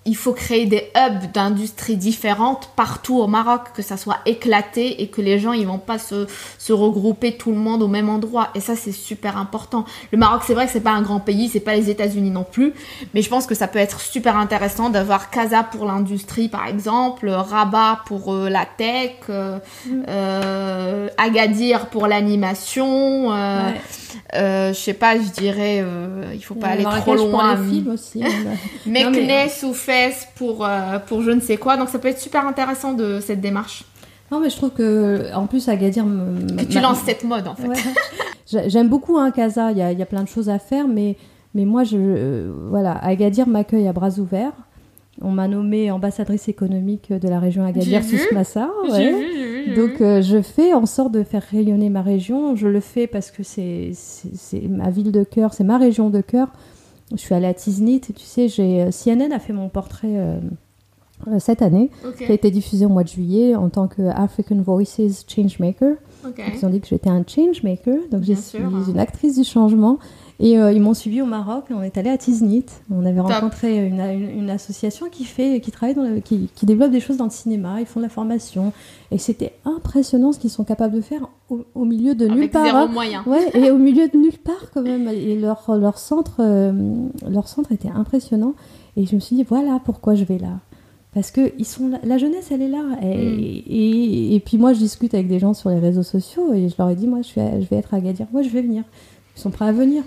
il 0.06 0.16
faut 0.16 0.34
créer 0.34 0.66
des 0.66 0.90
hubs 0.98 1.32
d'industries 1.32 1.96
différentes 1.96 2.72
partout 2.76 3.20
au 3.20 3.28
Maroc, 3.28 3.62
que 3.76 3.84
ça 3.84 3.98
soit 3.98 4.18
éclaté 4.26 5.04
et 5.04 5.08
que 5.10 5.22
les 5.22 5.38
gens 5.38 5.54
ils 5.54 5.68
vont 5.68 5.78
pas 5.78 6.00
se, 6.00 6.26
se 6.58 6.74
regrouper 6.74 7.38
tout 7.38 7.52
le 7.52 7.58
monde 7.58 7.84
au 7.84 7.88
même 7.88 8.10
endroit. 8.10 8.50
Et 8.56 8.62
ça 8.62 8.76
c'est 8.76 8.92
super 8.92 9.38
important. 9.38 9.86
Le 10.12 10.18
Maroc 10.18 10.42
c'est 10.48 10.56
vrai 10.56 10.66
que 10.66 10.72
c'est 10.72 10.80
pas 10.82 10.92
un 10.92 11.04
grand 11.04 11.20
pays, 11.20 11.50
c'est 11.50 11.60
pas 11.60 11.76
les 11.76 11.92
États-Unis 11.92 12.32
non 12.32 12.44
plus, 12.44 12.74
mais 13.14 13.22
je 13.22 13.30
pense 13.30 13.46
que 13.46 13.54
ça 13.54 13.68
peut 13.68 13.78
être 13.78 14.02
super 14.02 14.38
intéressant 14.38 14.90
d'avoir 14.90 15.30
Casa 15.30 15.62
pour 15.62 15.86
l'industrie 15.86 16.50
par 16.50 16.66
exemple, 16.68 17.30
Rabat 17.30 18.00
pour 18.08 18.34
euh, 18.34 18.50
la 18.50 18.66
tech, 18.66 19.12
euh, 19.30 19.60
Mm. 19.86 20.04
euh, 20.10 21.08
Agadir 21.18 21.88
pour 21.88 22.08
l'animation. 22.08 23.30
Ouais. 23.30 23.80
je 24.34 24.74
sais 24.74 24.94
pas, 24.94 25.16
je 25.18 25.30
dirais, 25.30 25.84
il 26.34 26.44
faut 26.44 26.56
pas 26.56 26.68
aller 26.70 26.84
trop 26.84 27.16
loin. 27.16 27.58
films 27.58 27.92
aussi. 27.92 28.24
hein. 28.26 28.30
Meknes 28.86 29.50
ou 29.64 29.74
Pour, 30.36 30.66
euh, 30.66 31.00
pour 31.00 31.22
je 31.22 31.32
ne 31.32 31.40
sais 31.40 31.58
quoi. 31.58 31.78
Donc 31.78 31.90
ça 31.90 32.00
peut 32.00 32.08
être 32.08 32.20
super 32.20 32.46
intéressant 32.48 32.94
de 32.94 33.20
cette 33.20 33.42
démarche. 33.42 33.86
Non, 34.32 34.40
mais 34.40 34.50
je 34.50 34.56
trouve 34.56 34.70
que, 34.70 35.34
en 35.36 35.46
plus, 35.46 35.68
Agadir. 35.68 36.06
Que 36.06 36.64
tu 36.64 36.80
lances 36.80 37.02
cette 37.06 37.24
mode 37.24 37.48
en 37.48 37.56
fait. 37.56 37.68
Ouais. 37.68 37.76
J'aime 38.68 38.90
beaucoup 38.90 39.18
hein, 39.18 39.32
Casa, 39.32 39.72
il 39.72 39.78
y 39.78 39.82
a, 39.82 39.92
il 39.92 40.00
y 40.00 40.02
a 40.02 40.06
plein 40.06 40.24
de 40.24 40.28
choses 40.28 40.50
à 40.50 40.60
faire, 40.60 40.88
mais, 40.88 41.18
mais 41.54 41.66
moi, 41.66 41.84
je, 41.84 41.98
euh, 41.98 42.54
voilà, 42.70 42.98
Agadir 43.04 43.48
m'accueille 43.48 43.88
à 43.88 43.94
bras 43.94 44.20
ouverts. 44.20 44.54
On 45.22 45.32
m'a 45.32 45.48
nommée 45.48 45.92
ambassadrice 45.92 46.48
économique 46.48 47.12
de 47.12 47.28
la 47.28 47.40
région 47.40 47.66
Agadir. 47.66 48.04
Sousmassa. 48.04 48.70
Ouais. 48.90 49.76
Donc 49.76 50.02
euh, 50.02 50.22
je 50.22 50.42
fais 50.42 50.74
en 50.74 50.86
sorte 50.86 51.12
de 51.12 51.24
faire 51.24 51.44
rayonner 51.44 51.90
ma 51.90 52.02
région. 52.02 52.56
Je 52.56 52.68
le 52.68 52.80
fais 52.80 53.08
parce 53.08 53.30
que 53.30 53.44
c'est 53.44 53.92
ma 54.70 54.90
ville 54.90 55.12
de 55.12 55.24
cœur, 55.24 55.54
c'est 55.54 55.64
ma 55.64 55.78
région 55.78 56.10
de 56.10 56.22
cœur. 56.22 56.48
Je 57.12 57.18
suis 57.18 57.34
allée 57.36 57.48
à 57.48 57.54
Tiznit, 57.54 58.02
et 58.10 58.14
tu 58.14 58.26
sais, 58.26 58.48
j'ai 58.48 58.82
euh, 58.82 58.90
CNN 58.92 59.32
a 59.32 59.40
fait 59.40 59.54
mon 59.54 59.70
portrait 59.70 60.16
euh, 60.18 60.40
euh, 61.28 61.40
cette 61.40 61.62
année, 61.62 61.90
qui 62.18 62.26
a 62.26 62.34
été 62.34 62.52
diffusé 62.52 62.86
au 62.86 62.90
mois 62.90 63.04
de 63.04 63.10
juillet 63.10 63.56
en 63.56 63.70
tant 63.70 63.88
que 63.88 64.02
African 64.04 64.62
Voices 64.62 65.26
Changemaker. 65.28 65.96
ok. 66.26 66.42
Ils 66.54 66.66
ont 66.66 66.70
dit 66.70 66.80
que 66.80 66.88
j'étais 66.88 67.10
un 67.10 67.24
changemaker, 67.26 67.98
donc 68.12 68.24
je 68.24 68.34
suis 68.34 68.60
sûr. 68.60 68.90
une 68.90 69.00
actrice 69.00 69.38
du 69.38 69.44
changement. 69.44 70.00
Et 70.44 70.58
euh, 70.58 70.72
ils 70.72 70.82
m'ont 70.82 70.96
suivi 70.96 71.22
au 71.22 71.28
Maroc, 71.28 71.66
et 71.70 71.74
on 71.76 71.84
est 71.84 71.98
allé 72.00 72.10
à 72.10 72.18
Tiznit. 72.18 72.66
On 72.90 73.06
avait 73.06 73.20
rencontré 73.20 73.86
une, 73.88 74.00
une- 74.00 74.40
une 74.40 74.50
association 74.50 75.06
qui 75.12 75.24
fait, 75.24 75.62
qui 75.62 75.70
travaille 75.70 75.94
dans 75.94 76.02
le- 76.04 76.20
qui, 76.20 76.50
qui 76.56 76.66
développe 76.66 76.90
des 76.90 77.00
choses 77.00 77.18
dans 77.18 77.26
le 77.26 77.30
cinéma. 77.30 77.80
Ils 77.80 77.86
font 77.86 78.00
de 78.00 78.06
la 78.06 78.10
formation, 78.10 78.74
et 79.12 79.20
c'était 79.20 79.54
impressionnant 79.66 80.32
ce 80.32 80.40
qu'ils 80.40 80.50
sont 80.50 80.64
capables 80.64 80.96
de 80.96 81.02
faire 81.02 81.30
au, 81.52 81.60
au 81.76 81.86
milieu 81.86 82.16
de 82.16 82.26
nulle 82.28 82.40
Avec 82.40 82.52
part. 82.54 82.66
zéro 82.66 82.78
hein. 82.78 82.88
moyen. 82.88 83.24
Ouais, 83.28 83.50
et 83.54 83.70
au 83.70 83.78
milieu 83.78 84.08
de 84.08 84.18
nulle 84.18 84.38
part 84.44 84.72
quand 84.74 84.82
même. 84.82 85.08
Et 85.10 85.36
leur, 85.40 85.64
leur, 85.78 86.00
centre, 86.00 86.38
euh, 86.40 86.72
leur 87.30 87.48
centre 87.48 87.72
était 87.72 87.92
impressionnant. 87.94 88.56
Et 88.98 89.06
je 89.06 89.14
me 89.14 89.20
suis 89.20 89.36
dit, 89.36 89.44
voilà 89.44 89.80
pourquoi 89.86 90.16
je 90.16 90.24
vais 90.24 90.40
là. 90.40 90.60
Parce 91.14 91.30
que 91.30 91.52
ils 91.60 91.66
sont 91.66 91.88
là- 91.90 92.00
la 92.04 92.18
jeunesse, 92.18 92.48
elle 92.52 92.64
est 92.64 92.68
là. 92.68 92.84
Et, 93.04 93.16
Mm. 93.16 93.40
et, 93.70 94.36
et 94.36 94.40
puis 94.40 94.58
moi, 94.58 94.74
je 94.74 94.80
discute 94.80 95.14
avec 95.14 95.28
des 95.28 95.38
gens 95.40 95.54
sur 95.54 95.70
les 95.70 95.78
réseaux 95.80 96.04
sociaux 96.04 96.52
et 96.54 96.68
je 96.68 96.74
leur 96.80 96.90
ai 96.90 96.96
dit, 96.96 97.06
moi, 97.06 97.20
je 97.22 97.40
vais, 97.40 97.62
je 97.62 97.68
vais 97.68 97.76
être 97.76 97.94
à 97.94 97.98
Agadir. 97.98 98.26
Moi, 98.34 98.42
je 98.42 98.50
vais 98.50 98.62
venir. 98.64 98.84
Ils 99.38 99.40
sont 99.40 99.52
prêts 99.52 99.66
à 99.68 99.72
venir. 99.72 100.04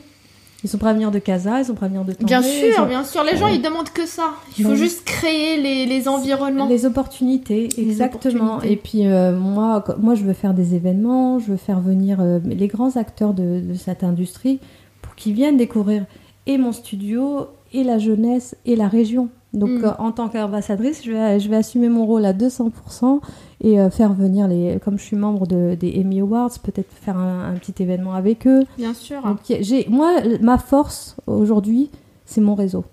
Ils 0.65 0.69
sont 0.71 0.79
prêts 0.79 0.89
à 0.91 0.95
venir 0.95 1.11
de 1.11 1.19
Casa, 1.19 1.61
ils 1.61 1.67
sont 1.67 1.75
prêts 1.75 1.87
à 1.87 1.89
venir 1.91 2.05
de 2.05 2.13
Tanger, 2.15 2.25
Bien 2.27 2.43
sûr, 2.43 2.75
sont- 2.75 2.87
bien 2.87 3.05
sûr. 3.05 3.23
Les 3.23 3.37
gens, 3.37 3.47
ils 3.49 3.61
demandent 3.61 3.91
que 3.91 4.07
ça. 4.07 4.31
Il 4.59 4.65
faut 4.65 4.71
Donc, 4.71 4.79
juste 4.79 5.05
créer 5.05 5.61
les, 5.61 5.85
les 5.87 6.09
environnements. 6.09 6.67
Les 6.67 6.87
opportunités, 6.87 7.69
Les 7.77 7.83
exactement. 7.83 8.45
opportunités. 8.57 8.73
Et 8.73 8.77
puis 8.77 9.07
euh, 9.07 9.37
moi, 9.39 9.85
moi, 9.99 10.15
je 10.15 10.25
veux 10.25 10.33
faire 10.33 10.55
des 10.55 10.75
événements, 10.75 11.39
je 11.39 11.49
veux 11.53 11.57
faire 11.59 11.81
venir 11.81 12.19
euh, 12.21 12.39
les 12.45 12.67
grands 12.67 12.97
acteurs 12.97 13.35
de, 13.35 13.61
de 13.61 13.75
cette 13.75 14.03
industrie 14.03 14.59
pour 15.03 15.15
qu'ils 15.15 15.35
viennent 15.35 15.59
découvrir 15.59 16.07
et 16.47 16.57
mon 16.59 16.73
studio, 16.73 17.47
et 17.73 17.85
la 17.85 17.99
jeunesse, 17.99 18.57
et 18.67 18.75
la 18.77 18.89
région. 18.89 19.29
Donc 19.55 19.71
Mm. 19.71 19.85
euh, 19.85 19.91
en 19.99 20.13
tant 20.13 20.29
qu'ambassadrice, 20.29 21.03
je 21.05 21.13
vais, 21.13 21.41
je 21.41 21.49
vais 21.49 21.57
assumer 21.57 21.89
mon 21.89 22.05
rôle 22.07 22.25
à 22.25 22.33
200% 22.33 23.21
et 23.63 23.81
euh, 23.81 23.89
faire 23.89 24.13
venir 24.13 24.49
les, 24.49 24.79
comme 24.85 24.99
je 24.99 25.05
suis 25.05 25.17
membre 25.17 25.47
de, 25.47 25.75
des 25.75 25.99
Emmy 26.01 26.21
Awards, 26.21 26.51
peut-être 26.63 26.93
faire 26.93 27.17
un, 27.17 27.51
un 27.51 27.55
petit 27.55 27.83
événement 27.83 28.13
avec 28.15 28.47
eux. 28.47 28.65
Bien 28.77 28.93
sûr. 28.95 29.23
Donc, 29.23 29.39
j'ai, 29.61 29.87
moi, 29.89 30.13
ma 30.43 30.59
force 30.59 31.17
aujourd'hui, 31.27 31.91
c'est 32.27 32.41
mon 32.41 32.55
réseau. 32.55 32.85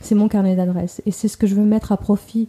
C'est 0.00 0.14
mon 0.14 0.28
carnet 0.28 0.54
d'adresses. 0.56 1.02
Et 1.06 1.10
c'est 1.10 1.28
ce 1.28 1.36
que 1.36 1.46
je 1.46 1.54
veux 1.54 1.64
mettre 1.64 1.90
à 1.92 1.96
profit 1.96 2.48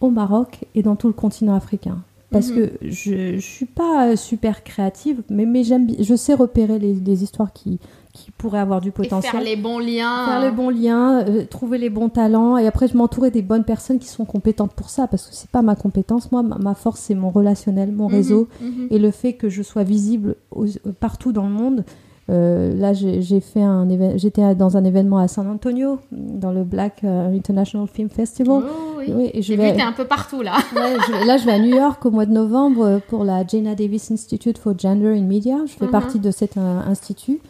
au 0.00 0.10
Maroc 0.10 0.64
et 0.74 0.82
dans 0.82 0.96
tout 0.96 1.06
le 1.06 1.12
continent 1.12 1.54
africain. 1.54 1.98
Parce 2.30 2.48
Mhm. 2.50 2.56
que 2.56 2.70
je 2.82 3.34
ne 3.36 3.38
suis 3.40 3.66
pas 3.66 4.08
euh, 4.08 4.16
super 4.16 4.64
créative, 4.64 5.22
mais, 5.30 5.46
mais 5.46 5.62
j'aime, 5.62 5.86
je 6.00 6.14
sais 6.16 6.34
repérer 6.34 6.78
les, 6.80 6.94
les 6.94 7.22
histoires 7.22 7.52
qui, 7.52 7.78
qui 8.14 8.30
pourraient 8.30 8.60
avoir 8.60 8.80
du 8.80 8.88
Et 8.88 8.92
potentiel. 8.92 9.30
faire 9.32 9.42
les 9.42 9.56
bons 9.56 9.78
liens. 9.80 10.24
Faire 10.26 10.40
les 10.40 10.50
bons 10.52 10.70
liens, 10.70 11.22
euh, 11.26 11.44
trouver 11.44 11.76
les 11.78 11.90
bons 11.90 12.08
talents, 12.08 12.56
et 12.56 12.66
après 12.66 12.88
je 12.88 12.96
m'entourer 12.96 13.30
des 13.30 13.42
bonnes 13.42 13.64
personnes 13.64 13.98
qui 13.98 14.08
sont 14.08 14.24
compétentes 14.24 14.72
pour 14.72 14.88
ça, 14.88 15.06
parce 15.08 15.26
que 15.26 15.34
c'est 15.34 15.50
pas 15.50 15.62
ma 15.62 15.74
compétence. 15.74 16.30
Moi, 16.32 16.42
ma, 16.42 16.74
force, 16.74 17.00
c'est 17.00 17.14
mon 17.16 17.30
relationnel, 17.30 17.92
mon 17.92 18.08
Mhm, 18.08 18.14
réseau, 18.14 18.48
mhm. 18.62 18.86
et 18.90 18.98
le 18.98 19.10
fait 19.10 19.32
que 19.34 19.48
je 19.50 19.62
sois 19.62 19.82
visible 19.82 20.36
aux- 20.50 20.64
partout 21.00 21.32
dans 21.32 21.44
le 21.44 21.52
monde. 21.52 21.84
Euh, 22.30 22.72
là, 22.74 22.94
j'ai 22.94 23.20
j'ai 23.20 23.40
fait 23.40 23.60
un 23.60 23.86
éve- 23.88 24.16
j'étais 24.16 24.54
dans 24.54 24.78
un 24.78 24.84
événement 24.84 25.18
à 25.18 25.28
San 25.28 25.46
Antonio, 25.46 25.98
dans 26.10 26.52
le 26.52 26.64
Black 26.64 27.02
euh, 27.04 27.30
International 27.36 27.86
Film 27.86 28.08
Festival. 28.08 28.62
Oh, 28.64 28.94
oui. 28.98 29.12
Oui, 29.14 29.30
et 29.34 29.42
je 29.42 29.52
vu 29.52 29.58
vais, 29.58 29.78
un 29.82 29.92
peu 29.92 30.06
partout 30.06 30.40
là. 30.40 30.52
ouais, 30.74 30.96
je- 31.06 31.26
là, 31.26 31.36
je 31.36 31.44
vais 31.44 31.52
à 31.52 31.58
New 31.58 31.76
York 31.76 32.02
au 32.06 32.10
mois 32.10 32.24
de 32.24 32.32
novembre 32.32 33.02
pour 33.10 33.24
la 33.24 33.46
Jana 33.46 33.74
Davis 33.74 34.10
Institute 34.10 34.56
for 34.56 34.72
Gender 34.78 35.08
in 35.08 35.20
Media. 35.24 35.56
Je 35.66 35.72
fais 35.74 35.84
Mhm. 35.84 35.90
partie 35.90 36.18
de 36.18 36.30
cet 36.30 36.56
institut 36.56 37.40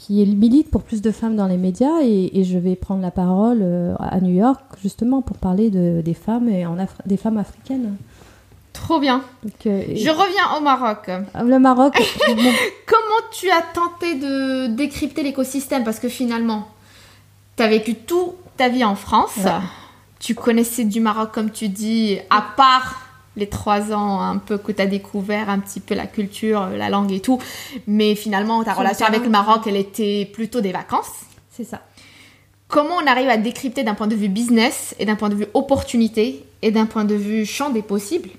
qui 0.00 0.24
milite 0.24 0.70
pour 0.70 0.82
plus 0.82 1.02
de 1.02 1.10
femmes 1.10 1.36
dans 1.36 1.46
les 1.46 1.58
médias 1.58 2.00
et, 2.02 2.42
je 2.42 2.58
vais 2.58 2.74
prendre 2.74 3.02
la 3.02 3.10
parole 3.10 3.62
à 3.98 4.18
New 4.20 4.34
York 4.34 4.62
justement 4.82 5.20
pour 5.20 5.36
parler 5.36 5.68
de, 5.68 6.00
des 6.00 6.14
femmes 6.14 6.48
et 6.48 6.64
en 6.64 6.76
des 7.04 7.18
femmes 7.18 7.36
africaines. 7.36 7.96
Trop 8.72 8.98
bien. 8.98 9.22
je 9.44 10.10
reviens 10.10 10.56
au 10.56 10.62
Maroc. 10.62 11.10
Le 11.44 11.58
Maroc. 11.58 12.00
Comment 12.86 13.28
tu 13.30 13.50
as 13.50 13.60
tenté 13.60 14.14
de 14.14 14.68
décrypter 14.68 15.22
l'écosystème? 15.22 15.84
Parce 15.84 16.00
que 16.00 16.08
finalement, 16.08 16.66
tu 17.56 17.62
as 17.62 17.68
vécu 17.68 17.94
toute 17.94 18.36
ta 18.56 18.70
vie 18.70 18.84
en 18.84 18.94
France. 18.94 19.38
Tu 20.18 20.34
connaissais 20.34 20.84
du 20.84 21.00
Maroc, 21.00 21.30
comme 21.32 21.50
tu 21.50 21.68
dis, 21.68 22.18
à 22.30 22.42
part 22.56 23.09
les 23.36 23.48
trois 23.48 23.92
ans 23.92 24.20
un 24.20 24.38
peu 24.38 24.58
que 24.58 24.72
tu 24.72 24.82
as 24.82 24.86
découvert 24.86 25.48
un 25.48 25.58
petit 25.58 25.80
peu 25.80 25.94
la 25.94 26.06
culture, 26.06 26.68
la 26.68 26.88
langue 26.88 27.12
et 27.12 27.20
tout. 27.20 27.38
Mais 27.86 28.14
finalement, 28.14 28.62
ta 28.64 28.74
relation 28.74 29.06
avec 29.06 29.22
le 29.22 29.30
Maroc, 29.30 29.62
elle 29.66 29.76
était 29.76 30.28
plutôt 30.32 30.60
des 30.60 30.72
vacances. 30.72 31.12
C'est 31.50 31.64
ça. 31.64 31.80
Comment 32.68 32.96
on 33.02 33.06
arrive 33.06 33.28
à 33.28 33.36
décrypter 33.36 33.82
d'un 33.82 33.94
point 33.94 34.06
de 34.06 34.14
vue 34.14 34.28
business 34.28 34.94
et 34.98 35.04
d'un 35.04 35.16
point 35.16 35.28
de 35.28 35.34
vue 35.34 35.46
opportunité 35.54 36.44
et 36.62 36.70
d'un 36.70 36.86
point 36.86 37.04
de 37.04 37.14
vue 37.14 37.44
champ 37.44 37.70
des 37.70 37.82
possibles 37.82 38.30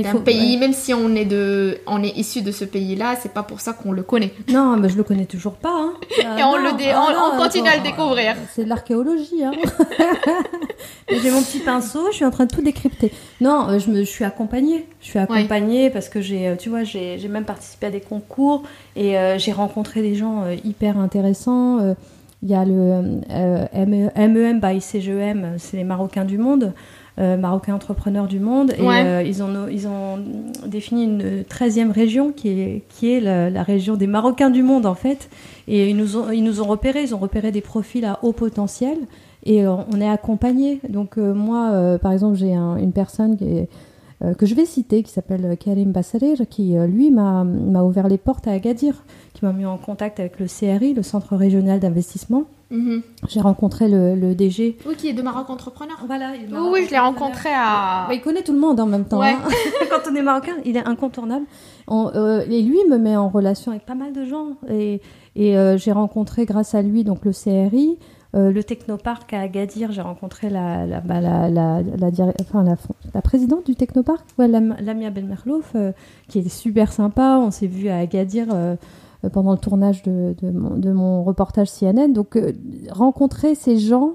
d'un 0.00 0.16
pays, 0.16 0.56
même 0.56 0.72
si 0.72 0.94
on 0.94 1.14
est 1.14 1.26
de, 1.26 1.78
on 1.86 2.02
est 2.02 2.16
issu 2.16 2.40
de 2.40 2.50
ce 2.50 2.64
pays-là, 2.64 3.16
c'est 3.20 3.32
pas 3.32 3.42
pour 3.42 3.60
ça 3.60 3.74
qu'on 3.74 3.92
le 3.92 4.02
connaît. 4.02 4.32
Non, 4.48 4.76
mais 4.76 4.88
je 4.88 4.96
le 4.96 5.02
connais 5.02 5.26
toujours 5.26 5.54
pas. 5.54 5.74
Hein. 5.74 5.92
Et 6.18 6.42
on, 6.42 6.56
le 6.56 6.70
ah 6.94 7.32
on, 7.34 7.38
continue 7.38 7.68
à 7.68 7.76
le 7.76 7.82
découvrir. 7.82 8.36
C'est 8.54 8.64
de 8.64 8.68
l'archéologie. 8.68 9.44
Hein. 9.44 9.52
j'ai 11.08 11.30
mon 11.30 11.42
petit 11.42 11.58
pinceau, 11.60 12.06
je 12.10 12.16
suis 12.16 12.24
en 12.24 12.30
train 12.30 12.46
de 12.46 12.50
tout 12.54 12.62
décrypter. 12.62 13.12
Non, 13.40 13.68
euh, 13.68 13.78
je, 13.78 13.90
me, 13.90 14.00
je 14.00 14.10
suis 14.10 14.24
accompagnée. 14.24 14.86
Je 15.00 15.06
suis 15.06 15.18
accompagnée 15.18 15.90
parce 15.90 16.08
que 16.08 16.20
j'ai, 16.20 16.48
euh, 16.48 16.56
tu 16.56 16.68
vois, 16.68 16.84
j'ai 16.84 17.28
même 17.28 17.44
participé 17.44 17.86
à 17.86 17.90
des 17.90 18.00
concours 18.00 18.62
et 18.96 19.18
euh, 19.18 19.38
j'ai 19.38 19.52
rencontré 19.52 20.02
des 20.02 20.14
gens 20.14 20.44
hyper 20.64 20.98
intéressants. 20.98 21.94
Il 22.42 22.48
y 22.48 22.54
a 22.54 22.64
le 22.64 23.20
MEM 23.30 24.60
by 24.60 24.80
CGEM, 24.80 25.54
c'est 25.58 25.76
les 25.76 25.84
Marocains 25.84 26.24
du 26.24 26.38
monde. 26.38 26.72
Euh, 27.18 27.36
marocains 27.36 27.74
entrepreneurs 27.74 28.26
du 28.26 28.40
monde. 28.40 28.72
Et 28.78 28.88
euh, 28.88 29.22
ils, 29.22 29.42
ont, 29.42 29.68
ils 29.70 29.86
ont 29.86 30.18
défini 30.64 31.04
une 31.04 31.42
13e 31.42 31.90
région 31.90 32.32
qui 32.32 32.48
est, 32.48 32.84
qui 32.88 33.12
est 33.12 33.20
la, 33.20 33.62
région 33.62 33.96
des 33.96 34.06
Marocains 34.06 34.48
du 34.48 34.62
monde, 34.62 34.86
en 34.86 34.94
fait. 34.94 35.28
Et 35.68 35.90
ils 35.90 35.96
nous 35.96 36.16
ont, 36.16 36.30
ils 36.30 36.42
nous 36.42 36.62
ont 36.62 36.64
repéré, 36.64 37.02
ils 37.02 37.14
ont 37.14 37.18
repéré 37.18 37.52
des 37.52 37.60
profils 37.60 38.06
à 38.06 38.18
haut 38.22 38.32
potentiel. 38.32 38.96
Et 39.44 39.66
euh, 39.66 39.74
on 39.92 40.00
est 40.00 40.08
accompagné. 40.08 40.80
Donc, 40.88 41.16
moi, 41.16 41.98
par 42.00 42.12
exemple, 42.12 42.36
j'ai 42.36 42.54
une 42.54 42.92
personne 42.92 43.36
qui 43.36 43.44
est 43.44 43.68
que 44.38 44.46
je 44.46 44.54
vais 44.54 44.66
citer, 44.66 45.02
qui 45.02 45.10
s'appelle 45.10 45.56
Karim 45.58 45.90
Bassaler, 45.90 46.34
qui 46.48 46.76
lui 46.86 47.10
m'a 47.10 47.44
ouvert 47.82 48.06
les 48.06 48.18
portes 48.18 48.46
à 48.46 48.52
Agadir, 48.52 49.04
qui 49.34 49.44
m'a 49.44 49.52
mis 49.52 49.66
en 49.66 49.78
contact 49.78 50.20
avec 50.20 50.38
le 50.38 50.46
CRI, 50.46 50.94
le 50.94 51.02
Centre 51.02 51.34
régional 51.34 51.80
d'investissement, 51.80 52.44
Mhm. 52.72 53.02
J'ai 53.28 53.40
rencontré 53.40 53.86
le, 53.86 54.34
DG. 54.34 54.78
Oui, 54.86 54.96
qui 54.96 55.08
est 55.08 55.12
de 55.12 55.20
Maroc 55.20 55.50
Entrepreneur. 55.50 56.02
Voilà. 56.06 56.32
oui, 56.70 56.86
je 56.86 56.90
l'ai 56.90 56.98
rencontré 56.98 57.50
à. 57.52 58.06
Bah, 58.08 58.14
il 58.14 58.22
connaît 58.22 58.42
tout 58.42 58.54
le 58.54 58.58
monde 58.58 58.80
en 58.80 58.86
même 58.86 59.04
temps. 59.04 59.22
Hein. 59.22 59.38
Quand 59.90 60.10
on 60.10 60.14
est 60.14 60.22
marocain, 60.22 60.54
il 60.64 60.76
est 60.76 60.88
incontournable. 60.88 61.44
Euh, 61.90 62.44
et 62.48 62.62
lui 62.62 62.78
me 62.88 62.96
met 62.96 63.14
en 63.14 63.28
relation 63.28 63.72
avec 63.72 63.84
pas 63.84 63.94
mal 63.94 64.14
de 64.14 64.24
gens. 64.24 64.56
Et, 64.70 65.02
et 65.36 65.58
euh, 65.58 65.76
j'ai 65.76 65.92
rencontré, 65.92 66.46
grâce 66.46 66.74
à 66.74 66.80
lui, 66.80 67.04
donc 67.04 67.24
le 67.24 67.32
CRI. 67.32 67.98
Euh, 68.34 68.50
le 68.50 68.64
Technoparc 68.64 69.32
à 69.34 69.40
Agadir, 69.40 69.92
j'ai 69.92 70.00
rencontré 70.00 70.48
la, 70.48 70.86
la, 70.86 71.00
bah, 71.00 71.20
la, 71.20 71.50
la, 71.50 71.82
enfin, 72.40 72.64
la, 73.14 73.22
présidente 73.22 73.66
du 73.66 73.76
Technoparc, 73.76 74.24
Lamia 74.38 75.10
Ben 75.10 75.26
Merlouf, 75.26 75.76
qui 76.28 76.38
est 76.38 76.48
super 76.48 76.92
sympa. 76.92 77.38
On 77.38 77.50
s'est 77.50 77.66
vu 77.66 77.88
à 77.88 77.98
Agadir 77.98 78.46
euh, 79.24 79.28
pendant 79.30 79.52
le 79.52 79.58
tournage 79.58 80.02
de, 80.02 80.34
de, 80.40 80.92
mon, 80.92 81.22
reportage 81.22 81.70
CNN. 81.70 82.08
Donc 82.08 82.36
euh, 82.36 82.52
rencontrer 82.90 83.54
ces 83.54 83.78
gens 83.78 84.14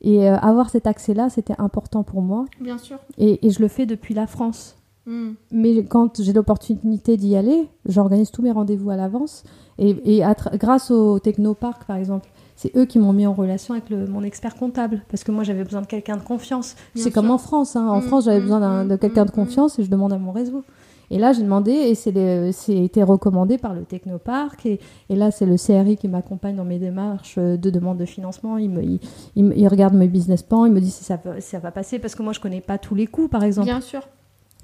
et 0.00 0.28
euh, 0.28 0.36
avoir 0.36 0.70
cet 0.70 0.86
accès-là, 0.86 1.28
c'était 1.30 1.54
important 1.58 2.02
pour 2.02 2.22
moi. 2.22 2.46
Bien 2.60 2.78
sûr. 2.78 2.98
Et, 3.18 3.46
et, 3.46 3.50
je 3.50 3.60
le 3.60 3.68
fais 3.68 3.86
depuis 3.86 4.14
la 4.14 4.26
France. 4.26 4.76
Hmm. 5.06 5.32
Mais 5.52 5.84
quand 5.84 6.20
j'ai 6.20 6.32
l'opportunité 6.32 7.16
d'y 7.16 7.36
aller, 7.36 7.68
j'organise 7.86 8.30
tous 8.30 8.42
mes 8.42 8.50
rendez-vous 8.50 8.90
à 8.90 8.96
l'avance. 8.96 9.44
Et, 9.78 10.18
et 10.18 10.24
grâce 10.54 10.90
au 10.90 11.18
Technopark, 11.18 11.84
par 11.86 11.96
exemple, 11.96 12.28
c'est 12.58 12.76
eux 12.76 12.86
qui 12.86 12.98
m'ont 12.98 13.12
mis 13.12 13.24
en 13.24 13.34
relation 13.34 13.74
avec 13.74 13.88
le, 13.88 14.08
mon 14.08 14.24
expert 14.24 14.56
comptable. 14.56 15.02
Parce 15.08 15.22
que 15.22 15.30
moi, 15.30 15.44
j'avais 15.44 15.62
besoin 15.62 15.80
de 15.80 15.86
quelqu'un 15.86 16.16
de 16.16 16.24
confiance. 16.24 16.74
C'est 16.96 17.12
comme 17.12 17.30
en 17.30 17.38
France. 17.38 17.76
Hein. 17.76 17.86
En 17.86 18.00
hmm, 18.00 18.02
France, 18.02 18.24
j'avais 18.24 18.40
hmm, 18.40 18.42
besoin 18.42 18.84
de 18.84 18.96
quelqu'un 18.96 19.24
de 19.24 19.30
confiance 19.30 19.78
et 19.78 19.84
je 19.84 19.90
demande 19.90 20.12
à 20.12 20.18
mon 20.18 20.32
réseau. 20.32 20.64
Et 21.12 21.18
là, 21.18 21.32
j'ai 21.32 21.44
demandé, 21.44 21.70
et 21.70 21.94
c'est 21.94 22.84
été 22.84 23.04
recommandé 23.04 23.58
par 23.58 23.74
le 23.74 23.84
Technopark. 23.84 24.66
Et, 24.66 24.80
et 25.08 25.14
là, 25.14 25.30
c'est 25.30 25.46
le 25.46 25.54
CRI 25.56 25.96
qui 25.96 26.08
m'accompagne 26.08 26.56
dans 26.56 26.64
mes 26.64 26.80
démarches 26.80 27.36
euh, 27.38 27.56
de 27.56 27.70
demande 27.70 27.96
de 27.96 28.04
financement. 28.06 28.58
Il, 28.58 28.70
me, 28.70 28.82
il, 28.82 28.98
il, 29.36 29.68
regarde 29.68 29.94
mes 29.94 30.08
business 30.08 30.42
plans, 30.42 30.66
il 30.66 30.72
me 30.72 30.80
dit 30.80 30.90
si 30.90 31.04
ça, 31.04 31.16
ça 31.38 31.58
va 31.60 31.70
passer, 31.70 32.00
parce 32.00 32.16
que 32.16 32.24
moi, 32.24 32.32
je 32.32 32.40
connais 32.40 32.60
pas 32.60 32.76
tous 32.76 32.96
les 32.96 33.06
coûts, 33.06 33.28
par 33.28 33.44
exemple. 33.44 33.66
Bien 33.66 33.80
sûr. 33.80 34.02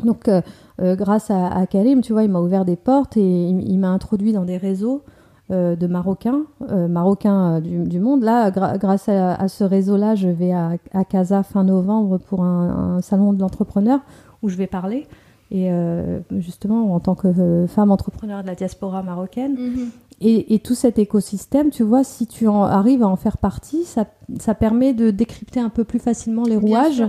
Donc, 0.03 0.27
euh, 0.27 0.43
euh, 0.83 0.97
grâce 0.97 1.31
à, 1.31 1.65
Karim, 1.71 2.01
tu 2.01 2.13
vois, 2.13 2.25
il 2.25 2.31
m'a 2.31 2.41
ouvert 2.41 2.65
des 2.65 2.75
portes 2.75 3.17
et 3.17 3.49
il, 3.49 3.79
m'a 3.79 3.91
introduit 3.91 4.33
dans 4.33 4.45
des 4.45 4.57
réseaux 4.57 5.03
de 5.51 5.87
Marocains, 5.87 6.45
Marocains 6.71 7.61
du, 7.61 8.01
monde. 8.01 8.23
Là, 8.23 8.51
grâce 8.51 9.09
à, 9.09 9.49
ce 9.49 9.65
réseau-là, 9.65 10.15
je 10.15 10.29
vais 10.29 10.53
à, 10.53 10.73
à 10.93 11.05
Casa 11.05 11.43
fin 11.43 11.65
novembre 11.65 12.19
pour 12.19 12.43
un, 12.43 12.97
un 12.97 13.01
salon 13.03 13.33
de 13.33 13.41
l'entrepreneur 13.41 14.01
où 14.43 14.49
je 14.49 14.57
vais 14.57 14.67
parler. 14.67 15.07
Et 15.51 15.71
euh, 15.71 16.21
justement, 16.33 16.95
en 16.95 17.01
tant 17.01 17.15
que 17.15 17.29
euh, 17.29 17.67
femme 17.67 17.91
entrepreneur 17.91 18.43
de 18.43 18.47
la 18.49 18.55
diaspora 18.55 19.03
marocaine, 19.03 19.55
mhm. 19.55 19.91
et, 20.21 20.59
tout 20.59 20.75
cet 20.75 20.99
écosystème, 20.99 21.71
tu 21.71 21.83
vois, 21.83 22.03
si 22.03 22.27
tu 22.27 22.49
en, 22.49 22.63
arrives 22.63 23.03
à 23.03 23.07
en 23.07 23.17
faire 23.17 23.39
partie, 23.39 23.85
ça, 23.85 24.07
ça 24.41 24.55
permet 24.55 24.95
de 24.95 25.11
décrypter 25.11 25.61
un 25.61 25.69
peu 25.69 25.85
plus 25.85 25.99
facilement 26.01 26.45
les 26.45 26.57
rouages. 26.57 27.05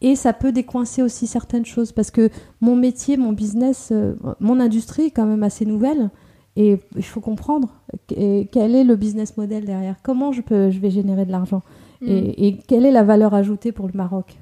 Et 0.00 0.16
ça 0.16 0.32
peut 0.32 0.52
décoincer 0.52 1.02
aussi 1.02 1.26
certaines 1.26 1.64
choses 1.64 1.92
parce 1.92 2.10
que 2.10 2.28
mon 2.60 2.76
métier, 2.76 3.16
mon 3.16 3.32
business, 3.32 3.90
euh, 3.92 4.14
mon 4.40 4.60
industrie 4.60 5.04
est 5.04 5.10
quand 5.10 5.24
même 5.24 5.42
assez 5.42 5.64
nouvelle. 5.64 6.10
Et 6.56 6.78
il 6.96 7.04
faut 7.04 7.20
comprendre 7.20 7.68
quel 8.06 8.74
est 8.74 8.84
le 8.84 8.96
business 8.96 9.36
model 9.36 9.64
derrière? 9.64 9.96
Comment 10.02 10.32
je, 10.32 10.40
peux, 10.40 10.70
je 10.70 10.78
vais 10.78 10.90
générer 10.90 11.24
de 11.24 11.32
l'argent? 11.32 11.62
Et, 12.06 12.46
et, 12.46 12.58
quelle 12.58 12.84
est 12.84 12.92
la 12.92 13.02
valeur 13.02 13.32
ajoutée 13.34 13.72
pour 13.72 13.86
le 13.86 13.92
Maroc? 13.94 14.36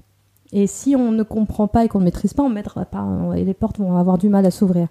Et 0.52 0.66
si 0.66 0.96
on 0.96 1.12
ne 1.12 1.22
comprend 1.22 1.68
pas 1.68 1.84
et 1.84 1.88
qu'on 1.88 2.00
ne 2.00 2.04
maîtrise 2.04 2.34
pas, 2.34 2.42
on 2.42 2.48
mettra 2.48 2.84
pas, 2.84 3.06
et 3.36 3.44
les 3.44 3.54
portes 3.54 3.78
vont 3.78 3.96
avoir 3.96 4.18
du 4.18 4.28
mal 4.28 4.44
à 4.44 4.50
s'ouvrir. 4.50 4.88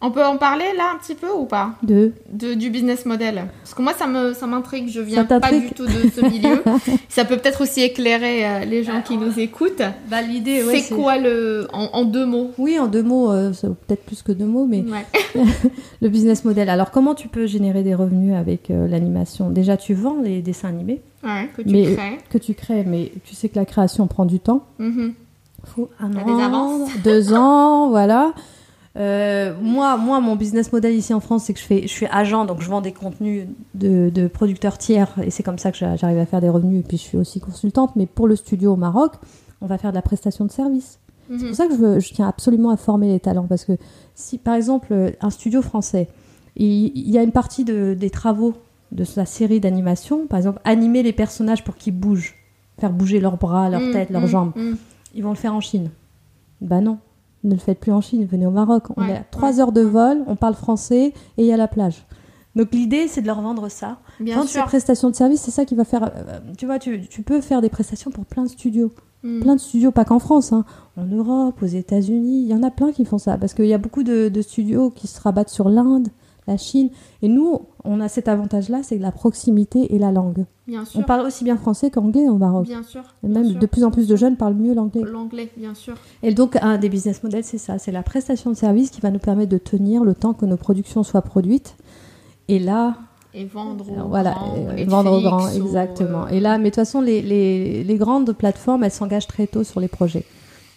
On 0.00 0.12
peut 0.12 0.24
en 0.24 0.36
parler 0.36 0.64
là 0.76 0.92
un 0.94 0.98
petit 0.98 1.16
peu 1.16 1.26
ou 1.28 1.44
pas? 1.44 1.74
De... 1.82 2.12
Du 2.30 2.70
business 2.70 3.04
model. 3.04 3.46
Parce 3.62 3.74
que 3.74 3.82
moi, 3.82 3.92
ça 3.94 4.06
me 4.06 4.32
ça 4.32 4.46
m'intrigue. 4.46 4.88
Je 4.88 5.00
viens 5.00 5.24
pas 5.24 5.40
du 5.50 5.70
tout 5.70 5.86
de 5.86 6.08
ce 6.14 6.20
milieu. 6.20 6.62
ça 7.08 7.24
peut 7.24 7.36
peut-être 7.36 7.62
aussi 7.62 7.82
éclairer 7.82 8.46
euh, 8.46 8.64
les 8.64 8.84
gens 8.84 9.02
qui 9.02 9.16
nous 9.16 9.40
écoutent. 9.40 9.82
Bah, 10.08 10.22
l'idée, 10.22 10.62
c'est 10.62 10.94
quoi 10.94 11.18
le 11.18 11.66
en, 11.72 12.04
deux 12.04 12.26
mots? 12.26 12.52
Oui, 12.58 12.78
en 12.78 12.86
deux 12.86 13.02
mots, 13.02 13.32
euh, 13.32 13.50
peut-être 13.60 14.04
plus 14.04 14.22
que 14.22 14.30
deux 14.30 14.46
mots, 14.46 14.66
mais 14.66 14.84
le 16.00 16.08
business 16.08 16.44
model. 16.44 16.68
Alors, 16.68 16.92
comment 16.92 17.16
tu 17.16 17.26
peux 17.26 17.46
générer 17.46 17.82
des 17.82 17.96
revenus 17.96 18.36
avec 18.36 18.70
euh, 18.70 18.86
l'animation? 18.86 19.50
Déjà, 19.50 19.76
tu 19.76 19.94
vends 19.94 20.18
les 20.22 20.42
dessins 20.42 20.68
animés. 20.68 21.00
que 21.56 21.62
tu 21.62 21.94
crées. 21.94 22.18
Que 22.30 22.38
tu 22.38 22.54
crées, 22.54 22.84
mais 22.86 23.10
tu 23.24 23.34
sais 23.34 23.48
que 23.48 23.58
la 23.58 23.64
création 23.64 24.06
prend 24.06 24.26
du 24.26 24.38
temps. 24.38 24.64
Il 24.78 24.86
mm-hmm. 24.86 25.12
faut 25.64 25.90
un 25.98 26.14
an, 26.14 26.86
deux 27.02 27.32
ans, 27.34 27.88
voilà. 27.90 28.32
Euh, 28.96 29.54
moi, 29.60 29.96
moi, 29.96 30.20
mon 30.20 30.36
business 30.36 30.72
model 30.72 30.94
ici 30.94 31.14
en 31.14 31.20
France, 31.20 31.44
c'est 31.44 31.54
que 31.54 31.60
je, 31.60 31.64
fais, 31.64 31.82
je 31.82 31.88
suis 31.88 32.06
agent, 32.06 32.44
donc 32.46 32.60
je 32.60 32.68
vends 32.68 32.80
des 32.80 32.92
contenus 32.92 33.46
de, 33.74 34.28
producteurs 34.28 34.78
tiers, 34.78 35.14
et 35.22 35.30
c'est 35.30 35.42
comme 35.42 35.58
ça 35.58 35.70
que 35.70 35.78
j'arrive 35.78 36.18
à 36.18 36.26
faire 36.26 36.40
des 36.40 36.48
revenus. 36.48 36.80
Et 36.80 36.82
puis 36.82 36.96
je 36.96 37.02
suis 37.02 37.18
aussi 37.18 37.40
consultante, 37.40 37.94
mais 37.96 38.06
pour 38.06 38.26
le 38.26 38.36
studio 38.36 38.72
au 38.72 38.76
Maroc, 38.76 39.12
on 39.60 39.66
va 39.66 39.78
faire 39.78 39.90
de 39.90 39.96
la 39.96 40.02
prestation 40.02 40.44
de 40.44 40.50
service. 40.50 40.98
C'est 41.30 41.36
pour 41.36 41.48
mhm. 41.48 41.54
ça 41.54 41.66
que 41.66 41.74
je, 41.74 41.78
veux, 41.78 42.00
je, 42.00 42.14
tiens 42.14 42.26
absolument 42.26 42.70
à 42.70 42.76
former 42.76 43.08
les 43.08 43.20
talents, 43.20 43.46
parce 43.46 43.64
que 43.64 43.72
si, 44.14 44.38
par 44.38 44.54
exemple, 44.54 45.14
un 45.20 45.30
studio 45.30 45.60
français, 45.60 46.08
il, 46.56 47.08
y 47.08 47.18
a 47.18 47.22
une 47.22 47.32
partie 47.32 47.64
de, 47.64 47.94
des 47.94 48.10
travaux 48.10 48.54
de 48.90 49.04
sa 49.04 49.26
série 49.26 49.60
d'animation, 49.60 50.26
par 50.26 50.38
exemple, 50.38 50.60
animer 50.64 51.02
les 51.02 51.12
personnages 51.12 51.62
pour 51.62 51.76
qu'ils 51.76 51.94
bougent, 51.94 52.34
faire 52.80 52.92
bouger 52.92 53.20
leurs 53.20 53.36
bras, 53.36 53.68
leurs 53.68 53.82
mhm, 53.82 53.92
têtes, 53.92 54.10
leurs 54.10 54.22
mhm, 54.22 54.28
jambes. 54.28 54.52
Ils 55.14 55.22
vont 55.22 55.30
le 55.30 55.36
faire 55.36 55.54
en 55.54 55.60
Chine. 55.60 55.90
Bah 56.60 56.80
non, 56.80 56.98
ne 57.44 57.52
le 57.52 57.58
faites 57.58 57.80
plus 57.80 57.92
en 57.92 58.00
Chine, 58.00 58.24
venez 58.24 58.46
au 58.46 58.50
Maroc. 58.50 58.84
On 58.96 59.06
est 59.06 59.16
à 59.16 59.24
3 59.30 59.60
heures 59.60 59.72
de 59.72 59.82
vol, 59.82 60.22
on 60.26 60.36
parle 60.36 60.54
français 60.54 61.12
et 61.36 61.42
il 61.42 61.46
y 61.46 61.52
a 61.52 61.56
la 61.56 61.68
plage. 61.68 62.04
Donc 62.56 62.72
l'idée, 62.72 63.06
c'est 63.06 63.22
de 63.22 63.26
leur 63.26 63.40
vendre 63.40 63.68
ça. 63.68 63.98
Bien 64.18 64.36
Vendre 64.36 64.48
sûr. 64.48 64.62
ces 64.62 64.66
prestations 64.66 65.10
de 65.10 65.14
service, 65.14 65.40
c'est 65.40 65.52
ça 65.52 65.64
qui 65.64 65.76
va 65.76 65.84
faire. 65.84 66.04
Euh, 66.04 66.40
tu 66.56 66.66
vois, 66.66 66.78
tu, 66.78 67.22
peux 67.24 67.40
faire 67.40 67.60
des 67.60 67.68
prestations 67.68 68.10
pour 68.10 68.26
plein 68.26 68.42
de 68.42 68.48
studios. 68.48 68.90
Hmm. 69.22 69.40
Plein 69.40 69.54
de 69.54 69.60
studios, 69.60 69.92
pas 69.92 70.04
qu'en 70.04 70.18
France, 70.18 70.52
hein. 70.52 70.64
en 70.96 71.06
Europe, 71.06 71.62
aux 71.62 71.66
États-Unis. 71.66 72.42
Il 72.42 72.48
y 72.48 72.54
en 72.54 72.62
a 72.64 72.70
plein 72.70 72.90
qui 72.90 73.04
font 73.04 73.18
ça. 73.18 73.38
Parce 73.38 73.54
qu'il 73.54 73.66
y 73.66 73.74
a 73.74 73.78
beaucoup 73.78 74.02
de, 74.02 74.28
de, 74.28 74.42
studios 74.42 74.90
qui 74.90 75.06
se 75.06 75.20
rabattent 75.20 75.50
sur 75.50 75.68
l'Inde, 75.68 76.08
la 76.48 76.56
Chine. 76.56 76.90
Et 77.22 77.28
nous, 77.28 77.60
on 77.84 78.00
a 78.00 78.08
cet 78.08 78.26
avantage-là, 78.26 78.80
c'est 78.82 78.98
la 78.98 79.12
proximité 79.12 79.94
et 79.94 79.98
la 79.98 80.10
langue. 80.10 80.44
Bien 80.66 80.84
sûr. 80.84 80.98
On 80.98 81.04
parle 81.04 81.24
aussi 81.26 81.44
bien 81.44 81.56
français 81.56 81.90
qu'anglais 81.90 82.28
au 82.28 82.36
Maroc. 82.36 82.64
Bien 82.66 82.82
sûr. 82.82 83.02
Et 83.22 83.28
même 83.28 83.52
de 83.54 83.66
plus 83.66 83.84
en 83.84 83.90
plus 83.92 84.08
de 84.08 84.16
jeunes 84.16 84.36
parlent 84.36 84.54
mieux 84.54 84.74
l'anglais. 84.74 85.02
L'anglais, 85.02 85.50
bien 85.56 85.74
sûr. 85.74 85.94
Et 86.22 86.34
donc, 86.34 86.56
un 86.60 86.76
des 86.78 86.88
business 86.88 87.22
models, 87.22 87.44
c'est 87.44 87.58
ça. 87.58 87.78
C'est 87.78 87.92
la 87.92 88.02
prestation 88.02 88.50
de 88.50 88.56
service 88.56 88.90
qui 88.90 89.00
va 89.00 89.10
nous 89.10 89.18
permettre 89.20 89.50
de 89.50 89.58
tenir 89.58 90.02
le 90.04 90.14
temps 90.14 90.34
que 90.34 90.44
nos 90.44 90.56
productions 90.56 91.02
soient 91.04 91.22
produites. 91.22 91.76
Et 92.48 92.58
là, 92.58 92.96
et 93.34 93.44
vendre 93.44 93.84
euh, 93.90 94.02
au 94.02 94.08
voilà, 94.08 94.32
grand, 94.32 94.54
euh, 94.56 94.66
Netflix 94.68 94.90
vendre 94.90 95.12
au 95.12 95.20
grand, 95.20 95.48
exactement. 95.50 96.24
euh, 96.24 96.30
Et 96.30 96.40
là, 96.40 96.56
mais 96.58 96.64
de 96.64 96.68
toute 96.70 96.76
façon, 96.76 97.00
les, 97.00 97.20
les, 97.22 97.84
les 97.84 97.94
grandes 97.96 98.32
plateformes, 98.32 98.84
elles 98.84 98.90
s'engagent 98.90 99.26
très 99.26 99.46
tôt 99.46 99.64
sur 99.64 99.80
les 99.80 99.88
projets. 99.88 100.24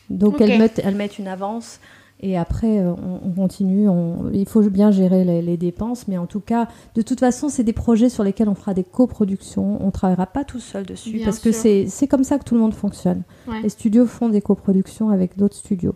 Donc 0.10 0.36
Ok. 0.36 0.42
elles, 0.42 0.60
mettent, 0.60 0.82
elles 0.84 0.96
mettent 0.96 1.18
une 1.18 1.30
avance 1.30 1.80
et 2.22 2.38
après, 2.38 2.80
euh, 2.80 2.94
on, 2.94 3.28
on 3.28 3.32
continue. 3.32 3.90
On, 3.90 4.30
il 4.32 4.48
faut 4.48 4.62
bien 4.62 4.92
gérer 4.92 5.26
les, 5.26 5.42
les 5.42 5.58
dépenses, 5.58 6.08
mais 6.08 6.18
en 6.18 6.28
tout 6.28 6.40
cas, 6.40 6.68
de 6.96 7.02
toute 7.02 7.20
façon, 7.20 7.50
c'est 7.50 7.64
des 7.64 7.74
projets 7.74 8.10
sur 8.10 8.24
lesquels 8.24 8.48
on 8.48 8.56
fera 8.56 8.74
des 8.74 8.84
coproductions. 8.84 9.84
On 9.86 9.92
travaillera 9.92 10.28
pas 10.28 10.44
tout 10.44 10.60
seul 10.60 10.86
dessus 10.86 11.14
Bien 11.14 11.26
parce 11.26 11.40
que 11.40 11.52
sûr. 11.52 11.62
c'est 11.62 11.88
c'est 11.88 12.08
comme 12.08 12.24
ça 12.24 12.38
que 12.38 12.44
tout 12.44 12.54
le 12.56 12.62
monde 12.62 12.74
fonctionne. 12.76 13.24
Ouais. 13.48 13.62
Les 13.62 13.70
studios 13.70 14.06
font 14.06 14.30
des 14.30 14.42
coproductions 14.42 15.10
avec 15.10 15.38
d'autres 15.38 15.56
studios. 15.56 15.96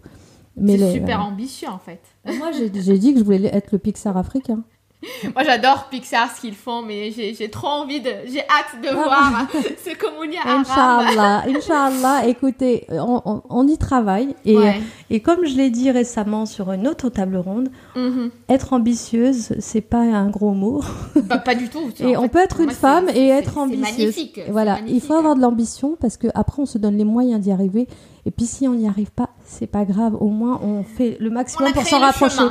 C'est 0.65 0.91
super 0.93 1.19
euh, 1.19 1.23
ambitieux 1.23 1.67
en 1.69 1.79
fait. 1.79 2.01
moi, 2.25 2.51
j'ai 2.51 2.71
j'ai 2.81 2.97
dit 2.97 3.13
que 3.13 3.19
je 3.19 3.23
voulais 3.25 3.53
être 3.53 3.71
le 3.71 3.77
Pixar 3.77 4.17
africain. 4.17 4.63
Moi 5.35 5.43
j'adore 5.43 5.85
Pixar 5.89 6.35
ce 6.35 6.41
qu'ils 6.41 6.55
font, 6.55 6.81
mais 6.81 7.11
j'ai 7.11 7.49
trop 7.51 7.67
envie 7.67 8.01
de. 8.01 8.09
J'ai 8.27 8.39
hâte 8.41 8.81
de 8.81 8.87
Ah 8.89 8.93
voir 8.93 9.47
ce 9.85 9.95
Comounia 9.97 10.39
arabe. 10.43 10.61
Inch'Allah, 10.65 11.43
Inch'Allah, 11.47 12.27
écoutez, 12.27 12.85
on, 12.89 13.21
on- 13.25 13.41
on 13.49 13.67
y 13.67 13.77
travaille. 13.77 14.35
Et, 14.45 14.57
Ouais. 14.57 14.81
et 15.11 15.19
comme 15.19 15.45
je 15.45 15.55
l'ai 15.57 15.69
dit 15.69 15.91
récemment 15.91 16.45
sur 16.45 16.71
une 16.71 16.87
autre 16.87 17.09
table 17.09 17.37
ronde, 17.37 17.69
Mhm. 17.95 18.31
être 18.49 18.73
ambitieuse, 18.73 19.53
c'est 19.59 19.81
pas 19.81 19.99
un 19.99 20.29
gros 20.29 20.53
mot. 20.53 20.81
Bah, 21.15 21.37
pas 21.37 21.55
du 21.55 21.69
tout. 21.69 21.89
Et 21.99 22.17
on 22.17 22.23
fait, 22.23 22.29
peut 22.29 22.39
être 22.39 22.59
une 22.59 22.65
moi, 22.67 22.73
femme 22.73 23.09
et 23.13 23.27
être 23.29 23.53
c'est 23.53 23.59
ambitieuse. 23.59 23.97
magnifique, 23.97 24.41
c'est 24.45 24.51
Voilà, 24.51 24.77
il 24.79 24.85
magnifique. 24.85 25.03
faut 25.07 25.13
avoir 25.13 25.35
de 25.35 25.41
l'ambition 25.41 25.97
parce 25.99 26.17
que 26.17 26.27
après 26.33 26.61
on 26.61 26.65
se 26.65 26.77
donne 26.77 26.97
les 26.97 27.03
moyens 27.05 27.39
d'y 27.41 27.51
arriver. 27.51 27.87
Et 28.27 28.31
puis 28.31 28.45
si 28.47 28.67
on 28.67 28.73
n'y 28.73 28.87
arrive 28.87 29.11
pas, 29.11 29.29
c'est 29.43 29.67
pas 29.67 29.85
grave. 29.85 30.15
Au 30.19 30.29
moins 30.29 30.59
on 30.63 30.83
fait 30.83 31.17
le 31.19 31.29
maximum 31.29 31.71
pour 31.73 31.83
s'en 31.85 31.99
rapprocher. 31.99 32.41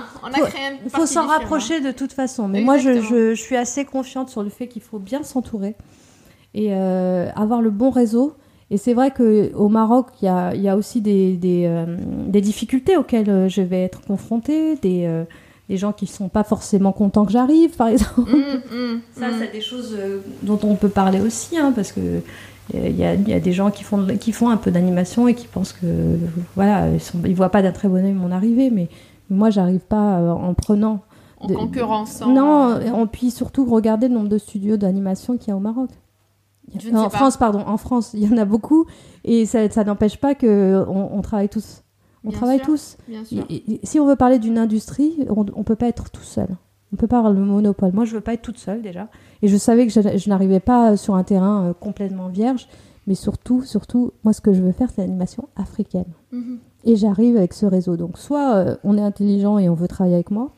Il 0.85 0.91
faut 0.91 1.07
s'en 1.07 1.23
chemin. 1.23 1.33
rapprocher 1.33 1.81
de 1.81 1.91
toute 1.91 2.13
façon. 2.13 2.47
Mais 2.49 2.61
moi, 2.63 2.79
je, 2.79 2.91
Exactement. 2.91 3.19
je- 3.21 3.35
je 3.35 3.41
suis 3.43 3.57
assez 3.57 3.85
confiante 3.85 4.29
sur 4.29 4.43
le 4.43 4.51
fait 4.51 4.69
qu'il 4.69 4.83
faut 4.83 4.99
bien 5.01 5.23
s'entourer 5.25 5.75
et 6.55 6.69
euh, 6.75 7.29
avoir 7.35 7.61
le 7.61 7.71
bon 7.71 7.91
réseau. 7.91 8.35
Et 8.71 8.77
c'est 8.79 8.95
vrai 8.95 9.11
qu'au 9.11 9.69
Maroc, 9.69 10.07
il 10.23 10.27
y 10.27 10.29
a, 10.29 10.55
il 10.55 10.63
y 10.63 10.69
a 10.69 10.77
aussi 10.77 11.01
des, 11.01 11.35
des, 11.37 11.65
euh, 11.67 11.97
des 12.29 12.41
difficultés 12.41 12.97
auxquelles 12.97 13.29
euh, 13.29 13.49
je 13.49 13.61
vais 13.61 13.83
être 13.83 14.01
confrontée, 14.01 14.77
des, 14.77 15.05
euh, 15.07 15.25
des 15.69 15.77
gens 15.77 15.93
qui 15.93 16.07
ne 16.07 16.11
sont 16.11 16.29
pas 16.29 16.45
forcément 16.45 16.93
contents 16.93 17.27
que 17.27 17.33
j'arrive, 17.33 17.77
par 17.77 17.89
exemple. 17.95 18.31
Mm, 18.31 18.75
mm, 18.95 19.01
Ça, 19.19 19.29
mm. 19.29 19.35
c'est 19.41 19.53
des 19.53 19.61
choses 19.61 19.97
dont 20.43 20.59
on 20.63 20.77
peut 20.77 20.89
parler 20.89 21.21
aussi, 21.21 21.59
hein, 21.59 21.73
parce 21.75 21.93
que 21.93 22.21
il 22.73 22.97
y, 22.97 23.05
a, 23.05 23.15
il 23.15 23.29
y 23.29 23.33
a 23.35 23.41
des 23.41 23.53
gens 23.53 23.71
qui 23.71 23.85
font, 23.85 24.07
qui 24.19 24.33
font 24.33 24.49
un 24.49 24.57
peu 24.57 24.71
d'animation 24.71 25.29
et 25.29 25.35
qui 25.35 25.47
pensent 25.47 25.73
que 25.75 25.85
euh, 25.85 26.17
voilà, 26.57 26.89
ils, 26.91 27.01
sont, 27.01 27.19
ils 27.25 27.35
voient 27.35 27.51
pas 27.51 27.61
d'un 27.63 27.73
très 27.73 27.89
bon 27.89 28.03
œil 28.05 28.13
mon 28.15 28.33
arrivée, 28.33 28.71
mais 28.71 28.89
moi, 29.31 29.51
j'arrive 29.51 29.81
pas 29.81 30.19
euh, 30.19 30.31
en 30.31 30.55
prenant. 30.55 31.01
En 31.41 31.47
de- 31.49 31.55
concurrençant. 31.55 32.29
Non, 32.33 32.79
on 32.95 33.07
puis 33.07 33.31
surtout 33.31 33.67
regarder 33.67 34.09
le 34.09 34.15
nombre 34.15 34.29
de 34.31 34.39
studios 34.39 34.77
d'animation 34.79 35.37
qu'il 35.37 35.49
y 35.49 35.51
a 35.51 35.57
au 35.57 35.61
Maroc. 35.61 35.91
Je 36.79 36.89
ne 36.89 36.97
en. 36.97 37.11
France, 37.11 37.37
pardon, 37.37 37.63
en 37.67 37.77
France, 37.77 38.13
il 38.15 38.21
y 38.29 38.33
en 38.33 38.39
a 38.39 38.47
beaucoup 38.47 38.87
et 39.25 39.45
ça, 39.45 39.69
ça 39.69 39.85
n'empêche 39.85 40.17
pas 40.17 40.35
que 40.35 40.83
on, 40.89 41.11
on 41.17 41.21
travaille 41.21 41.51
tous. 41.51 41.83
On 42.25 42.31
Bien 42.31 42.39
travaille 42.39 42.59
sûr. 42.59 42.67
tous. 42.67 42.97
Bien 43.07 43.23
sûr. 43.25 43.45
Et- 43.51 43.75
et- 43.75 43.81
si 43.85 44.01
on 44.01 44.07
veut 44.07 44.17
parler 44.17 44.39
d'une 44.39 44.57
industrie, 44.57 45.15
on, 45.29 45.45
on 45.55 45.63
peut 45.63 45.77
pas 45.77 45.89
être 45.89 46.11
tout 46.11 46.23
seul. 46.23 46.49
On 46.95 46.97
peut 46.97 47.09
pas 47.09 47.19
avoir 47.19 47.33
le 47.33 47.41
monopole. 47.41 47.91
Moi, 47.93 48.05
je 48.05 48.15
veux 48.15 48.21
pas 48.21 48.35
être 48.35 48.43
toute 48.43 48.57
seule 48.59 48.81
déjà. 48.81 49.09
Et 49.43 49.49
je 49.49 49.57
savais 49.57 49.85
que 49.85 49.93
je, 49.93 50.01
je 50.17 50.29
n'arrivais 50.31 50.61
pas 50.61 50.97
sur 50.97 51.17
un 51.17 51.25
terrain 51.25 51.65
euh, 51.65 51.73
complètement 51.73 52.29
vierge, 52.29 52.69
mais 53.09 53.17
surtout, 53.17 53.63
surtout, 53.65 54.13
moi, 54.23 54.33
ce 54.33 54.41
que 54.41 54.53
je 54.53 54.63
veux 54.63 54.71
faire, 54.71 54.89
c'est 54.95 55.01
l'animation 55.03 55.49
africaine. 55.57 56.05
Mhm. 56.31 56.59
Et 56.85 56.95
j'arrive 56.95 57.37
avec 57.37 57.53
ce 57.53 57.67
réseau. 57.67 57.97
Donc, 57.97 58.17
soit 58.17 58.55
euh, 58.55 58.77
on 58.85 58.97
est 58.97 59.03
intelligent 59.03 59.59
et 59.59 59.69
on 59.69 59.75
veut 59.75 59.89
travailler 59.89 60.15
avec 60.15 60.31
moi, 60.31 60.53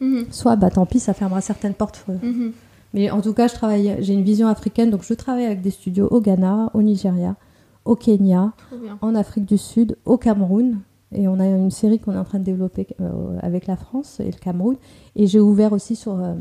Mhm. 0.00 0.24
soit, 0.30 0.56
bah, 0.56 0.70
tant 0.70 0.86
pis, 0.86 0.98
ça 0.98 1.12
fermera 1.12 1.40
certaines 1.42 1.74
portes. 1.74 2.04
Mhm. 2.08 2.52
mais 2.94 3.10
en 3.10 3.20
tout 3.20 3.34
cas, 3.34 3.46
je 3.48 3.54
travaille, 3.54 3.96
j'ai 4.00 4.14
une 4.14 4.22
vision 4.24 4.48
africaine, 4.48 4.90
donc 4.90 5.02
je 5.02 5.14
travaille 5.14 5.44
avec 5.46 5.60
des 5.60 5.70
studios 5.70 6.08
au 6.10 6.20
Ghana, 6.20 6.70
au 6.74 6.82
Nigeria, 6.82 7.36
au 7.84 7.96
Kenya, 7.96 8.52
en 9.00 9.14
Afrique 9.14 9.44
du 9.46 9.58
Sud, 9.58 9.96
au 10.06 10.16
Cameroun. 10.16 10.78
Et 11.14 11.28
on 11.28 11.38
a 11.40 11.46
une 11.46 11.70
série 11.70 11.98
qu'on 11.98 12.12
est 12.14 12.18
en 12.18 12.24
train 12.24 12.38
de 12.38 12.44
développer 12.44 12.86
euh, 13.00 13.08
avec 13.42 13.66
la 13.66 13.76
France 13.76 14.18
et 14.20 14.24
le 14.26 14.38
Cameroun. 14.40 14.76
Et 15.16 15.26
j'ai 15.26 15.40
ouvert 15.40 15.72
aussi 15.72 15.94
sur 15.96 16.14
euh, 16.14 16.32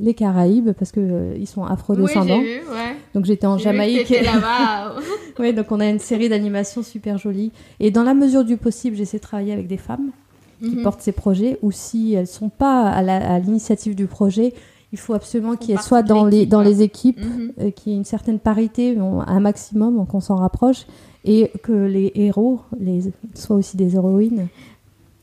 les 0.00 0.14
Caraïbes 0.14 0.72
parce 0.72 0.92
que 0.92 1.00
euh, 1.00 1.34
ils 1.38 1.46
sont 1.46 1.62
Oui, 1.62 1.68
afro-descendants. 1.70 2.40
j'ai 2.40 2.60
vu, 2.60 2.68
ouais. 2.70 2.96
donc 3.14 3.24
j'étais 3.24 3.46
en 3.46 3.58
Jamaïque. 3.58 4.06
t'étais 4.06 4.22
là-bas. 4.24 4.94
Ouais, 5.38 5.52
donc 5.52 5.70
on 5.70 5.78
a 5.78 5.86
une 5.88 6.00
série 6.00 6.28
d'animations 6.28 6.82
super 6.82 7.16
jolie. 7.16 7.52
Et 7.78 7.90
dans 7.92 8.02
la 8.02 8.12
mesure 8.14 8.44
du 8.44 8.56
possible, 8.56 8.96
j'essaie 8.96 9.18
de 9.18 9.22
travailler 9.22 9.52
avec 9.52 9.66
des 9.68 9.76
femmes 9.76 10.10
qui 10.60 10.74
Mhm. 10.76 10.82
portent 10.82 11.00
ces 11.00 11.12
projets 11.12 11.56
ou 11.62 11.70
si 11.70 12.14
elles 12.14 12.26
sont 12.26 12.48
pas 12.48 12.88
à 12.88 13.38
l'initiative 13.38 13.94
du 13.94 14.06
projet, 14.06 14.52
il 14.92 14.98
faut 14.98 15.14
absolument 15.14 15.54
soit 15.80 16.02
de 16.02 16.08
dans 16.08 16.24
les, 16.24 16.30
l'équipe, 16.38 16.48
dans 16.50 16.58
ouais. 16.58 16.64
les 16.64 16.82
équipes 16.82 17.20
Mhm. 17.24 17.52
euh, 17.60 17.70
qu'il 17.70 17.92
y 17.92 17.94
ait 17.94 17.98
une 17.98 18.04
certaine 18.04 18.40
parité, 18.40 18.94
bon, 18.96 19.20
un 19.20 19.38
maximum, 19.38 19.94
donc 19.96 20.12
on 20.14 20.20
s'en 20.20 20.34
rapproche, 20.34 20.86
et 21.24 21.50
que 21.62 21.72
les 21.72 22.12
héros 22.14 22.60
les, 22.78 23.12
soient 23.34 23.56
aussi 23.56 23.76
des 23.76 23.94
héroïnes. 23.94 24.48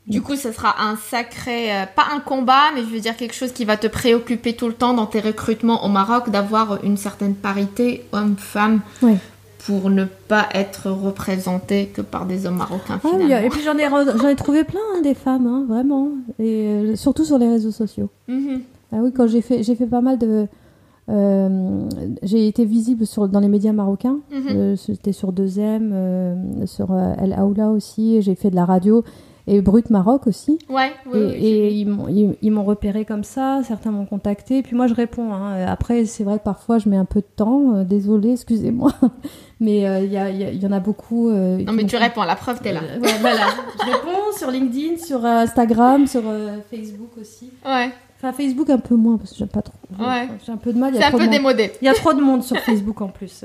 Du 0.07 0.21
coup, 0.21 0.35
ce 0.35 0.51
sera 0.51 0.83
un 0.83 0.95
sacré, 0.97 1.75
euh, 1.75 1.85
pas 1.95 2.05
un 2.15 2.19
combat, 2.19 2.71
mais 2.75 2.81
je 2.81 2.87
veux 2.87 2.99
dire 2.99 3.17
quelque 3.17 3.33
chose 3.33 3.51
qui 3.51 3.65
va 3.65 3.75
te 3.75 3.87
préoccuper 3.87 4.53
tout 4.53 4.67
le 4.67 4.73
temps 4.73 4.93
dans 4.93 5.07
tes 5.07 5.19
recrutements 5.19 5.83
au 5.83 5.89
Maroc, 5.89 6.29
d'avoir 6.29 6.83
une 6.83 6.97
certaine 6.97 7.33
parité 7.33 8.05
homme-femme 8.11 8.81
pour 9.65 9.89
ne 9.89 10.05
pas 10.05 10.47
être 10.53 10.91
représenté 10.91 11.87
que 11.87 12.01
par 12.01 12.27
des 12.27 12.45
hommes 12.45 12.57
marocains. 12.57 12.99
Ah 13.03 13.07
oui, 13.13 13.23
finalement. 13.23 13.47
et 13.47 13.49
puis 13.49 13.61
j'en 13.63 13.77
ai, 13.77 13.89
j'en 13.89 14.27
ai 14.27 14.35
trouvé 14.35 14.63
plein 14.63 14.79
hein, 14.95 15.01
des 15.01 15.15
femmes, 15.15 15.47
hein, 15.47 15.65
vraiment, 15.67 16.09
et 16.37 16.67
euh, 16.67 16.95
surtout 16.95 17.25
sur 17.25 17.39
les 17.39 17.49
réseaux 17.49 17.71
sociaux. 17.71 18.11
Mhm. 18.27 18.61
Ah 18.91 18.97
oui, 19.01 19.11
quand 19.11 19.25
j'ai 19.25 19.41
fait, 19.41 19.63
j'ai 19.63 19.75
fait 19.75 19.87
pas 19.87 20.01
mal 20.01 20.19
de. 20.19 20.47
Euh, 21.09 21.87
j'ai 22.23 22.47
été 22.47 22.65
visible 22.65 23.05
sur, 23.05 23.27
dans 23.27 23.39
les 23.39 23.47
médias 23.47 23.73
marocains. 23.73 24.19
Mhm. 24.31 24.43
Euh, 24.49 24.75
C'était 24.75 25.11
sur 25.11 25.31
2M, 25.31 25.91
euh, 25.93 26.35
sur 26.65 26.95
El 26.97 27.33
Aoula 27.33 27.69
aussi. 27.69 28.21
J'ai 28.21 28.35
fait 28.35 28.49
de 28.49 28.55
la 28.55 28.65
radio 28.65 29.03
et 29.47 29.61
Brut 29.61 29.91
Maroc 29.91 30.25
aussi. 30.25 30.57
Ouais, 30.69 30.91
oui, 31.13 31.19
et 31.19 31.25
oui, 31.25 31.33
et 31.35 31.73
ils 31.75 31.85
m'ont- 31.87 32.07
ils, 32.07 32.35
ils 32.41 32.49
m'ont 32.51 32.63
repéré 32.63 33.05
comme 33.05 33.23
ça. 33.23 33.61
Certains 33.63 33.91
m'ont 33.91 34.07
contacté. 34.07 34.63
Puis 34.63 34.75
moi, 34.75 34.87
je 34.87 34.95
réponds. 34.95 35.31
hein. 35.33 35.63
Après, 35.67 36.05
c'est 36.05 36.23
vrai 36.23 36.39
que 36.39 36.43
parfois, 36.43 36.79
je 36.79 36.89
mets 36.89 36.97
un 36.97 37.05
peu 37.05 37.19
de 37.21 37.27
temps. 37.35 37.75
Euh, 37.75 37.83
Désolée, 37.83 38.31
excusez-moi. 38.31 38.91
Mais 39.59 39.87
euh, 39.87 39.99
il 40.03 40.11
y, 40.11 40.17
a- 40.17 40.31
il 40.31 40.37
y 40.37 40.43
a- 40.43 40.49
il 40.51 40.61
y 40.61 40.65
en 40.65 40.71
a 40.71 40.79
beaucoup. 40.79 41.29
euh, 41.29 41.59
Non, 41.63 41.71
mais 41.73 41.85
tu 41.85 41.95
réponds, 41.95 42.23
la 42.23 42.35
preuve, 42.35 42.59
t'es 42.61 42.73
là. 42.73 42.81
ouais, 42.81 43.09
voilà. 43.21 43.45
Je 43.79 43.85
réponds 43.91 44.35
sur 44.37 44.49
LinkedIn, 44.51 44.97
sur 44.97 45.23
Instagram, 45.23 46.07
sur 46.07 46.23
Facebook 46.69 47.11
aussi. 47.21 47.51
Ouais, 47.65 47.89
Enfin, 48.27 48.33
Facebook 48.37 48.69
un 48.69 48.77
peu 48.79 48.95
moins 48.95 49.17
parce 49.17 49.31
que 49.31 49.37
j'aime 49.37 49.47
pas 49.49 49.61
trop. 49.61 49.73
Ouais. 49.99 50.27
J'ai 50.45 50.51
un 50.51 50.57
peu 50.57 50.73
de 50.73 50.79
mal. 50.79 50.95
c'est 50.95 51.03
un 51.03 51.11
peu 51.11 51.27
démodé. 51.27 51.71
Il 51.81 51.85
y 51.85 51.89
a 51.89 51.93
trop 51.93 52.13
de 52.13 52.21
monde 52.21 52.43
sur 52.43 52.57
Facebook 52.65 52.99
en 53.01 53.09
plus. 53.09 53.43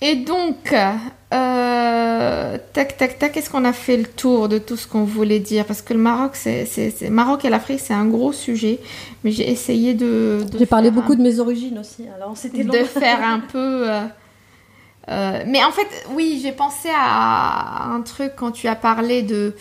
Et 0.00 0.16
donc, 0.16 0.72
euh, 0.72 2.58
tac, 2.72 2.96
tac, 2.96 3.18
tac, 3.20 3.36
est-ce 3.36 3.48
qu'on 3.48 3.64
a 3.64 3.72
fait 3.72 3.96
le 3.96 4.04
tour 4.06 4.48
de 4.48 4.58
tout 4.58 4.76
ce 4.76 4.88
qu'on 4.88 5.04
voulait 5.04 5.38
dire? 5.38 5.64
Parce 5.64 5.80
que 5.80 5.92
le 5.94 6.00
Maroc, 6.00 6.32
c'est, 6.34 6.66
c'est, 6.66 6.90
c'est- 6.90 7.08
Maroc 7.08 7.44
et 7.44 7.50
l'Afrique, 7.50 7.78
c'est 7.78 7.94
un 7.94 8.06
gros 8.06 8.32
sujet. 8.32 8.80
Mais 9.22 9.30
j'ai 9.30 9.48
essayé 9.48 9.94
de. 9.94 10.44
de 10.50 10.58
J'ai 10.58 10.66
parlé 10.66 10.90
beaucoup 10.90 11.12
un- 11.12 11.16
de 11.16 11.22
mes 11.22 11.38
origines 11.38 11.78
aussi. 11.78 12.06
Alors 12.16 12.36
c'était 12.36 12.64
de 12.64 12.78
faire 12.84 13.22
un 13.24 13.38
peu. 13.38 13.88
euh, 13.90 14.00
euh, 15.08 15.42
mais 15.46 15.62
en 15.62 15.70
fait, 15.70 15.86
oui, 16.14 16.40
j'ai 16.42 16.52
pensé 16.52 16.88
à 16.92 17.92
un 17.92 18.00
truc 18.02 18.32
quand 18.36 18.50
tu 18.50 18.66
as 18.66 18.76
parlé 18.76 19.22
de 19.22 19.54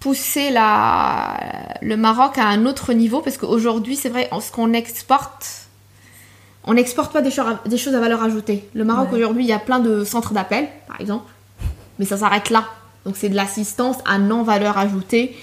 pousser 0.00 0.50
la, 0.50 1.36
le 1.82 1.96
Maroc 1.96 2.38
à 2.38 2.46
un 2.46 2.66
autre 2.66 2.92
niveau, 2.92 3.20
parce 3.20 3.36
qu'aujourd'hui, 3.36 3.96
c'est 3.96 4.08
vrai, 4.08 4.28
en- 4.30 4.40
ce 4.40 4.52
qu'on 4.52 4.72
exporte, 4.72 5.66
on 6.64 6.74
n'exporte 6.74 7.12
pas 7.12 7.20
des, 7.22 7.30
choses 7.30 7.46
à- 7.64 7.68
des 7.68 7.78
choses 7.78 7.94
à 7.94 8.00
valeur 8.00 8.22
ajoutée. 8.22 8.68
Le 8.74 8.84
Maroc, 8.84 9.08
Ouais. 9.12 9.18
aujourd'hui, 9.18 9.44
il 9.44 9.48
y 9.48 9.52
a 9.52 9.58
plein 9.58 9.80
de 9.80 10.04
centres 10.04 10.34
d'appel, 10.34 10.68
par 10.86 11.00
exemple, 11.00 11.30
mais 11.98 12.04
ça 12.04 12.16
s'arrête 12.16 12.50
là. 12.50 12.64
Donc 13.04 13.16
c'est 13.16 13.28
de 13.28 13.36
l'assistance 13.36 13.96
à 14.04 14.18
non-valeur 14.18 14.76
ajoutée. 14.76 15.34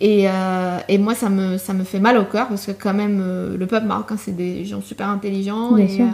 Et, 0.00 0.28
euh, 0.28 0.78
et 0.88 0.96
moi, 0.98 1.14
ça 1.14 1.28
me, 1.28 1.58
ça 1.58 1.72
me 1.74 1.84
fait 1.84 1.98
mal 1.98 2.16
au 2.18 2.24
cœur 2.24 2.48
parce 2.48 2.66
que 2.66 2.72
quand 2.72 2.94
même, 2.94 3.20
euh, 3.22 3.56
le 3.58 3.66
peuple 3.66 3.86
marocain, 3.86 4.16
c'est 4.22 4.34
des 4.34 4.64
gens 4.64 4.80
super 4.80 5.08
intelligents. 5.08 5.72
Bien 5.72 5.84
et 5.84 5.88
sûr. 5.96 6.04
euh, 6.04 6.08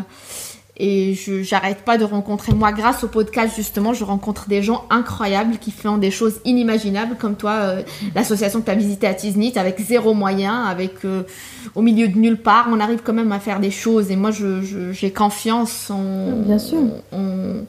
et 0.79 1.14
je 1.14 1.43
j'arrête 1.43 1.79
pas 1.85 1.97
de 1.99 2.05
rencontrer, 2.05 2.53
moi, 2.53 2.70
grâce 2.72 3.03
au 3.05 3.09
podcast, 3.09 3.55
justement, 3.57 3.95
je 3.95 4.05
rencontre 4.05 4.47
des 4.49 4.62
gens 4.62 4.85
incroyables 4.91 5.57
qui 5.59 5.70
font 5.70 5.97
des 5.97 6.11
choses 6.11 6.41
inimaginables, 6.45 7.16
comme 7.16 7.35
toi, 7.37 7.53
euh, 7.53 7.83
l'association 8.14 8.61
que 8.61 8.66
tu 8.66 8.70
as 8.70 8.74
visitée 8.74 9.07
à 9.07 9.14
Tiznit, 9.14 9.55
avec 9.57 9.81
zéro 9.81 10.12
moyen, 10.14 10.64
avec 10.64 11.05
euh, 11.05 11.22
au 11.74 11.83
milieu 11.83 12.09
de 12.09 12.18
nulle 12.18 12.37
part, 12.37 12.68
on 12.70 12.79
arrive 12.81 13.01
quand 13.03 13.14
même 13.14 13.33
à 13.33 13.39
faire 13.41 13.59
des 13.61 13.70
choses. 13.70 14.11
Et 14.11 14.16
moi, 14.16 14.31
je- 14.31 14.62
je- 14.62 14.93
j'ai 14.93 15.11
confiance 15.11 15.91
en, 15.91 16.33
Bien 16.45 16.59
sûr. 16.59 16.79
en- 17.12 17.64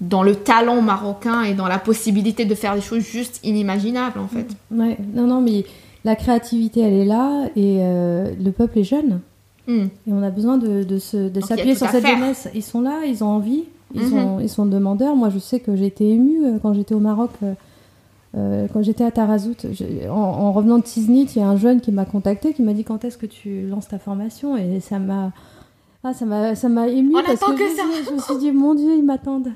dans 0.00 0.22
le 0.22 0.34
talent 0.34 0.82
marocain 0.82 1.42
et 1.42 1.54
dans 1.54 1.68
la 1.68 1.78
possibilité 1.78 2.44
de 2.44 2.54
faire 2.54 2.74
des 2.74 2.80
choses 2.80 3.02
juste 3.04 3.40
inimaginables, 3.44 4.18
en 4.18 4.28
fait. 4.28 4.46
Ouais. 4.70 4.96
Non, 5.14 5.26
non, 5.26 5.40
mais 5.40 5.64
la 6.04 6.16
créativité, 6.16 6.80
elle 6.80 6.94
est 6.94 7.04
là 7.04 7.46
et 7.56 7.78
euh, 7.80 8.30
le 8.42 8.50
peuple 8.50 8.80
est 8.80 8.84
jeune. 8.84 9.20
Hmm. 9.66 9.84
Et 10.06 10.12
on 10.12 10.22
a 10.22 10.30
besoin 10.30 10.58
de, 10.58 10.82
de, 10.84 10.98
se- 10.98 11.28
de 11.28 11.40
s'appuyer 11.40 11.74
sur 11.74 11.88
cette 11.88 12.06
jeunesse. 12.06 12.48
Ils 12.54 12.62
sont 12.62 12.80
là, 12.82 13.00
ils 13.06 13.24
ont 13.24 13.28
envie, 13.28 13.64
ils, 13.94 14.02
Mhm. 14.02 14.10
sont, 14.10 14.40
ils 14.40 14.48
sont 14.50 14.66
demandeurs. 14.66 15.16
Moi, 15.16 15.30
je 15.30 15.38
sais 15.38 15.60
que 15.60 15.74
j'ai 15.76 15.86
été 15.86 16.08
émue 16.10 16.44
euh, 16.44 16.58
quand 16.62 16.74
j'étais 16.74 16.94
au 16.94 17.00
Maroc. 17.00 17.30
euh, 17.42 17.54
Euh, 18.36 18.66
quand 18.72 18.82
j'étais 18.82 19.04
à 19.04 19.12
Tarazout, 19.12 19.54
en, 20.10 20.12
en 20.12 20.50
revenant 20.52 20.78
de 20.78 20.82
Tiznit, 20.82 21.28
il 21.36 21.38
y 21.38 21.42
a 21.42 21.46
un 21.48 21.54
jeune 21.56 21.80
qui 21.80 21.92
m'a 21.92 22.04
contacté, 22.04 22.52
qui 22.52 22.62
m'a 22.64 22.72
dit 22.72 22.82
quand 22.82 23.04
est-ce 23.04 23.16
que 23.16 23.26
tu 23.26 23.68
lances 23.68 23.86
ta 23.86 24.00
formation? 24.00 24.56
Et 24.56 24.80
ça 24.80 24.98
m'a 24.98 25.30
ah, 26.02 26.12
ça 26.12 26.24
m'a 26.26 26.56
ça 26.56 26.68
m'a 26.68 26.88
ému 26.88 27.10
On 27.14 27.22
parce 27.22 27.40
attend 27.40 27.54
que, 27.54 27.62
ça. 27.68 27.82
je 28.08 28.12
me 28.12 28.18
suis 28.18 28.36
dit 28.38 28.50
mon 28.50 28.74
Dieu 28.74 28.90
ils 28.98 29.04
m'attendent 29.04 29.50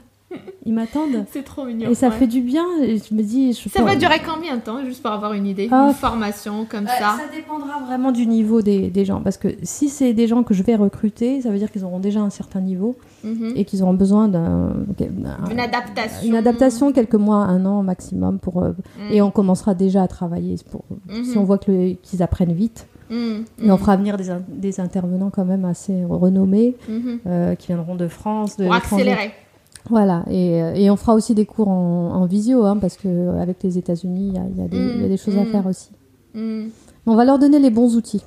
ils 0.67 0.75
m'attendent 0.75 1.25
C'est 1.33 1.43
trop 1.45 1.65
mignon. 1.65 1.89
et 1.91 1.95
ça 1.95 2.09
ouais. 2.09 2.15
fait 2.15 2.27
du 2.27 2.41
bien 2.43 2.65
et 2.83 2.99
je 2.99 3.15
me 3.15 3.23
dis 3.23 3.55
je 3.55 3.69
Ça 3.71 3.83
va 3.83 3.97
durer 3.97 4.21
combien 4.27 4.57
de 4.57 4.61
temps, 4.61 4.85
juste 4.85 5.03
pour 5.03 5.11
avoir 5.11 5.33
une 5.33 5.47
idée 5.47 5.69
Ah. 5.71 5.87
Une 5.89 5.95
formation 5.95 6.67
comme 6.69 6.85
Ouais, 6.85 6.91
ça? 6.99 7.17
ça 7.17 7.35
dépendra 7.35 7.81
vraiment 7.87 8.13
du 8.13 8.27
niveau 8.27 8.61
des, 8.61 8.91
des 8.91 9.05
gens 9.07 9.23
parce 9.23 9.39
que 9.39 9.49
si 9.63 9.89
c'est 9.89 10.13
des 10.13 10.27
gens 10.27 10.43
que 10.43 10.53
je 10.53 10.63
vais 10.63 10.77
recruter 10.77 11.41
ça 11.41 11.51
veut 11.51 11.59
dire 11.59 11.71
qu'ils 11.73 11.85
auront 11.85 11.99
déjà 12.01 12.21
un 12.21 12.31
certain 12.31 12.61
niveau 12.61 12.97
Mhm. 13.25 13.53
et 13.57 13.65
qu'ils 13.65 13.83
auront 13.83 13.95
besoin 13.95 14.29
d'un 14.29 14.75
d'un- 14.99 15.51
Une 15.51 15.61
adaptation. 15.61 16.29
une 16.29 16.37
adaptation 16.37 16.93
quelques 16.93 17.15
mois 17.15 17.39
un 17.45 17.65
an 17.65 17.83
maximum 17.83 18.39
pour 18.39 18.63
euh, 18.63 18.73
Mm. 18.99 19.13
et 19.13 19.23
on 19.23 19.31
commencera 19.31 19.75
déjà 19.75 20.03
à 20.03 20.09
travailler 20.09 20.57
pour 20.71 20.85
Mhm. 21.09 21.25
si 21.25 21.39
on 21.39 21.45
voit 21.45 21.59
que 21.59 21.71
le- 21.73 21.95
qu'ils 22.03 22.23
apprennent 22.23 22.53
vite 22.53 22.87
Mhm. 23.11 23.45
et 23.65 23.71
on 23.71 23.79
fera 23.79 23.97
venir 23.97 24.17
des, 24.19 24.29
in- 24.31 24.43
des 24.49 24.79
intervenants 24.81 25.31
quand 25.31 25.47
même 25.47 25.65
assez 25.65 26.05
renommés 26.05 26.77
Mhm. 26.89 27.19
euh, 27.27 27.55
qui 27.55 27.69
viendront 27.69 27.95
de 27.95 28.07
France 28.09 28.57
de 28.59 28.65
Pour 28.67 28.75
l'étranger. 28.75 29.03
accélérer. 29.11 29.33
Voilà 29.91 30.25
et, 30.31 30.63
euh, 30.63 30.75
et 30.75 30.91
on 30.91 30.97
fera 30.97 31.15
aussi 31.15 31.35
des 31.35 31.47
cours 31.47 31.69
en, 31.69 32.13
en 32.15 32.27
visio 32.27 32.65
hein, 32.65 32.77
parce 32.81 32.97
que 32.97 33.09
euh, 33.09 33.41
avec 33.43 33.63
les 33.63 33.79
États-Unis 33.79 34.33
il 34.33 34.35
y 34.35 34.39
a, 34.63 34.65
y 34.65 34.69
des- 34.69 34.77
il 34.97 35.03
y 35.03 35.05
a 35.05 35.09
des 35.09 35.17
choses 35.17 35.37
à 35.37 35.45
Mm. 35.45 35.51
faire 35.53 35.67
aussi 35.67 35.89
Mhm. 36.35 36.71
on 37.07 37.15
va 37.15 37.25
leur 37.25 37.39
donner 37.39 37.59
les 37.59 37.71
bons 37.71 37.97
outils 37.97 38.23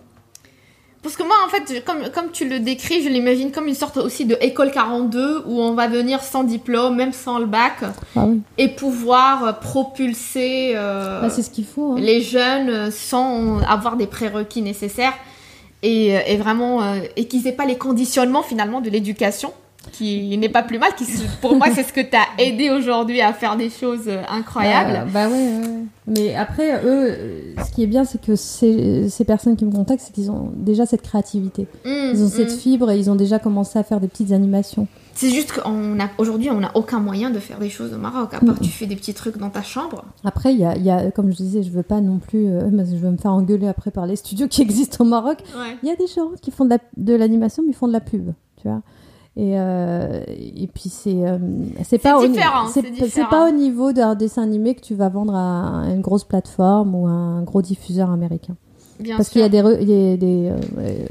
Parce 1.04 1.16
que 1.18 1.24
moi, 1.24 1.36
en 1.46 1.50
fait, 1.50 1.84
comme, 1.84 2.10
comme 2.14 2.30
tu 2.32 2.48
le 2.48 2.60
décris, 2.60 3.02
je 3.02 3.10
l'imagine 3.10 3.52
comme 3.52 3.66
une 3.68 3.74
sorte 3.74 3.98
aussi 3.98 4.26
de 4.26 4.38
école 4.40 4.70
42 4.72 5.44
où 5.48 5.60
on 5.60 5.74
va 5.74 5.88
venir 5.88 6.22
sans 6.22 6.44
diplôme, 6.44 6.96
même 6.96 7.12
sans 7.12 7.40
le 7.40 7.48
bac, 7.48 7.78
ah 8.16 8.26
oui 8.28 8.42
et 8.60 8.68
pouvoir 8.68 9.60
propulser 9.60 10.74
euh, 10.76 11.22
Bah, 11.22 11.30
ce 11.32 11.42
qu'il 11.50 11.66
faut 11.66 11.94
hein. 11.94 12.00
les 12.00 12.22
jeunes 12.22 12.92
sans 12.92 13.60
avoir 13.62 13.98
des 13.98 14.06
prérequis 14.08 14.62
nécessaires 14.62 15.14
et, 15.82 16.10
et 16.28 16.38
vraiment 16.38 16.84
euh, 16.84 17.00
et 17.16 17.26
qu'ils 17.28 17.44
n'aient 17.44 17.52
pas 17.52 17.66
les 17.66 17.78
conditionnements 17.78 18.44
finalement 18.44 18.80
de 18.82 18.90
l'éducation 18.92 19.52
qui 19.92 20.38
n'est 20.38 20.50
pas 20.50 20.64
plus 20.64 20.80
mal 20.80 20.94
qui 20.96 21.06
pour 21.42 21.56
moi 21.56 21.68
c'est 21.74 21.84
ce 21.84 21.94
que 21.94 22.02
t'as 22.02 22.26
aidé 22.38 22.70
aujourd'hui 22.70 23.22
à 23.22 23.34
faire 23.34 23.56
des 23.58 23.70
choses 23.70 24.08
euh, 24.08 24.22
incroyables 24.30 25.02
Euh, 25.08 25.12
bah 25.14 25.28
ouais, 25.28 25.34
ouais. 25.34 25.84
Mais 26.08 26.36
après, 26.36 26.84
eux, 26.84 27.12
euh, 27.12 27.54
ce 27.66 27.72
qui 27.72 27.84
est 27.84 27.88
bien, 27.88 28.04
c'est 28.04 28.20
que 28.20 28.36
ces, 28.36 29.08
ces 29.10 29.24
personnes 29.24 29.56
qui 29.56 29.64
me 29.66 29.72
contactent, 29.72 30.02
c'est 30.06 30.12
qu'ils 30.14 30.30
ont 30.32 30.52
déjà 30.56 30.86
cette 30.86 31.04
créativité. 31.04 31.68
Hum, 31.86 32.12
Ils 32.14 32.24
ont 32.24 32.28
cette 32.28 32.52
fibre 32.52 32.90
et 32.92 32.98
ils 32.98 33.10
ont 33.10 33.16
déjà 33.16 33.40
commencé 33.40 33.78
à 33.80 33.84
faire 33.84 34.00
des 34.02 34.08
petites 34.08 34.32
animations. 34.32 34.88
c'est 35.14 35.30
juste 35.30 35.54
qu'on 35.54 36.00
a 36.00 36.10
aujourd'hui 36.18 36.50
on 36.50 36.60
n'a 36.60 36.72
aucun 36.76 37.00
moyen 37.00 37.30
de 37.30 37.40
faire 37.40 37.60
des 37.60 37.70
choses 37.70 37.94
au 37.94 37.98
Maroc 37.98 38.34
à 38.34 38.40
part 38.40 38.60
tu 38.60 38.70
fais 38.70 38.88
des 38.88 38.96
petits 38.96 39.14
trucs 39.14 39.38
dans 39.38 39.50
ta 39.52 39.62
chambre 39.62 40.04
Après, 40.24 40.54
il 40.54 40.60
y 40.60 40.66
a, 40.66 40.76
il 40.76 40.84
y 40.84 40.90
a, 40.90 41.12
comme 41.12 41.32
je 41.32 41.38
disais, 41.38 41.62
je 41.64 41.70
veux 41.70 41.84
pas 41.84 42.02
non 42.02 42.18
plus, 42.18 42.48
euh, 42.48 42.62
je 42.72 42.96
vais 42.96 43.12
me 43.12 43.18
faire 43.18 43.34
engueuler 43.34 43.68
après 43.68 43.92
par 43.92 44.06
les 44.08 44.16
studios 44.16 44.48
qui 44.54 44.62
existent 44.64 45.04
au 45.04 45.08
Maroc. 45.08 45.38
ouais 45.56 45.78
Il 45.84 45.90
y 45.90 45.92
a 45.92 45.96
des 45.96 46.08
gens 46.08 46.32
qui 46.42 46.52
font 46.52 46.66
de 46.66 46.72
la- 46.72 46.80
de 46.98 47.14
l'animation, 47.14 47.64
mais 47.64 47.72
ils 47.72 47.76
font 47.76 47.88
de 47.88 47.94
la 47.94 48.02
pub, 48.02 48.32
tu 48.58 48.68
vois. 48.68 48.82
Et, 49.38 49.58
euh, 49.58 50.24
et 50.28 50.68
puis 50.68 50.90
c'est 50.90 51.26
euh, 51.26 51.38
c'est 51.86 52.00
pas 52.00 52.20
différent, 52.28 52.68
c'est 52.68 53.30
pas 53.30 53.48
au 53.48 53.54
niveau 53.54 53.94
d'un 53.94 54.14
dessin 54.14 54.44
animé 54.44 54.76
que 54.76 54.82
tu 54.82 54.94
vas 54.94 55.08
vendre 55.08 55.34
à 55.34 55.86
une 55.90 56.02
grosse 56.02 56.26
plateforme 56.26 56.94
ou 56.96 57.08
à 57.08 57.12
un 57.12 57.42
gros 57.44 57.62
diffuseur 57.62 58.10
américain. 58.12 58.56
bien 59.00 59.16
Parce 59.16 59.30
qu'il 59.30 59.40
y 59.40 59.46
a 59.46 59.50
des, 59.50 59.62
re- 59.62 59.78
il 59.82 59.90
y 59.90 60.14
a 60.14 60.18
des 60.18 60.52
euh, 60.78 61.06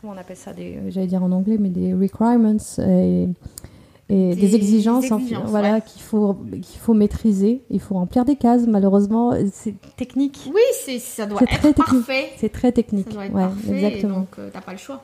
comment 0.00 0.14
on 0.14 0.18
appelle 0.20 0.36
ça 0.36 0.52
des, 0.52 0.80
j'allais 0.88 1.06
dire 1.06 1.22
en 1.22 1.30
anglais, 1.30 1.56
mais 1.60 1.68
des 1.68 1.94
requirements 1.94 2.56
et, 2.80 3.28
et 4.08 4.34
des, 4.34 4.34
Des 4.34 4.54
exigences, 4.56 5.12
en- 5.12 5.18
exigences, 5.20 5.48
voilà, 5.48 5.74
ouais. 5.74 5.82
qu'il 5.86 6.02
faut 6.02 6.34
qu'il 6.50 6.80
faut 6.80 6.92
maîtriser. 6.94 7.62
Il 7.70 7.78
faut 7.80 7.94
remplir 7.94 8.24
des 8.24 8.34
cases. 8.34 8.66
Malheureusement, 8.66 9.30
c'est 9.52 9.74
technique. 9.96 10.50
oui 10.52 10.60
c'est 10.84 10.98
ça 10.98 11.24
doit 11.24 11.40
être 11.42 11.60
très 11.60 11.72
parfait 11.72 12.30
C'est 12.36 12.50
très 12.52 12.72
technique. 12.72 13.06
ça 13.08 13.14
doit 13.14 13.26
être 13.26 13.32
ouais, 13.34 13.42
parfait 13.44 13.74
exactement. 13.86 14.18
donc 14.18 14.28
euh, 14.40 14.50
t'as 14.52 14.60
pas 14.60 14.72
le 14.72 14.78
choix 14.78 15.02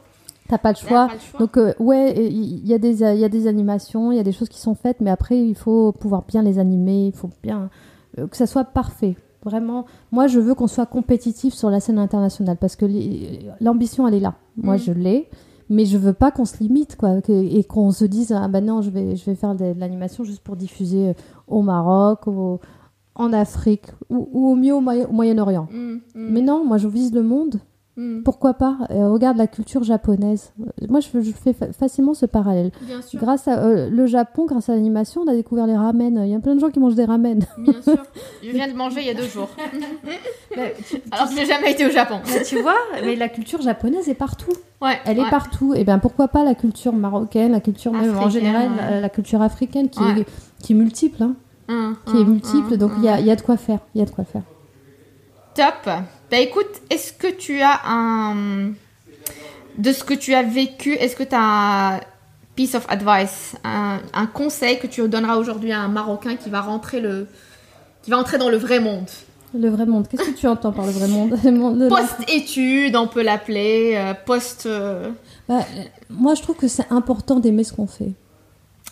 T'as 0.51 0.59
pas 0.59 0.73
le 0.73 0.77
choix. 0.77 1.07
pas 1.07 1.15
le 1.15 1.21
choix. 1.21 1.39
Donc 1.41 1.57
euh, 1.57 1.73
ouais, 1.79 2.27
il 2.31 2.67
y 2.67 2.75
a 2.75 2.79
des 2.79 3.03
il 3.03 3.19
y 3.21 3.25
a 3.25 3.29
des 3.29 3.47
animations, 3.47 4.13
il 4.13 4.17
y 4.17 4.21
a 4.21 4.25
des 4.25 4.33
choses 4.33 4.49
qui 4.51 4.59
sont 4.61 4.75
faites, 4.75 5.01
mais 5.01 5.11
après 5.11 5.39
il 5.41 5.55
faut 5.55 5.93
pouvoir 5.93 6.25
bien 6.27 6.43
les 6.43 6.59
animer, 6.59 7.07
il 7.07 7.13
faut 7.13 7.31
bien 7.43 7.71
euh, 8.19 8.27
que 8.27 8.37
ça 8.37 8.47
soit 8.47 8.65
parfait. 8.65 9.17
Vraiment, 9.45 9.87
moi 10.13 10.27
je 10.27 10.39
veux 10.41 10.55
qu'on 10.55 10.67
soit 10.67 10.85
compétitif 10.87 11.55
sur 11.55 11.71
la 11.71 11.81
scène 11.81 11.99
internationale 11.99 12.57
parce 12.61 12.77
que 12.77 12.85
l'ambition 13.61 14.07
elle 14.09 14.15
est 14.15 14.21
là. 14.21 14.35
Moi 14.57 14.75
Mm. 14.75 14.79
je 14.79 14.93
l'ai, 14.93 15.29
mais 15.69 15.85
je 15.87 15.97
veux 15.97 16.13
pas 16.13 16.31
qu'on 16.31 16.45
se 16.45 16.59
limite 16.59 16.97
quoi, 16.97 17.21
que- 17.23 17.33
et 17.33 17.65
qu'on 17.65 17.91
se 17.91 18.05
dise 18.05 18.33
ah 18.33 18.49
ben 18.49 18.65
non 18.65 18.83
je 18.83 18.91
vais 18.91 19.17
je 19.17 19.25
vais 19.25 19.35
faire 19.37 19.55
de, 19.55 19.73
de 19.73 19.81
l'animation 19.81 20.25
juste 20.25 20.43
pour 20.43 20.57
diffuser 20.57 21.11
euh, 21.11 21.13
au 21.49 21.63
Maroc, 21.63 22.27
au- 22.27 22.61
en 23.15 23.33
Afrique 23.33 23.87
ou, 24.09 24.29
ou 24.33 24.49
au 24.53 24.57
mieux 24.57 24.75
au, 24.75 24.81
Moyen- 24.81 25.07
au 25.09 25.13
Moyen-Orient. 25.13 25.69
Hum, 25.73 26.01
hum, 26.15 26.29
Mais 26.33 26.43
non, 26.43 26.65
moi 26.65 26.77
je 26.79 26.89
vise 26.89 27.13
le 27.15 27.23
monde. 27.23 27.61
Hum. 28.01 28.23
Pourquoi 28.25 28.55
pas? 28.55 28.77
Euh, 28.91 29.09
Regarde 29.11 29.37
la 29.37 29.47
culture 29.47 29.83
japonaise. 29.85 30.53
Moi, 30.89 31.01
je, 31.01 31.21
je 31.21 31.31
fais 31.33 31.53
fa- 31.53 31.73
facilement 31.73 32.15
ce 32.15 32.27
parallèle. 32.27 32.71
bien 32.83 33.03
sûr 33.03 33.21
Grâce 33.21 33.47
à 33.49 33.59
euh, 33.63 33.89
le 33.91 34.07
Japon, 34.07 34.47
grâce 34.47 34.69
à 34.69 34.75
l'animation, 34.75 35.23
on 35.27 35.29
a 35.31 35.35
découvert 35.35 35.67
les 35.67 35.77
ramen. 35.77 36.21
Il 36.25 36.31
y 36.31 36.35
a 36.35 36.41
plein 36.41 36.55
de 36.55 36.61
gens 36.61 36.71
qui 36.71 36.81
mangent 36.81 36.95
des 36.95 37.05
ramen. 37.05 37.41
Bien 37.59 37.83
sûr. 37.83 37.99
Je 38.43 38.51
viens 38.51 38.69
de 38.69 38.73
manger 38.75 39.01
il 39.03 39.07
y 39.07 39.11
a 39.11 39.15
deux 39.15 39.29
jours. 39.29 39.49
Alors 41.13 41.29
que 41.29 41.37
j'ai 41.37 41.47
jamais 41.47 41.73
été 41.73 41.87
au 41.87 41.91
Japon. 41.91 42.21
tu 42.47 42.61
vois, 42.61 42.77
mais 43.05 43.17
la 43.17 43.29
culture 43.29 43.61
japonaise 43.63 44.09
est 44.09 44.15
partout. 44.15 44.53
Ouais. 44.81 44.99
Elle 45.05 45.19
est 45.19 45.31
partout. 45.31 45.75
Et 45.75 45.85
bien, 45.85 45.99
pourquoi 45.99 46.29
pas 46.29 46.43
la 46.45 46.55
culture 46.55 46.93
marocaine, 46.93 47.53
la 47.53 47.61
culture 47.61 47.93
même 47.93 48.17
en 48.17 48.21
Africaine, 48.27 48.31
général, 48.31 48.69
ouais. 48.71 48.91
la, 48.93 49.01
la 49.01 49.09
culture 49.09 49.43
africaine 49.43 49.89
qui, 49.91 50.01
est, 50.03 50.27
qui 50.63 50.73
est 50.73 50.77
multiple, 50.77 51.23
hein, 51.23 51.35
Hum, 51.69 51.95
qui 52.05 52.17
est 52.17 52.21
hum, 52.23 52.31
multiple. 52.31 52.73
hum, 52.73 52.79
donc 52.79 52.91
il 52.99 53.05
y, 53.05 53.09
a, 53.09 53.21
il 53.21 53.27
y 53.27 53.31
a 53.31 53.37
de 53.37 53.43
quoi 53.43 53.57
faire. 53.57 53.79
Il 53.95 54.01
y 54.01 54.03
a 54.03 54.05
de 54.07 54.11
quoi 54.11 54.25
faire. 54.25 54.43
Top. 55.55 55.87
Bah 56.31 56.39
écoute, 56.39 56.67
est-ce 56.91 57.13
que 57.13 57.27
tu 57.31 57.61
as 57.61 57.81
un. 57.87 58.73
De 59.79 59.93
ce 59.93 60.05
que 60.05 60.15
tu 60.15 60.35
as 60.35 60.43
vécu, 60.43 60.93
est-ce 60.95 61.17
que 61.17 61.23
tu 61.23 61.35
as 61.35 61.95
un 61.97 62.01
piece 62.55 62.75
of 62.75 62.85
advice, 62.89 63.57
un, 63.65 63.99
un 64.13 64.27
conseil 64.27 64.79
que 64.79 64.87
tu 64.87 65.07
donneras 65.09 65.37
aujourd'hui 65.37 65.73
à 65.73 65.81
un 65.81 65.89
Marocain 65.89 66.37
qui 66.37 66.51
va 66.51 66.61
rentrer 66.61 67.01
le. 67.01 67.27
qui 68.03 68.11
va 68.11 68.19
entrer 68.19 68.39
dans 68.39 68.49
le 68.51 68.57
vrai 68.59 68.81
monde? 68.81 69.09
Le 69.53 69.69
vrai 69.69 69.85
monde. 69.87 70.07
Qu'est-ce 70.09 70.31
que 70.31 70.37
tu 70.39 70.47
entends 70.47 70.71
par 70.71 70.87
le 70.87 70.93
vrai 70.93 71.09
monde? 71.09 71.37
Post-études, 71.89 72.95
on 72.95 73.09
peut 73.09 73.23
l'appeler, 73.23 73.95
euh, 73.97 74.15
post. 74.15 74.67
euh, 74.67 75.11
Bah, 75.49 75.61
Moi, 76.09 76.35
je 76.37 76.43
trouve 76.43 76.55
que 76.57 76.69
c'est 76.69 76.87
important 76.93 77.41
d'aimer 77.41 77.65
ce 77.65 77.73
qu'on 77.73 77.89
fait. 77.89 78.13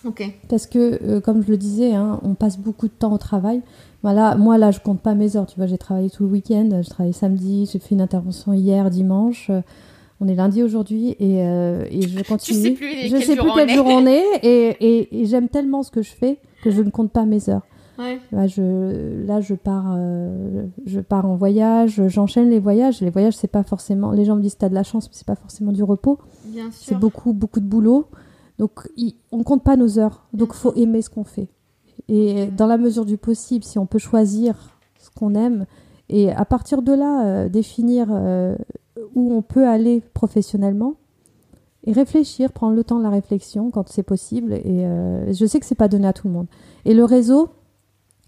Ok. 0.05 0.23
Parce 0.49 0.67
que, 0.67 0.99
euh, 1.05 1.21
comme 1.21 1.45
je 1.45 1.51
le 1.51 1.57
disais, 1.57 1.95
hein, 1.95 2.19
on 2.25 2.35
passe 2.35 2.57
beaucoup 2.59 2.87
de 2.89 2.93
temps 2.93 3.13
au 3.13 3.19
travail. 3.19 3.63
Voilà, 4.03 4.37
moi, 4.37 4.59
là, 4.59 4.71
je 4.71 4.79
compte 4.81 5.01
pas 5.01 5.15
mes 5.15 5.37
heures. 5.37 5.47
Tu 5.47 5.57
vois, 5.57 5.67
j'ai 5.67 5.79
travaillé 5.79 6.09
tout 6.11 6.25
le 6.25 6.31
week-end. 6.31 6.69
Je 6.83 6.89
travaillé 6.89 7.13
samedi. 7.13 7.69
J'ai 7.71 7.79
fait 7.79 7.95
une 7.95 8.01
intervention 8.01 8.53
hier, 8.53 8.91
dimanche. 8.91 9.51
On 10.21 10.27
est 10.29 10.35
lundi 10.35 10.63
aujourd'hui 10.63 11.11
et, 11.21 11.43
euh, 11.45 11.85
et 11.91 12.03
je 12.03 12.23
continue. 12.29 12.59
sais 12.63 12.71
plus 12.73 12.93
je 13.09 13.17
sais 13.25 13.37
plus 13.37 13.49
on 13.49 13.55
quel 13.55 13.71
jour 13.71 13.87
on 13.87 14.07
est. 14.07 14.25
Et, 14.43 14.69
et- 14.81 15.21
et 15.21 15.27
j'aime 15.27 15.49
tellement 15.49 15.83
ce 15.83 15.91
que 15.91 16.03
je 16.03 16.11
fais 16.11 16.39
que 16.65 16.71
je 16.71 16.83
ne 16.83 16.91
compte 16.91 17.11
pas 17.13 17.25
mes 17.25 17.49
heures. 17.49 17.67
Ouais. 18.01 18.21
Là, 18.31 18.47
je, 18.47 19.25
là, 19.27 19.41
je 19.41 19.55
pars, 19.55 19.95
euh, 19.97 20.65
je 20.87 21.01
pars 21.01 21.27
en 21.27 21.35
voyage. 21.35 22.01
J'enchaîne 22.07 22.49
les 22.51 22.61
voyages. 22.61 23.01
Les 23.01 23.11
voyages, 23.11 23.37
c'est 23.37 23.49
pas 23.51 23.65
forcément. 23.65 24.13
Les 24.13 24.25
gens 24.25 24.37
me 24.37 24.43
disent 24.43 24.57
t'as 24.57 24.69
de 24.69 24.75
la 24.75 24.85
chance, 24.85 25.07
mais 25.09 25.15
c'est 25.15 25.27
pas 25.27 25.35
forcément 25.35 25.73
du 25.73 25.83
repos. 25.83 26.19
Bien 26.45 26.69
C'est 26.71 26.95
beaucoup, 26.97 27.33
beaucoup 27.33 27.59
de 27.61 27.67
boulot. 27.67 28.07
Donc, 28.61 28.71
il- 28.97 29.15
on 29.33 29.43
compte 29.43 29.65
pas 29.65 29.77
nos 29.77 29.99
heures. 29.99 30.25
Donc, 30.33 30.53
faut 30.53 30.73
aimer 30.75 31.03
ce 31.03 31.11
qu'on 31.11 31.25
fait. 31.25 31.49
Et 32.09 32.47
dans 32.47 32.67
la 32.67 32.79
mesure 32.79 33.05
du 33.05 33.17
possible, 33.17 33.65
si 33.65 33.79
on 33.79 33.87
peut 33.87 33.99
choisir 33.99 34.79
ce 34.99 35.11
qu'on 35.11 35.35
aime, 35.35 35.67
et 36.09 36.31
à 36.33 36.45
partir 36.45 36.83
de 36.83 36.93
là, 36.93 37.27
euh, 37.27 37.49
définir 37.49 38.09
euh, 38.11 38.57
où 39.15 39.35
on 39.35 39.43
peut 39.43 39.67
aller 39.67 40.01
professionnellement, 40.15 40.95
et 41.85 41.93
réfléchir, 41.93 42.53
prendre 42.53 42.75
le 42.75 42.85
temps 42.85 42.99
de 42.99 43.03
la 43.03 43.11
réflexion 43.11 43.71
quand 43.71 43.89
c'est 43.89 44.03
possible. 44.03 44.53
Et 44.53 44.85
euh, 44.85 45.33
je 45.33 45.47
sais 45.47 45.61
que 45.61 45.67
c'est 45.67 45.75
pas 45.75 45.89
donné 45.89 46.07
à 46.07 46.13
tout 46.13 46.27
le 46.27 46.35
monde. 46.35 46.47
Et 46.85 46.95
le 46.95 47.05
réseau, 47.05 47.51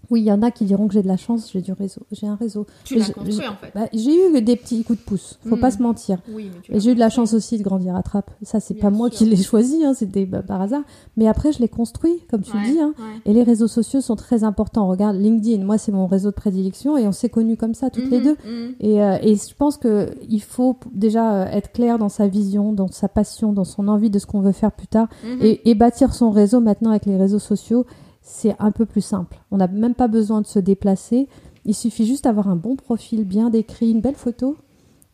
oui, 0.09 0.21
il 0.21 0.25
y 0.25 0.31
en 0.31 0.41
a 0.41 0.51
qui 0.51 0.65
diront 0.65 0.87
que 0.87 0.93
j'ai 0.93 1.01
de 1.03 1.07
la 1.07 1.15
chance, 1.15 1.49
j'ai 1.53 1.61
du 1.61 1.71
réseau. 1.71 2.01
J'ai 2.11 2.27
un 2.27 2.35
réseau. 2.35 2.65
Tu 2.83 2.95
l'as 2.97 3.09
construit 3.11 3.47
en 3.47 3.55
fait. 3.55 3.71
Bah, 3.73 3.87
j'ai 3.93 4.11
eu 4.37 4.41
des 4.41 4.55
petits 4.57 4.83
coups 4.83 4.99
de 4.99 5.03
pouce, 5.05 5.39
faut 5.47 5.55
pas 5.55 5.71
se 5.71 5.81
mentir. 5.81 6.17
Oui, 6.33 6.51
mais 6.69 6.75
Et 6.75 6.79
j'ai 6.81 6.91
eu 6.91 6.95
de 6.95 6.99
la 6.99 7.09
chance 7.09 7.33
aussi 7.33 7.57
de 7.57 7.63
grandir 7.63 7.95
à 7.95 8.03
Trappes. 8.03 8.31
Ça, 8.41 8.59
c'est 8.59 8.73
pas 8.73 8.89
moi 8.89 9.09
sûr. 9.09 9.19
qui 9.19 9.25
l'ai 9.25 9.37
choisi, 9.41 9.85
hein, 9.85 9.93
c'était 9.93 10.25
bah, 10.25 10.41
par 10.41 10.59
hasard. 10.61 10.81
Mais 11.15 11.27
après, 11.27 11.53
je 11.53 11.59
l'ai 11.59 11.69
construit, 11.69 12.19
comme 12.29 12.41
tu 12.41 12.51
Ouais, 12.57 12.63
le 12.63 12.71
dis. 12.73 12.79
hein. 12.79 12.93
ouais. 12.99 13.21
Et 13.25 13.33
les 13.33 13.43
réseaux 13.43 13.67
sociaux 13.69 14.01
sont 14.01 14.17
très 14.17 14.43
importants. 14.43 14.87
Regarde, 14.89 15.15
LinkedIn, 15.15 15.63
moi, 15.63 15.77
c'est 15.77 15.93
mon 15.93 16.07
réseau 16.07 16.31
de 16.31 16.35
prédilection 16.35 16.97
et 16.97 17.07
on 17.07 17.13
s'est 17.13 17.29
connus 17.29 17.55
comme 17.55 17.73
ça, 17.73 17.89
toutes 17.89 18.09
les 18.09 18.17
Mhm, 18.19 18.23
deux. 18.23 18.35
mhm. 18.45 18.75
Et, 18.81 19.01
euh, 19.01 19.17
et 19.21 19.35
je 19.35 19.55
pense 19.55 19.77
qu'il 19.77 20.41
faut 20.41 20.73
p- 20.73 20.89
déjà 20.93 21.33
euh, 21.35 21.45
être 21.45 21.71
clair 21.71 21.97
dans 21.97 22.09
sa 22.09 22.27
vision, 22.27 22.73
dans 22.73 22.87
sa 22.91 23.07
passion, 23.07 23.53
dans 23.53 23.63
son 23.63 23.87
envie 23.87 24.09
de 24.09 24.19
ce 24.19 24.25
qu'on 24.25 24.41
veut 24.41 24.51
faire 24.51 24.71
plus 24.73 24.87
tard. 24.87 25.07
Mhm. 25.23 25.37
Et, 25.41 25.69
et 25.69 25.75
bâtir 25.75 26.13
son 26.13 26.31
réseau 26.31 26.59
maintenant 26.59 26.89
avec 26.89 27.05
les 27.05 27.15
réseaux 27.15 27.39
sociaux, 27.39 27.85
c'est 28.21 28.55
un 28.59 28.71
peu 28.71 28.85
plus 28.85 29.01
simple. 29.01 29.37
On 29.51 29.57
n'a 29.57 29.67
même 29.67 29.95
pas 29.95 30.07
besoin 30.07 30.41
de 30.41 30.47
se 30.47 30.59
déplacer. 30.59 31.27
Il 31.65 31.75
suffit 31.75 32.05
juste 32.05 32.23
d'avoir 32.23 32.47
un 32.47 32.55
bon 32.55 32.75
profil, 32.75 33.23
bien 33.23 33.49
décrit, 33.49 33.91
une 33.91 34.01
belle 34.01 34.15
photo. 34.15 34.57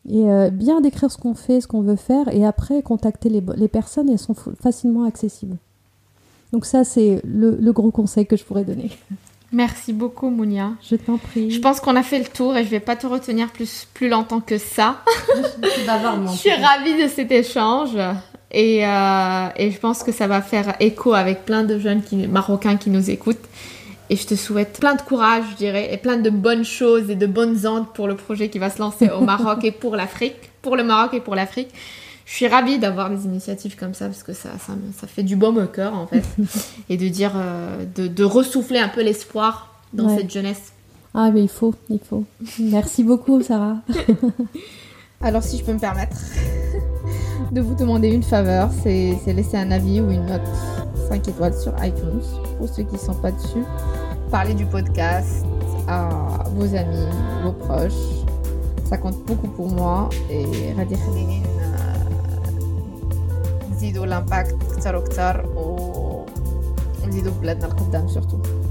Et 0.08 0.30
euh, 0.30 0.50
bien 0.50 0.80
décrire 0.80 1.10
ce 1.10 1.18
qu'on 1.18 1.34
fait, 1.34 1.60
ce 1.60 1.68
qu'on 1.68 1.82
veut 1.82 1.96
faire, 1.96 2.28
et 2.34 2.46
après 2.46 2.82
contacter 2.82 3.28
les, 3.28 3.68
personnes, 3.68 4.08
et 4.08 4.12
elles 4.12 4.18
sont 4.18 4.34
facilement 4.34 5.04
accessibles. 5.04 5.58
Donc 6.52 6.64
ça, 6.64 6.84
c'est 6.84 7.20
le, 7.24 7.56
le 7.60 7.72
gros 7.72 7.90
conseil 7.90 8.26
que 8.26 8.36
je 8.36 8.44
pourrais 8.44 8.64
donner. 8.64 8.90
Merci 9.52 9.92
beaucoup, 9.92 10.28
Mounia. 10.28 10.72
Je 10.82 10.96
t'en 10.96 11.16
prie. 11.16 11.50
Je 11.50 11.60
pense 11.60 11.80
qu'on 11.80 11.96
a 11.96 12.02
fait 12.02 12.18
le 12.18 12.26
tour 12.26 12.56
et 12.56 12.64
je 12.64 12.68
vais 12.68 12.80
pas 12.80 12.96
te 12.96 13.06
retenir 13.06 13.50
plus, 13.50 13.86
plus 13.94 14.08
longtemps 14.08 14.40
que 14.40 14.58
ça. 14.58 15.02
je 15.36 15.68
suis 15.70 15.82
Je 15.86 16.36
suis 16.36 16.50
ravie 16.62 17.02
de 17.02 17.08
cet 17.08 17.32
échange 17.32 17.96
et, 18.50 18.86
euh, 18.86 19.48
et, 19.56 19.70
je 19.70 19.78
pense 19.78 20.02
que 20.02 20.12
ça 20.12 20.26
va 20.26 20.40
faire 20.40 20.74
écho 20.80 21.12
avec 21.12 21.44
plein 21.44 21.64
de 21.64 21.78
jeunes 21.78 22.02
qui, 22.02 22.16
marocains 22.26 22.76
qui 22.76 22.90
nous 22.90 23.10
écoutent. 23.10 23.36
Et 24.10 24.16
je 24.16 24.26
te 24.26 24.34
souhaite 24.34 24.78
plein 24.80 24.94
de 24.94 25.02
courage, 25.02 25.44
je 25.50 25.56
dirais, 25.56 25.92
et 25.92 25.98
plein 25.98 26.16
de 26.16 26.30
bonnes 26.30 26.64
choses 26.64 27.10
et 27.10 27.14
de 27.14 27.26
bonnes 27.26 27.66
ondes 27.66 27.92
pour 27.92 28.08
le 28.08 28.16
projet 28.16 28.48
qui 28.48 28.58
va 28.58 28.70
se 28.70 28.78
lancer 28.78 29.10
au 29.10 29.20
Maroc 29.20 29.64
et 29.64 29.72
pour 29.72 29.96
l'Afrique, 29.96 30.50
pour 30.62 30.76
le 30.76 30.84
Maroc 30.84 31.12
et 31.12 31.20
pour 31.20 31.34
l'Afrique. 31.34 31.68
Je 32.24 32.34
suis 32.34 32.46
ravie 32.46 32.78
d'avoir 32.78 33.10
des 33.10 33.24
initiatives 33.24 33.76
comme 33.76 33.92
ça 33.92 34.06
parce 34.06 34.22
que 34.22 34.32
ça, 34.32 34.50
ça, 34.58 34.74
ça 34.98 35.06
fait 35.06 35.22
du 35.22 35.36
baume 35.36 35.58
au 35.58 35.66
cœur 35.66 35.94
en 35.94 36.06
fait. 36.06 36.24
et 36.88 36.96
de 36.96 37.08
dire, 37.08 37.32
euh, 37.36 37.84
de, 37.96 38.06
de, 38.06 38.24
ressouffler 38.24 38.78
un 38.78 38.88
peu 38.88 39.02
l'espoir 39.02 39.74
dans 39.92 40.14
cette 40.14 40.30
jeunesse. 40.30 40.72
Ah, 41.14 41.30
mais 41.30 41.42
il 41.42 41.48
faut, 41.48 41.74
il 41.90 41.98
faut. 41.98 42.24
Merci 42.60 43.02
beaucoup, 43.02 43.42
Sarah. 43.42 43.78
Alors, 45.20 45.42
si 45.42 45.58
je 45.58 45.64
peux 45.64 45.72
me 45.72 45.78
permettre 45.78 46.16
de 47.51 47.61
vous 47.61 47.75
demander 47.75 48.09
une 48.09 48.23
faveur, 48.23 48.69
c'est 48.81 49.33
laisser 49.33 49.57
un 49.57 49.71
avis 49.71 50.01
ou 50.01 50.09
une 50.11 50.25
note 50.25 50.41
5 51.09 51.27
étoiles 51.27 51.53
sur 51.53 51.73
iTunes 51.83 52.21
pour 52.57 52.67
ceux 52.67 52.83
qui 52.83 52.93
ne 52.93 52.99
sont 52.99 53.13
pas 53.15 53.31
dessus. 53.31 53.63
Parlez 54.31 54.53
du 54.53 54.65
podcast 54.65 55.45
à 55.87 56.09
vos 56.55 56.75
amis, 56.75 57.07
vos 57.43 57.51
proches. 57.51 58.25
Ça 58.89 58.97
compte 58.97 59.23
beaucoup 59.25 59.47
pour 59.47 59.69
moi 59.69 60.09
et 60.29 60.73
غادي 60.77 60.93
يخليني 60.93 61.41
نزيدوا 63.71 64.05
l'impact 64.05 64.53
اكثر 64.73 64.95
واكثر 64.95 65.45
ونزيدوا 67.03 67.33
بلادنا 67.41 67.65
القدام 67.65 68.07
surtout. 68.07 68.66